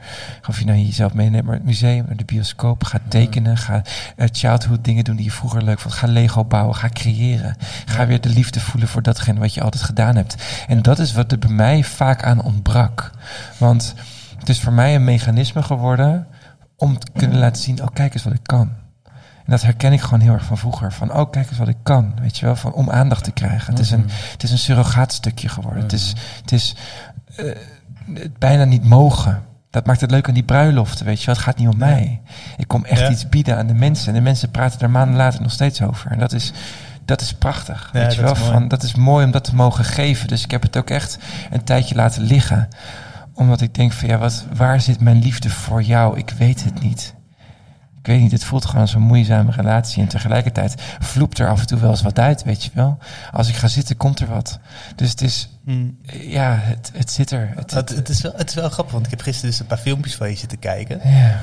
Of 0.47 0.59
je 0.59 0.65
nou 0.65 0.77
jezelf 0.77 1.13
meeneemt, 1.13 1.45
maar 1.45 1.53
het 1.53 1.63
museum, 1.63 2.05
naar 2.07 2.15
de 2.15 2.25
bioscoop. 2.25 2.83
Ga 2.83 2.99
tekenen. 3.07 3.57
Ga 3.57 3.81
eh, 4.15 4.27
childhood 4.31 4.83
dingen 4.83 5.03
doen 5.03 5.15
die 5.15 5.25
je 5.25 5.31
vroeger 5.31 5.63
leuk 5.63 5.79
vond. 5.79 5.93
Ga 5.93 6.07
Lego 6.07 6.45
bouwen. 6.45 6.75
Ga 6.75 6.89
creëren. 6.89 7.55
Ga 7.85 8.07
weer 8.07 8.21
de 8.21 8.29
liefde 8.29 8.59
voelen 8.59 8.89
voor 8.89 9.01
datgene 9.01 9.39
wat 9.39 9.53
je 9.53 9.61
altijd 9.61 9.83
gedaan 9.83 10.15
hebt. 10.15 10.35
En 10.67 10.81
dat 10.81 10.99
is 10.99 11.13
wat 11.13 11.31
er 11.31 11.39
bij 11.39 11.49
mij 11.49 11.83
vaak 11.83 12.23
aan 12.23 12.43
ontbrak. 12.43 13.11
Want 13.57 13.93
het 14.39 14.49
is 14.49 14.59
voor 14.59 14.73
mij 14.73 14.95
een 14.95 15.03
mechanisme 15.03 15.63
geworden 15.63 16.27
om 16.75 16.99
te 16.99 17.07
kunnen 17.13 17.37
laten 17.37 17.61
zien, 17.61 17.81
oh 17.81 17.87
kijk 17.93 18.13
eens 18.13 18.23
wat 18.23 18.33
ik 18.33 18.43
kan. 18.43 18.82
En 19.45 19.51
dat 19.51 19.61
herken 19.61 19.93
ik 19.93 20.01
gewoon 20.01 20.19
heel 20.19 20.33
erg 20.33 20.45
van 20.45 20.57
vroeger. 20.57 20.93
Van, 20.93 21.13
oh 21.13 21.29
kijk 21.31 21.49
eens 21.49 21.57
wat 21.57 21.67
ik 21.67 21.77
kan. 21.83 22.13
Weet 22.21 22.37
je 22.37 22.45
wel, 22.45 22.55
van, 22.55 22.73
om 22.73 22.89
aandacht 22.89 23.23
te 23.23 23.31
krijgen. 23.31 23.73
Het, 23.73 23.81
is 23.81 23.91
een, 23.91 24.05
het 24.31 24.43
is 24.43 24.51
een 24.51 24.57
surrogaatstukje 24.57 25.49
geworden. 25.49 25.81
Het 25.83 25.93
is, 25.93 26.13
het 26.41 26.51
is 26.51 26.75
eh, 27.35 27.45
het 28.13 28.37
bijna 28.37 28.63
niet 28.63 28.83
mogen. 28.83 29.43
Dat 29.69 29.85
maakt 29.85 30.01
het 30.01 30.11
leuk 30.11 30.27
aan 30.27 30.33
die 30.33 30.43
bruiloften, 30.43 31.05
weet 31.05 31.19
je 31.19 31.25
wel. 31.25 31.35
Het 31.35 31.43
gaat 31.43 31.57
niet 31.57 31.67
om 31.67 31.77
mij. 31.77 32.21
Ik 32.57 32.67
kom 32.67 32.85
echt 32.85 32.99
Ja. 32.99 33.09
iets 33.09 33.29
bieden 33.29 33.57
aan 33.57 33.67
de 33.67 33.73
mensen. 33.73 34.07
En 34.07 34.13
de 34.13 34.21
mensen 34.21 34.51
praten 34.51 34.79
er 34.79 34.89
maanden 34.89 35.15
later 35.15 35.41
nog 35.41 35.51
steeds 35.51 35.81
over. 35.81 36.11
En 36.11 36.19
dat 36.19 36.33
is, 36.33 36.51
dat 37.05 37.21
is 37.21 37.33
prachtig. 37.33 37.89
Ja, 37.93 37.99
weet 37.99 38.13
je 38.15 38.21
dat 38.21 38.25
wel, 38.25 38.33
is 38.33 38.39
mooi. 38.39 38.51
van, 38.51 38.67
dat 38.67 38.83
is 38.83 38.95
mooi 38.95 39.25
om 39.25 39.31
dat 39.31 39.43
te 39.43 39.55
mogen 39.55 39.85
geven. 39.85 40.27
Dus 40.27 40.43
ik 40.43 40.51
heb 40.51 40.61
het 40.61 40.77
ook 40.77 40.89
echt 40.89 41.17
een 41.51 41.63
tijdje 41.63 41.95
laten 41.95 42.21
liggen. 42.21 42.67
Omdat 43.33 43.61
ik 43.61 43.75
denk 43.75 43.91
van, 43.91 44.07
ja, 44.07 44.17
wat, 44.17 44.45
waar 44.55 44.81
zit 44.81 44.99
mijn 44.99 45.19
liefde 45.19 45.49
voor 45.49 45.83
jou? 45.83 46.17
Ik 46.17 46.29
weet 46.29 46.63
het 46.63 46.81
niet. 46.81 47.13
Ik 48.03 48.09
weet 48.09 48.21
niet, 48.21 48.31
het 48.31 48.43
voelt 48.43 48.65
gewoon 48.65 48.81
als 48.81 48.93
een 48.93 49.01
moeizame 49.01 49.51
relatie. 49.51 50.01
En 50.01 50.07
tegelijkertijd 50.07 50.81
vloept 50.99 51.39
er 51.39 51.49
af 51.49 51.59
en 51.59 51.67
toe 51.67 51.79
wel 51.79 51.89
eens 51.89 52.01
wat 52.01 52.19
uit, 52.19 52.43
weet 52.43 52.63
je 52.63 52.69
wel. 52.73 52.97
Als 53.31 53.47
ik 53.49 53.55
ga 53.55 53.67
zitten, 53.67 53.97
komt 53.97 54.19
er 54.19 54.27
wat. 54.27 54.59
Dus 54.95 55.09
het 55.09 55.21
is, 55.21 55.47
Mm. 55.65 55.97
ja, 56.11 56.57
het, 56.61 56.91
het 56.95 57.11
zit 57.11 57.31
er. 57.31 57.51
Het, 57.55 57.71
Het, 57.71 57.89
het, 57.89 58.09
is 58.09 58.21
wel, 58.21 58.33
het 58.35 58.49
is 58.49 58.55
wel 58.55 58.69
grappig, 58.69 58.93
want 58.93 59.05
ik 59.05 59.11
heb 59.11 59.21
gisteren 59.21 59.49
dus 59.49 59.59
een 59.59 59.65
paar 59.65 59.77
filmpjes 59.77 60.15
van 60.15 60.29
je 60.29 60.35
zitten 60.35 60.59
kijken. 60.59 60.99
ja. 61.03 61.39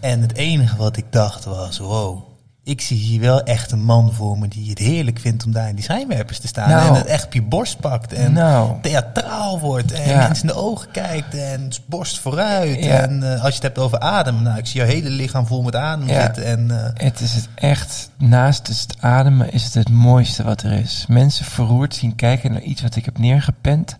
En 0.00 0.20
het 0.20 0.34
enige 0.34 0.76
wat 0.76 0.96
ik 0.96 1.04
dacht 1.10 1.44
was, 1.44 1.78
wow, 1.78 2.22
ik 2.64 2.80
zie 2.80 2.96
hier 2.96 3.20
wel 3.20 3.42
echt 3.42 3.72
een 3.72 3.84
man 3.84 4.12
voor 4.12 4.38
me 4.38 4.48
die 4.48 4.70
het 4.70 4.78
heerlijk 4.78 5.18
vindt 5.18 5.44
om 5.44 5.52
daar 5.52 5.68
in 5.68 5.74
die 5.74 5.84
schijnwerpers 5.84 6.38
te 6.38 6.46
staan. 6.46 6.68
Nou. 6.68 6.88
en 6.88 6.94
het 6.94 7.06
echt 7.06 7.24
op 7.24 7.32
je 7.32 7.42
borst 7.42 7.80
pakt 7.80 8.12
en 8.12 8.32
Nou. 8.32 8.72
theatraal 8.82 9.60
wordt 9.60 9.92
en 9.92 10.08
Ja. 10.08 10.16
mensen 10.26 10.48
in 10.48 10.54
de 10.54 10.60
ogen 10.60 10.90
kijkt 10.90 11.34
en 11.34 11.70
borst 11.86 12.18
vooruit. 12.18 12.84
Ja. 12.84 13.00
En 13.00 13.22
eh, 13.22 13.30
als 13.40 13.48
je 13.48 13.54
het 13.54 13.62
hebt 13.62 13.78
over 13.78 13.98
adem, 13.98 14.42
nou, 14.42 14.58
ik 14.58 14.66
zie 14.66 14.80
jouw 14.80 14.88
hele 14.88 15.10
lichaam 15.10 15.46
vol 15.46 15.62
met 15.62 15.76
adem 15.76 16.08
Ja. 16.08 16.22
zitten. 16.22 16.44
En, 16.44 16.70
eh, 16.84 16.90
Het 17.06 17.20
is 17.20 17.34
het 17.34 17.48
echt, 17.54 18.10
naast 18.18 18.66
het 18.66 18.86
ademen 19.00 19.52
is 19.52 19.64
het 19.64 19.74
het 19.74 19.90
mooiste 19.90 20.42
wat 20.42 20.62
er 20.62 20.72
is. 20.72 21.04
Mensen 21.08 21.44
verroerd 21.44 21.94
zien 21.94 22.16
kijken 22.16 22.52
naar 22.52 22.62
iets 22.62 22.82
wat 22.82 22.96
ik 22.96 23.04
heb 23.04 23.18
neergepend. 23.18 23.96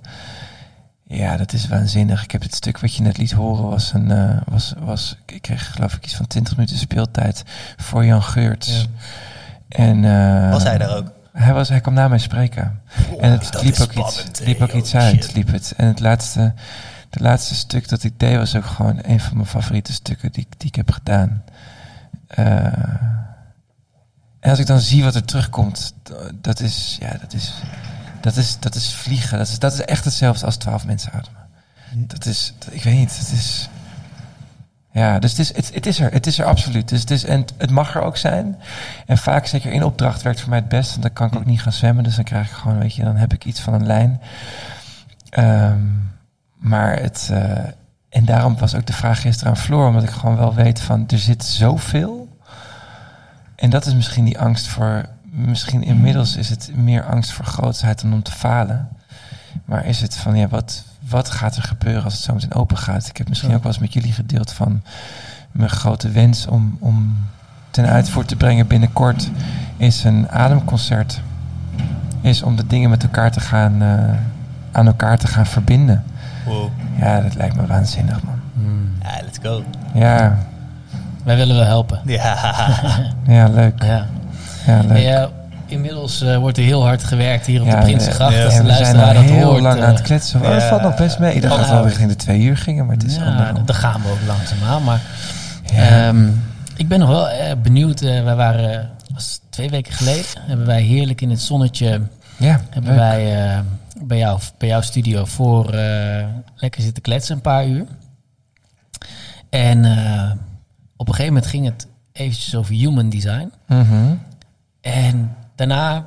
Ja, 1.07 1.37
dat 1.37 1.53
is 1.53 1.69
waanzinnig. 1.69 2.23
Ik 2.25 2.31
heb 2.31 2.43
het 2.43 2.55
stuk 2.55 2.81
wat 2.81 2.95
je 2.95 3.03
net 3.03 3.17
liet 3.19 3.33
horen, 3.33 3.65
was 3.69 3.93
een, 3.93 4.11
eh, 4.11 4.37
was, 4.47 4.75
was, 4.79 5.17
ik 5.27 5.43
kreeg 5.43 5.73
geloof 5.73 5.95
ik 5.95 6.05
iets 6.05 6.15
van 6.15 6.27
20 6.27 6.57
minuten 6.57 6.79
speeltijd 6.79 7.43
voor 7.77 8.05
Jan 8.05 8.23
Geurts. 8.23 8.81
Ja. 8.81 8.87
En, 9.69 10.05
eh, 10.05 10.51
was 10.51 10.63
hij 10.63 10.79
daar 10.79 10.97
ook? 10.97 11.13
Hij, 11.33 11.53
was, 11.53 11.69
hij 11.69 11.81
kwam 11.81 11.95
na 11.95 12.09
mij 12.09 12.19
spreken. 12.19 12.81
en 13.21 13.31
het 13.31 13.63
liep 13.63 13.79
ook 13.81 13.93
spannend, 13.93 14.29
iets, 14.29 14.41
liep 14.41 14.61
ook 14.63 14.73
iets 14.73 14.95
uit. 14.95 15.15
shit. 15.25 15.35
Liep 15.35 15.53
het. 15.53 15.73
En 15.77 15.87
het 15.87 16.01
laatste, 16.01 16.53
het 17.11 17.21
laatste 17.21 17.55
stuk 17.55 17.89
dat 17.89 18.03
ik 18.05 18.19
deed 18.19 18.37
was 18.37 18.57
ook 18.57 18.65
gewoon 18.67 18.99
een 19.03 19.21
van 19.21 19.37
mijn 19.37 19.49
favoriete 19.49 19.93
stukken 19.93 20.33
die, 20.33 20.47
ik- 20.51 20.59
die 20.61 20.69
ik 20.69 20.75
heb 20.75 20.91
gedaan. 20.91 21.43
Eh, 22.27 22.45
en 24.41 24.51
als 24.51 24.59
ik 24.59 24.67
dan 24.67 24.81
zie 24.81 25.05
wat 25.05 25.15
er 25.15 25.25
terugkomt, 25.25 25.95
dat 26.41 26.61
is, 26.61 26.97
ja, 27.01 27.17
dat 27.21 27.33
is, 27.33 27.53
dat 28.25 28.37
is, 28.37 28.59
dat 28.61 28.75
is 28.75 28.95
vliegen. 28.95 29.39
Dat 29.39 29.49
is, 29.49 29.59
dat 29.59 29.73
is 29.73 29.81
echt 29.81 30.05
hetzelfde 30.05 30.47
als 30.47 30.57
twaalf 30.57 30.87
mensen 30.87 31.13
ademen. 31.13 31.43
Dat 32.09 32.27
is, 32.27 32.55
dat- 32.59 32.75
ik 32.75 32.83
weet 32.83 32.95
niet, 32.95 33.19
het 33.19 33.33
is, 33.33 33.69
Ja, 34.93 35.19
dus 35.19 35.31
het 35.31 35.41
is, 35.41 35.55
het, 35.57 35.75
het 35.75 35.87
is 35.87 36.01
er. 36.01 36.13
Het 36.13 36.27
is 36.27 36.39
er 36.39 36.45
absoluut. 36.45 36.89
Dus 36.89 37.01
het, 37.01 37.11
is, 37.11 37.25
en 37.25 37.45
het- 37.57 37.71
mag 37.71 37.95
er 37.95 38.03
ook 38.03 38.17
zijn. 38.17 38.57
En 39.07 39.19
vaak, 39.19 39.47
zeker 39.47 39.73
in 39.73 39.83
opdracht, 39.85 40.23
werkt 40.23 40.41
voor 40.41 40.49
mij 40.51 40.59
het 40.59 40.69
best. 40.69 40.91
Want 40.91 41.03
dan 41.03 41.13
kan 41.13 41.27
ik 41.27 41.35
ook 41.37 41.45
niet 41.45 41.63
gaan 41.63 41.73
zwemmen. 41.73 42.05
Dus 42.05 42.15
dan 42.15 42.25
krijg 42.25 42.47
ik 42.51 42.53
gewoon, 42.57 42.79
weet 42.79 42.95
je, 42.95 43.05
dan 43.05 43.17
heb 43.17 43.33
ik 43.33 43.45
iets 43.45 43.61
van 43.61 43.75
een 43.75 43.87
lijn. 43.87 44.21
Ehm, 45.31 45.81
maar 46.57 47.01
het... 47.01 47.29
eh, 47.33 47.59
en 48.09 48.25
daarom 48.25 48.59
was 48.59 48.75
ook 48.75 48.87
de 48.87 48.93
vraag 48.93 49.21
gisteren 49.21 49.53
aan 49.53 49.59
Floor. 49.59 49.87
Omdat 49.89 50.03
ik 50.03 50.11
gewoon 50.11 50.37
wel 50.37 50.55
weet 50.55 50.81
van, 50.81 51.05
er 51.09 51.19
zit 51.19 51.45
zoveel. 51.45 52.39
En 53.57 53.71
dat 53.71 53.87
is 53.87 53.95
misschien 53.95 54.25
die 54.25 54.39
angst 54.39 54.67
voor... 54.67 55.05
Misschien 55.37 55.83
inmiddels 55.83 56.37
is 56.37 56.49
het 56.51 56.71
meer 56.75 57.05
angst 57.05 57.33
voor 57.33 57.45
grootsheid 57.45 58.03
dan 58.03 58.13
om 58.13 58.23
te 58.23 58.33
falen. 58.33 58.89
Maar 59.65 59.85
is 59.87 60.01
het 60.01 60.17
van, 60.17 60.37
ja, 60.37 60.49
wat, 60.49 60.85
wat 61.09 61.31
gaat 61.31 61.57
er 61.57 61.63
gebeuren 61.63 62.05
als 62.05 62.13
het 62.15 62.23
zo 62.23 62.35
meteen 62.35 62.55
open 62.55 62.77
gaat? 62.79 63.07
Ik 63.09 63.17
heb 63.17 63.29
misschien 63.29 63.51
Ja. 63.51 63.57
ook 63.57 63.63
wel 63.63 63.73
eens 63.73 63.81
met 63.81 63.93
jullie 63.93 64.13
gedeeld 64.13 64.53
van 64.53 64.83
mijn 65.53 65.71
grote 65.71 66.11
wens 66.11 66.47
om, 66.47 66.77
om 66.81 67.17
ten 67.71 67.87
uitvoer 67.87 68.25
te 68.25 68.37
brengen 68.37 68.67
binnenkort 68.67 69.31
is 69.77 70.05
een 70.05 70.29
ademconcert. 70.31 71.21
Is 72.21 72.43
om 72.43 72.57
de 72.57 72.67
dingen 72.67 72.91
met 72.91 73.03
elkaar 73.03 73.31
te 73.31 73.41
gaan, 73.41 73.83
eh, 73.83 74.15
aan 74.73 74.87
elkaar 74.87 75.19
te 75.19 75.27
gaan 75.27 75.47
verbinden. 75.47 76.05
Wow. 76.47 76.69
Ja, 76.99 77.21
dat 77.21 77.35
lijkt 77.35 77.57
me 77.57 77.67
waanzinnig, 77.67 78.23
man. 78.23 78.41
Hmm. 78.55 78.91
Ja, 79.03 79.21
let's 79.23 79.39
go. 79.43 79.65
Ja, 79.95 80.39
Wij 81.25 81.37
willen 81.37 81.57
wel 81.57 81.65
helpen. 81.67 82.01
Ja. 82.05 82.37
ja 83.27 83.49
leuk. 83.49 83.83
Ja. 83.83 84.07
Ja, 84.67 84.81
leuk. 84.81 84.99
Ja, 85.03 85.29
inmiddels 85.67 86.21
eh, 86.23 86.37
wordt 86.37 86.59
er 86.59 86.65
heel 86.65 86.85
hard 86.85 87.05
gewerkt 87.05 87.47
hier 87.47 87.61
op 87.61 87.67
Ja, 87.67 87.77
de 87.77 87.83
Prinsengracht. 87.83 88.35
ja, 88.35 88.45
Als 88.45 88.55
en 88.55 88.63
de 88.63 88.69
we 88.69 88.75
zijn 88.75 88.83
luisteraar 88.97 89.09
al 89.17 89.23
dat 89.23 89.31
heel 89.33 89.45
hoort. 89.51 89.61
lang 89.63 89.79
eh, 89.79 89.85
aan 89.85 89.93
het 89.95 90.03
kletsen. 90.03 90.41
Oh, 90.43 90.51
dat 90.51 90.63
valt 90.63 90.83
nog 90.83 90.97
best 90.97 91.19
mee. 91.19 91.35
Ik 91.35 91.43
dacht 91.43 91.69
dat 91.69 91.79
we 91.83 91.89
richting 91.89 92.09
de 92.09 92.17
twee 92.17 92.41
uur 92.43 92.57
gingen, 92.57 92.87
maar 92.87 92.95
het 92.97 93.05
is 93.05 93.17
ja, 93.17 93.53
daar 93.65 93.77
gaan 93.77 94.03
we 94.03 94.09
ook 94.09 94.19
langzaamaan. 94.27 94.85
Maar 94.85 95.01
Ja. 95.73 96.07
ehm, 96.09 96.29
ik 96.77 96.89
ben 96.89 96.99
nog 96.99 97.09
wel 97.09 97.29
eh, 97.29 97.53
benieuwd. 97.63 98.01
eh, 98.01 98.23
wij 98.25 98.35
waren 98.35 98.91
was 99.15 99.41
twee 99.51 99.71
weken 99.71 99.93
geleden. 99.93 100.25
Hebben 100.41 100.67
wij 100.67 100.83
heerlijk 100.83 101.21
in 101.21 101.31
het 101.31 101.41
zonnetje. 101.41 102.01
ja, 102.37 102.61
Hebben 102.71 102.91
leuk. 102.91 103.01
wij 103.01 103.47
eh, 103.55 103.59
bij, 104.03 104.19
jou, 104.19 104.41
bij 104.59 104.69
jouw 104.69 104.81
studio 104.81 105.25
voor 105.25 105.71
eh, 105.73 106.25
lekker 106.57 106.83
zitten 106.83 107.03
kletsen 107.03 107.35
een 107.35 107.41
paar 107.41 107.67
uur. 107.67 107.85
En 109.51 109.85
eh, 109.85 110.31
op 110.97 111.09
een 111.09 111.15
gegeven 111.15 111.35
moment 111.35 111.51
ging 111.51 111.65
het 111.65 111.87
eventjes 112.13 112.55
over 112.55 112.75
human 112.75 113.09
design. 113.11 113.53
Mhm. 113.67 114.15
En 114.85 115.37
daarna 115.55 116.07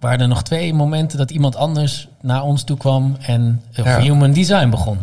waren 0.00 0.20
er 0.20 0.28
nog 0.28 0.42
twee 0.42 0.74
momenten 0.74 1.18
dat 1.18 1.30
iemand 1.30 1.56
anders 1.56 2.08
naar 2.20 2.42
ons 2.42 2.62
toe 2.62 2.76
kwam 2.76 3.16
en 3.20 3.62
Ja. 3.70 4.00
human 4.00 4.32
design 4.32 4.68
begon. 4.68 4.98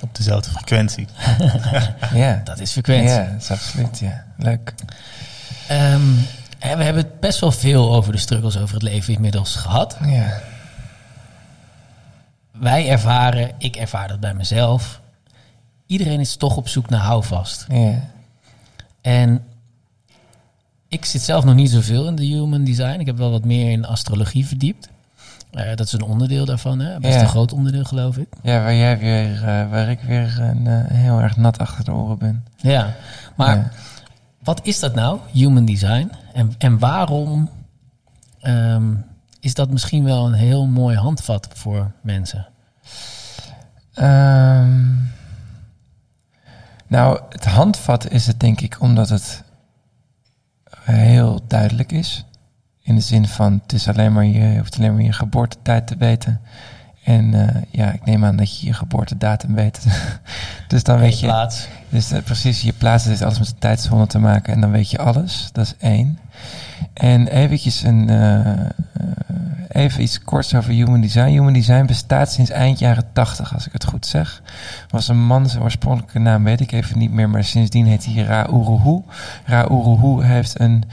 Op 0.00 0.16
dezelfde 0.16 0.50
frequentie. 0.50 1.06
Ja. 2.14 2.40
Dat 2.44 2.60
is 2.60 2.72
frequentie. 2.72 3.08
Ja, 3.08 3.24
dat 3.32 3.40
is 3.42 3.50
absoluut, 3.50 3.98
ja. 3.98 4.24
Leuk. 4.36 4.74
Ehm, 5.68 6.00
we 6.58 6.66
hebben 6.84 6.96
het 6.96 7.20
best 7.20 7.40
wel 7.40 7.52
veel 7.52 7.94
over 7.94 8.12
de 8.12 8.18
struggles 8.18 8.58
over 8.58 8.74
het 8.74 8.82
leven 8.82 9.14
inmiddels 9.14 9.54
gehad. 9.56 9.96
Ja. 10.04 10.38
Wij 12.52 12.88
ervaren, 12.88 13.50
ik 13.58 13.76
ervaar 13.76 14.08
dat 14.08 14.20
bij 14.20 14.34
mezelf. 14.34 15.00
Iedereen 15.86 16.20
is 16.20 16.36
toch 16.36 16.56
op 16.56 16.68
zoek 16.68 16.88
naar 16.88 17.00
houvast. 17.00 17.66
Ja. 17.68 18.00
En 19.00 19.44
ik 20.88 21.04
zit 21.04 21.22
zelf 21.22 21.44
nog 21.44 21.54
niet 21.54 21.70
zoveel 21.70 22.06
in 22.06 22.14
de 22.14 22.24
human 22.24 22.64
design. 22.64 23.00
Ik 23.00 23.06
heb 23.06 23.16
wel 23.16 23.30
wat 23.30 23.44
meer 23.44 23.70
in 23.70 23.84
astrologie 23.84 24.46
verdiept. 24.46 24.88
Eh, 25.50 25.68
dat 25.68 25.86
is 25.86 25.92
een 25.92 26.02
onderdeel 26.02 26.44
daarvan, 26.44 26.78
hè? 26.80 27.00
best 27.00 27.14
Ja. 27.14 27.20
een 27.20 27.28
groot 27.28 27.52
onderdeel 27.52 27.84
geloof 27.84 28.16
ik. 28.16 28.28
Ja, 28.42 28.62
waar 28.62 28.74
jij 28.74 28.98
weer, 28.98 29.34
eh, 29.34 29.70
waar 29.70 29.88
ik 29.90 30.00
weer 30.00 30.40
een, 30.40 30.66
eh, 30.66 30.80
heel 30.86 31.20
erg 31.20 31.36
nat 31.36 31.58
achter 31.58 31.84
de 31.84 31.92
oren 31.92 32.18
ben. 32.18 32.44
Ja, 32.56 32.94
maar 33.36 33.56
Ja. 33.56 33.70
wat 34.44 34.60
is 34.62 34.78
dat 34.78 34.94
nou, 34.94 35.18
human 35.32 35.64
design? 35.64 36.10
En, 36.32 36.52
en 36.58 36.78
waarom 36.78 37.50
ehm, 38.40 38.92
is 39.40 39.54
dat 39.54 39.70
misschien 39.70 40.04
wel 40.04 40.26
een 40.26 40.32
heel 40.32 40.66
mooi 40.66 40.96
handvat 40.96 41.48
voor 41.54 41.90
mensen? 42.02 42.46
Ehm, 43.94 44.84
nou, 46.86 47.20
het 47.28 47.44
handvat 47.44 48.10
is 48.10 48.26
het 48.26 48.40
denk 48.40 48.60
ik 48.60 48.80
omdat 48.80 49.08
het 49.08 49.42
heel 50.94 51.40
duidelijk 51.48 51.92
is. 51.92 52.24
In 52.82 52.94
de 52.94 53.00
zin 53.00 53.28
van, 53.28 53.60
het 53.62 53.72
is 53.72 53.88
alleen 53.88 54.12
maar 54.12 54.24
je, 54.24 54.38
je 54.38 54.58
hoeft 54.58 54.78
alleen 54.78 54.94
maar 54.94 55.02
je 55.02 55.12
geboortetijd 55.12 55.86
te 55.86 55.96
weten. 55.96 56.40
En 57.04 57.34
eh, 57.34 57.62
ja, 57.70 57.92
ik 57.92 58.04
neem 58.04 58.24
aan 58.24 58.36
dat 58.36 58.58
je 58.58 58.66
je 58.66 58.72
geboortedatum 58.72 59.54
weet. 59.54 59.86
dus 60.68 60.82
dan 60.82 60.98
weet 60.98 61.20
je, 61.20 61.26
plaats. 61.26 61.68
Dus 61.88 62.10
eh, 62.10 62.22
precies, 62.22 62.60
je 62.60 62.72
plaatst 62.72 63.06
heeft 63.06 63.22
alles 63.22 63.38
met 63.38 63.48
de 63.48 63.58
tijdzone 63.58 64.06
te 64.06 64.18
maken 64.18 64.52
en 64.52 64.60
dan 64.60 64.70
weet 64.70 64.90
je 64.90 64.98
alles. 64.98 65.48
Dat 65.52 65.64
is 65.64 65.74
één. 65.78 66.18
En 66.92 67.26
eventjes 67.26 67.82
een, 67.82 68.10
eh, 68.10 68.50
even 69.68 70.02
iets 70.02 70.22
korts 70.22 70.54
over 70.54 70.72
Human 70.72 71.00
Design. 71.00 71.28
Human 71.28 71.52
Design 71.52 71.84
bestaat 71.84 72.32
sinds 72.32 72.50
eind 72.50 72.78
jaren 72.78 73.12
80, 73.12 73.54
als 73.54 73.66
ik 73.66 73.72
het 73.72 73.84
goed 73.84 74.06
zeg. 74.06 74.42
Was 74.88 75.08
een 75.08 75.26
man, 75.26 75.48
zijn 75.48 75.62
oorspronkelijke 75.62 76.18
naam 76.18 76.44
weet 76.44 76.60
ik 76.60 76.72
even 76.72 76.98
niet 76.98 77.12
meer, 77.12 77.28
maar 77.28 77.44
sindsdien 77.44 77.86
heet 77.86 78.04
hij 78.04 78.24
Ra 78.24 78.48
Uruhu. 78.48 79.02
Ra 79.44 79.66
heeft 80.22 80.60
een, 80.60 80.84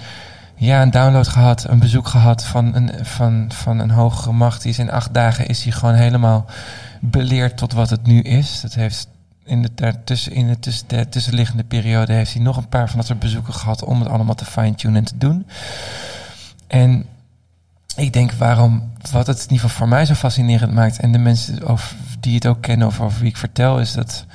ja, 0.56 0.82
een 0.82 0.92
download 0.92 1.28
gehad, 1.28 1.70
een 1.70 1.80
bezoek 1.80 2.08
gehad 2.08 2.44
van 2.44 2.76
een, 2.76 2.92
van, 3.06 3.46
van 3.50 3.80
een 3.80 3.92
hogere 3.92 4.32
macht. 4.32 4.62
Die 4.62 4.72
is 4.72 4.80
in 4.80 4.92
acht 4.92 5.14
dagen 5.14 5.48
is 5.48 5.64
hij 5.64 5.72
gewoon 5.72 5.96
helemaal 5.96 6.46
beleerd 7.02 7.58
tot 7.58 7.74
wat 7.74 7.90
het 7.90 8.06
nu 8.08 8.22
is. 8.22 8.62
Dat 8.62 8.74
heeft 8.74 9.08
in 9.46 9.62
de, 9.62 9.70
daartussen, 9.76 10.32
in 10.32 10.48
de, 10.48 10.60
tussen, 10.60 10.88
de 10.88 11.10
tussenliggende 11.10 11.64
periode 11.64 12.14
heeft 12.14 12.34
hij 12.34 12.42
nog 12.42 12.58
een 12.58 12.70
paar 12.70 12.88
van 12.88 12.98
dat 12.98 13.06
soort 13.06 13.20
bezoeken 13.20 13.54
gehad 13.54 13.84
om 13.84 14.00
het 14.00 14.10
allemaal 14.10 14.36
te 14.36 14.46
fine-tunen 14.46 14.98
en 14.98 15.04
te 15.04 15.18
doen. 15.18 15.48
En 16.68 17.06
ik 17.96 18.14
denk 18.14 18.32
waarom, 18.32 18.92
wat 19.12 19.28
het 19.28 19.38
in 19.38 19.44
ieder 19.44 19.60
geval 19.60 19.78
voor 19.78 19.88
mij 19.88 20.06
zo 20.06 20.14
fascinerend 20.14 20.74
maakt 20.74 21.00
en 21.00 21.12
de 21.12 21.18
mensen 21.18 21.68
over, 21.68 21.96
die 22.20 22.36
het 22.36 22.48
ook 22.48 22.62
kennen 22.62 22.88
of 22.88 23.02
over 23.02 23.20
wie 23.20 23.30
ik 23.30 23.38
vertel, 23.38 23.80
is 23.80 23.94
dat 23.94 24.26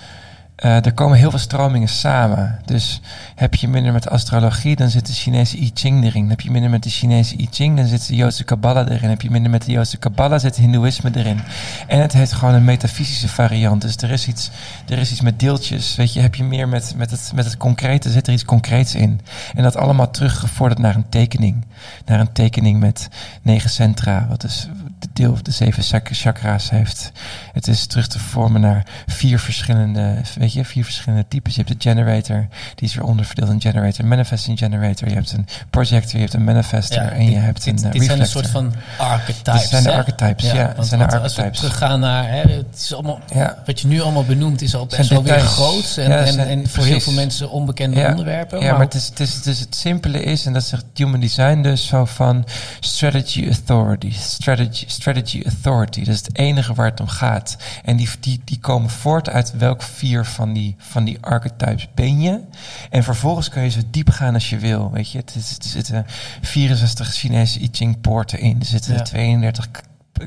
eh, 0.59 0.85
er 0.85 0.93
komen 0.93 1.19
heel 1.19 1.31
veel 1.31 1.39
stromingen 1.39 1.89
samen. 1.89 2.59
Dus 2.65 3.01
heb 3.35 3.55
je 3.55 3.69
minder 3.69 3.93
met 3.93 4.09
astrologie, 4.09 4.77
dan 4.77 4.91
zit 4.91 5.07
de 5.07 5.13
Chinese 5.13 5.59
I 5.59 5.71
Ching 5.75 6.05
erin. 6.05 6.29
Heb 6.29 6.41
je 6.41 6.51
minder 6.51 6.71
met 6.71 6.83
de 6.83 6.91
Chinese 6.91 7.37
I 7.37 7.49
Ching, 7.51 7.77
dan 7.77 7.87
zit 7.87 8.07
de 8.07 8.15
Joodse 8.15 8.45
Kabbalah 8.45 8.91
erin. 8.91 9.09
Heb 9.09 9.23
je 9.23 9.31
minder 9.31 9.51
met 9.51 9.65
de 9.65 9.73
Joodse 9.73 9.97
Kabbalah, 9.97 10.41
zit 10.41 10.57
Hindoeïsme 10.57 11.11
erin. 11.15 11.41
En 11.87 12.01
het 12.01 12.13
heeft 12.13 12.33
gewoon 12.33 12.55
een 12.55 12.65
metafysische 12.65 13.29
variant. 13.29 13.83
Dus 13.83 13.97
er 13.97 14.11
is 14.11 14.29
iets, 14.29 14.51
er 14.89 14.99
is 14.99 15.11
iets 15.11 15.21
met 15.21 15.41
deeltjes. 15.41 15.97
Weet 15.97 16.13
je, 16.13 16.21
heb 16.21 16.35
je 16.35 16.45
meer 16.45 16.69
met, 16.69 16.95
met, 16.97 17.11
het, 17.11 17.33
met 17.35 17.45
het 17.45 17.57
concrete, 17.57 18.11
zit 18.11 18.27
er 18.27 18.33
iets 18.33 18.45
concreets 18.45 18.95
in. 18.95 19.21
En 19.55 19.63
dat 19.63 19.77
allemaal 19.77 20.11
teruggevorderd 20.11 20.81
naar 20.81 20.95
een 20.95 21.09
tekening. 21.09 21.65
Naar 22.05 22.21
een 22.21 22.33
tekening 22.33 22.81
met 22.81 23.09
negen 23.43 23.71
centra, 23.71 24.27
wat 24.29 24.41
dus 24.41 24.69
de 24.99 25.09
deel 25.13 25.39
de 25.43 25.51
zeven 25.51 25.83
chak- 25.83 26.09
chakra's 26.13 26.71
heeft. 26.71 27.13
Het 27.53 27.69
is 27.69 27.87
terug 27.87 28.07
te 28.07 28.19
vormen 28.19 28.61
naar 28.61 28.87
vier 29.07 29.39
verschillende, 29.39 30.21
weet 30.39 30.48
je, 30.53 30.65
vier 30.65 30.85
verschillende 30.85 31.25
types. 31.29 31.55
Je 31.55 31.63
hebt 31.65 31.83
de 31.83 31.89
generator, 31.91 32.47
die 32.75 32.89
is 32.89 32.95
weer 32.95 33.05
onderverdeeld 33.05 33.51
in 33.51 33.61
generator, 33.61 34.05
manifesting 34.07 34.59
generator. 34.59 35.09
Je 35.09 35.15
hebt 35.15 35.33
een 35.33 35.47
projector, 35.71 36.13
je 36.15 36.19
hebt 36.21 36.35
een 36.35 36.45
manifester 36.45 37.03
en 37.03 37.25
je 37.25 37.31
dit- 37.31 37.41
hebt 37.41 37.65
dit, 37.65 37.83
een 37.83 37.87
uh, 37.87 37.93
dit 37.93 38.03
zijn 38.05 38.19
een 38.21 38.25
reflector. 38.27 38.27
soort 38.43 38.75
van 38.99 39.07
archetypes. 39.07 39.61
Dit 39.61 39.71
zijn 39.71 39.83
de 39.83 39.93
archetypes, 39.93 40.51
ja, 40.51 40.73
want, 40.77 40.89
zijn 40.89 41.01
de 41.01 41.07
Als 41.07 41.15
we 41.15 41.21
archetypes. 41.21 41.59
teruggaan 41.59 42.01
naar, 42.01 42.29
hè, 42.31 42.41
het 42.41 42.67
is 42.77 42.95
allemaal, 42.95 43.19
Ja. 43.35 43.63
wat 43.67 43.81
je 43.81 43.87
nu 43.89 44.01
allemaal 44.01 44.25
benoemt, 44.25 44.63
is 44.63 44.75
al 44.75 44.87
best 44.87 45.11
wel 45.11 45.23
weer 45.23 45.41
groot. 45.41 45.97
En, 45.97 46.11
Ja, 46.11 46.17
en, 46.19 46.33
zijn- 46.33 46.49
en 46.49 46.59
voor 46.59 46.69
precies. 46.73 46.91
heel 46.91 47.01
veel 47.01 47.13
mensen 47.13 47.51
onbekende 47.51 48.01
Ja. 48.01 48.11
onderwerpen. 48.11 48.61
Ja, 48.61 48.73
maar 48.73 48.81
het, 48.81 48.95
is, 48.95 49.07
het, 49.07 49.21
is, 49.21 49.35
het, 49.35 49.47
is 49.47 49.61
het 49.61 49.75
simpele 49.75 50.23
is, 50.23 50.47
en 50.47 50.53
dat 50.53 50.65
zegt 50.65 50.85
Human 50.95 51.21
Design 51.21 51.63
dus 51.63 51.87
zo 51.87 52.05
van 52.05 52.45
strategy 52.81 53.45
authority. 53.47 54.13
Strategy, 54.13 54.85
strategy 54.89 55.43
authority. 55.45 56.05
Dat 56.05 56.15
is 56.15 56.21
het 56.21 56.39
enige 56.39 56.75
waar 56.75 56.87
het 56.91 57.01
om 57.01 57.09
gaat. 57.09 57.57
En 57.85 57.97
die, 57.97 58.09
die, 58.21 58.41
die 58.45 58.59
komen 58.59 58.91
voort 58.91 59.29
uit 59.31 59.53
welk 59.59 59.83
vier 59.83 60.25
van 60.39 60.53
die, 60.53 60.75
van 60.79 61.05
die 61.05 61.19
archetypes 61.21 61.89
ben 61.95 62.21
je. 62.21 62.41
En 62.91 63.03
vervolgens 63.05 63.49
kun 63.49 63.63
je 63.63 63.69
zo 63.71 63.81
diep 63.91 64.11
gaan 64.11 64.35
als 64.35 64.51
je 64.51 64.59
wil. 64.59 64.91
Weet 64.91 65.11
je, 65.11 65.19
er 65.19 65.41
zitten 65.59 66.07
64 66.41 67.13
Chinese 67.15 67.61
I 67.61 67.69
Ching 67.73 68.01
poorten 68.01 68.39
in. 68.41 68.57
Er 68.61 68.67
zitten 68.67 68.95
Ja. 68.95 69.03
32 69.03 69.71
k- 69.71 69.81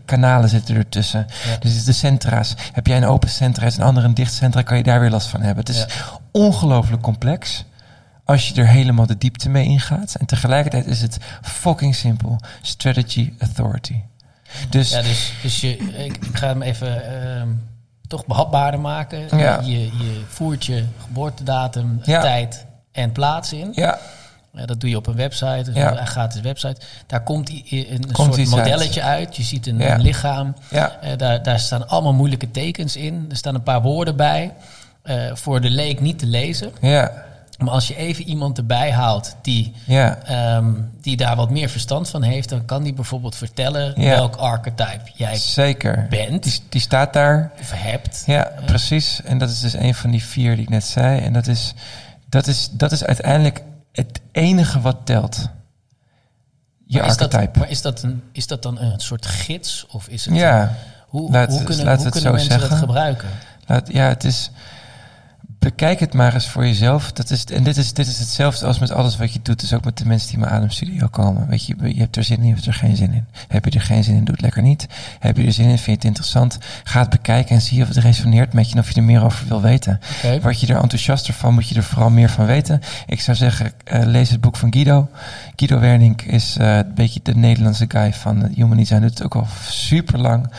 kanalen 0.06 0.50
zitten 0.50 0.76
ertussen. 0.76 1.26
Ja. 1.46 1.58
Dus 1.60 1.84
de 1.84 1.92
centra's. 1.92 2.54
Heb 2.74 2.88
jij 2.88 2.98
een 2.98 3.06
open 3.06 3.30
centra, 3.30 3.66
is 3.66 3.78
een 3.78 3.84
andere 3.84 4.08
een 4.08 4.14
dicht 4.14 4.34
centra, 4.34 4.62
kan 4.62 4.78
je 4.78 4.84
daar 4.84 5.00
weer 5.00 5.10
last 5.10 5.28
van 5.28 5.42
hebben. 5.42 5.64
Het 5.66 5.76
is 5.76 5.80
Ja. 5.80 5.88
ongelooflijk 6.32 7.02
complex 7.02 7.66
als 8.26 8.48
je 8.50 8.54
er 8.62 8.68
helemaal 8.68 9.06
de 9.06 9.18
diepte 9.18 9.50
mee 9.50 9.66
ingaat. 9.66 10.16
En 10.16 10.26
tegelijkertijd 10.26 10.86
is 10.86 11.02
het 11.02 11.18
fucking 11.42 11.96
simpel. 11.96 12.40
Strategy 12.62 13.34
authority. 13.40 13.96
Dus 14.70 14.90
Ja, 14.92 15.02
dus, 15.02 15.34
dus 15.42 15.62
je, 15.62 15.78
ik, 15.78 16.18
ik 16.26 16.38
ga 16.38 16.48
hem 16.48 16.62
even 16.62 17.06
ehm, 17.40 17.48
toch 18.12 18.26
behapbaarder 18.26 18.80
maken. 18.80 19.38
Ja. 19.38 19.60
Je, 19.64 19.80
je 19.84 20.22
voert 20.28 20.66
je 20.66 20.86
geboortedatum, 21.04 22.00
Ja. 22.04 22.22
tijd 22.22 22.66
en 22.92 23.12
plaats 23.12 23.54
in. 23.54 23.70
ja, 23.76 24.00
Ja, 24.54 24.66
dat 24.66 24.80
doe 24.80 24.90
je 24.90 24.98
op 24.98 25.08
een 25.08 25.16
website, 25.16 25.62
dus 25.64 25.76
Ja. 25.76 26.00
een 26.00 26.08
gratis 26.08 26.42
website. 26.42 26.82
Daar 27.08 27.24
komt 27.24 27.50
i- 27.50 27.88
een 27.90 28.12
Komt 28.12 28.34
soort 28.34 28.38
uit. 28.40 28.50
modelletje 28.50 29.02
uit. 29.02 29.36
Je 29.36 29.44
ziet 29.44 29.68
een, 29.68 29.78
Ja. 29.78 29.96
lichaam. 29.96 30.56
ja, 30.70 30.98
Eh, 31.02 31.18
daar, 31.18 31.44
daar 31.44 31.60
staan 31.60 31.88
allemaal 31.88 32.14
moeilijke 32.14 32.52
tekens 32.52 32.96
in. 32.96 33.26
Er 33.30 33.38
staan 33.38 33.56
een 33.56 33.64
paar 33.64 33.82
woorden 33.82 34.16
bij. 34.16 34.54
eh, 35.04 35.16
voor 35.34 35.62
de 35.62 35.70
leek 35.70 36.00
niet 36.02 36.20
te 36.20 36.26
lezen. 36.26 36.72
Ja, 36.82 37.12
Maar 37.62 37.74
als 37.74 37.88
je 37.88 37.96
even 37.96 38.24
iemand 38.24 38.58
erbij 38.58 38.92
haalt 38.92 39.36
die, 39.42 39.74
ja, 39.86 40.18
ehm, 40.18 40.72
die 41.02 41.18
daar 41.18 41.36
wat 41.36 41.50
meer 41.50 41.70
verstand 41.70 42.10
van 42.10 42.24
heeft, 42.24 42.50
dan 42.50 42.66
kan 42.66 42.84
die 42.84 42.94
bijvoorbeeld 42.94 43.36
vertellen 43.36 44.02
Ja. 44.02 44.10
welk 44.10 44.36
archetype 44.36 45.12
jij 45.16 45.36
zeker. 45.38 46.08
bent 46.10 46.44
Die, 46.44 46.60
die 46.70 46.82
staat 46.82 47.14
daar. 47.14 47.52
of 47.60 47.72
hebt. 47.76 48.24
Ja, 48.26 48.52
precies. 48.66 49.22
En 49.24 49.38
dat 49.38 49.50
is 49.50 49.60
dus 49.60 49.74
een 49.74 49.96
van 49.96 50.12
die 50.12 50.24
vier 50.24 50.54
die 50.56 50.64
ik 50.64 50.70
net 50.70 50.84
zei. 50.84 51.20
En 51.20 51.34
dat 51.34 51.48
is, 51.48 51.74
dat 52.30 52.48
is, 52.48 52.70
dat 52.72 52.92
is 52.92 53.04
uiteindelijk 53.04 53.62
het 53.92 54.22
enige 54.32 54.82
wat 54.82 54.98
telt. 55.04 55.48
Je 56.86 56.98
maar 56.98 57.08
is 57.08 57.18
dat, 57.18 57.34
archetype. 57.34 57.60
maar 57.60 57.70
is 57.70 57.82
dat, 57.82 58.04
een, 58.04 58.24
is 58.32 58.48
dat 58.48 58.64
dan 58.64 58.80
een 58.80 59.00
soort 59.00 59.26
gids? 59.26 59.86
Of 59.92 60.08
is 60.08 60.26
het 60.26 60.36
ja, 60.36 60.76
hoe, 61.08 61.32
laat- 61.32 61.50
hoe 61.50 61.64
kunnen, 61.64 61.86
laten 61.86 61.96
hoe 62.04 62.06
het 62.06 62.22
kunnen 62.22 62.30
zo 62.32 62.36
mensen 62.38 62.60
dat 62.60 62.70
zeggen. 62.70 62.78
gebruiken? 62.88 63.30
laat, 63.68 63.92
ja, 63.94 64.08
het 64.08 64.24
is. 64.24 64.52
Bekijk 65.62 66.00
het 66.00 66.14
maar 66.14 66.34
eens 66.34 66.48
voor 66.48 66.66
jezelf. 66.66 67.12
Dat 67.12 67.30
is, 67.30 67.46
en 67.46 67.64
dit 67.64 67.78
is, 67.78 67.94
dit 67.94 68.08
is 68.08 68.20
hetzelfde 68.20 68.66
als 68.66 68.80
met 68.80 68.92
alles 68.92 69.18
wat 69.18 69.34
je 69.34 69.40
doet. 69.44 69.60
Dus 69.60 69.74
ook 69.74 69.84
met 69.84 69.98
de 69.98 70.06
mensen 70.06 70.28
die 70.28 70.38
in 70.38 70.44
mijn 70.44 70.54
ademstudio 70.56 71.08
komen. 71.08 71.48
Weet 71.48 71.66
je, 71.66 71.76
je 71.80 72.00
hebt 72.00 72.16
er 72.16 72.24
zin 72.24 72.38
in, 72.38 72.46
je 72.46 72.54
hebt 72.54 72.66
er 72.66 72.74
geen 72.74 72.96
zin 72.96 73.14
in. 73.14 73.26
Heb 73.48 73.66
je 73.66 73.72
er 73.72 73.82
geen 73.82 74.04
zin 74.04 74.16
in, 74.16 74.24
doe 74.24 74.34
het 74.34 74.44
lekker 74.44 74.62
niet. 74.62 74.88
Heb 75.20 75.38
je 75.38 75.46
er 75.46 75.52
zin 75.52 75.70
in, 75.70 75.78
vind 75.78 75.86
je 75.86 75.92
het 75.92 76.04
interessant. 76.04 76.58
Ga 76.84 77.00
het 77.00 77.10
bekijken 77.10 77.56
en 77.56 77.62
zie 77.62 77.82
of 77.82 77.88
het 77.88 77.98
resoneert 77.98 78.54
met 78.54 78.68
je 78.70 78.76
en 78.76 78.80
of 78.80 78.90
je 78.90 78.96
er 78.96 79.04
meer 79.04 79.24
over 79.24 79.48
wil 79.48 79.62
weten. 79.62 80.00
Oké. 80.18 80.42
Word 80.42 80.60
je 80.60 80.68
er 80.68 80.82
enthousiaster 80.82 81.34
van, 81.34 81.54
moet 81.54 81.70
je 81.70 81.76
er 81.76 81.84
vooral 81.84 82.10
meer 82.10 82.30
van 82.30 82.46
weten. 82.46 82.82
Ik 83.06 83.22
zou 83.22 83.38
zeggen, 83.38 83.72
eh, 83.84 84.02
lees 84.06 84.30
het 84.30 84.42
boek 84.42 84.56
van 84.56 84.74
Guido. 84.74 85.10
Guido 85.56 85.80
Wernink 85.80 86.22
is 86.22 86.58
eh, 86.58 86.76
een 86.76 86.94
beetje 86.96 87.20
de 87.24 87.36
Nederlandse 87.36 87.86
guy 87.88 88.14
van 88.14 88.42
het 88.42 88.56
Human 88.56 88.78
Design. 88.78 89.02
Doet 89.02 89.10
het 89.10 89.24
ook 89.24 89.36
al 89.36 89.48
super 89.70 90.20
lang. 90.20 90.50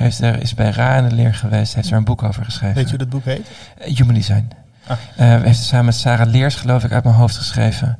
Heeft 0.00 0.20
er, 0.20 0.42
is 0.42 0.54
bij 0.54 0.70
Ra 0.70 0.96
in 0.96 1.08
de 1.08 1.14
leer 1.14 1.34
geweest. 1.34 1.74
Heeft 1.74 1.90
er 1.90 1.96
een 1.96 2.04
boek 2.04 2.22
over 2.22 2.44
geschreven. 2.44 2.74
Weet 2.74 2.84
je 2.84 2.90
hoe 2.90 2.98
dat 2.98 3.08
boek 3.08 3.24
heet? 3.24 3.46
Eh, 3.78 3.96
Human 3.96 4.14
Design. 4.14 4.48
Ah. 4.86 4.96
Eh, 5.16 5.42
heeft 5.42 5.58
het 5.58 5.66
samen 5.66 5.84
met 5.84 5.94
Sarah 5.94 6.28
Leers, 6.30 6.54
geloof 6.54 6.84
ik, 6.84 6.92
uit 6.92 7.04
mijn 7.04 7.16
hoofd 7.16 7.36
geschreven. 7.36 7.98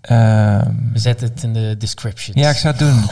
Ehm, 0.00 0.70
We 0.92 0.98
zetten 0.98 1.28
het 1.28 1.42
in 1.42 1.52
de 1.52 1.74
description. 1.78 2.36
ja, 2.38 2.50
ik 2.50 2.56
zou 2.56 2.74
het 2.76 2.82
doen. 2.86 3.04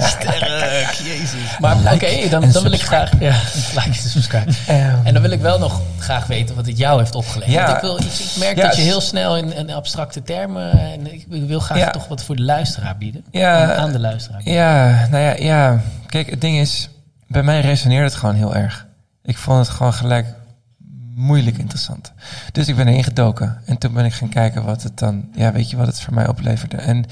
Sterk, 0.00 0.90
jezus. 0.90 1.34
Maar 1.60 1.76
Like 1.76 1.94
oké, 1.94 2.28
dan, 2.28 2.50
dan 2.50 2.62
wil 2.62 2.72
ik 2.72 2.82
graag. 2.82 3.10
Ja, 3.20 3.30
like 3.76 3.88
en 3.88 3.94
subscribe. 3.94 4.52
Ehm, 4.66 4.94
En 5.04 5.12
dan 5.12 5.22
wil 5.22 5.30
ik 5.30 5.40
wel 5.40 5.58
nog 5.58 5.80
graag 5.98 6.26
weten 6.26 6.54
wat 6.56 6.66
het 6.66 6.78
jou 6.78 6.98
heeft 6.98 7.14
opgeleverd. 7.14 7.52
Ja. 7.54 7.64
Want 7.66 7.76
ik, 7.76 7.80
wil 7.82 7.96
ik 7.98 8.36
merk 8.38 8.56
Ja, 8.56 8.62
dat 8.66 8.76
je 8.76 8.82
heel 8.82 9.00
snel 9.00 9.36
in, 9.36 9.52
in 9.54 9.70
abstracte 9.70 10.22
termen. 10.22 10.70
En 10.92 11.12
ik 11.14 11.24
wil 11.28 11.60
graag 11.60 11.78
Ja. 11.78 11.90
toch 11.90 12.08
wat 12.08 12.22
voor 12.22 12.36
de 12.36 12.42
luisteraar 12.42 12.96
bieden. 12.96 13.24
Ja, 13.30 13.74
aan 13.74 13.92
de 13.92 13.98
luisteraar. 14.00 14.38
bieden. 14.42 14.62
Ja, 14.62 15.06
nou 15.10 15.22
ja, 15.24 15.34
ja. 15.36 15.80
Kijk, 16.06 16.30
het 16.30 16.40
ding 16.40 16.58
is, 16.58 16.88
bij 17.26 17.42
mij 17.42 17.60
resoneerde 17.60 18.04
het 18.04 18.14
gewoon 18.14 18.34
heel 18.34 18.54
erg. 18.54 18.86
Ik 19.22 19.36
vond 19.36 19.58
het 19.58 19.68
gewoon 19.68 19.92
gelijk 19.92 20.34
moeilijk 21.14 21.58
interessant. 21.58 22.12
Dus 22.52 22.68
ik 22.68 22.76
ben 22.76 22.88
erin 22.88 23.04
gedoken. 23.04 23.60
En 23.64 23.78
toen 23.78 23.92
ben 23.92 24.04
ik 24.04 24.12
gaan 24.12 24.28
kijken 24.28 24.64
wat 24.64 24.82
het 24.82 24.98
dan, 24.98 25.28
ja, 25.34 25.52
weet 25.52 25.70
je 25.70 25.76
wat 25.76 25.86
het 25.86 26.00
voor 26.00 26.14
mij 26.14 26.28
opleverde. 26.28 26.76
En 26.76 27.04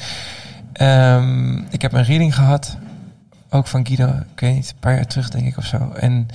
ehm, 0.73 1.57
ik 1.57 1.82
heb 1.82 1.93
een 1.93 2.05
reading 2.05 2.35
gehad, 2.35 2.77
ook 3.51 3.66
van 3.66 3.86
Guido, 3.86 4.09
ik 4.35 4.41
weet 4.41 4.55
niet, 4.55 4.70
een 4.70 4.81
paar 4.81 4.95
jaar 4.95 5.07
terug 5.07 5.31
denk 5.31 5.47
ik 5.47 5.57
of 5.57 5.66
zo. 5.66 5.93
En 5.93 6.28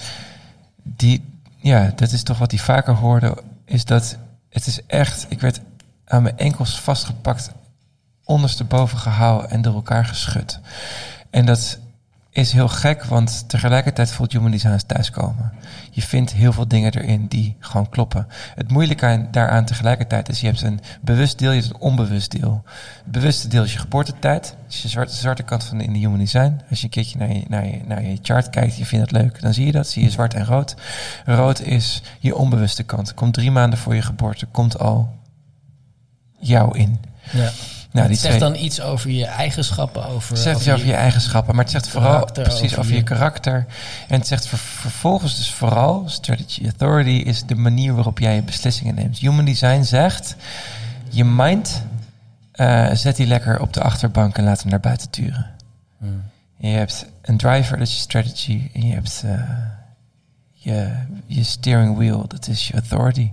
die, 0.84 1.26
ja, 1.58 1.92
dat 1.96 2.12
is 2.12 2.24
toch 2.24 2.38
wat 2.38 2.52
hij 2.52 2.60
vaker 2.60 2.94
hoorde, 2.94 3.38
is 3.66 3.86
dat 3.86 4.18
het 4.50 4.68
is 4.68 4.86
echt, 4.86 5.26
ik 5.30 5.42
werd 5.42 5.62
aan 6.06 6.24
mijn 6.24 6.38
enkels 6.38 6.80
vastgepakt, 6.80 7.52
ondersteboven 8.24 8.98
gehouden 8.98 9.50
en 9.50 9.62
door 9.62 9.74
elkaar 9.74 10.06
geschud. 10.06 10.60
En 11.30 11.46
dat 11.46 11.80
is 12.32 12.52
heel 12.52 12.68
gek, 12.68 13.04
want 13.04 13.50
tegelijkertijd 13.50 14.12
voelt 14.12 14.32
Human 14.32 14.52
Design 14.52 14.80
thuiskomen. 14.86 15.52
Je 15.92 16.02
vindt 16.02 16.34
heel 16.34 16.54
veel 16.54 16.68
dingen 16.68 16.94
erin 16.94 17.28
die 17.28 17.56
gewoon 17.60 17.90
kloppen. 17.90 18.28
Het 18.56 18.72
moeilijke 18.72 19.06
aan- 19.06 19.28
daaraan 19.32 19.66
tegelijkertijd 19.66 20.30
is, 20.30 20.40
je 20.42 20.48
hebt 20.48 20.62
een 20.62 20.80
bewust 21.02 21.40
deel, 21.40 21.52
je 21.52 21.62
hebt 21.62 21.74
een 21.74 21.80
onbewust 21.82 22.32
deel. 22.32 22.64
Het 23.04 23.12
bewuste 23.12 23.48
deel 23.48 23.64
is 23.64 23.74
je 23.74 23.80
geboortetijd. 23.80 24.56
Dus 24.68 24.82
je 24.82 24.88
zwarte, 24.88 25.16
zwarte 25.16 25.44
kant 25.44 25.64
van 25.64 25.82
in 25.82 25.94
de 25.94 26.00
Human 26.00 26.18
Design. 26.18 26.62
Als 26.70 26.80
je 26.80 26.84
een 26.86 26.92
keertje 26.92 27.18
naar 27.18 27.34
je, 27.34 27.44
naar, 27.48 27.66
je, 27.66 27.82
naar 27.86 28.04
je 28.04 28.18
chart 28.22 28.50
kijkt, 28.50 28.78
je 28.78 28.86
vindt 28.86 29.12
het 29.12 29.22
leuk, 29.22 29.42
dan 29.42 29.54
zie 29.54 29.66
je 29.66 29.72
dat. 29.72 29.88
Zie 29.88 30.04
je 30.04 30.10
zwart 30.10 30.34
en 30.34 30.46
rood. 30.46 30.76
Rood 31.26 31.62
is 31.62 32.02
je 32.20 32.36
onbewuste 32.36 32.84
kant. 32.84 33.14
Komt 33.14 33.34
drie 33.34 33.52
maanden 33.52 33.80
voor 33.80 33.96
je 33.96 34.02
geboorte, 34.02 34.46
komt 34.46 34.80
al 34.80 35.18
jou 36.40 36.78
in. 36.78 37.00
Ja. 37.32 37.50
Nou, 37.92 38.06
het 38.08 38.08
die 38.08 38.18
zegt 38.22 38.38
twee- 38.38 38.52
dan 38.52 38.62
iets 38.64 38.82
over 38.82 39.10
je 39.10 39.26
eigenschappen. 39.26 40.06
Over, 40.08 40.30
het 40.34 40.40
zegt 40.44 40.60
iets 40.60 40.70
over 40.70 40.86
je 40.88 40.94
eigenschappen, 40.94 41.56
maar 41.56 41.64
het 41.64 41.74
zegt 41.74 41.88
vooral 41.88 42.26
precies 42.34 42.64
over 42.64 42.80
over 42.80 42.92
je 42.92 42.98
je- 42.98 43.04
karakter. 43.04 43.66
En 44.08 44.18
het 44.20 44.28
zegt 44.28 44.48
ver- 44.48 44.58
vervolgens 44.58 45.36
dus 45.38 45.52
vooral, 45.52 46.04
strategy 46.10 46.64
authority 46.64 47.10
is 47.10 47.44
de 47.44 47.56
manier 47.56 47.94
waarop 47.96 48.20
jij 48.20 48.36
je 48.36 48.42
beslissingen 48.44 48.96
neemt. 48.96 49.18
Human 49.18 49.46
design 49.46 49.82
zegt, 49.84 50.36
je 51.10 51.26
mind 51.26 51.84
eh, 52.52 52.90
zet 52.94 53.16
die 53.16 53.28
lekker 53.28 53.60
op 53.62 53.74
de 53.74 53.82
achterbank 53.82 54.38
en 54.38 54.44
laat 54.44 54.62
hem 54.62 54.70
naar 54.70 54.80
buiten 54.80 55.10
turen. 55.10 55.52
Hmm. 55.98 56.24
Je 56.58 56.68
hebt 56.68 57.06
een 57.22 57.38
driver, 57.38 57.78
dat 57.78 57.88
is 57.88 57.94
je 57.94 58.00
strategy. 58.00 58.70
En 58.74 58.88
je 58.88 58.94
hebt 58.94 59.22
eh, 59.26 59.42
je, 60.54 60.92
je 61.26 61.44
steering 61.44 61.98
wheel, 61.98 62.28
dat 62.28 62.48
is 62.48 62.68
je 62.68 62.74
authority. 62.74 63.32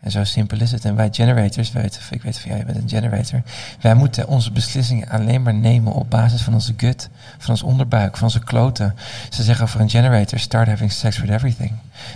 En 0.00 0.10
zo 0.10 0.24
simpel 0.24 0.60
is 0.60 0.72
het. 0.72 0.84
En 0.84 0.96
wij 0.96 1.08
generators, 1.12 1.72
weten, 1.72 2.02
ik 2.10 2.22
weet 2.22 2.38
van 2.38 2.50
jij 2.50 2.64
bent 2.64 2.78
een 2.78 2.88
generator. 2.88 3.42
Wij 3.80 3.94
moeten 3.94 4.28
onze 4.28 4.52
beslissingen 4.52 5.08
alleen 5.08 5.42
maar 5.42 5.54
nemen 5.54 5.92
op 5.92 6.10
basis 6.10 6.42
van 6.42 6.54
onze 6.54 6.74
gut, 6.76 7.08
van 7.38 7.50
ons 7.50 7.62
onderbuik, 7.62 8.16
van 8.16 8.26
onze 8.26 8.44
kloten. 8.44 8.94
Ze 9.30 9.42
zeggen 9.42 9.64
over 9.64 9.80
een 9.80 9.90
generator, 9.90 10.38
start 10.38 10.68
having 10.68 10.92
sex 10.92 11.18
with 11.18 11.30
everything. 11.30 11.72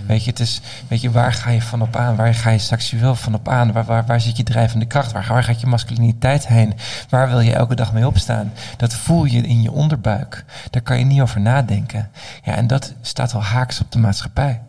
Weet 0.06 0.24
je, 0.24 0.30
het 0.30 0.40
is, 0.40 0.60
weet 0.88 1.00
je, 1.00 1.10
waar 1.10 1.32
ga 1.32 1.50
je 1.50 1.62
van 1.62 1.82
op 1.82 1.96
aan? 1.96 2.16
Waar 2.16 2.34
ga 2.34 2.50
je 2.50 2.58
seksueel 2.58 3.14
van 3.14 3.34
op 3.34 3.48
aan? 3.48 3.72
Waar, 3.72 3.84
waar, 3.84 4.06
waar 4.06 4.20
zit 4.20 4.36
je 4.36 4.42
drijvende 4.42 4.86
kracht? 4.86 5.12
Waar, 5.12 5.26
waar 5.28 5.44
gaat 5.44 5.60
je 5.60 5.66
masculiniteit 5.66 6.46
heen? 6.46 6.74
Waar 7.08 7.28
wil 7.28 7.40
je 7.40 7.52
elke 7.52 7.74
dag 7.74 7.92
mee 7.92 8.06
opstaan? 8.06 8.52
Dat 8.76 8.94
voel 8.94 9.24
je 9.24 9.40
in 9.40 9.62
je 9.62 9.72
onderbuik. 9.72 10.44
Daar 10.70 10.82
kan 10.82 10.98
je 10.98 11.04
niet 11.04 11.20
over 11.20 11.40
nadenken. 11.40 12.10
Ja, 12.42 12.54
en 12.54 12.66
dat 12.66 12.94
staat 13.00 13.34
al 13.34 13.42
haaks 13.42 13.80
op 13.80 13.92
de 13.92 13.98
maatschappij. 13.98 14.60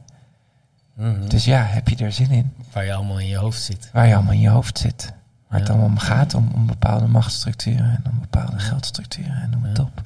Mhm. 0.94 1.28
Dus 1.28 1.46
ja, 1.46 1.64
heb 1.64 1.88
je 1.90 2.06
er 2.06 2.12
zin 2.12 2.32
in? 2.32 2.52
Waar 2.72 2.86
je 2.86 2.94
allemaal 2.94 3.20
in 3.20 3.28
je 3.28 3.38
hoofd 3.38 3.62
zit. 3.62 3.90
waar 3.94 4.08
je 4.08 4.14
allemaal 4.16 4.34
in 4.34 4.40
je 4.40 4.50
hoofd 4.50 4.78
zit. 4.78 5.14
Waar 5.48 5.60
het 5.62 5.70
allemaal 5.70 5.88
om 5.90 5.98
gaat, 5.98 6.34
om, 6.34 6.50
om 6.56 6.66
bepaalde 6.66 7.08
machtsstructuren 7.08 7.86
en 7.86 8.04
om 8.12 8.20
bepaalde 8.20 8.60
geldstructuren 8.60 9.42
en 9.42 9.50
noem 9.50 9.64
het 9.64 9.78
Ja. 9.78 9.84
op. 9.84 10.02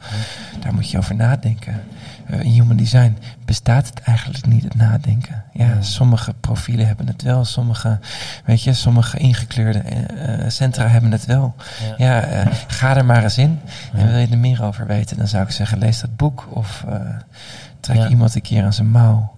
Daar 0.60 0.74
moet 0.74 0.90
je 0.90 0.98
over 0.98 1.16
nadenken. 1.16 1.84
Eh, 2.26 2.40
in 2.40 2.52
human 2.52 2.76
design 2.78 3.18
bestaat 3.46 3.88
het 3.88 4.00
eigenlijk 4.02 4.46
niet, 4.46 4.64
het 4.64 4.76
nadenken. 4.76 5.44
Ja, 5.54 5.82
sommige 5.82 6.34
profielen 6.40 6.88
hebben 6.88 7.08
het 7.08 7.22
wel, 7.22 7.46
sommige, 7.46 8.00
weet 8.46 8.64
je, 8.64 8.74
sommige 8.74 9.18
ingekleurde 9.18 9.80
eh, 9.80 10.46
eh, 10.46 10.50
centra 10.50 10.88
hebben 10.88 11.12
het 11.12 11.26
wel. 11.26 11.56
Ja. 11.98 12.46
Ga 12.68 12.96
er 12.96 13.06
maar 13.06 13.24
eens 13.24 13.38
in. 13.38 13.60
En 13.94 14.08
wil 14.08 14.18
je 14.18 14.28
er 14.28 14.38
meer 14.38 14.64
over 14.64 14.88
weten, 14.88 15.18
dan 15.18 15.28
zou 15.28 15.44
ik 15.44 15.52
zeggen, 15.52 15.78
lees 15.78 16.00
dat 16.00 16.16
boek 16.16 16.48
of 16.54 16.86
trek 17.80 18.10
iemand 18.10 18.36
een 18.36 18.42
keer 18.42 18.64
aan 18.64 18.74
zijn 18.74 18.90
mouw. 18.92 19.36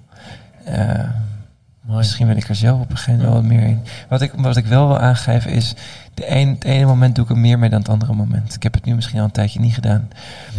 Mooi. 1.90 1.99
Misschien 2.02 2.28
wil 2.28 2.36
ik 2.38 2.49
er 2.49 2.56
zelf 2.56 2.82
op 2.82 2.90
een 2.90 2.98
gegeven 2.98 3.26
moment 3.26 3.32
wel 3.34 3.41
wat 3.41 3.52
meer 3.52 3.68
in. 3.70 3.84
Wat 4.10 4.22
ik, 4.22 4.32
wat 4.36 4.57
ik 4.57 4.66
wel 4.66 4.88
wil 4.88 4.99
aangeven 4.99 5.52
is, 5.52 5.74
de 6.14 6.32
een, 6.36 6.49
het 6.49 6.64
ene 6.64 6.86
moment 6.86 7.16
doe 7.16 7.24
ik 7.24 7.30
er 7.32 7.38
meer 7.38 7.60
mee 7.60 7.70
dan 7.70 7.80
het 7.80 7.90
andere 7.90 8.14
moment. 8.14 8.56
Ik 8.56 8.64
heb 8.64 8.74
het 8.74 8.86
nu 8.86 8.95
misschien 8.95 9.20
al 9.20 9.26
een 9.26 9.32
tijdje 9.32 9.60
niet 9.60 9.74
gedaan. 9.74 10.10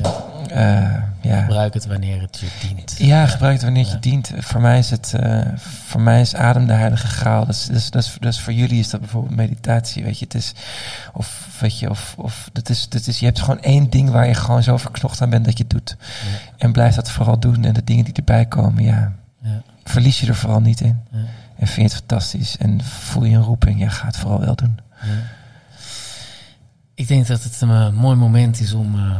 Ja. 0.03 0.11
Eh, 0.51 1.03
ja. 1.21 1.41
Gebruik 1.41 1.75
het 1.75 1.87
wanneer 1.87 2.21
het 2.21 2.39
je 2.39 2.69
dient. 2.69 2.95
Ja, 2.99 3.27
gebruik 3.27 3.53
het 3.55 3.63
wanneer 3.63 3.83
het 3.83 3.91
Ja. 3.93 3.99
je 4.03 4.11
dient. 4.11 4.31
Voor 4.39 4.61
mij 4.61 4.79
is 4.79 4.91
het, 4.91 5.15
eh, 5.15 5.41
voor 5.85 6.01
mij 6.01 6.21
is 6.21 6.35
adem 6.35 6.67
de 6.67 6.73
heilige 6.73 7.07
graal. 7.07 7.47
Dat 7.47 7.55
is, 7.55 7.67
dat 7.67 7.77
is, 7.77 7.91
dat 7.91 8.03
is, 8.05 8.17
dat 8.21 8.33
is 8.33 8.41
voor 8.41 8.53
jullie 8.53 8.79
is 8.79 8.91
dat 8.91 9.01
bijvoorbeeld 9.01 9.37
meditatie, 9.37 10.03
weet 10.05 10.19
je. 10.19 10.25
Het 10.25 10.35
is, 10.35 10.53
of 11.13 11.49
weet 11.61 11.79
je, 11.79 11.91
of, 11.91 12.15
of 12.17 12.49
dat 12.53 12.69
is, 12.69 12.89
dat 12.89 13.07
is, 13.07 13.19
je 13.19 13.25
hebt 13.25 13.41
gewoon 13.41 13.61
één 13.61 13.91
ding 13.91 14.11
waar 14.11 14.27
je 14.27 14.35
gewoon 14.35 14.63
zo 14.63 14.77
verknocht 14.77 15.21
aan 15.23 15.31
bent 15.31 15.45
dat 15.45 15.57
je 15.57 15.63
het 15.63 15.73
doet. 15.73 15.97
Ja. 15.99 16.39
En 16.59 16.73
blijf 16.73 16.95
dat 16.95 17.11
vooral 17.11 17.39
doen. 17.39 17.65
En 17.65 17.73
de 17.75 17.85
dingen 17.85 18.05
die 18.05 18.15
erbij 18.15 18.47
komen, 18.47 18.85
ja, 18.85 19.13
Ja. 19.43 19.63
Verlies 19.91 20.21
je 20.21 20.27
er 20.27 20.35
vooral 20.35 20.61
niet 20.61 20.81
in. 20.81 21.01
Ja. 21.11 21.19
En 21.57 21.67
vind 21.67 21.77
je 21.77 21.83
het 21.83 22.05
fantastisch 22.07 22.57
en 22.57 22.83
voel 22.85 23.25
je 23.25 23.37
een 23.37 23.43
roeping, 23.43 23.81
ja, 23.81 23.89
ga 23.89 24.07
het 24.07 24.17
vooral 24.17 24.41
wel 24.41 24.55
doen. 24.55 24.79
Ja. 25.03 25.09
Ik 26.95 27.09
denk 27.09 27.27
dat 27.27 27.43
het 27.43 27.61
een 27.61 27.71
eh, 27.71 27.91
mooi 27.91 28.17
moment 28.17 28.61
is 28.61 28.73
om 28.73 28.95
eh, 28.95 29.17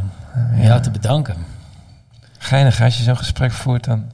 Ja. 0.57 0.63
jou 0.63 0.81
te 0.81 0.91
bedanken. 0.91 1.35
Geinig, 2.37 2.81
als 2.81 2.97
je 2.97 3.03
zo'n 3.03 3.17
gesprek 3.17 3.51
voert, 3.51 3.83
dan 3.83 4.11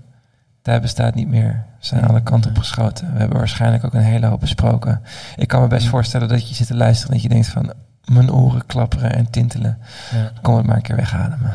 tijd 0.61 0.81
bestaat 0.81 1.15
niet 1.15 1.27
meer. 1.27 1.65
We 1.79 1.85
zijn 1.85 2.05
alle 2.07 2.23
kanten 2.23 2.49
op 2.51 2.57
geschoten. 2.57 3.13
We 3.13 3.19
hebben 3.19 3.37
waarschijnlijk 3.37 3.83
ook 3.85 3.93
een 3.93 4.01
hele 4.01 4.25
hoop 4.25 4.39
besproken. 4.39 5.01
Ik 5.35 5.47
kan 5.47 5.61
me 5.61 5.67
best 5.67 5.87
voorstellen 5.87 6.27
dat 6.27 6.49
je 6.49 6.55
zit 6.55 6.67
te 6.67 6.75
luisteren 6.75 7.07
en 7.07 7.13
dat 7.13 7.23
je 7.23 7.29
denkt 7.33 7.47
van 7.47 7.73
mijn 8.11 8.31
oren 8.31 8.65
klapperen 8.65 9.15
en 9.15 9.29
tintelen. 9.29 9.77
Ja. 10.11 10.31
Kom 10.41 10.55
het 10.57 10.65
maar 10.65 10.75
een 10.75 10.81
keer 10.81 10.95
wegademen. 10.95 11.51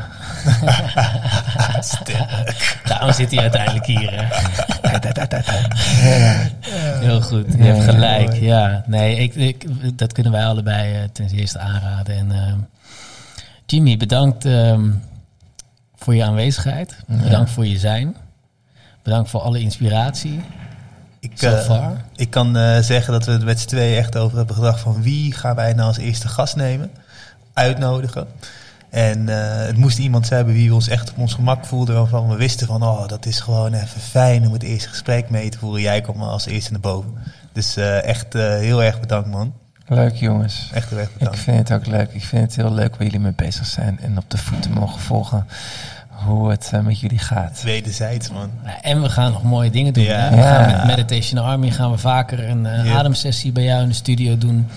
Daarom 2.89 3.11
zit 3.11 3.31
hij 3.31 3.39
uiteindelijk 3.39 3.85
hier. 3.85 4.11
Hè? 4.11 4.27
Ja. 6.09 6.49
Heel 7.05 7.21
goed, 7.21 7.45
je 7.57 7.63
hebt 7.63 7.83
gelijk. 7.83 8.33
Ja, 8.33 8.83
nee, 8.85 9.17
ik, 9.17 9.35
ik, 9.35 9.67
dat 9.97 10.13
kunnen 10.13 10.31
wij 10.31 10.45
allebei 10.45 10.95
eh, 10.95 11.03
ten 11.13 11.29
eerste 11.29 11.59
aanraden. 11.59 12.17
En 12.17 12.31
ehm, 12.31 12.57
Jimmy, 13.65 13.97
bedankt 13.97 14.45
ehm, 14.45 14.91
voor 15.95 16.15
je 16.15 16.23
aanwezigheid. 16.23 16.95
Bedankt 17.07 17.51
voor 17.51 17.65
je 17.65 17.77
zijn. 17.77 18.15
Bedankt 19.03 19.29
voor 19.29 19.41
alle 19.41 19.59
inspiratie. 19.59 20.43
Ik, 21.23 21.41
eh, 21.41 21.89
ik 22.15 22.29
kan 22.29 22.57
eh, 22.57 22.79
zeggen 22.79 23.13
dat 23.13 23.25
we 23.25 23.31
er 23.31 23.43
met 23.43 23.59
z'n 23.59 23.67
tweeën 23.67 23.97
echt 23.97 24.17
over 24.17 24.37
hebben 24.37 24.55
gedacht 24.55 24.79
van 24.79 25.01
wie 25.01 25.33
gaan 25.33 25.55
wij 25.55 25.73
nou 25.73 25.87
als 25.87 25.97
eerste 25.97 26.27
gast 26.27 26.55
nemen, 26.55 26.91
uitnodigen. 27.53 28.27
En 28.89 29.29
eh, 29.29 29.65
het 29.65 29.77
moest 29.77 29.97
iemand 29.97 30.27
zijn 30.27 30.45
bij 30.45 30.53
wie 30.53 30.69
we 30.69 30.75
ons 30.75 30.87
echt 30.87 31.11
op 31.11 31.17
ons 31.17 31.33
gemak 31.33 31.65
voelden. 31.65 31.95
Waarvan 31.95 32.27
we 32.29 32.35
wisten 32.35 32.67
van, 32.67 32.83
oh, 32.83 33.07
dat 33.07 33.25
is 33.25 33.39
gewoon 33.39 33.73
even 33.73 34.01
fijn 34.01 34.47
om 34.47 34.53
het 34.53 34.63
eerste 34.63 34.89
gesprek 34.89 35.29
mee 35.29 35.49
te 35.49 35.57
voeren. 35.57 35.81
Jij 35.81 36.01
kwam 36.01 36.21
als 36.21 36.45
eerste 36.45 36.71
naar 36.71 36.81
boven. 36.81 37.13
Dus 37.53 37.75
echt 37.77 38.33
heel 38.33 38.83
erg 38.83 38.99
bedankt, 38.99 39.29
man. 39.29 39.53
Leuk 39.87 40.15
jongens. 40.15 40.69
Echt 40.73 40.89
heel 40.89 40.99
erg 40.99 41.09
Ik 41.09 41.17
bedankt. 41.17 41.39
vind 41.39 41.57
het 41.57 41.71
ook 41.71 41.85
leuk. 41.85 42.13
Ik 42.13 42.23
vind 42.23 42.41
het 42.41 42.55
heel 42.55 42.73
leuk 42.73 42.95
waar 42.95 43.03
jullie 43.03 43.19
mee 43.19 43.33
bezig 43.35 43.65
zijn. 43.65 43.99
En 43.99 44.17
op 44.17 44.29
de 44.29 44.37
voeten 44.37 44.71
mogen 44.71 44.99
volgen 44.99 45.47
hoe 46.25 46.49
het 46.49 46.69
eh, 46.73 46.79
met 46.79 46.99
jullie 46.99 47.19
gaat. 47.19 47.61
Wederzijds, 47.63 48.29
man. 48.29 48.49
Ja, 48.65 48.81
en 48.81 49.01
we 49.01 49.09
gaan 49.09 49.31
nog 49.31 49.43
mooie 49.43 49.69
dingen 49.69 49.93
doen. 49.93 50.03
Ja. 50.03 50.19
hè? 50.19 50.35
We 50.35 50.41
gaan 50.41 50.71
met 50.77 50.85
Meditation 50.85 51.43
Army 51.45 51.69
gaan 51.71 51.91
we 51.91 51.97
vaker 51.97 52.49
een 52.49 52.65
eh, 52.65 52.95
ademsessie 52.97 53.51
bij 53.51 53.63
jou 53.63 53.81
in 53.81 53.87
de 53.87 53.93
studio 53.93 54.37
doen. 54.37 54.67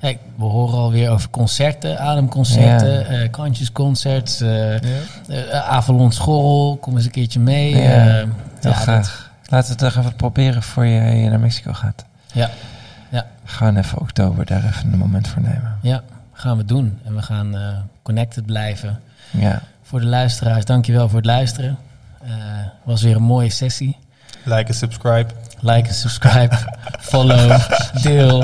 Kijk, 0.00 0.18
we 0.36 0.44
horen 0.44 0.78
alweer 0.78 1.10
over 1.10 1.30
concerten, 1.30 1.98
ademconcerten, 2.00 2.92
Ja. 2.92 3.04
eh 3.22 3.30
kantjesconcerts, 3.30 4.40
eh 4.40 4.74
eh, 4.74 4.80
Avalon 5.68 6.12
Schorrel, 6.12 6.78
kom 6.80 6.96
eens 6.96 7.04
een 7.04 7.10
keertje 7.10 7.40
mee. 7.40 7.76
Ja, 7.76 7.80
Heel 7.80 8.26
ja, 8.60 8.72
graag. 8.72 9.30
Laten 9.48 9.76
we 9.76 9.84
het 9.84 9.94
toch 9.94 10.02
even 10.04 10.16
proberen 10.16 10.62
voor 10.62 10.86
je 10.86 11.28
naar 11.28 11.40
Mexico 11.40 11.72
gaat. 11.72 12.04
Ja, 12.32 12.50
ja, 13.08 13.26
Gewoon 13.44 13.76
even 13.76 14.00
oktober 14.00 14.46
daar 14.46 14.64
even 14.64 14.92
een 14.92 14.98
moment 14.98 15.28
voor 15.28 15.42
nemen. 15.42 15.78
ja, 15.82 16.02
gaan 16.32 16.56
we 16.56 16.64
doen. 16.64 16.98
En 17.04 17.14
we 17.14 17.22
gaan 17.22 17.56
eh, 17.56 17.68
connected 18.02 18.46
blijven. 18.46 19.00
Ja, 19.30 19.62
Voor 19.94 20.02
de 20.02 20.08
luisteraars, 20.08 20.64
dankjewel 20.64 21.08
voor 21.08 21.16
het 21.16 21.26
luisteren. 21.26 21.78
Eh 22.22 22.30
was 22.84 23.02
weer 23.02 23.16
een 23.16 23.22
mooie 23.22 23.50
sessie. 23.50 23.96
Like 24.44 24.64
en 24.64 24.74
subscribe. 24.74 25.26
Like 25.60 25.88
en 25.88 25.94
subscribe, 25.94 26.56
follow, 27.10 27.60
deel. 28.02 28.38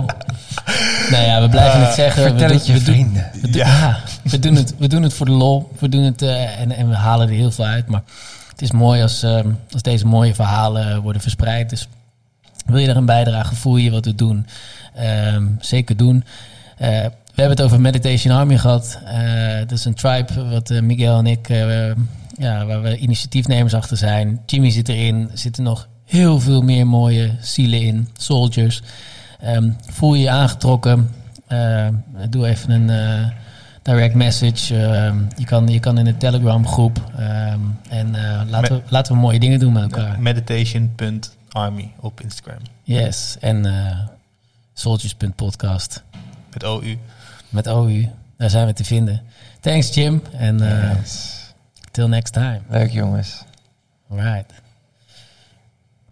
Nou 1.11 1.25
ja, 1.25 1.41
we 1.41 1.49
blijven 1.49 1.81
het 1.81 1.95
zeggen. 1.95 2.23
vertel 2.23 2.49
we 2.49 2.55
het 2.55 2.67
je 2.67 2.73
we 2.73 2.83
doen- 2.83 2.95
vrienden. 2.95 3.31
we 3.33 3.41
doen- 3.41 3.53
ja, 3.53 3.99
we, 4.23 4.39
doen 4.39 4.55
het, 4.55 4.75
we 4.79 4.87
doen 4.89 5.03
het 5.03 5.15
voor 5.15 5.27
de 5.27 5.33
lol. 5.33 5.73
We 5.79 5.89
doen 5.89 6.03
het 6.03 6.23
eh, 6.23 6.61
en, 6.61 6.71
en 6.73 6.89
we 6.89 6.95
halen 6.95 7.29
er 7.29 7.35
heel 7.35 7.51
veel 7.51 7.65
uit. 7.65 7.87
Maar 7.87 8.03
het 8.51 8.63
is 8.63 8.71
mooi 8.73 9.03
als, 9.03 9.23
ehm, 9.23 9.49
als 9.73 9.83
deze 9.83 10.07
mooie 10.07 10.35
verhalen 10.35 11.03
worden 11.03 11.23
verspreid. 11.23 11.71
Dus 11.71 11.89
wil 12.67 12.79
je 12.79 12.89
er 12.89 12.97
een 12.97 13.07
bijdrage, 13.07 13.55
voel 13.55 13.77
je 13.77 13.91
wat 13.91 14.05
we 14.05 14.15
doen, 14.15 14.47
ehm, 14.95 15.47
zeker 15.61 15.97
doen. 15.97 16.25
Eh, 16.77 17.07
we 17.41 17.47
hebben 17.47 17.65
het 17.65 17.75
over 17.75 17.85
Meditation 17.85 18.37
Army 18.37 18.59
gehad. 18.59 18.99
Eh 19.05 19.59
dat 19.59 19.71
is 19.71 19.85
een 19.85 19.95
tribe 19.95 20.49
wat 20.49 20.71
eh, 20.71 20.81
Miguel 20.81 21.19
en 21.19 21.27
ik, 21.27 21.49
eh, 21.49 21.91
ja, 22.39 22.67
waar 22.67 22.83
we 22.83 22.97
initiatiefnemers 22.97 23.75
achter 23.75 23.97
zijn. 23.97 24.41
Jimmy 24.47 24.71
zit 24.71 24.89
erin. 24.89 25.29
Er 25.33 25.39
zitten 25.39 25.63
nog 25.63 25.89
heel 26.05 26.41
veel 26.41 26.63
meer 26.63 26.87
mooie 26.87 27.37
zielen 27.41 27.81
in, 27.81 28.09
soldiers. 28.17 28.83
Ehm, 29.41 29.71
voel 29.87 30.15
je 30.15 30.23
je 30.23 30.31
aangetrokken? 30.31 31.11
Doe 32.31 32.47
even 32.47 32.71
een 32.71 33.31
direct 33.83 34.15
message. 34.15 34.77
Ehm, 34.77 35.19
je, 35.37 35.45
kan, 35.45 35.69
je 35.69 35.81
kan 35.81 35.99
in 35.99 36.05
de 36.05 36.17
Telegram 36.17 36.67
groep. 36.67 37.11
Ehm, 37.17 37.61
en 37.89 38.17
laten, 38.51 38.77
we, 38.77 38.83
laten 38.89 39.15
we 39.15 39.21
mooie 39.21 39.41
dingen 39.41 39.59
doen 39.59 39.73
met 39.73 39.83
elkaar. 39.83 40.21
Meditation.army 40.21 41.93
op 42.01 42.21
Instagram. 42.21 42.63
Yes. 42.83 43.37
En 43.41 43.67
soldiers.podcast 44.75 46.03
Met 46.53 46.65
OU. 46.65 46.99
Met 47.51 47.67
OU. 47.67 48.09
Daar 48.37 48.51
zijn 48.51 48.67
we 48.67 48.73
te 48.73 48.85
vinden. 48.85 49.23
Thanks 49.61 49.95
Jim. 49.95 50.23
En 50.33 50.59
Yes. 50.59 51.37
till 51.91 52.09
next 52.09 52.33
time. 52.33 52.61
Leuk 52.69 52.91
jongens. 52.91 53.45
Alright. 54.11 54.53